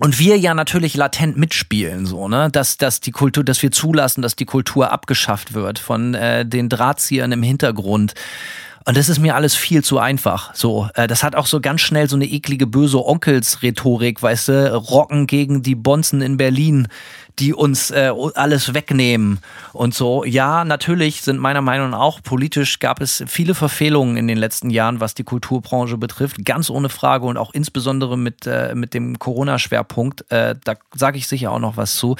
und 0.00 0.18
wir 0.18 0.36
ja 0.38 0.54
natürlich 0.54 0.96
latent 0.96 1.36
mitspielen, 1.36 2.06
so, 2.06 2.28
ne, 2.28 2.48
dass, 2.50 2.76
dass 2.76 3.00
die 3.00 3.12
Kultur, 3.12 3.44
dass 3.44 3.62
wir 3.62 3.70
zulassen, 3.70 4.22
dass 4.22 4.34
die 4.34 4.44
Kultur 4.44 4.90
abgeschafft 4.90 5.54
wird 5.54 5.78
von 5.78 6.14
äh, 6.14 6.44
den 6.44 6.68
Drahtziehern 6.68 7.30
im 7.30 7.42
Hintergrund. 7.42 8.14
Und 8.86 8.98
das 8.98 9.08
ist 9.08 9.18
mir 9.18 9.34
alles 9.34 9.54
viel 9.54 9.82
zu 9.82 9.98
einfach. 9.98 10.54
So, 10.54 10.88
äh, 10.94 11.06
das 11.06 11.22
hat 11.22 11.36
auch 11.36 11.46
so 11.46 11.60
ganz 11.60 11.80
schnell 11.80 12.08
so 12.08 12.16
eine 12.16 12.26
eklige 12.26 12.66
böse 12.66 13.04
Onkels-Rhetorik, 13.04 14.22
weißt 14.22 14.48
du, 14.48 14.76
Rocken 14.76 15.26
gegen 15.26 15.62
die 15.62 15.74
Bonzen 15.74 16.20
in 16.20 16.36
Berlin 16.36 16.88
die 17.38 17.52
uns 17.52 17.90
äh, 17.90 18.12
alles 18.34 18.74
wegnehmen 18.74 19.40
und 19.72 19.94
so. 19.94 20.24
Ja, 20.24 20.64
natürlich 20.64 21.22
sind 21.22 21.38
meiner 21.38 21.62
Meinung 21.62 21.90
nach 21.90 22.00
auch 22.00 22.22
politisch 22.22 22.78
gab 22.78 23.00
es 23.00 23.24
viele 23.26 23.54
Verfehlungen 23.54 24.16
in 24.16 24.28
den 24.28 24.38
letzten 24.38 24.70
Jahren, 24.70 25.00
was 25.00 25.14
die 25.14 25.24
Kulturbranche 25.24 25.96
betrifft, 25.96 26.44
ganz 26.44 26.70
ohne 26.70 26.88
Frage 26.88 27.26
und 27.26 27.36
auch 27.36 27.52
insbesondere 27.52 28.16
mit, 28.16 28.46
äh, 28.46 28.74
mit 28.74 28.94
dem 28.94 29.18
Corona-Schwerpunkt. 29.18 30.30
Äh, 30.30 30.54
da 30.64 30.74
sage 30.94 31.18
ich 31.18 31.26
sicher 31.26 31.50
auch 31.50 31.58
noch 31.58 31.76
was 31.76 31.96
zu. 31.96 32.16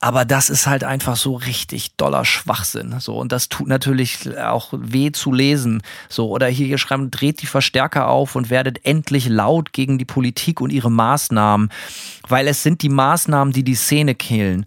Aber 0.00 0.24
das 0.24 0.48
ist 0.48 0.68
halt 0.68 0.84
einfach 0.84 1.16
so 1.16 1.34
richtig 1.34 1.96
doller 1.96 2.24
Schwachsinn. 2.24 3.00
So, 3.00 3.16
und 3.18 3.32
das 3.32 3.48
tut 3.48 3.66
natürlich 3.66 4.38
auch 4.38 4.68
weh 4.72 5.10
zu 5.10 5.32
lesen. 5.32 5.82
So, 6.08 6.28
oder 6.28 6.46
hier, 6.46 6.78
schreiben, 6.78 7.10
dreht 7.10 7.42
die 7.42 7.46
Verstärker 7.46 8.06
auf 8.06 8.36
und 8.36 8.48
werdet 8.48 8.84
endlich 8.84 9.28
laut 9.28 9.72
gegen 9.72 9.98
die 9.98 10.04
Politik 10.04 10.60
und 10.60 10.70
ihre 10.70 10.90
Maßnahmen. 10.90 11.70
Weil 12.28 12.46
es 12.46 12.62
sind 12.62 12.82
die 12.82 12.90
Maßnahmen, 12.90 13.52
die 13.52 13.64
die 13.64 13.74
Szene 13.74 14.14
killen. 14.14 14.66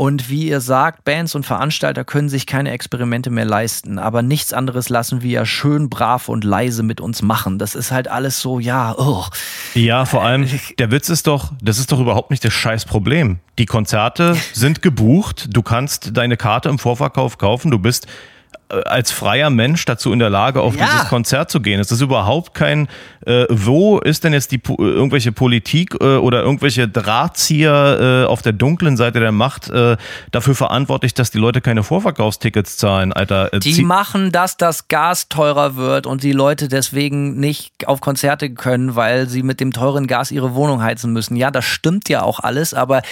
Und 0.00 0.30
wie 0.30 0.46
ihr 0.46 0.60
sagt, 0.60 1.02
Bands 1.02 1.34
und 1.34 1.44
Veranstalter 1.44 2.04
können 2.04 2.28
sich 2.28 2.46
keine 2.46 2.70
Experimente 2.70 3.30
mehr 3.30 3.44
leisten, 3.44 3.98
aber 3.98 4.22
nichts 4.22 4.52
anderes 4.52 4.90
lassen 4.90 5.22
wir 5.22 5.30
ja 5.30 5.44
schön 5.44 5.90
brav 5.90 6.28
und 6.28 6.44
leise 6.44 6.84
mit 6.84 7.00
uns 7.00 7.20
machen. 7.20 7.58
Das 7.58 7.74
ist 7.74 7.90
halt 7.90 8.06
alles 8.06 8.40
so, 8.40 8.60
ja, 8.60 8.94
oh. 8.96 9.24
Ja, 9.74 10.04
vor 10.04 10.22
allem, 10.22 10.48
der 10.78 10.92
Witz 10.92 11.08
ist 11.08 11.26
doch, 11.26 11.50
das 11.60 11.80
ist 11.80 11.90
doch 11.90 11.98
überhaupt 11.98 12.30
nicht 12.30 12.44
das 12.44 12.52
Scheißproblem. 12.52 13.40
Die 13.58 13.66
Konzerte 13.66 14.36
sind 14.52 14.82
gebucht, 14.82 15.48
du 15.50 15.62
kannst 15.62 16.16
deine 16.16 16.36
Karte 16.36 16.68
im 16.68 16.78
Vorverkauf 16.78 17.36
kaufen, 17.36 17.72
du 17.72 17.80
bist 17.80 18.06
äh, 18.06 18.08
als 18.68 19.10
freier 19.10 19.50
Mensch 19.50 19.84
dazu 19.84 20.12
in 20.12 20.18
der 20.18 20.30
Lage, 20.30 20.60
auf 20.60 20.76
ja. 20.76 20.84
dieses 20.86 21.08
Konzert 21.08 21.50
zu 21.50 21.60
gehen. 21.60 21.80
Es 21.80 21.90
ist 21.90 22.00
überhaupt 22.00 22.54
kein, 22.54 22.88
äh, 23.24 23.46
wo 23.48 23.98
ist 23.98 24.24
denn 24.24 24.32
jetzt 24.32 24.52
die 24.52 24.60
irgendwelche 24.78 25.32
Politik 25.32 25.94
äh, 26.00 26.16
oder 26.16 26.42
irgendwelche 26.42 26.88
Drahtzieher 26.88 28.24
äh, 28.24 28.26
auf 28.26 28.42
der 28.42 28.52
dunklen 28.52 28.96
Seite 28.96 29.20
der 29.20 29.32
Macht 29.32 29.70
äh, 29.70 29.96
dafür 30.30 30.54
verantwortlich, 30.54 31.14
dass 31.14 31.30
die 31.30 31.38
Leute 31.38 31.60
keine 31.60 31.82
Vorverkaufstickets 31.82 32.76
zahlen, 32.76 33.12
Alter. 33.12 33.52
Äh, 33.54 33.60
die 33.60 33.82
machen, 33.82 34.32
dass 34.32 34.56
das 34.56 34.88
Gas 34.88 35.28
teurer 35.28 35.76
wird 35.76 36.06
und 36.06 36.22
die 36.22 36.32
Leute 36.32 36.68
deswegen 36.68 37.38
nicht 37.40 37.86
auf 37.86 38.00
Konzerte 38.00 38.50
können, 38.50 38.96
weil 38.96 39.28
sie 39.28 39.42
mit 39.42 39.60
dem 39.60 39.72
teuren 39.72 40.06
Gas 40.06 40.30
ihre 40.30 40.54
Wohnung 40.54 40.82
heizen 40.82 41.12
müssen. 41.12 41.36
Ja, 41.36 41.50
das 41.50 41.64
stimmt 41.64 42.08
ja 42.08 42.22
auch 42.22 42.40
alles, 42.40 42.74
aber 42.74 43.02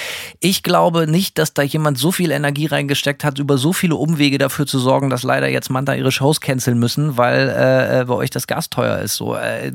ich 0.40 0.62
glaube 0.62 1.07
nicht, 1.07 1.38
dass 1.38 1.54
da 1.54 1.62
jemand 1.62 1.98
so 1.98 2.12
viel 2.12 2.30
Energie 2.30 2.66
reingesteckt 2.66 3.24
hat, 3.24 3.38
über 3.38 3.57
so 3.59 3.72
viele 3.72 3.96
Umwege 3.96 4.38
dafür 4.38 4.66
zu 4.66 4.78
sorgen, 4.78 5.11
dass 5.11 5.22
leider 5.22 5.45
leider 5.47 5.53
jetzt 5.53 5.70
Manta 5.70 5.94
ihre 5.94 6.12
Shows 6.12 6.40
canceln 6.40 6.78
müssen, 6.78 7.16
weil 7.16 7.49
äh, 7.49 8.01
äh, 8.01 8.05
bei 8.05 8.14
euch 8.14 8.30
das 8.30 8.47
Gas 8.47 8.70
teuer 8.70 8.99
ist. 8.99 9.16
So, 9.16 9.36
äh, 9.36 9.72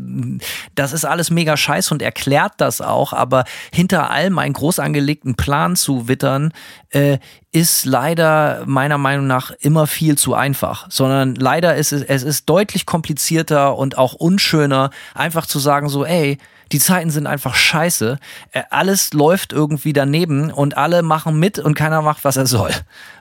das 0.75 0.93
ist 0.93 1.05
alles 1.05 1.29
mega 1.31 1.55
scheiße 1.55 1.93
und 1.93 2.01
erklärt 2.01 2.53
das 2.57 2.81
auch, 2.81 3.13
aber 3.13 3.45
hinter 3.73 4.09
allem 4.09 4.37
einen 4.37 4.53
groß 4.53 4.79
angelegten 4.79 5.35
Plan 5.35 5.75
zu 5.75 6.07
wittern, 6.07 6.53
äh, 6.89 7.19
ist 7.51 7.85
leider 7.85 8.63
meiner 8.65 8.97
Meinung 8.97 9.27
nach 9.27 9.51
immer 9.59 9.85
viel 9.85 10.17
zu 10.17 10.33
einfach, 10.33 10.87
sondern 10.89 11.35
leider 11.35 11.75
ist 11.75 11.91
es, 11.91 12.01
es 12.03 12.23
ist 12.23 12.49
deutlich 12.49 12.85
komplizierter 12.85 13.77
und 13.77 13.97
auch 13.97 14.13
unschöner, 14.13 14.89
einfach 15.13 15.45
zu 15.45 15.59
sagen 15.59 15.89
so, 15.89 16.05
ey, 16.05 16.37
die 16.71 16.79
Zeiten 16.79 17.09
sind 17.09 17.27
einfach 17.27 17.55
scheiße. 17.55 18.17
Äh, 18.51 18.63
alles 18.69 19.13
läuft 19.13 19.53
irgendwie 19.53 19.93
daneben 19.93 20.51
und 20.51 20.77
alle 20.77 21.01
machen 21.01 21.37
mit 21.39 21.59
und 21.59 21.75
keiner 21.75 22.01
macht, 22.01 22.23
was 22.23 22.37
er 22.37 22.45
soll. 22.45 22.71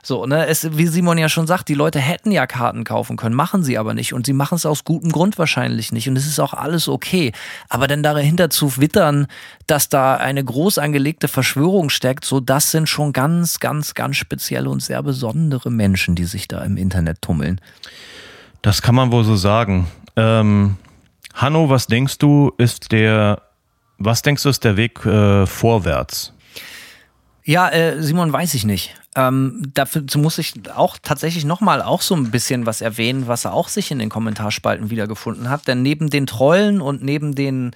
So, 0.02 0.24
ne? 0.26 0.46
Es, 0.46 0.76
wie 0.76 0.86
Simon 0.86 1.18
ja 1.18 1.28
schon 1.28 1.46
sagt, 1.46 1.68
die 1.68 1.74
Leute 1.74 1.98
hätten 1.98 2.30
ja 2.30 2.46
Karten 2.46 2.84
kaufen 2.84 3.16
können, 3.16 3.34
machen 3.34 3.62
sie 3.64 3.76
aber 3.76 3.94
nicht. 3.94 4.14
Und 4.14 4.26
sie 4.26 4.32
machen 4.32 4.54
es 4.54 4.66
aus 4.66 4.84
gutem 4.84 5.12
Grund 5.12 5.38
wahrscheinlich 5.38 5.92
nicht. 5.92 6.08
Und 6.08 6.16
es 6.16 6.26
ist 6.26 6.38
auch 6.38 6.54
alles 6.54 6.88
okay. 6.88 7.32
Aber 7.68 7.86
dann 7.86 8.02
dahinter 8.02 8.50
zu 8.50 8.76
wittern, 8.78 9.26
dass 9.66 9.88
da 9.88 10.16
eine 10.16 10.44
groß 10.44 10.78
angelegte 10.78 11.28
Verschwörung 11.28 11.90
steckt, 11.90 12.24
so 12.24 12.40
das 12.40 12.70
sind 12.70 12.88
schon 12.88 13.12
ganz, 13.12 13.60
ganz, 13.60 13.94
ganz 13.94 14.16
spezielle 14.20 14.70
und 14.70 14.80
sehr 14.82 15.02
besondere 15.02 15.70
Menschen, 15.70 16.14
die 16.14 16.24
sich 16.24 16.46
da 16.46 16.62
im 16.62 16.76
Internet 16.76 17.20
tummeln. 17.22 17.60
Das 18.62 18.82
kann 18.82 18.94
man 18.94 19.10
wohl 19.10 19.24
so 19.24 19.36
sagen. 19.36 19.88
Ähm, 20.16 20.76
Hanno, 21.34 21.68
was 21.68 21.86
denkst 21.86 22.18
du, 22.18 22.52
ist 22.58 22.92
der, 22.92 23.42
was 23.98 24.22
denkst 24.22 24.42
du, 24.42 24.48
ist 24.48 24.64
der 24.64 24.76
Weg 24.76 25.04
äh, 25.04 25.46
vorwärts? 25.46 26.32
Ja, 27.44 27.68
äh, 27.70 28.02
Simon, 28.02 28.32
weiß 28.32 28.54
ich 28.54 28.64
nicht. 28.64 28.94
Ähm, 29.16 29.62
dafür 29.74 30.04
muss 30.16 30.38
ich 30.38 30.54
auch 30.74 30.96
tatsächlich 31.02 31.44
nochmal 31.44 31.82
auch 31.82 32.02
so 32.02 32.14
ein 32.14 32.30
bisschen 32.30 32.64
was 32.64 32.80
erwähnen, 32.80 33.26
was 33.26 33.44
er 33.44 33.54
auch 33.54 33.68
sich 33.68 33.90
in 33.90 33.98
den 33.98 34.08
Kommentarspalten 34.08 34.90
wiedergefunden 34.90 35.50
hat. 35.50 35.66
Denn 35.66 35.82
neben 35.82 36.10
den 36.10 36.26
Trollen 36.26 36.80
und 36.80 37.02
neben 37.02 37.34
den 37.34 37.72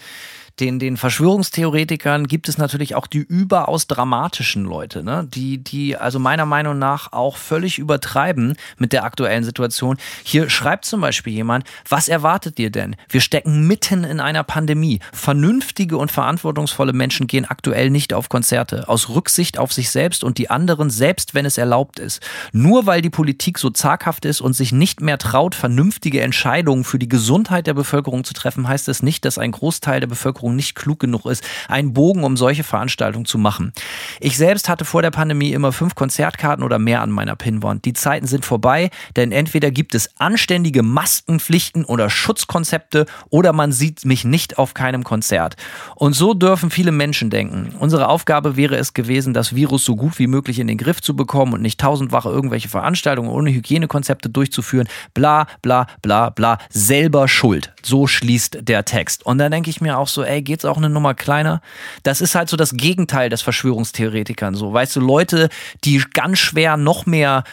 den, 0.61 0.79
den 0.79 0.97
Verschwörungstheoretikern 0.97 2.29
gibt 2.29 2.49
es 2.49 2.59
natürlich 2.59 2.95
auch 2.95 3.09
die 3.09 3.19
überaus 3.19 3.89
dramatischen 3.89 4.65
Leute, 4.65 5.03
ne? 5.03 5.27
die, 5.29 5.59
die 5.59 5.97
also 5.97 6.21
meiner 6.21 6.47
Meinung 6.47 6.79
nach 6.79 7.13
auch 7.13 7.37
völlig 7.37 7.79
übertreiben 7.79 8.57
mit 8.79 8.93
der 8.93 9.05
aktuellen 9.05 9.43
Situation. 9.43 9.97
Hier 10.23 10.49
schreibt 10.51 10.85
zum 10.85 11.01
Beispiel 11.01 11.33
jemand, 11.33 11.65
was 11.89 12.09
erwartet 12.09 12.61
ihr 12.61 12.71
denn? 12.71 12.95
Wir 13.09 13.21
stecken 13.21 13.67
mitten 13.67 14.05
in 14.05 14.21
einer 14.21 14.45
Pandemie. 14.45 15.01
Vernünftige 15.13 15.97
und 15.97 16.13
verantwortungsvolle 16.13 16.93
Menschen 16.93 17.27
gehen 17.27 17.47
aktuell 17.47 17.91
nicht 17.91 18.13
auf 18.13 18.29
Konzerte, 18.29 18.89
aus 18.89 19.09
Rücksicht 19.09 19.59
auf 19.59 19.73
sich 19.73 19.91
selbst 19.91 20.23
und 20.23 20.39
die 20.39 20.51
anderen, 20.51 20.89
selbst 20.89 21.35
wenn 21.35 21.47
es 21.47 21.59
erlaubt 21.59 21.99
ist. 21.99 22.23
Nur 22.53 22.87
weil 22.87 23.03
die 23.03 23.11
Politik 23.11 23.59
so 23.59 23.71
zaghaft 23.71 24.25
ist 24.25 24.41
und 24.41 24.53
sich 24.53 24.71
nicht 24.71 25.01
mehr 25.01 25.19
traut, 25.19 25.57
vernünftige 25.57 26.21
Entscheidungen 26.21 26.85
für 26.85 27.01
die 27.01 27.09
Gesundheit 27.09 27.67
der 27.67 27.75
Bevölkerung 27.75 28.23
zu 28.23 28.35
treffen, 28.35 28.69
heißt 28.69 28.89
es 28.89 29.03
nicht, 29.03 29.25
dass 29.25 29.39
ein 29.39 29.51
Großteil 29.51 29.99
der 29.99 30.07
Bevölkerung 30.07 30.44
Bevölkerung 30.45 30.57
nicht 30.57 30.75
klug 30.75 31.01
genug 31.01 31.27
ist, 31.27 31.45
einen 31.69 31.93
Bogen 31.93 32.25
um 32.25 32.37
solche 32.37 32.65
Veranstaltungen 32.65 33.25
zu 33.25 33.39
machen. 33.39 33.73
Ich 34.21 34.37
selbst 34.37 34.69
hatte 34.69 34.85
vor 34.85 35.03
der 35.03 35.11
Pandemie 35.11 35.53
immer 35.53 35.73
fünf 35.73 35.95
Konzertkarten 35.95 36.65
oder 36.65 36.79
mehr 36.79 37.01
an 37.01 37.11
meiner 37.11 37.37
Pinwand. 37.37 37.85
Die 37.85 37.95
Zeiten 37.95 38.27
sind 38.27 38.45
vorbei, 38.45 38.91
denn 39.17 39.33
entweder 39.33 39.71
gibt 39.71 39.95
es 39.95 40.11
anständige 40.19 40.83
Maskenpflichten 40.83 41.85
oder 41.85 42.11
Schutzkonzepte 42.11 43.07
oder 43.31 43.53
man 43.53 43.73
sieht 43.73 44.05
mich 44.05 44.25
nicht 44.25 44.59
auf 44.59 44.75
keinem 44.75 45.05
Konzert. 45.05 45.57
Und 45.97 46.15
so 46.15 46.35
dürfen 46.35 46.71
viele 46.71 46.93
Menschen 46.93 47.31
denken. 47.31 47.75
Unsere 47.79 48.09
Aufgabe 48.09 48.57
wäre 48.57 48.77
es 48.77 48.93
gewesen, 48.93 49.35
das 49.35 49.55
Virus 49.55 49.85
so 49.85 49.97
gut 49.97 50.19
wie 50.19 50.27
möglich 50.27 50.59
in 50.59 50.67
den 50.67 50.79
Griff 50.79 51.01
zu 51.01 51.17
bekommen 51.17 51.55
und 51.55 51.63
nicht 51.63 51.81
tausendwache 51.81 52.29
irgendwelche 52.29 52.69
Veranstaltungen 52.69 53.31
ohne 53.31 53.51
Hygienekonzepte 53.51 54.29
durchzuführen. 54.29 54.89
Bla, 55.15 55.47
bla, 55.63 55.87
bla, 56.03 56.31
bla. 56.31 56.59
Selber 56.71 57.29
schuld. 57.29 57.73
So 57.83 58.07
schließt 58.07 58.59
der 58.63 58.85
Text. 58.85 59.25
Und 59.27 59.39
da 59.39 59.49
denke 59.49 59.71
ich 59.71 59.81
mir 59.81 59.99
auch 59.99 60.09
so, 60.09 60.23
ey, 60.23 60.34
ey, 60.35 60.43
geht's 60.43 60.65
auch 60.65 60.77
eine 60.77 60.91
Nummer 60.91 61.15
kleiner? 61.15 61.61
Das 62.03 62.21
ist 62.21 62.35
halt 62.35 62.49
so 62.49 62.57
das 62.57 62.75
Gegenteil 62.75 63.31
des 63.31 63.43
Verschwörungstheoretikern. 63.43 64.55
So, 64.55 64.73
weißt 64.73 64.97
du, 64.97 65.01
Leute, 65.01 65.49
die 65.85 66.03
ganz 66.13 66.39
schwer 66.39 66.77
noch 66.77 67.07
mehr 67.07 67.45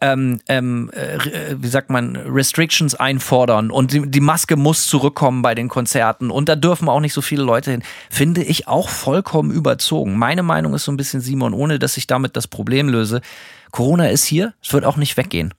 ähm, 0.00 0.40
ähm, 0.48 0.90
äh, 0.92 1.54
wie 1.56 1.68
sagt 1.68 1.88
man, 1.88 2.16
Restrictions 2.16 2.94
einfordern 2.94 3.70
und 3.70 3.92
die, 3.92 4.02
die, 4.10 4.20
Maske 4.20 4.56
muss 4.56 4.86
zurückkommen 4.86 5.40
bei 5.40 5.54
den 5.54 5.68
Konzerten 5.68 6.30
und 6.30 6.50
da 6.50 6.56
dürfen 6.56 6.90
auch 6.90 7.00
nicht 7.00 7.14
so 7.14 7.22
viele 7.22 7.42
Leute 7.42 7.70
hin, 7.70 7.82
finde 8.10 8.42
ich 8.42 8.68
auch 8.68 8.90
vollkommen 8.90 9.50
überzogen. 9.50 10.18
Meine 10.18 10.42
Meinung 10.42 10.74
ist 10.74 10.84
so 10.84 10.92
ein 10.92 10.98
bisschen 10.98 11.22
Simon, 11.22 11.54
ohne 11.54 11.78
dass 11.78 11.96
ich 11.96 12.06
damit 12.06 12.36
das 12.36 12.46
Problem 12.46 12.90
löse. 12.90 13.22
Corona 13.70 14.08
ist 14.08 14.24
hier, 14.24 14.52
es 14.62 14.74
wird 14.74 14.84
auch 14.84 14.98
nicht 14.98 15.16
weggehen. 15.16 15.54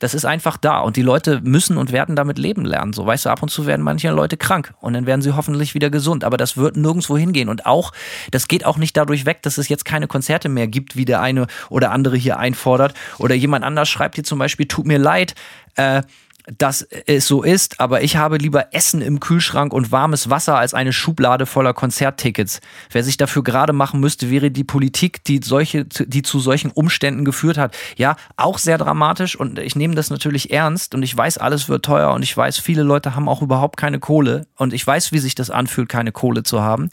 Das 0.00 0.14
ist 0.14 0.24
einfach 0.24 0.56
da 0.56 0.80
und 0.80 0.96
die 0.96 1.02
Leute 1.02 1.40
müssen 1.44 1.76
und 1.76 1.92
werden 1.92 2.16
damit 2.16 2.38
leben 2.38 2.64
lernen. 2.64 2.92
So, 2.92 3.06
weißt 3.06 3.26
du, 3.26 3.30
ab 3.30 3.42
und 3.42 3.50
zu 3.50 3.66
werden 3.66 3.82
manche 3.82 4.10
Leute 4.10 4.36
krank 4.36 4.74
und 4.80 4.94
dann 4.94 5.06
werden 5.06 5.22
sie 5.22 5.36
hoffentlich 5.36 5.74
wieder 5.74 5.90
gesund. 5.90 6.24
Aber 6.24 6.36
das 6.36 6.56
wird 6.56 6.76
nirgendwo 6.76 7.16
hingehen 7.16 7.48
und 7.48 7.66
auch, 7.66 7.92
das 8.32 8.48
geht 8.48 8.64
auch 8.66 8.78
nicht 8.78 8.96
dadurch 8.96 9.26
weg, 9.26 9.42
dass 9.42 9.58
es 9.58 9.68
jetzt 9.68 9.84
keine 9.84 10.08
Konzerte 10.08 10.48
mehr 10.48 10.66
gibt, 10.66 10.96
wie 10.96 11.04
der 11.04 11.20
eine 11.20 11.46
oder 11.68 11.92
andere 11.92 12.16
hier 12.16 12.38
einfordert. 12.38 12.94
Oder 13.18 13.34
jemand 13.34 13.64
anders 13.64 13.88
schreibt 13.88 14.16
hier 14.16 14.24
zum 14.24 14.38
Beispiel, 14.38 14.66
tut 14.66 14.86
mir 14.86 14.98
leid, 14.98 15.34
äh, 15.76 16.02
dass 16.58 16.82
es 17.06 17.26
so 17.26 17.42
ist, 17.42 17.80
aber 17.80 18.02
ich 18.02 18.16
habe 18.16 18.36
lieber 18.36 18.74
Essen 18.74 19.02
im 19.02 19.20
Kühlschrank 19.20 19.72
und 19.72 19.92
warmes 19.92 20.30
Wasser 20.30 20.58
als 20.58 20.74
eine 20.74 20.92
Schublade 20.92 21.46
voller 21.46 21.74
Konzerttickets. 21.74 22.60
Wer 22.90 23.04
sich 23.04 23.16
dafür 23.16 23.42
gerade 23.42 23.72
machen 23.72 24.00
müsste, 24.00 24.30
wäre 24.30 24.50
die 24.50 24.64
Politik, 24.64 25.24
die 25.24 25.40
solche, 25.42 25.84
die 25.84 26.22
zu 26.22 26.40
solchen 26.40 26.70
Umständen 26.70 27.24
geführt 27.24 27.58
hat. 27.58 27.76
Ja, 27.96 28.16
auch 28.36 28.58
sehr 28.58 28.78
dramatisch 28.78 29.36
und 29.36 29.58
ich 29.58 29.76
nehme 29.76 29.94
das 29.94 30.10
natürlich 30.10 30.52
ernst 30.52 30.94
und 30.94 31.02
ich 31.02 31.16
weiß, 31.16 31.38
alles 31.38 31.68
wird 31.68 31.84
teuer 31.84 32.12
und 32.12 32.22
ich 32.22 32.36
weiß, 32.36 32.58
viele 32.58 32.82
Leute 32.82 33.14
haben 33.14 33.28
auch 33.28 33.42
überhaupt 33.42 33.76
keine 33.76 33.98
Kohle 33.98 34.46
und 34.56 34.72
ich 34.72 34.86
weiß, 34.86 35.12
wie 35.12 35.18
sich 35.18 35.34
das 35.34 35.50
anfühlt, 35.50 35.88
keine 35.88 36.12
Kohle 36.12 36.42
zu 36.42 36.60
haben. 36.60 36.90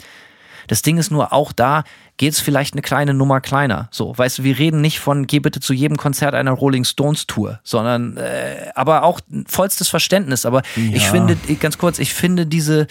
Das 0.67 0.81
Ding 0.81 0.97
ist 0.97 1.11
nur 1.11 1.33
auch 1.33 1.51
da, 1.51 1.83
geht 2.17 2.33
es 2.33 2.39
vielleicht 2.39 2.73
eine 2.73 2.81
kleine 2.81 3.13
Nummer 3.13 3.41
kleiner. 3.41 3.87
So, 3.91 4.17
weißt 4.17 4.39
du, 4.39 4.43
wir 4.43 4.57
reden 4.57 4.81
nicht 4.81 4.99
von 4.99 5.27
geh 5.27 5.39
bitte 5.39 5.59
zu 5.59 5.73
jedem 5.73 5.97
Konzert 5.97 6.33
einer 6.33 6.51
Rolling 6.51 6.83
Stones 6.83 7.27
Tour, 7.27 7.59
sondern 7.63 8.17
äh, 8.17 8.71
aber 8.75 9.03
auch 9.03 9.19
vollstes 9.47 9.87
Verständnis. 9.87 10.45
Aber 10.45 10.61
ja. 10.75 10.95
ich 10.95 11.07
finde, 11.07 11.37
ganz 11.59 11.77
kurz, 11.77 11.99
ich 11.99 12.13
finde 12.13 12.45
diese, 12.45 12.87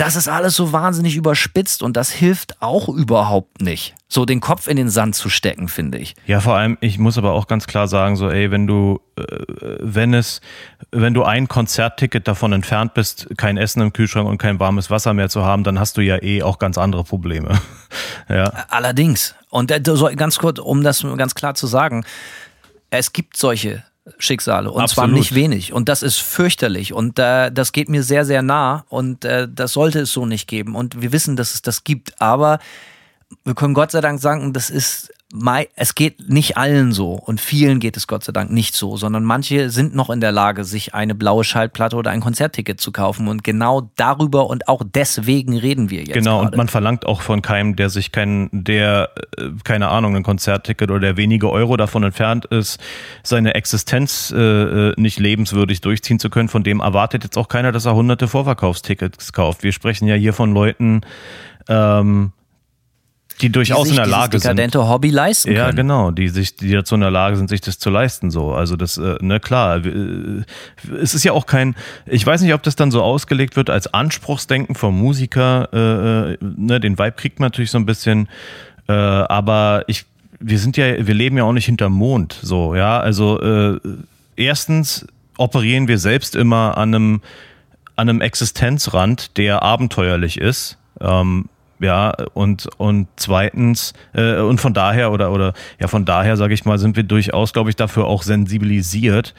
das 0.00 0.16
ist 0.16 0.28
alles 0.28 0.54
so 0.54 0.72
wahnsinnig 0.72 1.16
überspitzt 1.16 1.82
und 1.82 1.96
das 1.96 2.10
hilft 2.10 2.60
auch 2.62 2.88
überhaupt 2.88 3.60
nicht. 3.60 3.94
So 4.06 4.24
den 4.24 4.40
Kopf 4.40 4.66
in 4.68 4.76
den 4.76 4.88
Sand 4.88 5.14
zu 5.14 5.28
stecken, 5.28 5.68
finde 5.68 5.98
ich. 5.98 6.14
Ja, 6.26 6.40
vor 6.40 6.56
allem, 6.56 6.78
ich 6.80 6.98
muss 6.98 7.18
aber 7.18 7.32
auch 7.32 7.46
ganz 7.46 7.66
klar 7.66 7.88
sagen, 7.88 8.16
so, 8.16 8.30
ey, 8.30 8.50
wenn 8.50 8.66
du, 8.66 9.00
äh, 9.16 9.22
wenn 9.80 10.14
es, 10.14 10.40
wenn 10.90 11.14
du 11.14 11.24
ein 11.24 11.48
Konzertticket 11.48 12.26
davon 12.26 12.52
entfernt 12.52 12.94
bist, 12.94 13.28
kein 13.36 13.56
Essen 13.56 13.82
im 13.82 13.92
Kühlschrank 13.92 14.28
und 14.28 14.38
kein 14.38 14.58
warmes 14.60 14.90
Wasser 14.90 15.12
mehr 15.14 15.28
zu 15.28 15.44
haben, 15.44 15.64
dann 15.64 15.78
hast 15.78 15.96
du 15.96 16.00
ja 16.00 16.22
eh 16.22 16.42
auch 16.42 16.58
ganz 16.58 16.78
andere 16.78 17.04
Probleme. 17.04 17.60
ja. 18.28 18.44
Allerdings. 18.68 19.34
Und 19.50 19.70
äh, 19.70 19.80
ganz 19.80 20.38
kurz, 20.38 20.58
um 20.58 20.82
das 20.82 21.04
ganz 21.16 21.34
klar 21.34 21.54
zu 21.54 21.66
sagen, 21.66 22.04
es 22.90 23.12
gibt 23.12 23.36
solche 23.36 23.84
Schicksale. 24.18 24.70
Und 24.70 24.82
Absolut. 24.82 24.94
zwar 25.10 25.18
nicht 25.18 25.34
wenig. 25.34 25.72
Und 25.72 25.88
das 25.88 26.02
ist 26.02 26.18
fürchterlich. 26.18 26.92
Und 26.92 27.18
äh, 27.18 27.50
das 27.52 27.72
geht 27.72 27.88
mir 27.88 28.02
sehr 28.02 28.24
sehr 28.24 28.42
nah. 28.42 28.84
Und 28.88 29.24
äh, 29.24 29.48
das 29.52 29.72
sollte 29.72 30.00
es 30.00 30.12
so 30.12 30.26
nicht 30.26 30.48
geben. 30.48 30.74
Und 30.74 31.00
wir 31.00 31.12
wissen, 31.12 31.36
dass 31.36 31.54
es 31.54 31.62
das 31.62 31.84
gibt, 31.84 32.20
aber 32.20 32.58
wir 33.44 33.54
können 33.54 33.74
Gott 33.74 33.90
sei 33.90 34.00
Dank 34.00 34.20
sagen, 34.20 34.52
das 34.52 34.70
ist 34.70 35.12
es 35.76 35.94
geht 35.94 36.30
nicht 36.30 36.56
allen 36.56 36.92
so 36.92 37.12
und 37.12 37.38
vielen 37.38 37.80
geht 37.80 37.98
es 37.98 38.06
Gott 38.06 38.24
sei 38.24 38.32
Dank 38.32 38.50
nicht 38.50 38.74
so, 38.74 38.96
sondern 38.96 39.24
manche 39.24 39.68
sind 39.68 39.94
noch 39.94 40.08
in 40.08 40.22
der 40.22 40.32
Lage, 40.32 40.64
sich 40.64 40.94
eine 40.94 41.14
blaue 41.14 41.44
Schallplatte 41.44 41.96
oder 41.96 42.10
ein 42.10 42.20
Konzertticket 42.20 42.80
zu 42.80 42.92
kaufen 42.92 43.28
und 43.28 43.44
genau 43.44 43.90
darüber 43.96 44.48
und 44.48 44.68
auch 44.68 44.82
deswegen 44.82 45.58
reden 45.58 45.90
wir 45.90 46.00
jetzt. 46.00 46.14
Genau 46.14 46.38
gerade. 46.38 46.52
und 46.52 46.56
man 46.56 46.68
verlangt 46.68 47.04
auch 47.04 47.20
von 47.20 47.42
keinem, 47.42 47.76
der 47.76 47.90
sich 47.90 48.10
kein, 48.10 48.48
der 48.52 49.10
äh, 49.36 49.50
keine 49.64 49.88
Ahnung, 49.88 50.16
ein 50.16 50.22
Konzertticket 50.22 50.90
oder 50.90 51.00
der 51.00 51.16
wenige 51.18 51.50
Euro 51.50 51.76
davon 51.76 52.04
entfernt 52.04 52.46
ist, 52.46 52.80
seine 53.22 53.54
Existenz 53.54 54.32
äh, 54.34 54.38
äh, 54.38 54.94
nicht 54.96 55.18
lebenswürdig 55.18 55.82
durchziehen 55.82 56.18
zu 56.18 56.30
können. 56.30 56.48
Von 56.48 56.62
dem 56.62 56.80
erwartet 56.80 57.24
jetzt 57.24 57.36
auch 57.36 57.48
keiner, 57.48 57.70
dass 57.70 57.84
er 57.84 57.94
hunderte 57.94 58.28
Vorverkaufstickets 58.28 59.34
kauft. 59.34 59.62
Wir 59.62 59.72
sprechen 59.72 60.08
ja 60.08 60.14
hier 60.14 60.32
von 60.32 60.54
Leuten, 60.54 61.02
ähm, 61.68 62.32
die 63.40 63.50
durchaus 63.50 63.84
die 63.84 63.90
in 63.90 63.96
der 63.96 64.06
Lage 64.06 64.38
sind. 64.38 64.44
dekadente 64.44 64.88
Hobby 64.88 65.10
leisten 65.10 65.52
ja, 65.52 65.66
können. 65.66 65.76
Genau, 65.76 66.10
die 66.10 66.28
sich, 66.28 66.56
die 66.56 66.72
dazu 66.72 66.94
in 66.94 67.00
der 67.00 67.10
Lage 67.10 67.36
sind, 67.36 67.48
sich 67.48 67.60
das 67.60 67.78
zu 67.78 67.90
leisten, 67.90 68.30
so. 68.30 68.52
Also 68.52 68.76
das, 68.76 68.98
äh, 68.98 69.16
ne, 69.20 69.40
klar, 69.40 69.84
äh, 69.84 70.44
es 71.00 71.14
ist 71.14 71.24
ja 71.24 71.32
auch 71.32 71.46
kein, 71.46 71.74
ich 72.06 72.24
weiß 72.24 72.42
nicht, 72.42 72.54
ob 72.54 72.62
das 72.62 72.76
dann 72.76 72.90
so 72.90 73.02
ausgelegt 73.02 73.56
wird 73.56 73.70
als 73.70 73.92
Anspruchsdenken 73.92 74.74
vom 74.74 74.98
Musiker, 74.98 75.68
äh, 75.72 76.32
äh, 76.32 76.38
ne, 76.40 76.80
den 76.80 76.98
Vibe 76.98 77.12
kriegt 77.12 77.40
man 77.40 77.46
natürlich 77.46 77.70
so 77.70 77.78
ein 77.78 77.86
bisschen, 77.86 78.28
äh, 78.88 78.92
aber 78.92 79.84
ich, 79.86 80.04
wir 80.40 80.58
sind 80.58 80.76
ja, 80.76 81.06
wir 81.06 81.14
leben 81.14 81.36
ja 81.36 81.44
auch 81.44 81.52
nicht 81.52 81.66
hinterm 81.66 81.92
Mond, 81.92 82.38
so, 82.42 82.74
ja, 82.74 83.00
also, 83.00 83.40
äh, 83.40 83.78
erstens 84.36 85.06
operieren 85.36 85.88
wir 85.88 85.98
selbst 85.98 86.36
immer 86.36 86.76
an 86.76 86.94
einem, 86.94 87.22
an 87.96 88.08
einem 88.08 88.20
Existenzrand, 88.20 89.36
der 89.36 89.62
abenteuerlich 89.62 90.38
ist. 90.38 90.78
Ähm, 91.00 91.48
ja, 91.80 92.14
und, 92.34 92.68
und 92.78 93.08
zweitens, 93.16 93.92
äh, 94.14 94.40
und 94.40 94.60
von 94.60 94.74
daher, 94.74 95.12
oder, 95.12 95.32
oder 95.32 95.54
ja, 95.80 95.88
von 95.88 96.04
daher, 96.04 96.36
sage 96.36 96.54
ich 96.54 96.64
mal, 96.64 96.78
sind 96.78 96.96
wir 96.96 97.04
durchaus, 97.04 97.52
glaube 97.52 97.70
ich, 97.70 97.76
dafür 97.76 98.06
auch 98.06 98.22
sensibilisiert, 98.22 99.34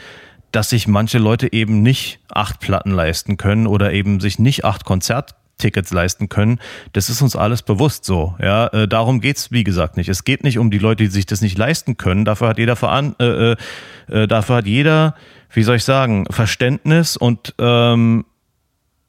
dass 0.51 0.69
sich 0.69 0.87
manche 0.87 1.17
Leute 1.17 1.51
eben 1.53 1.81
nicht 1.81 2.19
acht 2.29 2.59
Platten 2.59 2.91
leisten 2.91 3.37
können 3.37 3.67
oder 3.67 3.93
eben 3.93 4.19
sich 4.19 4.39
nicht 4.39 4.65
acht 4.65 4.83
Konzerttickets 4.83 5.91
leisten 5.91 6.29
können. 6.29 6.59
Das 6.93 7.09
ist 7.09 7.21
uns 7.21 7.35
alles 7.35 7.61
bewusst 7.61 8.05
so. 8.05 8.35
Ja, 8.41 8.67
äh, 8.67 8.87
darum 8.87 9.21
geht's 9.21 9.51
wie 9.51 9.63
gesagt 9.63 9.97
nicht. 9.97 10.09
Es 10.09 10.23
geht 10.23 10.43
nicht 10.43 10.57
um 10.57 10.71
die 10.71 10.79
Leute, 10.79 11.03
die 11.03 11.09
sich 11.09 11.25
das 11.25 11.41
nicht 11.41 11.57
leisten 11.57 11.97
können. 11.97 12.25
Dafür 12.25 12.47
hat 12.47 12.57
jeder 12.57 12.75
Veran 12.75 13.15
äh, 13.19 13.51
äh, 13.51 13.55
äh 14.07 14.27
dafür 14.27 14.57
hat 14.57 14.65
jeder, 14.65 15.15
wie 15.53 15.63
soll 15.63 15.75
ich 15.75 15.83
sagen, 15.83 16.25
Verständnis 16.31 17.15
und 17.15 17.53
ähm, 17.59 18.25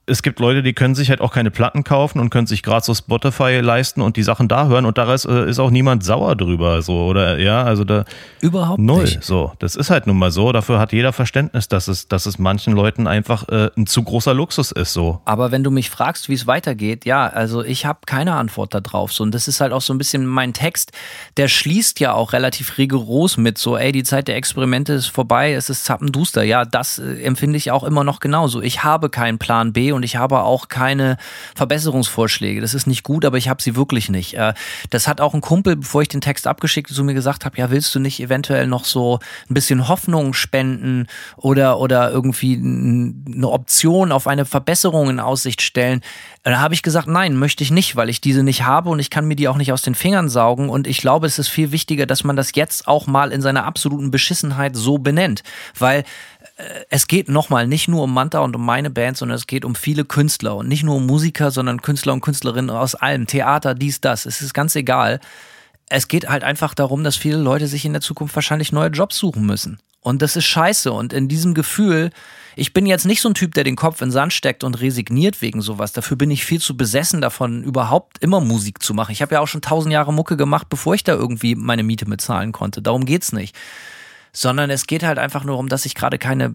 es 0.06 0.22
gibt 0.22 0.40
Leute, 0.40 0.62
die 0.62 0.72
können 0.72 0.94
sich 0.94 1.08
halt 1.10 1.20
auch 1.20 1.32
keine 1.32 1.50
Platten 1.50 1.84
kaufen 1.84 2.18
und 2.18 2.30
können 2.30 2.46
sich 2.46 2.62
gerade 2.62 2.84
so 2.84 2.94
Spotify 2.94 3.60
leisten 3.60 4.02
und 4.02 4.16
die 4.16 4.22
Sachen 4.22 4.48
da 4.48 4.66
hören 4.66 4.84
und 4.84 4.98
da 4.98 5.12
ist, 5.14 5.24
äh, 5.24 5.48
ist 5.48 5.60
auch 5.60 5.70
niemand 5.70 6.02
sauer 6.02 6.34
drüber, 6.34 6.82
so, 6.82 7.06
oder, 7.06 7.38
ja, 7.38 7.62
also 7.62 7.84
da. 7.84 8.04
Überhaupt 8.40 8.80
null, 8.80 9.02
nicht. 9.02 9.22
So, 9.22 9.52
das 9.60 9.76
ist 9.76 9.90
halt 9.90 10.06
nun 10.06 10.18
mal 10.18 10.30
so. 10.30 10.50
Dafür 10.52 10.80
hat 10.80 10.92
jeder 10.92 11.12
Verständnis, 11.12 11.68
dass 11.68 11.86
es, 11.86 12.08
dass 12.08 12.26
es 12.26 12.38
manchen 12.38 12.72
Leuten 12.72 13.06
einfach 13.06 13.48
äh, 13.48 13.70
ein 13.76 13.86
zu 13.86 14.02
großer 14.02 14.34
Luxus 14.34 14.72
ist, 14.72 14.92
so. 14.92 15.20
Aber 15.26 15.52
wenn 15.52 15.62
du 15.62 15.70
mich 15.70 15.90
fragst, 15.90 16.28
wie 16.28 16.34
es 16.34 16.46
weitergeht, 16.46 17.04
ja, 17.04 17.26
also 17.28 17.62
ich 17.62 17.86
habe 17.86 18.00
keine 18.06 18.34
Antwort 18.34 18.74
darauf. 18.74 19.12
So, 19.12 19.22
und 19.22 19.32
das 19.32 19.46
ist 19.46 19.60
halt 19.60 19.72
auch 19.72 19.82
so 19.82 19.94
ein 19.94 19.98
bisschen 19.98 20.26
mein 20.26 20.52
Text, 20.52 20.92
der 21.36 21.48
schließt 21.48 22.00
ja 22.00 22.14
auch 22.14 22.32
relativ 22.32 22.78
rigoros 22.78 23.36
mit 23.36 23.58
so, 23.58 23.76
ey, 23.76 23.92
die 23.92 24.02
Zeit 24.02 24.26
der 24.28 24.36
Experimente 24.36 24.94
ist 24.94 25.06
vorbei, 25.06 25.52
es 25.52 25.70
ist 25.70 25.84
zappenduster. 25.84 26.42
Ja, 26.42 26.64
das 26.64 26.98
äh, 26.98 27.22
empfinde 27.22 27.56
ich 27.56 27.70
auch 27.70 27.84
immer 27.84 28.02
noch 28.02 28.18
genauso. 28.18 28.60
Ich 28.60 28.82
habe 28.82 29.08
keinen 29.08 29.38
Plan 29.38 29.72
B 29.72 29.92
und 29.92 29.99
ich 30.04 30.16
habe 30.16 30.40
auch 30.42 30.68
keine 30.68 31.16
Verbesserungsvorschläge. 31.54 32.60
Das 32.60 32.74
ist 32.74 32.86
nicht 32.86 33.02
gut, 33.02 33.24
aber 33.24 33.38
ich 33.38 33.48
habe 33.48 33.62
sie 33.62 33.76
wirklich 33.76 34.08
nicht. 34.08 34.34
Äh, 34.34 34.54
das 34.90 35.08
hat 35.08 35.20
auch 35.20 35.34
ein 35.34 35.40
Kumpel, 35.40 35.76
bevor 35.76 36.02
ich 36.02 36.08
den 36.08 36.20
Text 36.20 36.46
abgeschickt 36.46 36.90
zu 36.90 37.04
mir 37.04 37.14
gesagt 37.14 37.44
habe, 37.44 37.56
ja, 37.58 37.70
willst 37.70 37.94
du 37.94 38.00
nicht 38.00 38.20
eventuell 38.20 38.66
noch 38.66 38.84
so 38.84 39.20
ein 39.48 39.54
bisschen 39.54 39.88
Hoffnung 39.88 40.34
spenden 40.34 41.06
oder, 41.36 41.78
oder 41.78 42.10
irgendwie 42.10 42.56
eine 42.56 43.48
Option 43.48 44.12
auf 44.12 44.26
eine 44.26 44.44
Verbesserung 44.44 45.10
in 45.10 45.20
Aussicht 45.20 45.62
stellen? 45.62 46.00
Da 46.42 46.58
habe 46.58 46.72
ich 46.72 46.82
gesagt, 46.82 47.06
nein, 47.06 47.36
möchte 47.36 47.62
ich 47.62 47.70
nicht, 47.70 47.96
weil 47.96 48.08
ich 48.08 48.22
diese 48.22 48.42
nicht 48.42 48.64
habe 48.64 48.88
und 48.88 48.98
ich 48.98 49.10
kann 49.10 49.26
mir 49.26 49.36
die 49.36 49.48
auch 49.48 49.58
nicht 49.58 49.72
aus 49.72 49.82
den 49.82 49.94
Fingern 49.94 50.28
saugen. 50.28 50.70
Und 50.70 50.86
ich 50.86 50.98
glaube, 50.98 51.26
es 51.26 51.38
ist 51.38 51.48
viel 51.48 51.70
wichtiger, 51.70 52.06
dass 52.06 52.24
man 52.24 52.36
das 52.36 52.54
jetzt 52.54 52.88
auch 52.88 53.06
mal 53.06 53.30
in 53.30 53.42
seiner 53.42 53.64
absoluten 53.64 54.10
Beschissenheit 54.10 54.74
so 54.74 54.98
benennt. 54.98 55.42
Weil 55.78 56.04
es 56.88 57.06
geht 57.06 57.28
nochmal 57.28 57.66
nicht 57.66 57.88
nur 57.88 58.04
um 58.04 58.14
Manta 58.14 58.40
und 58.40 58.56
um 58.56 58.64
meine 58.64 58.90
Band, 58.90 59.16
sondern 59.16 59.36
es 59.36 59.46
geht 59.46 59.64
um 59.64 59.74
viele 59.74 60.04
Künstler 60.04 60.56
und 60.56 60.68
nicht 60.68 60.82
nur 60.82 60.96
um 60.96 61.06
Musiker, 61.06 61.50
sondern 61.50 61.82
Künstler 61.82 62.12
und 62.12 62.20
Künstlerinnen 62.20 62.70
aus 62.70 62.94
allem, 62.94 63.26
Theater, 63.26 63.74
dies, 63.74 64.00
das. 64.00 64.26
Es 64.26 64.42
ist 64.42 64.54
ganz 64.54 64.74
egal. 64.76 65.20
Es 65.88 66.08
geht 66.08 66.28
halt 66.28 66.44
einfach 66.44 66.74
darum, 66.74 67.04
dass 67.04 67.16
viele 67.16 67.38
Leute 67.38 67.66
sich 67.66 67.84
in 67.84 67.92
der 67.92 68.02
Zukunft 68.02 68.34
wahrscheinlich 68.34 68.72
neue 68.72 68.90
Jobs 68.90 69.16
suchen 69.16 69.44
müssen. 69.44 69.78
Und 70.00 70.22
das 70.22 70.36
ist 70.36 70.46
scheiße. 70.46 70.92
Und 70.92 71.12
in 71.12 71.28
diesem 71.28 71.52
Gefühl, 71.52 72.10
ich 72.56 72.72
bin 72.72 72.86
jetzt 72.86 73.06
nicht 73.06 73.20
so 73.20 73.28
ein 73.28 73.34
Typ, 73.34 73.54
der 73.54 73.64
den 73.64 73.76
Kopf 73.76 74.00
in 74.00 74.08
den 74.08 74.12
Sand 74.12 74.32
steckt 74.32 74.64
und 74.64 74.80
resigniert 74.80 75.42
wegen 75.42 75.62
sowas. 75.62 75.92
Dafür 75.92 76.16
bin 76.16 76.30
ich 76.30 76.44
viel 76.44 76.60
zu 76.60 76.76
besessen 76.76 77.20
davon, 77.20 77.62
überhaupt 77.62 78.18
immer 78.18 78.40
Musik 78.40 78.82
zu 78.82 78.94
machen. 78.94 79.12
Ich 79.12 79.22
habe 79.22 79.34
ja 79.34 79.40
auch 79.40 79.48
schon 79.48 79.62
tausend 79.62 79.92
Jahre 79.92 80.12
Mucke 80.12 80.36
gemacht, 80.36 80.68
bevor 80.70 80.94
ich 80.94 81.04
da 81.04 81.12
irgendwie 81.12 81.54
meine 81.54 81.82
Miete 81.82 82.06
bezahlen 82.06 82.52
konnte. 82.52 82.82
Darum 82.82 83.04
geht's 83.04 83.32
nicht 83.32 83.54
sondern 84.32 84.70
es 84.70 84.86
geht 84.86 85.02
halt 85.02 85.18
einfach 85.18 85.44
nur 85.44 85.58
um, 85.58 85.68
dass 85.68 85.86
ich 85.86 85.94
gerade 85.94 86.18
keine 86.18 86.54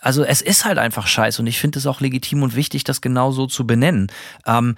also 0.00 0.22
es 0.22 0.40
ist 0.42 0.64
halt 0.64 0.78
einfach 0.78 1.06
scheiße 1.06 1.42
und 1.42 1.46
ich 1.48 1.58
finde 1.58 1.78
es 1.78 1.86
auch 1.86 2.00
legitim 2.00 2.42
und 2.42 2.54
wichtig, 2.54 2.84
das 2.84 3.00
genau 3.00 3.32
so 3.32 3.46
zu 3.46 3.66
benennen. 3.66 4.12
Ähm, 4.46 4.76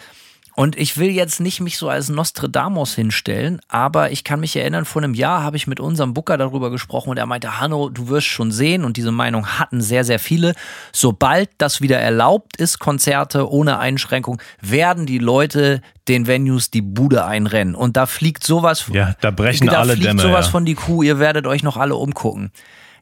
und 0.60 0.76
ich 0.76 0.98
will 0.98 1.08
jetzt 1.08 1.40
nicht 1.40 1.62
mich 1.62 1.78
so 1.78 1.88
als 1.88 2.10
Nostradamus 2.10 2.94
hinstellen, 2.94 3.62
aber 3.68 4.10
ich 4.10 4.24
kann 4.24 4.40
mich 4.40 4.54
erinnern, 4.54 4.84
vor 4.84 5.02
einem 5.02 5.14
Jahr 5.14 5.42
habe 5.42 5.56
ich 5.56 5.66
mit 5.66 5.80
unserem 5.80 6.12
Booker 6.12 6.36
darüber 6.36 6.70
gesprochen 6.70 7.08
und 7.08 7.16
er 7.16 7.24
meinte, 7.24 7.58
Hanno, 7.58 7.88
du 7.88 8.10
wirst 8.10 8.26
schon 8.26 8.52
sehen 8.52 8.84
und 8.84 8.98
diese 8.98 9.10
Meinung 9.10 9.46
hatten 9.58 9.80
sehr, 9.80 10.04
sehr 10.04 10.18
viele. 10.18 10.52
Sobald 10.92 11.48
das 11.56 11.80
wieder 11.80 11.98
erlaubt 11.98 12.58
ist, 12.58 12.78
Konzerte 12.78 13.50
ohne 13.50 13.78
Einschränkung, 13.78 14.42
werden 14.60 15.06
die 15.06 15.16
Leute 15.16 15.80
den 16.08 16.26
Venues 16.26 16.70
die 16.70 16.82
Bude 16.82 17.24
einrennen. 17.24 17.74
Und 17.74 17.96
da 17.96 18.04
fliegt 18.04 18.44
sowas. 18.44 18.84
Ja, 18.92 19.14
da 19.22 19.30
brechen 19.30 19.66
da 19.66 19.78
alle 19.78 19.94
fliegt 19.94 20.08
Dämme. 20.08 20.20
sowas 20.20 20.44
ja. 20.44 20.50
von 20.50 20.66
die 20.66 20.74
Kuh, 20.74 21.02
ihr 21.02 21.18
werdet 21.18 21.46
euch 21.46 21.62
noch 21.62 21.78
alle 21.78 21.96
umgucken 21.96 22.52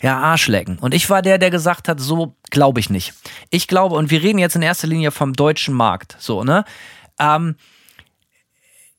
ja, 0.01 0.17
Arschlecken. 0.17 0.79
Und 0.79 0.95
ich 0.95 1.11
war 1.11 1.23
der, 1.23 1.39
der 1.39 1.51
gesagt 1.51 1.89
hat, 1.89 2.01
so 2.01 2.37
glaube 2.51 2.81
ich 2.81 2.91
nicht. 2.91 3.15
Ich 3.51 3.67
glaube, 3.67 3.97
und 3.97 4.11
wir 4.11 4.23
reden 4.23 4.39
jetzt 4.39 4.57
in 4.57 4.63
erster 4.63 4.87
Linie 4.87 5.11
vom 5.11 5.33
deutschen 5.33 5.75
Markt, 5.75 6.17
so, 6.19 6.45
ne? 6.45 6.65
Ähm, 7.19 7.57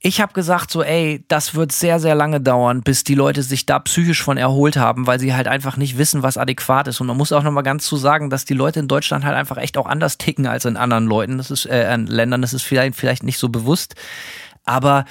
ich 0.01 0.21
habe 0.21 0.31
gesagt, 0.31 0.71
so, 0.71 0.81
ey, 0.81 1.25
das 1.27 1.55
wird 1.55 1.73
sehr, 1.73 1.99
sehr 1.99 2.15
lange 2.15 2.39
dauern, 2.39 2.83
bis 2.83 3.03
die 3.03 3.15
Leute 3.15 3.43
sich 3.43 3.65
da 3.65 3.79
psychisch 3.79 4.23
von 4.23 4.37
erholt 4.37 4.77
haben, 4.77 5.07
weil 5.07 5.19
sie 5.19 5.33
halt 5.33 5.47
einfach 5.47 5.75
nicht 5.75 5.97
wissen, 5.97 6.23
was 6.23 6.37
adäquat 6.37 6.87
ist. 6.87 7.01
Und 7.01 7.07
man 7.07 7.17
muss 7.17 7.33
auch 7.33 7.43
nochmal 7.43 7.63
ganz 7.63 7.85
zu 7.85 7.97
sagen, 7.97 8.29
dass 8.29 8.45
die 8.45 8.53
Leute 8.53 8.79
in 8.79 8.87
Deutschland 8.87 9.25
halt 9.25 9.35
einfach 9.35 9.57
echt 9.57 9.77
auch 9.77 9.87
anders 9.87 10.17
ticken 10.17 10.47
als 10.47 10.63
in 10.63 10.77
anderen 10.77 11.05
Leuten. 11.05 11.37
Das 11.37 11.51
ist, 11.51 11.65
äh, 11.65 11.93
in 11.93 12.07
Ländern, 12.07 12.41
das 12.41 12.53
ist 12.53 12.63
vielleicht, 12.63 12.95
vielleicht 12.95 13.23
nicht 13.23 13.39
so 13.39 13.49
bewusst. 13.49 13.95
Aber 14.63 15.03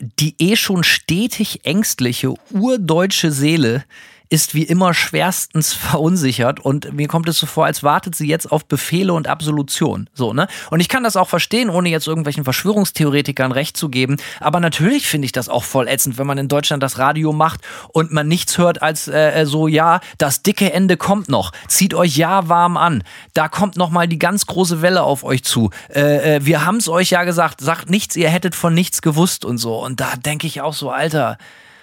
die 0.00 0.34
eh 0.38 0.56
schon 0.56 0.82
stetig 0.82 1.66
ängstliche, 1.66 2.32
urdeutsche 2.50 3.32
Seele, 3.32 3.84
ist 4.30 4.54
wie 4.54 4.62
immer 4.62 4.94
schwerstens 4.94 5.72
verunsichert 5.74 6.60
und 6.60 6.92
mir 6.92 7.08
kommt 7.08 7.28
es 7.28 7.38
so 7.38 7.46
vor, 7.46 7.66
als 7.66 7.82
wartet 7.82 8.14
sie 8.14 8.26
jetzt 8.26 8.50
auf 8.50 8.66
Befehle 8.66 9.12
und 9.12 9.28
Absolution. 9.28 10.08
So, 10.14 10.32
ne? 10.32 10.48
Und 10.70 10.80
ich 10.80 10.88
kann 10.88 11.04
das 11.04 11.16
auch 11.16 11.28
verstehen, 11.28 11.70
ohne 11.70 11.88
jetzt 11.88 12.06
irgendwelchen 12.06 12.44
Verschwörungstheoretikern 12.44 13.52
recht 13.52 13.76
zu 13.76 13.88
geben. 13.88 14.16
Aber 14.40 14.60
natürlich 14.60 15.06
finde 15.06 15.26
ich 15.26 15.32
das 15.32 15.48
auch 15.48 15.64
voll 15.64 15.88
ätzend, 15.88 16.18
wenn 16.18 16.26
man 16.26 16.38
in 16.38 16.48
Deutschland 16.48 16.82
das 16.82 16.98
Radio 16.98 17.32
macht 17.32 17.60
und 17.92 18.12
man 18.12 18.28
nichts 18.28 18.58
hört 18.58 18.82
als 18.82 19.08
äh, 19.08 19.44
so, 19.46 19.68
ja, 19.68 20.00
das 20.18 20.42
dicke 20.42 20.72
Ende 20.72 20.96
kommt 20.96 21.28
noch. 21.28 21.52
Zieht 21.68 21.94
euch 21.94 22.16
ja 22.16 22.48
warm 22.48 22.76
an. 22.76 23.04
Da 23.34 23.48
kommt 23.48 23.76
noch 23.76 23.90
mal 23.90 24.08
die 24.08 24.18
ganz 24.18 24.46
große 24.46 24.82
Welle 24.82 25.02
auf 25.02 25.24
euch 25.24 25.44
zu. 25.44 25.70
Äh, 25.94 26.36
äh, 26.36 26.44
wir 26.44 26.64
haben 26.64 26.76
es 26.76 26.88
euch 26.88 27.10
ja 27.10 27.24
gesagt, 27.24 27.60
sagt 27.60 27.90
nichts, 27.90 28.16
ihr 28.16 28.28
hättet 28.28 28.54
von 28.54 28.74
nichts 28.74 29.02
gewusst 29.02 29.44
und 29.44 29.58
so. 29.58 29.82
Und 29.82 30.00
da 30.00 30.14
denke 30.16 30.46
ich 30.46 30.60
auch 30.60 30.74
so, 30.74 30.90
Alter, 30.90 31.38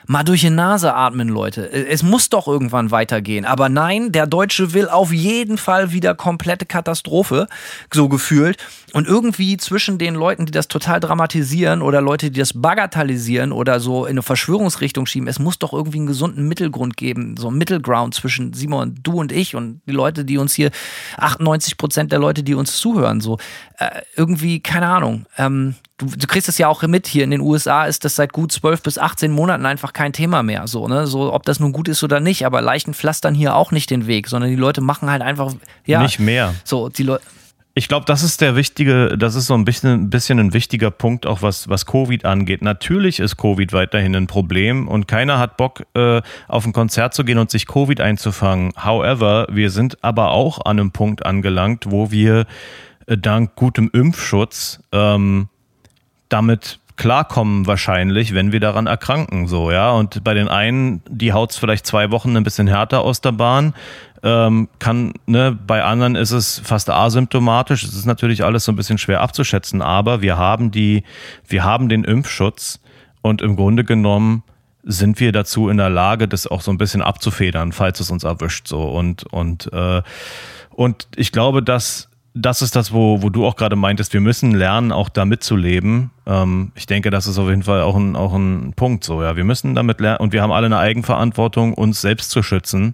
mal 0.07 0.23
durch 0.23 0.41
die 0.41 0.49
Nase 0.49 0.93
atmen, 0.93 1.29
Leute. 1.29 1.71
Es 1.71 2.03
muss 2.03 2.29
doch 2.29 2.47
irgendwann 2.47 2.91
weitergehen. 2.91 3.45
Aber 3.45 3.69
nein, 3.69 4.11
der 4.11 4.27
Deutsche 4.27 4.73
will 4.73 4.87
auf 4.87 5.11
jeden 5.11 5.57
Fall 5.57 5.91
wieder 5.91 6.15
komplette 6.15 6.65
Katastrophe, 6.65 7.47
so 7.93 8.09
gefühlt. 8.09 8.57
Und 8.93 9.07
irgendwie 9.07 9.57
zwischen 9.57 9.97
den 9.97 10.15
Leuten, 10.15 10.45
die 10.45 10.51
das 10.51 10.67
total 10.67 10.99
dramatisieren 10.99 11.81
oder 11.81 12.01
Leute, 12.01 12.31
die 12.31 12.39
das 12.39 12.53
bagatellisieren 12.53 13.51
oder 13.51 13.79
so 13.79 14.05
in 14.05 14.11
eine 14.11 14.21
Verschwörungsrichtung 14.21 15.05
schieben, 15.05 15.27
es 15.27 15.39
muss 15.39 15.59
doch 15.59 15.73
irgendwie 15.73 15.97
einen 15.97 16.07
gesunden 16.07 16.47
Mittelgrund 16.47 16.95
geben, 16.95 17.35
so 17.37 17.49
ein 17.49 17.57
Mittelground 17.57 18.13
zwischen 18.13 18.53
Simon, 18.53 18.95
du 19.03 19.13
und 19.13 19.31
ich 19.31 19.55
und 19.55 19.81
die 19.85 19.91
Leute, 19.91 20.23
die 20.23 20.37
uns 20.37 20.53
hier, 20.53 20.71
98 21.17 21.77
Prozent 21.77 22.11
der 22.11 22.19
Leute, 22.19 22.43
die 22.43 22.53
uns 22.53 22.77
zuhören, 22.77 23.21
so. 23.21 23.37
Äh, 23.77 24.01
irgendwie, 24.15 24.61
keine 24.61 24.87
Ahnung. 24.87 25.25
Ähm, 25.37 25.75
du, 25.97 26.07
du 26.07 26.27
kriegst 26.27 26.49
es 26.49 26.57
ja 26.57 26.67
auch 26.67 26.81
mit 26.83 27.07
hier 27.07 27.23
in 27.23 27.31
den 27.31 27.41
USA 27.41 27.85
ist 27.85 28.05
das 28.05 28.15
seit 28.15 28.33
gut 28.33 28.51
12 28.51 28.83
bis 28.83 28.97
18 28.97 29.31
Monaten 29.31 29.65
einfach 29.65 29.93
kein 29.93 30.13
Thema 30.13 30.43
mehr 30.43 30.67
so 30.67 30.87
ne 30.87 31.07
so 31.07 31.33
ob 31.33 31.43
das 31.43 31.59
nun 31.59 31.71
gut 31.71 31.87
ist 31.87 32.03
oder 32.03 32.19
nicht 32.19 32.45
aber 32.45 32.61
Leichen 32.61 32.93
pflastern 32.93 33.33
hier 33.33 33.55
auch 33.55 33.71
nicht 33.71 33.89
den 33.89 34.07
Weg 34.07 34.27
sondern 34.27 34.49
die 34.49 34.55
Leute 34.55 34.81
machen 34.81 35.09
halt 35.09 35.21
einfach 35.21 35.53
ja 35.85 36.01
nicht 36.01 36.19
mehr 36.19 36.53
so 36.63 36.89
die 36.89 37.03
Leute 37.03 37.23
ich 37.77 37.89
glaube, 37.89 38.05
das 38.05 38.23
ist 38.23 38.39
der 38.39 38.55
wichtige, 38.55 39.17
das 39.17 39.35
ist 39.35 39.47
so 39.47 39.53
ein 39.53 39.65
bisschen, 39.65 40.03
ein 40.03 40.09
bisschen 40.09 40.39
ein 40.39 40.53
wichtiger 40.53 40.91
Punkt, 40.91 41.25
auch 41.25 41.41
was, 41.41 41.67
was 41.67 41.85
Covid 41.85 42.23
angeht. 42.23 42.61
Natürlich 42.61 43.19
ist 43.19 43.35
Covid 43.35 43.73
weiterhin 43.73 44.15
ein 44.15 44.27
Problem 44.27 44.87
und 44.87 45.09
keiner 45.09 45.39
hat 45.39 45.57
Bock, 45.57 45.85
äh, 45.93 46.21
auf 46.47 46.65
ein 46.65 46.71
Konzert 46.71 47.13
zu 47.13 47.25
gehen 47.25 47.37
und 47.37 47.51
sich 47.51 47.67
Covid 47.67 47.99
einzufangen. 47.99 48.71
However, 48.81 49.47
wir 49.51 49.71
sind 49.71 50.01
aber 50.05 50.31
auch 50.31 50.63
an 50.63 50.79
einem 50.79 50.91
Punkt 50.91 51.25
angelangt, 51.25 51.87
wo 51.89 52.11
wir 52.11 52.45
äh, 53.07 53.17
dank 53.17 53.55
gutem 53.55 53.89
Impfschutz 53.91 54.79
ähm, 54.93 55.49
damit 56.29 56.79
klarkommen 56.97 57.67
wahrscheinlich, 57.67 58.33
wenn 58.33 58.51
wir 58.51 58.59
daran 58.59 58.87
erkranken, 58.87 59.47
so, 59.47 59.71
ja. 59.71 59.91
Und 59.91 60.23
bei 60.23 60.33
den 60.33 60.47
einen, 60.47 61.01
die 61.09 61.33
haut's 61.33 61.57
vielleicht 61.57 61.85
zwei 61.85 62.11
Wochen 62.11 62.35
ein 62.37 62.43
bisschen 62.43 62.67
härter 62.67 63.01
aus 63.01 63.21
der 63.21 63.33
Bahn, 63.33 63.73
ähm, 64.23 64.69
kann, 64.79 65.13
ne, 65.25 65.57
bei 65.67 65.83
anderen 65.83 66.15
ist 66.15 66.31
es 66.31 66.59
fast 66.63 66.89
asymptomatisch. 66.89 67.83
Es 67.83 67.93
ist 67.93 68.05
natürlich 68.05 68.43
alles 68.43 68.65
so 68.65 68.71
ein 68.71 68.75
bisschen 68.75 68.97
schwer 68.97 69.21
abzuschätzen, 69.21 69.81
aber 69.81 70.21
wir 70.21 70.37
haben 70.37 70.71
die, 70.71 71.03
wir 71.47 71.63
haben 71.63 71.89
den 71.89 72.03
Impfschutz 72.03 72.79
und 73.21 73.41
im 73.41 73.55
Grunde 73.55 73.83
genommen 73.83 74.43
sind 74.83 75.19
wir 75.19 75.31
dazu 75.31 75.69
in 75.69 75.77
der 75.77 75.89
Lage, 75.89 76.27
das 76.27 76.47
auch 76.47 76.61
so 76.61 76.71
ein 76.71 76.77
bisschen 76.77 77.01
abzufedern, 77.01 77.71
falls 77.71 77.99
es 77.99 78.09
uns 78.09 78.23
erwischt, 78.23 78.67
so. 78.67 78.83
Und, 78.83 79.23
und, 79.31 79.71
äh, 79.73 80.01
und 80.69 81.07
ich 81.15 81.31
glaube, 81.31 81.61
dass 81.61 82.09
das 82.35 82.61
ist 82.61 82.75
das, 82.75 82.91
wo, 82.91 83.21
wo 83.21 83.29
du 83.29 83.45
auch 83.45 83.55
gerade 83.55 83.77
meintest, 83.77 84.13
wir 84.13 84.19
müssen 84.19 84.53
lernen, 84.53 84.91
auch 84.91 85.07
damit 85.07 85.41
zu 85.41 85.55
leben. 85.55 86.11
Ähm, 86.27 86.73
ich 86.75 86.85
denke, 86.85 87.09
das 87.09 87.27
ist 87.27 87.39
auf 87.39 87.47
jeden 87.47 87.63
Fall 87.63 87.81
auch 87.81 87.95
ein, 87.95 88.17
auch 88.17 88.33
ein 88.33 88.73
Punkt 88.75 89.05
so, 89.05 89.23
ja. 89.23 89.37
Wir 89.37 89.45
müssen 89.45 89.73
damit 89.73 90.01
lernen 90.01 90.19
und 90.19 90.33
wir 90.33 90.41
haben 90.41 90.51
alle 90.51 90.65
eine 90.65 90.77
Eigenverantwortung, 90.77 91.73
uns 91.73 92.01
selbst 92.01 92.31
zu 92.31 92.43
schützen. 92.43 92.93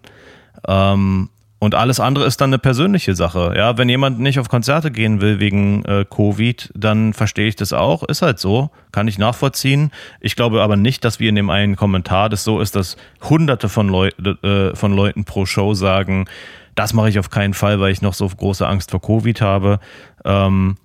Ähm, 0.68 1.30
und 1.58 1.76
alles 1.76 2.00
andere 2.00 2.26
ist 2.26 2.42
dann 2.42 2.50
eine 2.50 2.60
persönliche 2.60 3.14
Sache. 3.16 3.54
Ja, 3.56 3.78
wenn 3.78 3.90
jemand 3.90 4.20
nicht 4.20 4.40
auf 4.40 4.50
Konzerte 4.50 4.90
gehen 4.90 5.22
will 5.22 5.40
wegen 5.40 5.86
äh, 5.86 6.06
Covid, 6.10 6.72
dann 6.76 7.14
verstehe 7.14 7.48
ich 7.48 7.56
das 7.56 7.74
auch. 7.74 8.04
Ist 8.04 8.22
halt 8.22 8.40
so, 8.40 8.70
kann 8.92 9.08
ich 9.08 9.20
nachvollziehen. 9.20 9.92
Ich 10.22 10.36
glaube 10.36 10.62
aber 10.62 10.76
nicht, 10.76 11.04
dass 11.06 11.20
wir 11.20 11.30
in 11.30 11.36
dem 11.36 11.52
einen 11.52 11.76
Kommentar 11.76 12.30
das 12.30 12.44
so 12.44 12.62
ist, 12.62 12.76
dass 12.76 12.98
Hunderte 13.28 13.70
von, 13.70 13.90
Leu 13.90 14.10
äh, 14.44 14.76
von 14.76 14.96
Leuten 14.96 15.24
pro 15.24 15.46
Show 15.46 15.76
sagen, 15.76 16.26
das 16.76 16.94
mache 16.94 17.10
ich 17.10 17.20
auf 17.20 17.30
keinen 17.30 17.54
Fall, 17.54 17.80
weil 17.80 17.92
ich 17.92 18.02
noch 18.02 18.14
so 18.14 18.28
große 18.28 18.68
Angst 18.68 18.92
vor 18.92 19.02
Covid 19.02 19.42
habe. 19.42 19.80
Ähm, 20.26 20.78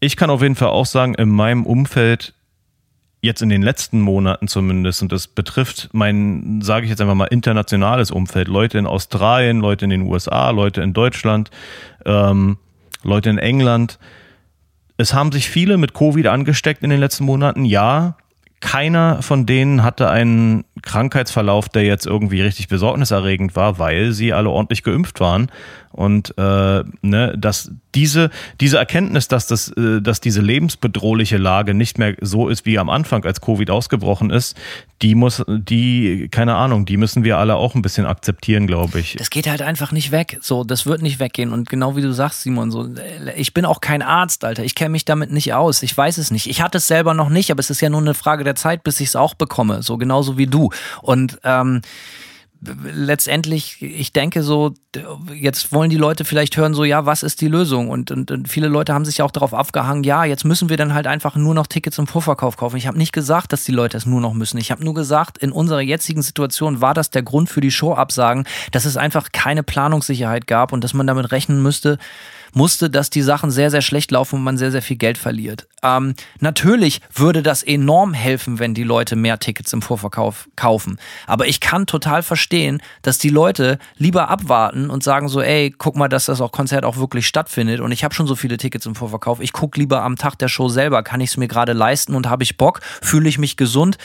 ich 0.00 0.16
kann 0.16 0.30
auf 0.30 0.42
jeden 0.42 0.54
Fall 0.54 0.68
auch 0.68 0.86
sagen, 0.86 1.14
in 1.14 1.30
meinem 1.30 1.66
Umfeld, 1.66 2.34
jetzt 3.20 3.40
in 3.40 3.48
den 3.48 3.62
letzten 3.62 4.00
Monaten 4.00 4.48
zumindest, 4.48 5.02
und 5.02 5.10
das 5.10 5.26
betrifft 5.26 5.88
mein, 5.92 6.60
sage 6.62 6.84
ich 6.84 6.90
jetzt 6.90 7.00
einfach 7.00 7.14
mal, 7.14 7.26
internationales 7.26 8.10
Umfeld, 8.10 8.48
Leute 8.48 8.78
in 8.78 8.86
Australien, 8.86 9.60
Leute 9.60 9.86
in 9.86 9.90
den 9.90 10.02
USA, 10.02 10.50
Leute 10.50 10.82
in 10.82 10.92
Deutschland, 10.92 11.50
ähm, 12.04 12.58
Leute 13.02 13.30
in 13.30 13.38
England. 13.38 13.98
Es 14.98 15.14
haben 15.14 15.32
sich 15.32 15.48
viele 15.48 15.78
mit 15.78 15.94
Covid 15.94 16.26
angesteckt 16.26 16.82
in 16.82 16.90
den 16.90 17.00
letzten 17.00 17.24
Monaten, 17.24 17.64
ja. 17.64 18.16
Keiner 18.60 19.22
von 19.22 19.46
denen 19.46 19.82
hatte 19.82 20.08
einen 20.10 20.64
Krankheitsverlauf, 20.84 21.68
der 21.68 21.84
jetzt 21.84 22.06
irgendwie 22.06 22.42
richtig 22.42 22.68
besorgniserregend 22.68 23.56
war, 23.56 23.78
weil 23.78 24.12
sie 24.12 24.32
alle 24.32 24.50
ordentlich 24.50 24.82
geimpft 24.82 25.20
waren. 25.20 25.50
Und 25.94 26.36
äh, 26.38 26.82
ne, 27.02 27.34
dass 27.38 27.70
diese, 27.94 28.30
diese 28.60 28.78
Erkenntnis, 28.78 29.28
dass, 29.28 29.46
das, 29.46 29.68
äh, 29.76 30.02
dass 30.02 30.20
diese 30.20 30.40
lebensbedrohliche 30.40 31.36
Lage 31.36 31.72
nicht 31.72 31.98
mehr 31.98 32.16
so 32.20 32.48
ist 32.48 32.66
wie 32.66 32.80
am 32.80 32.90
Anfang, 32.90 33.24
als 33.24 33.40
Covid 33.40 33.70
ausgebrochen 33.70 34.30
ist, 34.30 34.56
die 35.02 35.14
muss, 35.14 35.44
die, 35.46 36.28
keine 36.30 36.56
Ahnung, 36.56 36.84
die 36.84 36.96
müssen 36.96 37.22
wir 37.22 37.38
alle 37.38 37.54
auch 37.54 37.76
ein 37.76 37.82
bisschen 37.82 38.06
akzeptieren, 38.06 38.66
glaube 38.66 38.98
ich. 38.98 39.14
Das 39.18 39.30
geht 39.30 39.48
halt 39.48 39.62
einfach 39.62 39.92
nicht 39.92 40.10
weg. 40.10 40.38
So, 40.40 40.64
das 40.64 40.84
wird 40.86 41.00
nicht 41.00 41.20
weggehen. 41.20 41.52
Und 41.52 41.68
genau 41.68 41.94
wie 41.94 42.02
du 42.02 42.12
sagst, 42.12 42.42
Simon, 42.42 42.72
so, 42.72 42.88
ich 43.36 43.54
bin 43.54 43.64
auch 43.64 43.80
kein 43.80 44.02
Arzt, 44.02 44.44
Alter. 44.44 44.64
Ich 44.64 44.74
kenne 44.74 44.90
mich 44.90 45.04
damit 45.04 45.30
nicht 45.30 45.54
aus. 45.54 45.84
Ich 45.84 45.96
weiß 45.96 46.18
es 46.18 46.32
nicht. 46.32 46.48
Ich 46.48 46.60
hatte 46.60 46.78
es 46.78 46.88
selber 46.88 47.14
noch 47.14 47.28
nicht, 47.28 47.52
aber 47.52 47.60
es 47.60 47.70
ist 47.70 47.80
ja 47.80 47.88
nur 47.88 48.00
eine 48.00 48.14
Frage 48.14 48.42
der 48.42 48.56
Zeit, 48.56 48.82
bis 48.82 48.98
ich 48.98 49.08
es 49.08 49.16
auch 49.16 49.34
bekomme. 49.34 49.82
So 49.82 49.96
genauso 49.96 50.38
wie 50.38 50.48
du. 50.48 50.70
Und 51.02 51.38
ähm, 51.44 51.82
letztendlich, 52.82 53.82
ich 53.82 54.12
denke 54.12 54.42
so, 54.42 54.74
jetzt 55.34 55.72
wollen 55.72 55.90
die 55.90 55.96
Leute 55.96 56.24
vielleicht 56.24 56.56
hören, 56.56 56.74
so, 56.74 56.84
ja, 56.84 57.06
was 57.06 57.22
ist 57.22 57.40
die 57.40 57.48
Lösung? 57.48 57.90
Und, 57.90 58.10
und, 58.10 58.30
und 58.30 58.48
viele 58.48 58.68
Leute 58.68 58.94
haben 58.94 59.04
sich 59.04 59.22
auch 59.22 59.30
darauf 59.30 59.52
aufgehangen, 59.52 60.04
ja, 60.04 60.24
jetzt 60.24 60.44
müssen 60.44 60.68
wir 60.68 60.76
dann 60.76 60.94
halt 60.94 61.06
einfach 61.06 61.36
nur 61.36 61.54
noch 61.54 61.66
Tickets 61.66 61.98
im 61.98 62.06
Vorverkauf 62.06 62.56
kaufen. 62.56 62.76
Ich 62.76 62.86
habe 62.86 62.98
nicht 62.98 63.12
gesagt, 63.12 63.52
dass 63.52 63.64
die 63.64 63.72
Leute 63.72 63.96
es 63.96 64.06
nur 64.06 64.20
noch 64.20 64.34
müssen. 64.34 64.58
Ich 64.58 64.70
habe 64.70 64.84
nur 64.84 64.94
gesagt, 64.94 65.38
in 65.38 65.52
unserer 65.52 65.80
jetzigen 65.80 66.22
Situation 66.22 66.80
war 66.80 66.94
das 66.94 67.10
der 67.10 67.22
Grund 67.22 67.48
für 67.48 67.60
die 67.60 67.70
Show-Absagen, 67.70 68.44
dass 68.72 68.84
es 68.84 68.96
einfach 68.96 69.32
keine 69.32 69.62
Planungssicherheit 69.62 70.46
gab 70.46 70.72
und 70.72 70.82
dass 70.84 70.94
man 70.94 71.06
damit 71.06 71.32
rechnen 71.32 71.62
müsste, 71.62 71.98
musste, 72.54 72.88
dass 72.88 73.10
die 73.10 73.22
Sachen 73.22 73.50
sehr, 73.50 73.70
sehr 73.70 73.82
schlecht 73.82 74.10
laufen 74.10 74.36
und 74.36 74.44
man 74.44 74.56
sehr, 74.56 74.70
sehr 74.70 74.82
viel 74.82 74.96
Geld 74.96 75.18
verliert. 75.18 75.66
Ähm, 75.82 76.14
natürlich 76.40 77.00
würde 77.12 77.42
das 77.42 77.62
enorm 77.62 78.14
helfen, 78.14 78.58
wenn 78.58 78.74
die 78.74 78.84
Leute 78.84 79.16
mehr 79.16 79.38
Tickets 79.38 79.72
im 79.72 79.82
Vorverkauf 79.82 80.48
kaufen. 80.56 80.98
Aber 81.26 81.46
ich 81.46 81.60
kann 81.60 81.86
total 81.86 82.22
verstehen, 82.22 82.53
dass 83.02 83.18
die 83.18 83.28
Leute 83.28 83.78
lieber 83.96 84.28
abwarten 84.28 84.90
und 84.90 85.02
sagen 85.02 85.28
so, 85.28 85.40
ey, 85.40 85.74
guck 85.76 85.96
mal, 85.96 86.08
dass 86.08 86.26
das 86.26 86.40
auch 86.40 86.52
Konzert 86.52 86.84
auch 86.84 86.96
wirklich 86.96 87.26
stattfindet 87.26 87.80
und 87.80 87.92
ich 87.92 88.04
habe 88.04 88.14
schon 88.14 88.26
so 88.26 88.36
viele 88.36 88.56
Tickets 88.56 88.86
im 88.86 88.94
Vorverkauf. 88.94 89.40
Ich 89.40 89.52
gucke 89.52 89.78
lieber 89.78 90.02
am 90.02 90.16
Tag 90.16 90.36
der 90.36 90.48
Show 90.48 90.68
selber, 90.68 91.02
kann 91.02 91.20
ich 91.20 91.30
es 91.30 91.36
mir 91.36 91.48
gerade 91.48 91.72
leisten 91.72 92.14
und 92.14 92.28
habe 92.28 92.42
ich 92.42 92.56
Bock, 92.56 92.80
fühle 93.02 93.28
ich 93.28 93.38
mich 93.38 93.56
gesund 93.56 93.98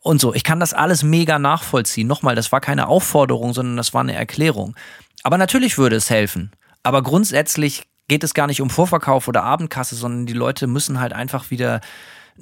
und 0.00 0.20
so. 0.20 0.34
Ich 0.34 0.44
kann 0.44 0.60
das 0.60 0.74
alles 0.74 1.02
mega 1.02 1.38
nachvollziehen. 1.38 2.06
Nochmal, 2.06 2.34
das 2.34 2.52
war 2.52 2.60
keine 2.60 2.88
Aufforderung, 2.88 3.52
sondern 3.52 3.76
das 3.76 3.94
war 3.94 4.02
eine 4.02 4.14
Erklärung. 4.14 4.74
Aber 5.22 5.38
natürlich 5.38 5.78
würde 5.78 5.96
es 5.96 6.10
helfen. 6.10 6.52
Aber 6.82 7.02
grundsätzlich 7.02 7.82
geht 8.08 8.22
es 8.22 8.34
gar 8.34 8.46
nicht 8.46 8.60
um 8.60 8.70
Vorverkauf 8.70 9.28
oder 9.28 9.42
Abendkasse, 9.42 9.96
sondern 9.96 10.26
die 10.26 10.32
Leute 10.32 10.66
müssen 10.66 11.00
halt 11.00 11.12
einfach 11.12 11.50
wieder 11.50 11.80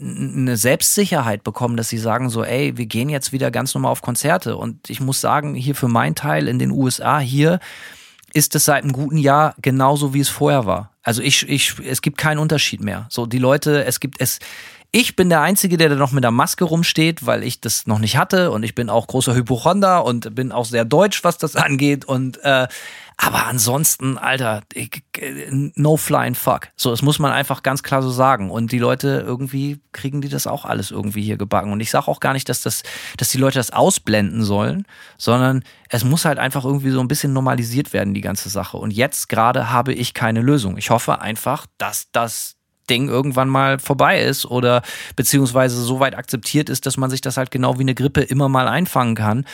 eine 0.00 0.56
Selbstsicherheit 0.56 1.44
bekommen, 1.44 1.76
dass 1.76 1.88
sie 1.88 1.98
sagen 1.98 2.28
so, 2.28 2.44
ey, 2.44 2.76
wir 2.76 2.86
gehen 2.86 3.08
jetzt 3.08 3.32
wieder 3.32 3.50
ganz 3.50 3.74
normal 3.74 3.92
auf 3.92 4.02
Konzerte. 4.02 4.56
Und 4.56 4.90
ich 4.90 5.00
muss 5.00 5.20
sagen, 5.20 5.54
hier 5.54 5.74
für 5.74 5.88
meinen 5.88 6.14
Teil 6.14 6.48
in 6.48 6.58
den 6.58 6.70
USA, 6.70 7.18
hier 7.18 7.60
ist 8.32 8.54
es 8.56 8.64
seit 8.64 8.82
einem 8.82 8.92
guten 8.92 9.16
Jahr 9.16 9.54
genauso, 9.62 10.12
wie 10.12 10.20
es 10.20 10.28
vorher 10.28 10.66
war. 10.66 10.90
Also 11.02 11.22
ich, 11.22 11.48
ich, 11.48 11.76
es 11.86 12.02
gibt 12.02 12.18
keinen 12.18 12.38
Unterschied 12.38 12.82
mehr. 12.82 13.06
So, 13.08 13.26
die 13.26 13.38
Leute, 13.38 13.84
es 13.84 14.00
gibt, 14.00 14.20
es, 14.20 14.40
ich 14.90 15.14
bin 15.16 15.28
der 15.28 15.40
Einzige, 15.40 15.76
der 15.76 15.88
da 15.88 15.94
noch 15.94 16.12
mit 16.12 16.24
der 16.24 16.32
Maske 16.32 16.64
rumsteht, 16.64 17.26
weil 17.26 17.44
ich 17.44 17.60
das 17.60 17.86
noch 17.86 18.00
nicht 18.00 18.16
hatte 18.16 18.50
und 18.50 18.62
ich 18.62 18.74
bin 18.74 18.90
auch 18.90 19.06
großer 19.06 19.34
Hypochonder 19.34 20.04
und 20.04 20.34
bin 20.34 20.50
auch 20.50 20.64
sehr 20.64 20.84
deutsch, 20.84 21.22
was 21.22 21.38
das 21.38 21.54
angeht 21.56 22.04
und 22.04 22.42
äh, 22.42 22.66
aber 23.16 23.46
ansonsten, 23.46 24.18
Alter, 24.18 24.62
no 25.76 25.96
flying 25.96 26.34
fuck. 26.34 26.68
So, 26.76 26.90
das 26.90 27.02
muss 27.02 27.18
man 27.18 27.32
einfach 27.32 27.62
ganz 27.62 27.82
klar 27.82 28.02
so 28.02 28.10
sagen. 28.10 28.50
Und 28.50 28.72
die 28.72 28.78
Leute 28.78 29.22
irgendwie 29.24 29.80
kriegen 29.92 30.20
die 30.20 30.28
das 30.28 30.46
auch 30.46 30.64
alles 30.64 30.90
irgendwie 30.90 31.22
hier 31.22 31.36
gebacken. 31.36 31.72
Und 31.72 31.80
ich 31.80 31.90
sage 31.90 32.08
auch 32.08 32.20
gar 32.20 32.32
nicht, 32.32 32.48
dass 32.48 32.62
das, 32.62 32.82
dass 33.16 33.30
die 33.30 33.38
Leute 33.38 33.58
das 33.58 33.70
ausblenden 33.70 34.42
sollen, 34.42 34.84
sondern 35.16 35.62
es 35.88 36.04
muss 36.04 36.24
halt 36.24 36.38
einfach 36.38 36.64
irgendwie 36.64 36.90
so 36.90 37.00
ein 37.00 37.08
bisschen 37.08 37.32
normalisiert 37.32 37.92
werden, 37.92 38.14
die 38.14 38.20
ganze 38.20 38.48
Sache. 38.48 38.76
Und 38.78 38.92
jetzt 38.92 39.28
gerade 39.28 39.70
habe 39.70 39.92
ich 39.92 40.12
keine 40.12 40.40
Lösung. 40.40 40.76
Ich 40.76 40.90
hoffe 40.90 41.20
einfach, 41.20 41.66
dass 41.78 42.10
das 42.10 42.56
Ding 42.90 43.08
irgendwann 43.08 43.48
mal 43.48 43.78
vorbei 43.78 44.22
ist 44.22 44.44
oder 44.44 44.82
beziehungsweise 45.16 45.80
so 45.80 46.00
weit 46.00 46.16
akzeptiert 46.16 46.68
ist, 46.68 46.84
dass 46.84 46.96
man 46.96 47.10
sich 47.10 47.20
das 47.20 47.36
halt 47.36 47.50
genau 47.50 47.78
wie 47.78 47.82
eine 47.82 47.94
Grippe 47.94 48.20
immer 48.20 48.48
mal 48.48 48.68
einfangen 48.68 49.14
kann 49.14 49.46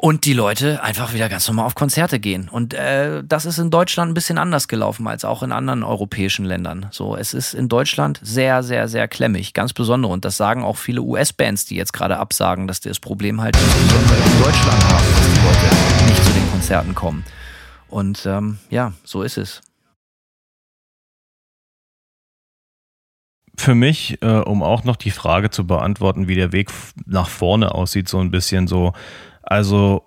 und 0.00 0.24
die 0.24 0.32
Leute 0.32 0.82
einfach 0.82 1.12
wieder 1.12 1.28
ganz 1.28 1.46
normal 1.46 1.66
auf 1.66 1.74
Konzerte 1.74 2.20
gehen. 2.20 2.48
Und 2.48 2.72
äh, 2.72 3.22
das 3.22 3.44
ist 3.44 3.58
in 3.58 3.70
Deutschland 3.70 4.10
ein 4.10 4.14
bisschen 4.14 4.38
anders 4.38 4.66
gelaufen 4.66 5.06
als 5.06 5.26
auch 5.26 5.42
in 5.42 5.52
anderen 5.52 5.82
europäischen 5.82 6.46
Ländern. 6.46 6.86
So, 6.90 7.16
es 7.16 7.34
ist 7.34 7.52
in 7.52 7.68
Deutschland 7.68 8.18
sehr, 8.22 8.62
sehr, 8.62 8.88
sehr 8.88 9.08
klemmig, 9.08 9.52
ganz 9.52 9.74
besonders. 9.74 10.10
Und 10.10 10.24
das 10.24 10.38
sagen 10.38 10.64
auch 10.64 10.78
viele 10.78 11.02
US-Bands, 11.02 11.66
die 11.66 11.76
jetzt 11.76 11.92
gerade 11.92 12.16
absagen, 12.16 12.66
dass 12.66 12.80
die 12.80 12.88
das 12.88 12.98
Problem 12.98 13.42
halt 13.42 13.58
in 13.58 14.42
Deutschland 14.42 14.84
haben, 14.84 15.04
dass 15.04 15.34
die 15.34 15.40
Leute 15.46 16.06
nicht 16.06 16.24
zu 16.24 16.32
den 16.32 16.50
Konzerten 16.50 16.94
kommen. 16.94 17.22
Und 17.88 18.24
ähm, 18.24 18.58
ja, 18.70 18.94
so 19.04 19.22
ist 19.22 19.36
es. 19.36 19.60
Für 23.58 23.74
mich, 23.74 24.16
äh, 24.22 24.38
um 24.38 24.62
auch 24.62 24.84
noch 24.84 24.96
die 24.96 25.10
Frage 25.10 25.50
zu 25.50 25.66
beantworten, 25.66 26.26
wie 26.26 26.36
der 26.36 26.52
Weg 26.52 26.70
nach 27.04 27.28
vorne 27.28 27.74
aussieht, 27.74 28.08
so 28.08 28.18
ein 28.18 28.30
bisschen 28.30 28.66
so, 28.66 28.94
also 29.50 30.04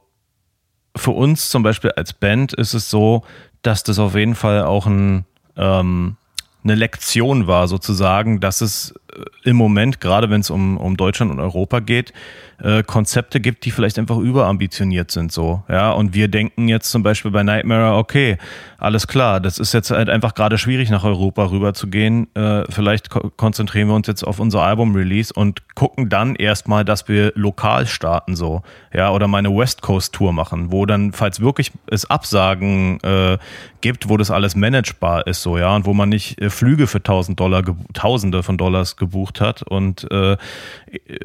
für 0.95 1.11
uns 1.11 1.49
zum 1.49 1.63
Beispiel 1.63 1.91
als 1.91 2.13
Band 2.13 2.53
ist 2.53 2.73
es 2.73 2.89
so, 2.89 3.23
dass 3.61 3.83
das 3.83 3.99
auf 3.99 4.15
jeden 4.15 4.35
Fall 4.35 4.63
auch 4.63 4.85
ein, 4.85 5.25
ähm, 5.57 6.15
eine 6.63 6.75
Lektion 6.75 7.45
war, 7.45 7.67
sozusagen, 7.67 8.39
dass 8.39 8.61
es 8.61 8.95
im 9.43 9.55
Moment, 9.55 10.01
gerade 10.01 10.29
wenn 10.29 10.41
es 10.41 10.49
um, 10.49 10.77
um 10.77 10.97
Deutschland 10.97 11.31
und 11.31 11.39
Europa 11.39 11.79
geht, 11.79 12.13
äh, 12.61 12.83
Konzepte 12.83 13.39
gibt, 13.39 13.65
die 13.65 13.71
vielleicht 13.71 13.99
einfach 13.99 14.17
überambitioniert 14.17 15.11
sind 15.11 15.31
so. 15.31 15.63
Ja, 15.67 15.91
und 15.91 16.13
wir 16.13 16.27
denken 16.27 16.67
jetzt 16.67 16.89
zum 16.89 17.03
Beispiel 17.03 17.31
bei 17.31 17.43
Nightmare, 17.43 17.97
okay, 17.97 18.37
alles 18.77 19.07
klar, 19.07 19.39
das 19.39 19.59
ist 19.59 19.73
jetzt 19.73 19.91
halt 19.91 20.09
einfach 20.09 20.33
gerade 20.33 20.57
schwierig, 20.57 20.89
nach 20.89 21.03
Europa 21.03 21.49
rüber 21.49 21.73
zu 21.73 21.87
gehen. 21.87 22.27
Äh, 22.35 22.63
vielleicht 22.69 23.09
ko 23.09 23.31
konzentrieren 23.35 23.87
wir 23.87 23.95
uns 23.95 24.07
jetzt 24.07 24.23
auf 24.23 24.39
unser 24.39 24.61
Album-Release 24.61 25.33
und 25.33 25.75
gucken 25.75 26.09
dann 26.09 26.35
erstmal, 26.35 26.85
dass 26.85 27.07
wir 27.07 27.31
lokal 27.35 27.87
starten 27.87 28.35
so. 28.35 28.61
Ja, 28.93 29.11
oder 29.11 29.27
meine 29.27 29.55
West 29.55 29.81
Coast-Tour 29.81 30.33
machen, 30.33 30.71
wo 30.71 30.85
dann, 30.85 31.11
falls 31.11 31.39
wirklich 31.39 31.71
es 31.87 32.09
Absagen 32.09 32.99
äh, 33.01 33.37
gibt, 33.81 34.09
wo 34.09 34.17
das 34.17 34.31
alles 34.31 34.55
managebar 34.55 35.27
ist 35.27 35.41
so, 35.41 35.57
ja, 35.57 35.75
und 35.75 35.85
wo 35.85 35.93
man 35.93 36.09
nicht 36.09 36.41
äh, 36.41 36.49
Flüge 36.49 36.87
für 36.87 36.99
1000 36.99 37.39
Dollar, 37.39 37.63
Tausende 37.93 38.43
von 38.43 38.57
Dollars 38.57 38.95
gebucht 39.03 39.41
hat 39.41 39.63
und, 39.63 40.09
äh, 40.11 40.37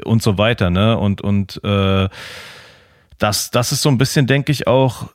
und 0.04 0.22
so 0.22 0.38
weiter, 0.38 0.70
ne? 0.70 0.98
Und, 0.98 1.20
und 1.20 1.60
äh, 1.64 2.08
das, 3.18 3.50
das 3.50 3.72
ist 3.72 3.82
so 3.82 3.88
ein 3.88 3.98
bisschen, 3.98 4.26
denke 4.26 4.52
ich, 4.52 4.66
auch 4.66 5.08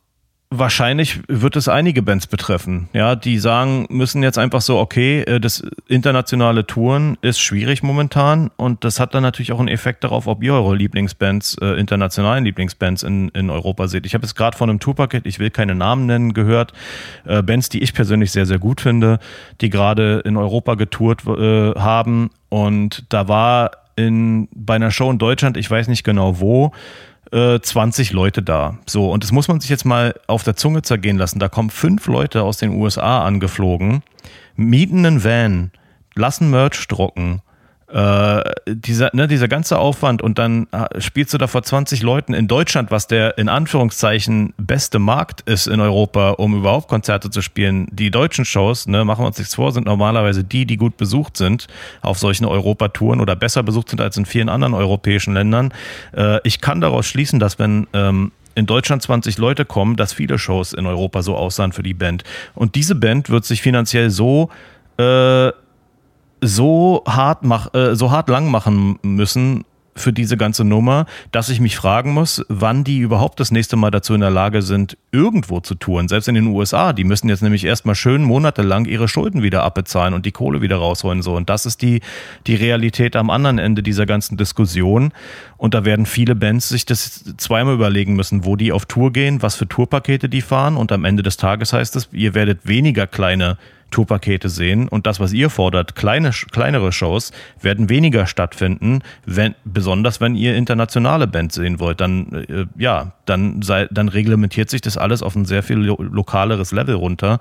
wahrscheinlich 0.59 1.19
wird 1.27 1.55
es 1.55 1.67
einige 1.67 2.01
Bands 2.01 2.27
betreffen, 2.27 2.89
ja, 2.93 3.15
die 3.15 3.39
sagen, 3.39 3.85
müssen 3.89 4.23
jetzt 4.23 4.37
einfach 4.37 4.61
so, 4.61 4.79
okay, 4.79 5.21
äh, 5.21 5.39
das 5.39 5.63
internationale 5.87 6.65
Touren 6.65 7.17
ist 7.21 7.39
schwierig 7.39 7.83
momentan 7.83 8.51
und 8.55 8.83
das 8.83 8.99
hat 8.99 9.13
dann 9.13 9.23
natürlich 9.23 9.51
auch 9.51 9.59
einen 9.59 9.67
Effekt 9.67 10.03
darauf, 10.03 10.27
ob 10.27 10.43
ihr 10.43 10.53
eure 10.53 10.75
Lieblingsbands, 10.75 11.57
äh, 11.61 11.79
internationalen 11.79 12.45
Lieblingsbands 12.45 13.03
in, 13.03 13.29
in 13.29 13.49
Europa 13.49 13.87
seht. 13.87 14.05
Ich 14.05 14.13
habe 14.13 14.23
jetzt 14.23 14.35
gerade 14.35 14.57
von 14.57 14.69
einem 14.69 14.79
Tourpaket, 14.79 15.25
ich 15.25 15.39
will 15.39 15.49
keine 15.49 15.75
Namen 15.75 16.05
nennen, 16.05 16.33
gehört, 16.33 16.73
äh, 17.25 17.41
Bands, 17.41 17.69
die 17.69 17.81
ich 17.81 17.93
persönlich 17.93 18.31
sehr, 18.31 18.45
sehr 18.45 18.59
gut 18.59 18.81
finde, 18.81 19.19
die 19.61 19.69
gerade 19.69 20.21
in 20.25 20.37
Europa 20.37 20.75
getourt 20.75 21.25
äh, 21.27 21.73
haben 21.79 22.29
und 22.49 23.05
da 23.09 23.27
war 23.27 23.71
in, 23.95 24.47
bei 24.55 24.75
einer 24.75 24.91
Show 24.91 25.09
in 25.11 25.17
Deutschland, 25.17 25.57
ich 25.57 25.69
weiß 25.69 25.87
nicht 25.87 26.03
genau 26.03 26.39
wo, 26.39 26.71
20 27.33 28.11
äh, 28.11 28.13
Leute 28.13 28.43
da. 28.43 28.77
So, 28.85 29.11
und 29.11 29.23
das 29.23 29.31
muss 29.31 29.47
man 29.47 29.59
sich 29.59 29.69
jetzt 29.69 29.85
mal 29.85 30.13
auf 30.27 30.43
der 30.43 30.55
Zunge 30.55 30.83
zergehen 30.83 31.17
lassen. 31.17 31.39
Da 31.39 31.49
kommen 31.49 31.71
fünf 31.71 32.07
Leute 32.07 32.43
aus 32.43 32.57
den 32.57 32.71
USA 32.71 33.25
angeflogen, 33.25 34.03
mieten 34.55 35.05
einen 35.05 35.23
Van, 35.23 35.71
lassen 36.13 36.51
Merch 36.51 36.87
drucken, 36.87 37.41
äh, 37.93 38.41
dieser, 38.67 39.11
ne, 39.13 39.27
dieser 39.27 39.47
ganze 39.47 39.77
Aufwand 39.77 40.23
und 40.23 40.39
dann 40.39 40.67
äh, 40.71 40.99
spielst 40.99 41.31
du 41.33 41.37
da 41.37 41.45
vor 41.45 41.61
20 41.61 42.01
Leuten 42.01 42.33
in 42.33 42.47
Deutschland, 42.47 42.89
was 42.89 43.05
der 43.05 43.37
in 43.37 43.49
Anführungszeichen 43.49 44.55
beste 44.57 44.97
Markt 44.97 45.41
ist 45.41 45.67
in 45.67 45.79
Europa, 45.79 46.31
um 46.31 46.55
überhaupt 46.55 46.87
Konzerte 46.87 47.29
zu 47.29 47.41
spielen. 47.41 47.87
Die 47.91 48.09
deutschen 48.09 48.45
Shows, 48.45 48.87
ne, 48.87 49.05
machen 49.05 49.23
wir 49.23 49.27
uns 49.27 49.37
nichts 49.37 49.53
vor, 49.53 49.71
sind 49.71 49.85
normalerweise 49.85 50.43
die, 50.43 50.65
die 50.65 50.77
gut 50.77 50.97
besucht 50.97 51.37
sind 51.37 51.67
auf 52.01 52.17
solchen 52.17 52.45
Europatouren 52.45 53.21
oder 53.21 53.35
besser 53.35 53.61
besucht 53.61 53.89
sind 53.89 54.01
als 54.01 54.17
in 54.17 54.25
vielen 54.25 54.49
anderen 54.49 54.73
europäischen 54.73 55.35
Ländern. 55.35 55.71
Äh, 56.17 56.39
ich 56.43 56.61
kann 56.61 56.81
daraus 56.81 57.05
schließen, 57.05 57.39
dass 57.39 57.59
wenn 57.59 57.85
ähm, 57.93 58.31
in 58.55 58.65
Deutschland 58.65 59.03
20 59.03 59.37
Leute 59.37 59.65
kommen, 59.65 59.97
dass 59.97 60.13
viele 60.13 60.39
Shows 60.39 60.73
in 60.73 60.87
Europa 60.87 61.21
so 61.21 61.35
aussahen 61.35 61.73
für 61.73 61.83
die 61.83 61.93
Band. 61.93 62.23
Und 62.55 62.73
diese 62.73 62.95
Band 62.95 63.29
wird 63.29 63.45
sich 63.45 63.61
finanziell 63.61 64.09
so 64.09 64.49
äh, 64.97 65.51
so 66.45 67.03
hart 67.07 67.43
mach, 67.43 67.73
äh, 67.73 67.95
so 67.95 68.11
hart 68.11 68.29
lang 68.29 68.49
machen 68.49 68.99
müssen, 69.01 69.65
für 69.95 70.13
diese 70.13 70.37
ganze 70.37 70.63
Nummer, 70.63 71.05
dass 71.31 71.49
ich 71.49 71.59
mich 71.59 71.75
fragen 71.75 72.13
muss, 72.13 72.43
wann 72.49 72.83
die 72.83 72.99
überhaupt 72.99 73.39
das 73.39 73.51
nächste 73.51 73.75
Mal 73.75 73.91
dazu 73.91 74.13
in 74.13 74.21
der 74.21 74.31
Lage 74.31 74.61
sind, 74.61 74.97
irgendwo 75.11 75.59
zu 75.59 75.75
touren. 75.75 76.07
Selbst 76.07 76.27
in 76.27 76.35
den 76.35 76.47
USA, 76.47 76.93
die 76.93 77.03
müssen 77.03 77.29
jetzt 77.29 77.43
nämlich 77.43 77.63
erstmal 77.63 77.95
schön 77.95 78.23
monatelang 78.23 78.85
ihre 78.85 79.07
Schulden 79.07 79.43
wieder 79.43 79.63
abbezahlen 79.63 80.13
und 80.13 80.25
die 80.25 80.31
Kohle 80.31 80.61
wieder 80.61 80.77
rausholen. 80.77 81.21
So. 81.21 81.35
Und 81.35 81.49
das 81.49 81.65
ist 81.65 81.81
die, 81.81 82.01
die 82.47 82.55
Realität 82.55 83.15
am 83.15 83.29
anderen 83.29 83.59
Ende 83.59 83.83
dieser 83.83 84.05
ganzen 84.05 84.37
Diskussion. 84.37 85.11
Und 85.57 85.73
da 85.73 85.85
werden 85.85 86.05
viele 86.05 86.35
Bands 86.35 86.69
sich 86.69 86.85
das 86.85 87.23
zweimal 87.37 87.75
überlegen 87.75 88.15
müssen, 88.15 88.45
wo 88.45 88.55
die 88.55 88.71
auf 88.71 88.85
Tour 88.85 89.13
gehen, 89.13 89.41
was 89.41 89.55
für 89.55 89.67
Tourpakete 89.67 90.27
die 90.27 90.41
fahren. 90.41 90.75
Und 90.75 90.91
am 90.91 91.05
Ende 91.05 91.23
des 91.23 91.37
Tages 91.37 91.73
heißt 91.73 91.95
es, 91.95 92.09
ihr 92.11 92.33
werdet 92.33 92.67
weniger 92.67 93.07
kleine 93.07 93.57
Tourpakete 93.91 94.49
sehen 94.49 94.87
und 94.87 95.07
das, 95.07 95.19
was 95.19 95.33
ihr 95.33 95.49
fordert, 95.49 95.95
kleine, 95.95 96.31
kleinere 96.51 96.91
Shows, 96.91 97.31
werden 97.61 97.89
weniger 97.89 98.25
stattfinden, 98.25 99.01
wenn, 99.25 99.55
besonders 99.65 100.21
wenn 100.21 100.35
ihr 100.35 100.55
internationale 100.55 101.27
Bands 101.27 101.55
sehen 101.55 101.79
wollt. 101.79 102.01
Dann, 102.01 102.45
äh, 102.49 102.65
ja, 102.77 103.13
dann, 103.25 103.61
sei, 103.61 103.87
dann 103.91 104.09
reglementiert 104.09 104.69
sich 104.69 104.81
das 104.81 104.97
alles 104.97 105.21
auf 105.21 105.35
ein 105.35 105.45
sehr 105.45 105.63
viel 105.63 105.77
lo 105.77 106.01
lokaleres 106.01 106.71
Level 106.71 106.95
runter. 106.95 107.39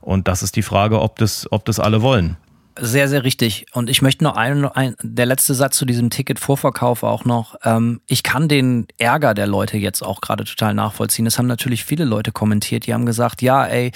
Und 0.00 0.28
das 0.28 0.42
ist 0.42 0.56
die 0.56 0.62
Frage, 0.62 1.00
ob 1.00 1.16
das, 1.16 1.46
ob 1.50 1.64
das 1.64 1.78
alle 1.78 2.02
wollen. 2.02 2.36
Sehr, 2.80 3.06
sehr 3.08 3.22
richtig. 3.22 3.66
Und 3.74 3.90
ich 3.90 4.00
möchte 4.00 4.24
noch 4.24 4.34
einen, 4.34 4.64
ein, 4.64 4.96
der 5.02 5.26
letzte 5.26 5.52
Satz 5.54 5.76
zu 5.76 5.84
diesem 5.84 6.08
Ticket-Vorverkauf 6.08 7.02
auch 7.02 7.26
noch. 7.26 7.56
Ähm, 7.64 8.00
ich 8.06 8.22
kann 8.22 8.48
den 8.48 8.86
Ärger 8.96 9.34
der 9.34 9.46
Leute 9.46 9.76
jetzt 9.76 10.02
auch 10.02 10.22
gerade 10.22 10.44
total 10.44 10.72
nachvollziehen. 10.72 11.26
Es 11.26 11.38
haben 11.38 11.46
natürlich 11.46 11.84
viele 11.84 12.04
Leute 12.04 12.32
kommentiert, 12.32 12.86
die 12.86 12.94
haben 12.94 13.04
gesagt, 13.04 13.42
ja, 13.42 13.66
ey, 13.66 13.92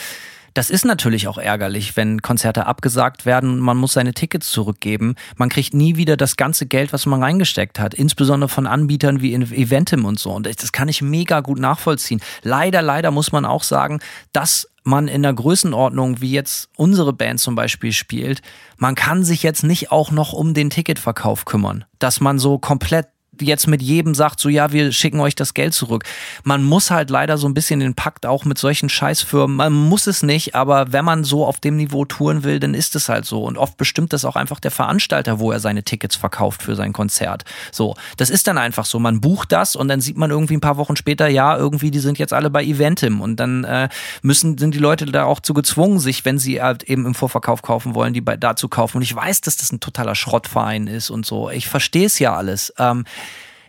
das 0.57 0.71
ist 0.71 0.87
natürlich 0.87 1.29
auch 1.29 1.37
ärgerlich, 1.37 1.97
wenn 1.99 2.23
Konzerte 2.23 2.65
abgesagt 2.65 3.27
werden, 3.27 3.59
man 3.59 3.77
muss 3.77 3.93
seine 3.93 4.15
Tickets 4.15 4.51
zurückgeben. 4.51 5.15
Man 5.37 5.51
kriegt 5.51 5.75
nie 5.75 5.97
wieder 5.97 6.17
das 6.17 6.37
ganze 6.37 6.65
Geld, 6.65 6.95
was 6.95 7.05
man 7.05 7.23
reingesteckt 7.23 7.79
hat, 7.79 7.93
insbesondere 7.93 8.49
von 8.49 8.67
Anbietern 8.67 9.21
wie 9.21 9.35
Eventim 9.35 10.07
und 10.07 10.19
so. 10.19 10.33
Und 10.33 10.47
das 10.47 10.73
kann 10.73 10.89
ich 10.89 11.03
mega 11.03 11.41
gut 11.41 11.59
nachvollziehen. 11.59 12.23
Leider, 12.43 12.81
leider 12.81 13.11
muss 13.11 13.33
man 13.33 13.45
auch 13.45 13.63
sagen, 13.63 14.01
dass 14.33 14.67
man 14.83 15.09
in 15.09 15.23
der 15.23 15.35
Größenordnung, 15.35 16.23
wie 16.23 16.31
jetzt 16.31 16.71
unsere 16.77 17.13
Band 17.13 17.39
zum 17.39 17.55
Beispiel 17.55 17.93
spielt, 17.93 18.41
man 18.79 18.95
kann 18.95 19.25
sich 19.25 19.43
jetzt 19.43 19.63
nicht 19.63 19.93
auch 19.93 20.11
noch 20.11 20.33
um 20.33 20.55
den 20.55 20.71
Ticketverkauf 20.71 21.45
kümmern. 21.45 21.85
Dass 21.99 22.21
man 22.21 22.39
so 22.39 22.59
komplett 22.59 23.09
jetzt 23.41 23.67
mit 23.67 23.83
jedem 23.83 24.15
sagt, 24.15 24.41
so 24.41 24.49
ja, 24.49 24.73
wir 24.73 24.93
schicken 24.93 25.21
euch 25.21 25.35
das 25.35 25.55
Geld 25.55 25.75
zurück. 25.75 26.05
Man 26.45 26.65
muss 26.65 26.91
halt 26.91 27.11
leider 27.11 27.39
so 27.39 27.49
ein 27.49 27.55
bisschen 27.55 27.81
den 27.81 27.95
Pakt 27.95 28.27
auch 28.27 28.45
mit 28.45 28.59
solchen 28.59 28.89
Scheißfirmen, 28.89 29.57
man 29.57 29.73
muss 29.73 30.07
es 30.07 30.23
nicht, 30.23 30.55
aber 30.55 30.93
wenn 30.93 31.05
man 31.05 31.25
so 31.25 31.45
auf 31.45 31.61
dem 31.61 31.77
Niveau 31.77 32.05
touren 32.05 32.45
will, 32.45 32.61
dann 32.61 32.75
ist 32.75 32.97
es 32.97 33.09
halt 33.09 33.25
so. 33.25 33.45
Und 33.45 33.59
oft 33.59 33.77
bestimmt 33.77 34.13
das 34.13 34.25
auch 34.25 34.37
einfach 34.37 34.61
der 34.61 34.71
Veranstalter, 34.71 35.39
wo 35.39 35.53
er 35.53 35.61
seine 35.61 35.83
Tickets 35.83 36.17
verkauft 36.17 36.63
für 36.63 36.75
sein 36.77 36.93
Konzert. 36.93 37.45
So, 37.73 37.95
das 38.17 38.31
ist 38.31 38.47
dann 38.47 38.59
einfach 38.59 38.85
so. 38.85 38.99
Man 38.99 39.21
bucht 39.21 39.53
das 39.53 39.77
und 39.77 39.89
dann 39.89 40.01
sieht 40.01 40.17
man 40.17 40.31
irgendwie 40.31 40.57
ein 40.57 40.61
paar 40.61 40.77
Wochen 40.77 40.97
später, 40.97 41.29
ja, 41.29 41.57
irgendwie, 41.57 41.91
die 41.91 41.99
sind 41.99 42.19
jetzt 42.19 42.33
alle 42.33 42.51
bei 42.51 42.65
Eventim 42.65 43.21
und 43.21 43.37
dann 43.37 43.65
äh, 43.65 43.89
müssen, 44.23 44.59
sind 44.59 44.75
die 44.75 44.79
Leute 44.79 45.07
da 45.07 45.25
auch 45.25 45.41
zu 45.41 45.55
gezwungen, 45.55 45.99
sich, 45.99 46.25
wenn 46.25 46.39
sie 46.39 46.63
halt 46.63 46.85
eben 46.85 47.07
im 47.07 47.15
Vorverkauf 47.15 47.63
kaufen 47.63 47.95
wollen, 47.95 48.13
die 48.13 48.21
bei 48.21 48.37
da 48.37 48.57
zu 48.57 48.69
kaufen. 48.69 48.99
Und 48.99 49.03
ich 49.03 49.15
weiß, 49.15 49.41
dass 49.43 49.57
das 49.57 49.73
ein 49.73 49.81
totaler 49.81 50.15
Schrottverein 50.15 50.87
ist 50.87 51.11
und 51.11 51.27
so. 51.27 51.51
Ich 51.51 51.69
verstehe 51.69 52.07
es 52.07 52.19
ja 52.19 52.35
alles. 52.35 52.73
Ähm, 52.79 53.05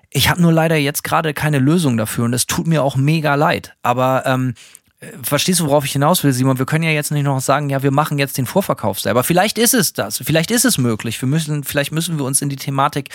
ich 0.09 0.29
habe 0.29 0.41
nur 0.41 0.51
leider 0.51 0.75
jetzt 0.75 1.03
gerade 1.03 1.33
keine 1.33 1.59
Lösung 1.59 1.97
dafür 1.97 2.25
und 2.25 2.33
es 2.33 2.47
tut 2.47 2.67
mir 2.67 2.83
auch 2.83 2.95
mega 2.95 3.35
leid. 3.35 3.75
Aber 3.83 4.23
ähm, 4.25 4.53
verstehst 5.21 5.59
du, 5.59 5.65
worauf 5.65 5.85
ich 5.85 5.91
hinaus 5.91 6.23
will, 6.23 6.33
Simon? 6.33 6.57
Wir 6.57 6.65
können 6.65 6.83
ja 6.83 6.91
jetzt 6.91 7.11
nicht 7.11 7.23
noch 7.23 7.39
sagen, 7.39 7.69
ja, 7.69 7.83
wir 7.83 7.91
machen 7.91 8.17
jetzt 8.17 8.37
den 8.37 8.45
Vorverkauf 8.45 8.99
selber. 8.99 9.23
Vielleicht 9.23 9.57
ist 9.57 9.73
es 9.73 9.93
das. 9.93 10.21
Vielleicht 10.23 10.49
ist 10.49 10.65
es 10.65 10.77
möglich. 10.77 11.21
Wir 11.21 11.29
müssen, 11.29 11.63
vielleicht 11.63 11.91
müssen 11.91 12.17
wir 12.17 12.25
uns 12.25 12.41
in 12.41 12.49
die 12.49 12.55
Thematik 12.55 13.09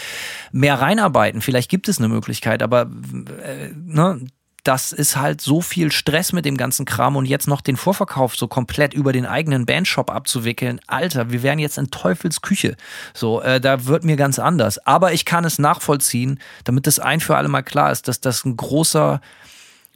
mehr 0.52 0.80
reinarbeiten. 0.80 1.40
Vielleicht 1.40 1.70
gibt 1.70 1.88
es 1.88 1.98
eine 1.98 2.08
Möglichkeit, 2.08 2.62
aber 2.62 2.82
äh, 2.82 3.70
ne, 3.74 4.20
das 4.64 4.92
ist 4.92 5.16
halt 5.16 5.40
so 5.40 5.60
viel 5.60 5.90
Stress 5.90 6.32
mit 6.32 6.44
dem 6.44 6.56
ganzen 6.56 6.84
Kram 6.84 7.16
und 7.16 7.26
jetzt 7.26 7.48
noch 7.48 7.60
den 7.60 7.76
Vorverkauf 7.76 8.36
so 8.36 8.46
komplett 8.46 8.94
über 8.94 9.12
den 9.12 9.26
eigenen 9.26 9.66
Bandshop 9.66 10.10
abzuwickeln. 10.10 10.80
Alter, 10.86 11.30
wir 11.30 11.42
wären 11.42 11.58
jetzt 11.58 11.78
in 11.78 11.90
Teufels 11.90 12.42
Küche. 12.42 12.76
So, 13.12 13.40
äh, 13.40 13.60
da 13.60 13.86
wird 13.86 14.04
mir 14.04 14.16
ganz 14.16 14.38
anders. 14.38 14.78
Aber 14.86 15.12
ich 15.12 15.24
kann 15.24 15.44
es 15.44 15.58
nachvollziehen, 15.58 16.38
damit 16.64 16.86
es 16.86 17.00
ein 17.00 17.18
für 17.18 17.36
alle 17.36 17.48
mal 17.48 17.62
klar 17.62 17.90
ist, 17.90 18.06
dass 18.06 18.20
das 18.20 18.44
ein 18.44 18.56
großer 18.56 19.20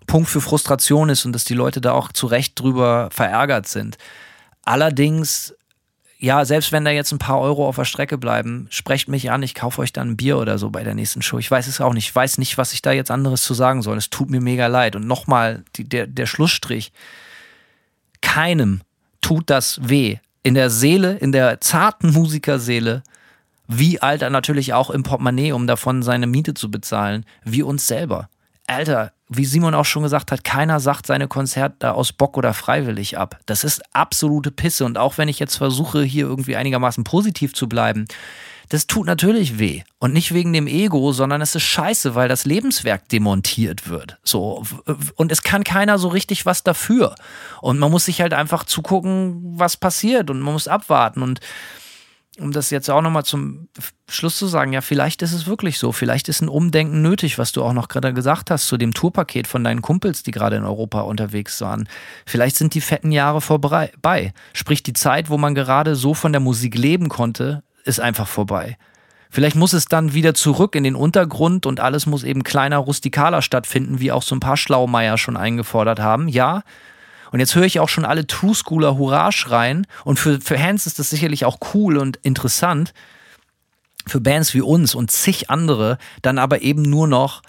Punkt 0.09 0.29
für 0.29 0.41
Frustration 0.41 1.11
ist 1.11 1.25
und 1.25 1.33
dass 1.33 1.45
die 1.45 1.55
Leute 1.55 1.81
da 1.81 1.93
auch 1.93 2.11
zu 2.11 2.27
Recht 2.27 2.59
drüber 2.59 3.09
verärgert 3.13 3.69
sind. 3.69 3.99
Allerdings 4.65 5.55
ja, 6.19 6.45
selbst 6.45 6.73
wenn 6.73 6.85
da 6.85 6.91
jetzt 6.91 7.13
ein 7.13 7.19
paar 7.19 7.41
Euro 7.41 7.69
auf 7.69 7.77
der 7.77 7.85
Strecke 7.85 8.17
bleiben, 8.17 8.67
sprecht 8.71 9.09
mich 9.09 9.31
an, 9.31 9.43
ich 9.43 9.55
kaufe 9.55 9.83
euch 9.83 9.93
dann 9.93 10.11
ein 10.11 10.17
Bier 10.17 10.39
oder 10.39 10.57
so 10.57 10.71
bei 10.71 10.83
der 10.83 10.95
nächsten 10.95 11.21
Show. 11.21 11.39
Ich 11.39 11.51
weiß 11.51 11.67
es 11.67 11.81
auch 11.81 11.93
nicht. 11.93 12.09
Ich 12.09 12.17
weiß 12.17 12.39
nicht, 12.39 12.57
was 12.57 12.73
ich 12.73 12.81
da 12.81 12.93
jetzt 12.93 13.11
anderes 13.11 13.43
zu 13.43 13.53
sagen 13.53 13.83
soll. 13.83 13.99
Es 13.99 14.09
tut 14.09 14.31
mir 14.31 14.41
mega 14.41 14.67
leid. 14.67 14.97
Und 14.97 15.07
nochmal, 15.07 15.65
der, 15.77 16.07
der 16.07 16.27
Schlussstrich. 16.27 16.93
Keinem 18.23 18.81
tut 19.21 19.51
das 19.51 19.79
weh. 19.83 20.17
In 20.43 20.55
der 20.55 20.71
Seele, 20.71 21.17
in 21.17 21.33
der 21.33 21.61
zarten 21.61 22.13
Musikerseele, 22.13 23.03
wie 23.69 24.01
Alter 24.01 24.31
natürlich 24.31 24.73
auch 24.73 24.91
im 24.91 25.03
Portemonnaie, 25.03 25.53
um 25.53 25.67
davon 25.67 26.03
seine 26.03 26.27
Miete 26.27 26.55
zu 26.55 26.71
bezahlen, 26.71 27.27
wie 27.45 27.63
uns 27.63 27.87
selber. 27.87 28.29
Alter, 28.67 29.13
wie 29.29 29.45
Simon 29.45 29.75
auch 29.75 29.85
schon 29.85 30.03
gesagt 30.03 30.33
hat, 30.33 30.45
keiner 30.45 30.81
sagt 30.81 31.07
seine 31.07 31.29
Konzerte 31.29 31.95
aus 31.95 32.13
Bock 32.13 32.37
oder 32.37 32.55
freiwillig 32.55 33.19
ab. 33.19 33.39
Das 33.47 33.65
ist 33.65 33.83
absolute 33.93 34.51
Pisse. 34.51 34.85
Und 34.85 34.99
auch 34.99 35.19
wenn 35.19 35.29
ich 35.29 35.39
jetzt 35.39 35.57
versuche, 35.57 36.03
hier 36.03 36.27
irgendwie 36.27 36.57
einigermaßen 36.57 37.05
positiv 37.05 37.55
zu 37.55 37.69
bleiben, 37.69 38.07
das 38.69 38.87
tut 38.87 39.07
natürlich 39.07 39.59
weh. 39.59 39.83
Und 39.99 40.13
nicht 40.13 40.35
wegen 40.35 40.53
dem 40.53 40.67
Ego, 40.67 41.13
sondern 41.13 41.41
es 41.41 41.55
ist 41.55 41.63
scheiße, 41.63 42.15
weil 42.15 42.29
das 42.29 42.45
Lebenswerk 42.45 43.09
demontiert 43.09 43.89
wird. 43.89 44.19
So. 44.25 44.65
Und 45.15 45.31
es 45.31 45.43
kann 45.43 45.63
keiner 45.63 45.99
so 45.99 46.09
richtig 46.09 46.47
was 46.47 46.65
dafür. 46.65 47.15
Und 47.61 47.79
man 47.79 47.91
muss 47.91 48.07
sich 48.07 48.21
halt 48.21 48.35
einfach 48.35 48.65
zugucken, 48.65 49.41
was 49.59 49.77
passiert. 49.77 50.31
Und 50.31 50.41
man 50.41 50.55
muss 50.55 50.69
abwarten. 50.69 51.23
Und 51.23 51.41
um 52.39 52.53
das 52.53 52.71
jetzt 52.71 52.91
auch 52.91 53.01
nochmal 53.01 53.25
zum 53.25 53.69
Schluss 54.09 54.37
zu 54.37 54.47
sagen, 54.47 54.73
ja, 54.73 54.81
vielleicht 54.81 55.23
ist 55.23 55.33
es 55.33 55.47
wirklich 55.47 55.79
so. 55.79 55.93
Vielleicht 55.93 56.29
ist 56.29 56.43
ein 56.43 56.49
Umdenken 56.49 57.03
nötig, 57.03 57.39
was 57.39 57.53
du 57.53 57.63
auch 57.63 57.73
noch 57.73 57.89
gerade 57.89 58.13
gesagt 58.13 58.51
hast 58.51 58.67
zu 58.67 58.77
dem 58.77 58.93
Tourpaket 58.93 59.47
von 59.47 59.65
deinen 59.65 59.83
Kumpels, 59.83 60.23
die 60.23 60.31
gerade 60.31 60.57
in 60.57 60.65
Europa 60.65 61.01
unterwegs 61.01 61.61
waren. 61.61 61.89
Vielleicht 62.27 62.57
sind 62.57 62.75
die 62.75 62.81
fetten 62.81 63.13
Jahre 63.13 63.41
vorbei. 63.41 64.33
Sprich, 64.53 64.83
die 64.83 64.93
Zeit, 64.93 65.31
wo 65.31 65.39
man 65.39 65.55
gerade 65.55 65.97
so 65.97 66.15
von 66.15 66.33
der 66.33 66.41
Musik 66.41 66.77
leben 66.77 67.09
konnte, 67.09 67.63
ist 67.85 68.01
einfach 68.01 68.29
vorbei. 68.29 68.77
Vielleicht 69.31 69.57
muss 69.57 69.73
es 69.73 69.87
dann 69.87 70.15
wieder 70.15 70.35
zurück 70.35 70.75
in 70.75 70.85
den 70.85 70.95
Untergrund 70.95 71.67
und 71.67 71.81
alles 71.81 72.07
muss 72.07 72.23
eben 72.23 72.43
kleiner, 72.43 72.79
rustikaler 72.79 73.43
stattfinden, 73.43 74.01
wie 74.01 74.13
auch 74.13 74.23
so 74.23 74.35
ein 74.35 74.41
paar 74.41 74.57
Schlaumeier 74.57 75.19
schon 75.19 75.37
eingefordert 75.37 76.01
haben. 76.01 76.29
Ja, 76.29 76.63
und 77.33 77.41
jetzt 77.41 77.55
höre 77.55 77.65
ich 77.65 77.81
auch 77.81 77.89
schon 77.89 78.05
alle 78.05 78.27
True 78.27 78.55
Schooler 78.55 78.97
Hurra 78.97 79.33
schreien. 79.33 79.87
Und 80.05 80.19
für, 80.19 80.41
für 80.41 80.59
Hans 80.59 80.87
ist 80.87 80.99
das 80.99 81.11
sicherlich 81.11 81.45
auch 81.45 81.59
cool 81.75 81.97
und 81.97 82.17
interessant. 82.19 82.93
Für 84.07 84.21
Bands 84.21 84.55
wie 84.55 84.61
uns 84.61 84.95
und 84.95 85.11
zig 85.11 85.51
andere 85.51 85.99
dann 86.23 86.39
aber 86.39 86.63
eben 86.63 86.83
nur 86.83 87.09
noch 87.09 87.43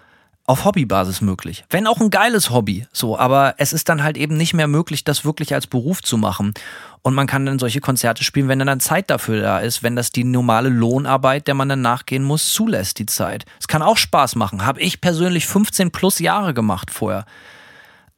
auf 0.47 0.63
Hobbybasis 0.63 1.19
möglich. 1.19 1.65
Wenn 1.69 1.87
auch 1.87 1.99
ein 1.99 2.09
geiles 2.09 2.49
Hobby, 2.51 2.87
so, 2.93 3.19
aber 3.19 3.55
es 3.57 3.73
ist 3.73 3.89
dann 3.89 4.01
halt 4.01 4.15
eben 4.15 4.37
nicht 4.37 4.53
mehr 4.53 4.67
möglich, 4.67 5.03
das 5.03 5.25
wirklich 5.25 5.53
als 5.53 5.67
Beruf 5.67 6.01
zu 6.01 6.17
machen. 6.17 6.53
Und 7.01 7.13
man 7.15 7.27
kann 7.27 7.45
dann 7.45 7.59
solche 7.59 7.81
Konzerte 7.81 8.23
spielen, 8.23 8.47
wenn 8.47 8.59
dann 8.59 8.79
Zeit 8.79 9.09
dafür 9.09 9.41
da 9.41 9.59
ist, 9.59 9.83
wenn 9.83 9.97
das 9.97 10.11
die 10.11 10.23
normale 10.23 10.69
Lohnarbeit, 10.69 11.47
der 11.47 11.53
man 11.53 11.67
dann 11.67 11.81
nachgehen 11.81 12.23
muss, 12.23 12.53
zulässt, 12.53 12.97
die 12.97 13.05
Zeit. 13.05 13.45
Es 13.59 13.67
kann 13.67 13.81
auch 13.81 13.97
Spaß 13.97 14.35
machen. 14.35 14.65
Habe 14.65 14.79
ich 14.79 15.01
persönlich 15.01 15.45
15 15.45 15.91
plus 15.91 16.19
Jahre 16.19 16.53
gemacht 16.53 16.91
vorher. 16.91 17.25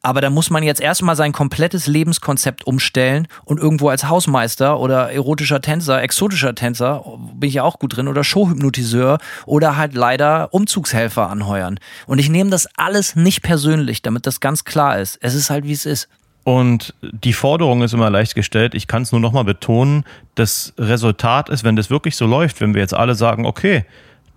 Aber 0.02 0.20
da 0.22 0.30
muss 0.30 0.48
man 0.48 0.62
jetzt 0.62 0.80
erstmal 0.80 1.14
sein 1.14 1.32
komplettes 1.32 1.86
Lebenskonzept 1.86 2.66
umstellen 2.66 3.28
und 3.44 3.60
irgendwo 3.60 3.90
als 3.90 4.08
Hausmeister 4.08 4.80
oder 4.80 5.12
erotischer 5.12 5.60
Tänzer, 5.60 6.02
exotischer 6.02 6.54
Tänzer, 6.54 7.04
bin 7.34 7.48
ich 7.48 7.54
ja 7.56 7.64
auch 7.64 7.78
gut 7.78 7.96
drin, 7.96 8.08
oder 8.08 8.24
Showhypnotiseur 8.24 9.18
oder 9.44 9.76
halt 9.76 9.94
leider 9.94 10.54
Umzugshelfer 10.54 11.28
anheuern. 11.28 11.78
Und 12.06 12.18
ich 12.18 12.30
nehme 12.30 12.50
das 12.50 12.66
alles 12.76 13.14
nicht 13.14 13.42
persönlich, 13.42 14.00
damit 14.00 14.26
das 14.26 14.40
ganz 14.40 14.64
klar 14.64 14.98
ist. 14.98 15.18
Es 15.20 15.34
ist 15.34 15.50
halt, 15.50 15.64
wie 15.64 15.72
es 15.72 15.84
ist. 15.84 16.08
Und 16.44 16.94
die 17.02 17.34
Forderung 17.34 17.82
ist 17.82 17.92
immer 17.92 18.08
leicht 18.08 18.34
gestellt. 18.34 18.74
Ich 18.74 18.86
kann 18.86 19.02
es 19.02 19.12
nur 19.12 19.20
nochmal 19.20 19.44
betonen. 19.44 20.04
Das 20.34 20.72
Resultat 20.78 21.50
ist, 21.50 21.64
wenn 21.64 21.76
das 21.76 21.90
wirklich 21.90 22.16
so 22.16 22.24
läuft, 22.26 22.62
wenn 22.62 22.72
wir 22.72 22.80
jetzt 22.80 22.94
alle 22.94 23.14
sagen, 23.14 23.44
okay, 23.44 23.84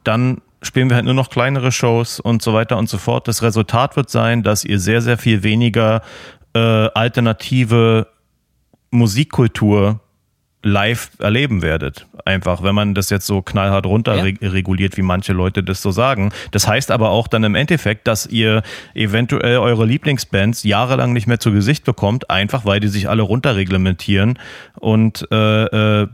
dann 0.04 0.42
spielen 0.64 0.90
wir 0.90 0.96
halt 0.96 1.06
nur 1.06 1.14
noch 1.14 1.30
kleinere 1.30 1.72
Shows 1.72 2.20
und 2.20 2.42
so 2.42 2.54
weiter 2.54 2.78
und 2.78 2.90
so 2.90 2.98
fort. 2.98 3.28
Das 3.28 3.44
Resultat 3.44 3.96
wird 3.96 4.10
sein, 4.10 4.44
dass 4.44 4.64
ihr 4.64 4.80
sehr, 4.80 5.02
sehr 5.02 5.18
viel 5.18 5.44
weniger 5.44 6.02
äh, 6.54 6.60
alternative 6.60 8.08
Musikkultur 8.92 10.00
live 10.64 11.12
erleben 11.20 11.62
werdet. 11.62 12.08
Einfach, 12.24 12.64
wenn 12.64 12.74
man 12.74 12.94
das 12.94 13.10
jetzt 13.10 13.28
so 13.28 13.42
knallhart 13.42 13.86
runter 13.86 14.16
ja. 14.16 14.24
wie 14.98 15.02
manche 15.02 15.34
Leute 15.34 15.62
das 15.62 15.82
so 15.82 15.92
sagen. 15.92 16.32
Das 16.52 16.68
heißt 16.68 16.90
aber 16.90 17.10
auch 17.10 17.28
dann 17.28 17.44
im 17.44 17.56
Endeffekt, 17.56 18.08
dass 18.08 18.26
ihr 18.26 18.64
eventuell 18.94 19.58
eure 19.58 19.86
Lieblingsbands 19.86 20.64
jahrelang 20.64 21.12
nicht 21.12 21.28
mehr 21.28 21.40
zu 21.40 21.52
Gesicht 21.52 21.84
bekommt, 21.84 22.30
einfach 22.30 22.66
weil 22.66 22.80
die 22.80 22.88
sich 22.88 23.10
alle 23.10 23.24
runterreglementieren 23.24 24.40
und 24.80 25.28
äh, 25.32 26.04
äh, 26.04 26.08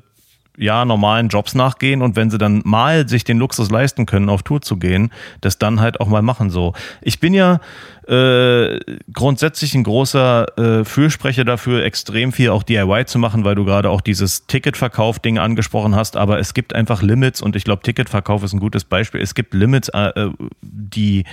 ja 0.60 0.84
normalen 0.86 1.30
Jobs 1.30 1.56
nachgehen 1.56 2.02
und 2.02 2.16
wenn 2.16 2.30
sie 2.30 2.38
dann 2.38 2.62
mal 2.66 3.08
sich 3.08 3.24
den 3.24 3.40
Luxus 3.40 3.72
leisten 3.72 4.06
können, 4.06 4.30
auf 4.30 4.44
Tour 4.44 4.62
zu 4.62 4.78
gehen, 4.78 5.12
das 5.42 5.58
dann 5.58 5.80
halt 5.80 6.02
auch 6.02 6.08
mal 6.08 6.22
machen 6.22 6.50
so. 6.50 6.74
Ich 7.02 7.20
bin 7.20 7.34
ja 7.34 7.60
äh, 8.08 8.80
grundsätzlich 9.14 9.74
ein 9.74 9.84
großer 9.84 10.58
äh, 10.82 10.86
Fürsprecher 10.86 11.46
dafür, 11.46 11.84
extrem 11.84 12.34
viel 12.34 12.50
auch 12.50 12.64
DIY 12.64 13.06
zu 13.06 13.20
machen, 13.20 13.46
weil 13.46 13.56
du 13.56 13.64
gerade 13.64 13.90
auch 13.90 14.02
dieses 14.02 14.48
Ticketverkauf-Ding 14.48 15.40
angesprochen 15.40 15.96
hast, 15.96 16.18
aber 16.18 16.40
es 16.40 16.54
gibt 16.54 16.76
einfach 16.76 17.02
Limits 17.02 17.42
und 17.42 17.56
ich 17.56 17.64
glaube, 17.64 17.82
Ticketverkauf 17.84 18.44
ist 18.44 18.54
ein 18.54 18.60
gutes 18.60 18.84
Beispiel. 18.84 19.22
Es 19.22 19.36
gibt 19.36 19.54
Limits, 19.54 19.90
äh, 19.90 20.10
äh 20.10 20.32
die, 20.62 21.24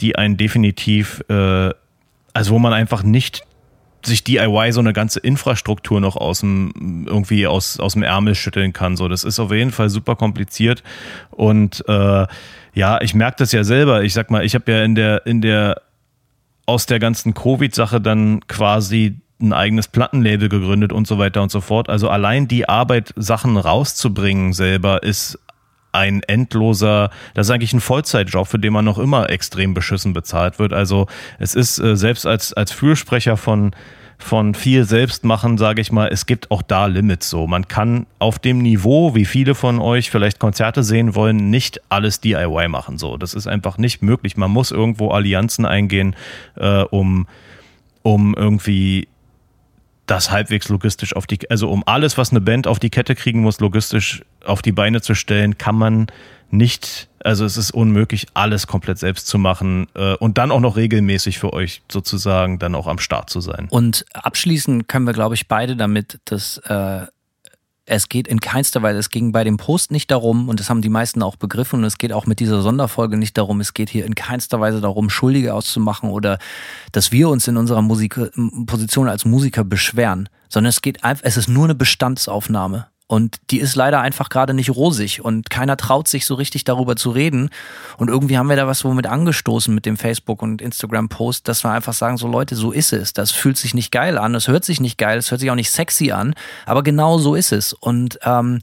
die 0.00 0.16
einen 0.16 0.36
definitiv, 0.36 1.24
äh, 1.28 1.70
also 2.32 2.54
wo 2.54 2.58
man 2.58 2.72
einfach 2.72 3.02
nicht 3.02 3.44
sich 4.06 4.24
DIY 4.24 4.72
so 4.72 4.80
eine 4.80 4.92
ganze 4.92 5.20
Infrastruktur 5.20 6.00
noch 6.00 6.16
aus 6.16 6.40
dem 6.40 7.06
irgendwie 7.06 7.46
aus 7.46 7.80
aus 7.80 7.94
dem 7.94 8.02
Ärmel 8.02 8.34
schütteln 8.34 8.72
kann. 8.72 8.96
So, 8.96 9.08
das 9.08 9.24
ist 9.24 9.38
auf 9.38 9.52
jeden 9.52 9.70
Fall 9.70 9.88
super 9.88 10.16
kompliziert 10.16 10.82
und 11.30 11.84
äh, 11.88 12.26
ja, 12.74 13.00
ich 13.00 13.14
merke 13.14 13.36
das 13.38 13.52
ja 13.52 13.64
selber. 13.64 14.02
Ich 14.02 14.14
sag 14.14 14.30
mal, 14.30 14.44
ich 14.44 14.54
habe 14.54 14.70
ja 14.70 14.84
in 14.84 14.94
der 14.94 15.26
in 15.26 15.40
der 15.40 15.80
aus 16.66 16.86
der 16.86 16.98
ganzen 16.98 17.34
Covid-Sache 17.34 18.00
dann 18.00 18.46
quasi 18.48 19.18
ein 19.40 19.52
eigenes 19.52 19.88
Plattenlabel 19.88 20.48
gegründet 20.48 20.92
und 20.92 21.06
so 21.06 21.18
weiter 21.18 21.42
und 21.42 21.50
so 21.50 21.60
fort. 21.60 21.88
Also 21.88 22.08
allein 22.08 22.48
die 22.48 22.68
Arbeit, 22.68 23.12
Sachen 23.16 23.56
rauszubringen 23.56 24.52
selber, 24.52 25.02
ist 25.02 25.38
ein 25.94 26.22
endloser, 26.24 27.10
das 27.34 27.46
ist 27.46 27.50
eigentlich 27.50 27.72
ein 27.72 27.80
Vollzeitjob, 27.80 28.48
für 28.48 28.58
den 28.58 28.72
man 28.72 28.84
noch 28.84 28.98
immer 28.98 29.30
extrem 29.30 29.74
beschissen 29.74 30.12
bezahlt 30.12 30.58
wird. 30.58 30.72
Also 30.72 31.06
es 31.38 31.54
ist 31.54 31.78
äh, 31.78 31.96
selbst 31.96 32.26
als, 32.26 32.52
als 32.52 32.72
Fürsprecher 32.72 33.36
von, 33.36 33.70
von 34.18 34.54
viel 34.54 34.84
Selbstmachen, 34.84 35.56
sage 35.56 35.80
ich 35.80 35.92
mal, 35.92 36.08
es 36.08 36.26
gibt 36.26 36.50
auch 36.50 36.62
da 36.62 36.86
Limits 36.86 37.30
so. 37.30 37.46
Man 37.46 37.68
kann 37.68 38.06
auf 38.18 38.38
dem 38.38 38.58
Niveau, 38.58 39.14
wie 39.14 39.24
viele 39.24 39.54
von 39.54 39.80
euch 39.80 40.10
vielleicht 40.10 40.38
Konzerte 40.38 40.82
sehen 40.82 41.14
wollen, 41.14 41.50
nicht 41.50 41.80
alles 41.88 42.20
DIY 42.20 42.68
machen. 42.68 42.98
So, 42.98 43.16
das 43.16 43.34
ist 43.34 43.46
einfach 43.46 43.78
nicht 43.78 44.02
möglich. 44.02 44.36
Man 44.36 44.50
muss 44.50 44.72
irgendwo 44.72 45.10
Allianzen 45.10 45.64
eingehen, 45.64 46.16
äh, 46.56 46.82
um, 46.82 47.26
um 48.02 48.34
irgendwie 48.34 49.08
das 50.06 50.30
halbwegs 50.30 50.68
logistisch 50.68 51.16
auf 51.16 51.26
die, 51.26 51.50
also 51.50 51.70
um 51.70 51.82
alles, 51.86 52.18
was 52.18 52.30
eine 52.30 52.40
Band 52.40 52.66
auf 52.66 52.78
die 52.78 52.90
Kette 52.90 53.14
kriegen 53.14 53.40
muss, 53.40 53.60
logistisch 53.60 54.22
auf 54.44 54.62
die 54.62 54.72
Beine 54.72 55.00
zu 55.00 55.14
stellen, 55.14 55.56
kann 55.56 55.76
man 55.76 56.06
nicht, 56.50 57.08
also 57.20 57.44
es 57.44 57.56
ist 57.56 57.70
unmöglich, 57.72 58.26
alles 58.34 58.66
komplett 58.66 58.98
selbst 58.98 59.26
zu 59.26 59.38
machen 59.38 59.88
äh, 59.94 60.14
und 60.14 60.38
dann 60.38 60.50
auch 60.50 60.60
noch 60.60 60.76
regelmäßig 60.76 61.38
für 61.38 61.52
euch 61.52 61.82
sozusagen 61.90 62.58
dann 62.58 62.74
auch 62.74 62.86
am 62.86 62.98
Start 62.98 63.30
zu 63.30 63.40
sein. 63.40 63.66
Und 63.70 64.04
abschließen 64.12 64.86
können 64.86 65.06
wir, 65.06 65.14
glaube 65.14 65.34
ich, 65.34 65.48
beide 65.48 65.76
damit, 65.76 66.20
dass 66.26 66.58
äh, 66.58 67.06
es 67.86 68.08
geht 68.08 68.28
in 68.28 68.40
keinster 68.40 68.82
Weise, 68.82 68.98
es 68.98 69.10
ging 69.10 69.32
bei 69.32 69.44
dem 69.44 69.56
Post 69.56 69.90
nicht 69.90 70.10
darum, 70.10 70.48
und 70.48 70.60
das 70.60 70.70
haben 70.70 70.82
die 70.82 70.88
meisten 70.88 71.22
auch 71.22 71.36
begriffen, 71.36 71.80
und 71.80 71.84
es 71.84 71.98
geht 71.98 72.12
auch 72.12 72.26
mit 72.26 72.40
dieser 72.40 72.62
Sonderfolge 72.62 73.16
nicht 73.16 73.36
darum, 73.36 73.60
es 73.60 73.74
geht 73.74 73.90
hier 73.90 74.06
in 74.06 74.14
keinster 74.14 74.60
Weise 74.60 74.80
darum, 74.80 75.10
Schuldige 75.10 75.54
auszumachen 75.54 76.10
oder 76.10 76.38
dass 76.92 77.12
wir 77.12 77.28
uns 77.28 77.46
in 77.46 77.56
unserer 77.56 77.82
Musik 77.82 78.18
Position 78.66 79.08
als 79.08 79.24
Musiker 79.24 79.64
beschweren, 79.64 80.28
sondern 80.48 80.70
es 80.70 80.82
geht 80.82 81.04
einfach, 81.04 81.24
es 81.24 81.36
ist 81.36 81.48
nur 81.48 81.64
eine 81.64 81.74
Bestandsaufnahme. 81.74 82.86
Und 83.06 83.36
die 83.50 83.60
ist 83.60 83.76
leider 83.76 84.00
einfach 84.00 84.30
gerade 84.30 84.54
nicht 84.54 84.70
rosig 84.70 85.22
und 85.22 85.50
keiner 85.50 85.76
traut 85.76 86.08
sich 86.08 86.24
so 86.24 86.34
richtig 86.34 86.64
darüber 86.64 86.96
zu 86.96 87.10
reden. 87.10 87.50
Und 87.98 88.08
irgendwie 88.08 88.38
haben 88.38 88.48
wir 88.48 88.56
da 88.56 88.66
was 88.66 88.82
womit 88.82 89.06
angestoßen 89.06 89.74
mit 89.74 89.84
dem 89.84 89.98
Facebook- 89.98 90.40
und 90.40 90.62
Instagram-Post, 90.62 91.46
dass 91.46 91.64
wir 91.64 91.70
einfach 91.70 91.92
sagen, 91.92 92.16
so 92.16 92.26
Leute, 92.26 92.56
so 92.56 92.72
ist 92.72 92.94
es. 92.94 93.12
Das 93.12 93.30
fühlt 93.30 93.58
sich 93.58 93.74
nicht 93.74 93.92
geil 93.92 94.16
an, 94.16 94.32
das 94.32 94.48
hört 94.48 94.64
sich 94.64 94.80
nicht 94.80 94.96
geil, 94.96 95.18
es 95.18 95.30
hört 95.30 95.40
sich 95.40 95.50
auch 95.50 95.54
nicht 95.54 95.70
sexy 95.70 96.12
an, 96.12 96.34
aber 96.64 96.82
genau 96.82 97.18
so 97.18 97.34
ist 97.34 97.52
es. 97.52 97.74
Und 97.74 98.18
ähm, 98.22 98.60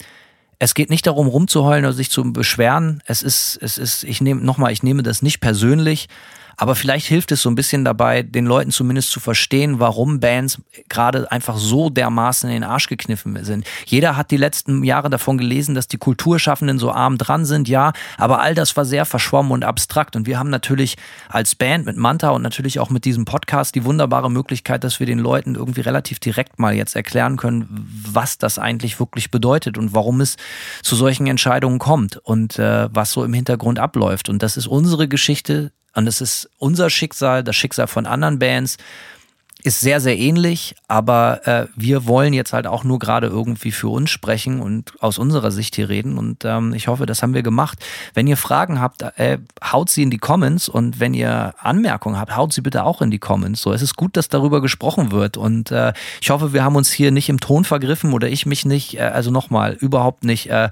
es 0.57 0.73
geht 0.73 0.89
nicht 0.89 1.05
darum, 1.05 1.27
rumzuheulen 1.27 1.85
oder 1.85 1.93
sich 1.93 2.09
zu 2.09 2.33
beschweren. 2.33 3.01
Es 3.05 3.21
ist, 3.21 3.59
es 3.61 3.77
ist, 3.77 4.03
ich 4.03 4.21
nehme, 4.21 4.41
nochmal, 4.41 4.71
ich 4.71 4.81
nehme 4.81 5.03
das 5.03 5.21
nicht 5.21 5.39
persönlich. 5.39 6.07
Aber 6.61 6.75
vielleicht 6.75 7.07
hilft 7.07 7.31
es 7.31 7.41
so 7.41 7.49
ein 7.49 7.55
bisschen 7.55 7.83
dabei, 7.83 8.21
den 8.21 8.45
Leuten 8.45 8.69
zumindest 8.69 9.09
zu 9.09 9.19
verstehen, 9.19 9.79
warum 9.79 10.19
Bands 10.19 10.61
gerade 10.89 11.31
einfach 11.31 11.57
so 11.57 11.89
dermaßen 11.89 12.47
in 12.51 12.57
den 12.57 12.63
Arsch 12.63 12.85
gekniffen 12.85 13.43
sind. 13.43 13.65
Jeder 13.87 14.15
hat 14.15 14.29
die 14.29 14.37
letzten 14.37 14.83
Jahre 14.83 15.09
davon 15.09 15.39
gelesen, 15.39 15.73
dass 15.73 15.87
die 15.87 15.97
Kulturschaffenden 15.97 16.77
so 16.77 16.91
arm 16.91 17.17
dran 17.17 17.45
sind, 17.45 17.67
ja, 17.67 17.93
aber 18.15 18.41
all 18.41 18.53
das 18.53 18.77
war 18.77 18.85
sehr 18.85 19.05
verschwommen 19.05 19.51
und 19.51 19.63
abstrakt. 19.63 20.15
Und 20.15 20.27
wir 20.27 20.37
haben 20.37 20.51
natürlich 20.51 20.97
als 21.29 21.55
Band 21.55 21.87
mit 21.87 21.97
Manta 21.97 22.29
und 22.29 22.43
natürlich 22.43 22.77
auch 22.77 22.91
mit 22.91 23.05
diesem 23.05 23.25
Podcast 23.25 23.73
die 23.73 23.83
wunderbare 23.83 24.29
Möglichkeit, 24.29 24.83
dass 24.83 24.99
wir 24.99 25.07
den 25.07 25.17
Leuten 25.17 25.55
irgendwie 25.55 25.81
relativ 25.81 26.19
direkt 26.19 26.59
mal 26.59 26.75
jetzt 26.75 26.95
erklären 26.95 27.37
können, 27.37 27.89
was 28.05 28.37
das 28.37 28.59
eigentlich 28.59 28.99
wirklich 28.99 29.31
bedeutet 29.31 29.79
und 29.79 29.95
warum 29.95 30.21
es 30.21 30.37
zu 30.83 30.95
solchen 30.95 31.25
Entscheidungen 31.25 31.79
kommt 31.79 32.17
und 32.17 32.59
äh, 32.59 32.87
was 32.93 33.13
so 33.13 33.23
im 33.23 33.33
Hintergrund 33.33 33.79
abläuft. 33.79 34.29
Und 34.29 34.43
das 34.43 34.57
ist 34.57 34.67
unsere 34.67 35.07
Geschichte 35.07 35.71
und 35.95 36.07
es 36.07 36.21
ist 36.21 36.49
unser 36.57 36.89
Schicksal, 36.89 37.43
das 37.43 37.55
Schicksal 37.55 37.87
von 37.87 38.05
anderen 38.05 38.39
Bands 38.39 38.77
ist 39.63 39.79
sehr, 39.79 39.99
sehr 39.99 40.17
ähnlich, 40.17 40.75
aber 40.87 41.47
äh, 41.47 41.67
wir 41.75 42.07
wollen 42.07 42.33
jetzt 42.33 42.53
halt 42.53 42.67
auch 42.67 42.83
nur 42.83 42.99
gerade 42.99 43.27
irgendwie 43.27 43.71
für 43.71 43.89
uns 43.89 44.09
sprechen 44.09 44.59
und 44.59 44.93
aus 45.01 45.17
unserer 45.17 45.51
Sicht 45.51 45.75
hier 45.75 45.89
reden. 45.89 46.17
Und 46.17 46.45
ähm, 46.45 46.73
ich 46.73 46.87
hoffe, 46.87 47.05
das 47.05 47.21
haben 47.21 47.33
wir 47.33 47.43
gemacht. 47.43 47.77
Wenn 48.13 48.27
ihr 48.27 48.37
Fragen 48.37 48.79
habt, 48.79 49.03
äh, 49.17 49.37
haut 49.63 49.89
sie 49.89 50.03
in 50.03 50.09
die 50.09 50.17
Comments 50.17 50.67
und 50.67 50.99
wenn 50.99 51.13
ihr 51.13 51.53
Anmerkungen 51.59 52.17
habt, 52.17 52.35
haut 52.35 52.53
sie 52.53 52.61
bitte 52.61 52.83
auch 52.83 53.01
in 53.01 53.11
die 53.11 53.19
Comments. 53.19 53.61
So, 53.61 53.71
es 53.71 53.81
ist 53.81 53.95
gut, 53.95 54.17
dass 54.17 54.29
darüber 54.29 54.61
gesprochen 54.61 55.11
wird. 55.11 55.37
Und 55.37 55.71
äh, 55.71 55.93
ich 56.21 56.29
hoffe, 56.29 56.53
wir 56.53 56.63
haben 56.63 56.75
uns 56.75 56.91
hier 56.91 57.11
nicht 57.11 57.29
im 57.29 57.39
Ton 57.39 57.63
vergriffen 57.63 58.13
oder 58.13 58.29
ich 58.29 58.45
mich 58.45 58.65
nicht, 58.65 58.95
äh, 58.95 59.01
also 59.01 59.31
nochmal, 59.31 59.73
überhaupt 59.73 60.23
nicht. 60.23 60.49
Äh, 60.49 60.69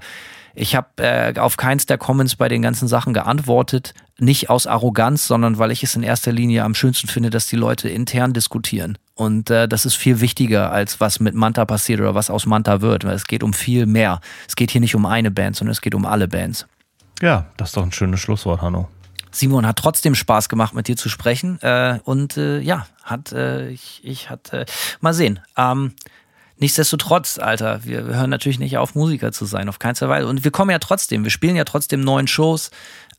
ich 0.54 0.74
habe 0.74 0.88
äh, 0.96 1.38
auf 1.38 1.56
keins 1.56 1.86
der 1.86 1.98
Comments 1.98 2.34
bei 2.34 2.48
den 2.48 2.62
ganzen 2.62 2.88
Sachen 2.88 3.14
geantwortet. 3.14 3.94
Nicht 4.20 4.50
aus 4.50 4.66
Arroganz, 4.66 5.26
sondern 5.26 5.58
weil 5.58 5.70
ich 5.70 5.82
es 5.82 5.96
in 5.96 6.02
erster 6.02 6.30
Linie 6.30 6.64
am 6.64 6.74
schönsten 6.74 7.08
finde, 7.08 7.30
dass 7.30 7.46
die 7.46 7.56
Leute 7.56 7.88
intern 7.88 8.32
diskutieren. 8.32 8.98
Und 9.14 9.50
äh, 9.50 9.66
das 9.66 9.86
ist 9.86 9.96
viel 9.96 10.20
wichtiger, 10.20 10.70
als 10.70 11.00
was 11.00 11.20
mit 11.20 11.34
Manta 11.34 11.64
passiert 11.64 12.00
oder 12.00 12.14
was 12.14 12.30
aus 12.30 12.46
Manta 12.46 12.80
wird. 12.80 13.04
Weil 13.04 13.14
es 13.14 13.26
geht 13.26 13.42
um 13.42 13.52
viel 13.52 13.86
mehr. 13.86 14.20
Es 14.46 14.56
geht 14.56 14.70
hier 14.70 14.80
nicht 14.80 14.94
um 14.94 15.06
eine 15.06 15.30
Band, 15.30 15.56
sondern 15.56 15.72
es 15.72 15.80
geht 15.80 15.94
um 15.94 16.06
alle 16.06 16.28
Bands. 16.28 16.66
Ja, 17.22 17.46
das 17.56 17.70
ist 17.70 17.76
doch 17.76 17.82
ein 17.82 17.92
schönes 17.92 18.20
Schlusswort, 18.20 18.62
Hanno. 18.62 18.88
Simon 19.30 19.66
hat 19.66 19.76
trotzdem 19.76 20.14
Spaß 20.14 20.48
gemacht, 20.48 20.74
mit 20.74 20.88
dir 20.88 20.96
zu 20.96 21.08
sprechen. 21.08 21.60
Äh, 21.62 22.00
und 22.04 22.36
äh, 22.36 22.60
ja, 22.60 22.86
hat 23.02 23.32
äh, 23.32 23.68
ich, 23.70 24.00
ich 24.02 24.30
hatte 24.30 24.66
mal 25.00 25.14
sehen. 25.14 25.40
Ähm, 25.56 25.92
Nichtsdestotrotz, 26.60 27.38
Alter, 27.38 27.84
wir 27.84 28.02
hören 28.02 28.28
natürlich 28.28 28.58
nicht 28.58 28.76
auf, 28.76 28.94
Musiker 28.94 29.32
zu 29.32 29.46
sein, 29.46 29.70
auf 29.70 29.78
keinen 29.78 29.94
Fall. 29.94 30.24
Und 30.24 30.44
wir 30.44 30.50
kommen 30.50 30.70
ja 30.70 30.78
trotzdem, 30.78 31.24
wir 31.24 31.30
spielen 31.30 31.56
ja 31.56 31.64
trotzdem 31.64 32.02
neuen 32.02 32.26
Shows. 32.26 32.70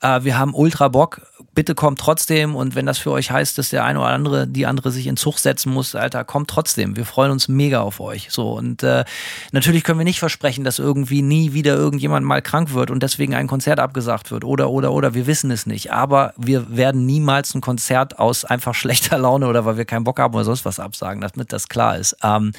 Äh, 0.01 0.23
wir 0.23 0.37
haben 0.37 0.53
ultra 0.53 0.87
Bock. 0.87 1.21
Bitte 1.53 1.75
kommt 1.75 1.99
trotzdem. 1.99 2.55
Und 2.55 2.75
wenn 2.75 2.85
das 2.85 2.97
für 2.97 3.11
euch 3.11 3.31
heißt, 3.31 3.57
dass 3.57 3.69
der 3.69 3.83
eine 3.83 3.99
oder 3.99 4.09
andere, 4.09 4.47
die 4.47 4.65
andere 4.65 4.91
sich 4.91 5.07
in 5.07 5.17
Zug 5.17 5.37
setzen 5.37 5.71
muss, 5.71 5.95
Alter, 5.95 6.23
kommt 6.23 6.49
trotzdem. 6.49 6.95
Wir 6.95 7.05
freuen 7.05 7.31
uns 7.31 7.47
mega 7.47 7.81
auf 7.81 7.99
euch. 7.99 8.27
So. 8.31 8.53
Und 8.53 8.83
äh, 8.83 9.05
natürlich 9.51 9.83
können 9.83 9.99
wir 9.99 10.03
nicht 10.05 10.19
versprechen, 10.19 10.63
dass 10.63 10.79
irgendwie 10.79 11.21
nie 11.21 11.53
wieder 11.53 11.75
irgendjemand 11.75 12.25
mal 12.25 12.41
krank 12.41 12.73
wird 12.73 12.91
und 12.91 13.03
deswegen 13.03 13.35
ein 13.35 13.47
Konzert 13.47 13.79
abgesagt 13.79 14.31
wird. 14.31 14.43
Oder, 14.43 14.69
oder, 14.69 14.91
oder. 14.91 15.13
Wir 15.13 15.27
wissen 15.27 15.51
es 15.51 15.65
nicht. 15.65 15.91
Aber 15.91 16.33
wir 16.37 16.75
werden 16.75 17.05
niemals 17.05 17.53
ein 17.53 17.61
Konzert 17.61 18.19
aus 18.19 18.45
einfach 18.45 18.73
schlechter 18.81 19.17
Laune 19.17 19.47
oder 19.47 19.65
weil 19.65 19.77
wir 19.77 19.85
keinen 19.85 20.03
Bock 20.03 20.19
haben 20.19 20.33
oder 20.33 20.45
sonst 20.45 20.65
was 20.65 20.79
absagen, 20.79 21.21
damit 21.21 21.53
das 21.53 21.69
klar 21.69 21.97
ist. 21.97 22.17
Ähm, 22.23 22.53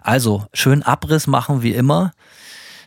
also, 0.00 0.46
schön 0.54 0.82
Abriss 0.82 1.26
machen 1.26 1.62
wie 1.62 1.74
immer. 1.74 2.12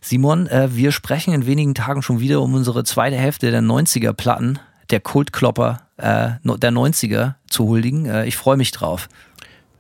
Simon, 0.02 0.48
äh, 0.48 0.76
wir 0.76 0.92
sprechen 0.92 1.34
in 1.34 1.46
wenigen 1.46 1.76
Tagen 1.76 2.02
schon 2.02 2.20
wieder 2.20 2.42
um 2.42 2.54
unsere 2.56 2.84
zweite 2.84 3.16
Hälfte 3.16 3.52
der 3.52 3.62
90er 3.62 4.14
Platten, 4.14 4.60
der 4.90 5.00
Kultklopper 5.00 5.82
äh, 5.98 6.32
der 6.44 6.72
90er 6.72 7.36
zu 7.48 7.68
huldigen. 7.68 8.06
Äh, 8.08 8.26
ich 8.26 8.36
freue 8.36 8.58
mich 8.58 8.72
drauf. 8.72 9.08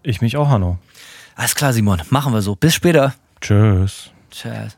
Ich 0.03 0.21
mich 0.21 0.37
auch, 0.37 0.49
Hanno. 0.49 0.77
Alles 1.35 1.55
klar, 1.55 1.73
Simon. 1.73 2.01
Machen 2.09 2.33
wir 2.33 2.41
so. 2.41 2.55
Bis 2.55 2.75
später. 2.75 3.13
Tschüss. 3.41 4.11
Tschüss. 4.29 4.77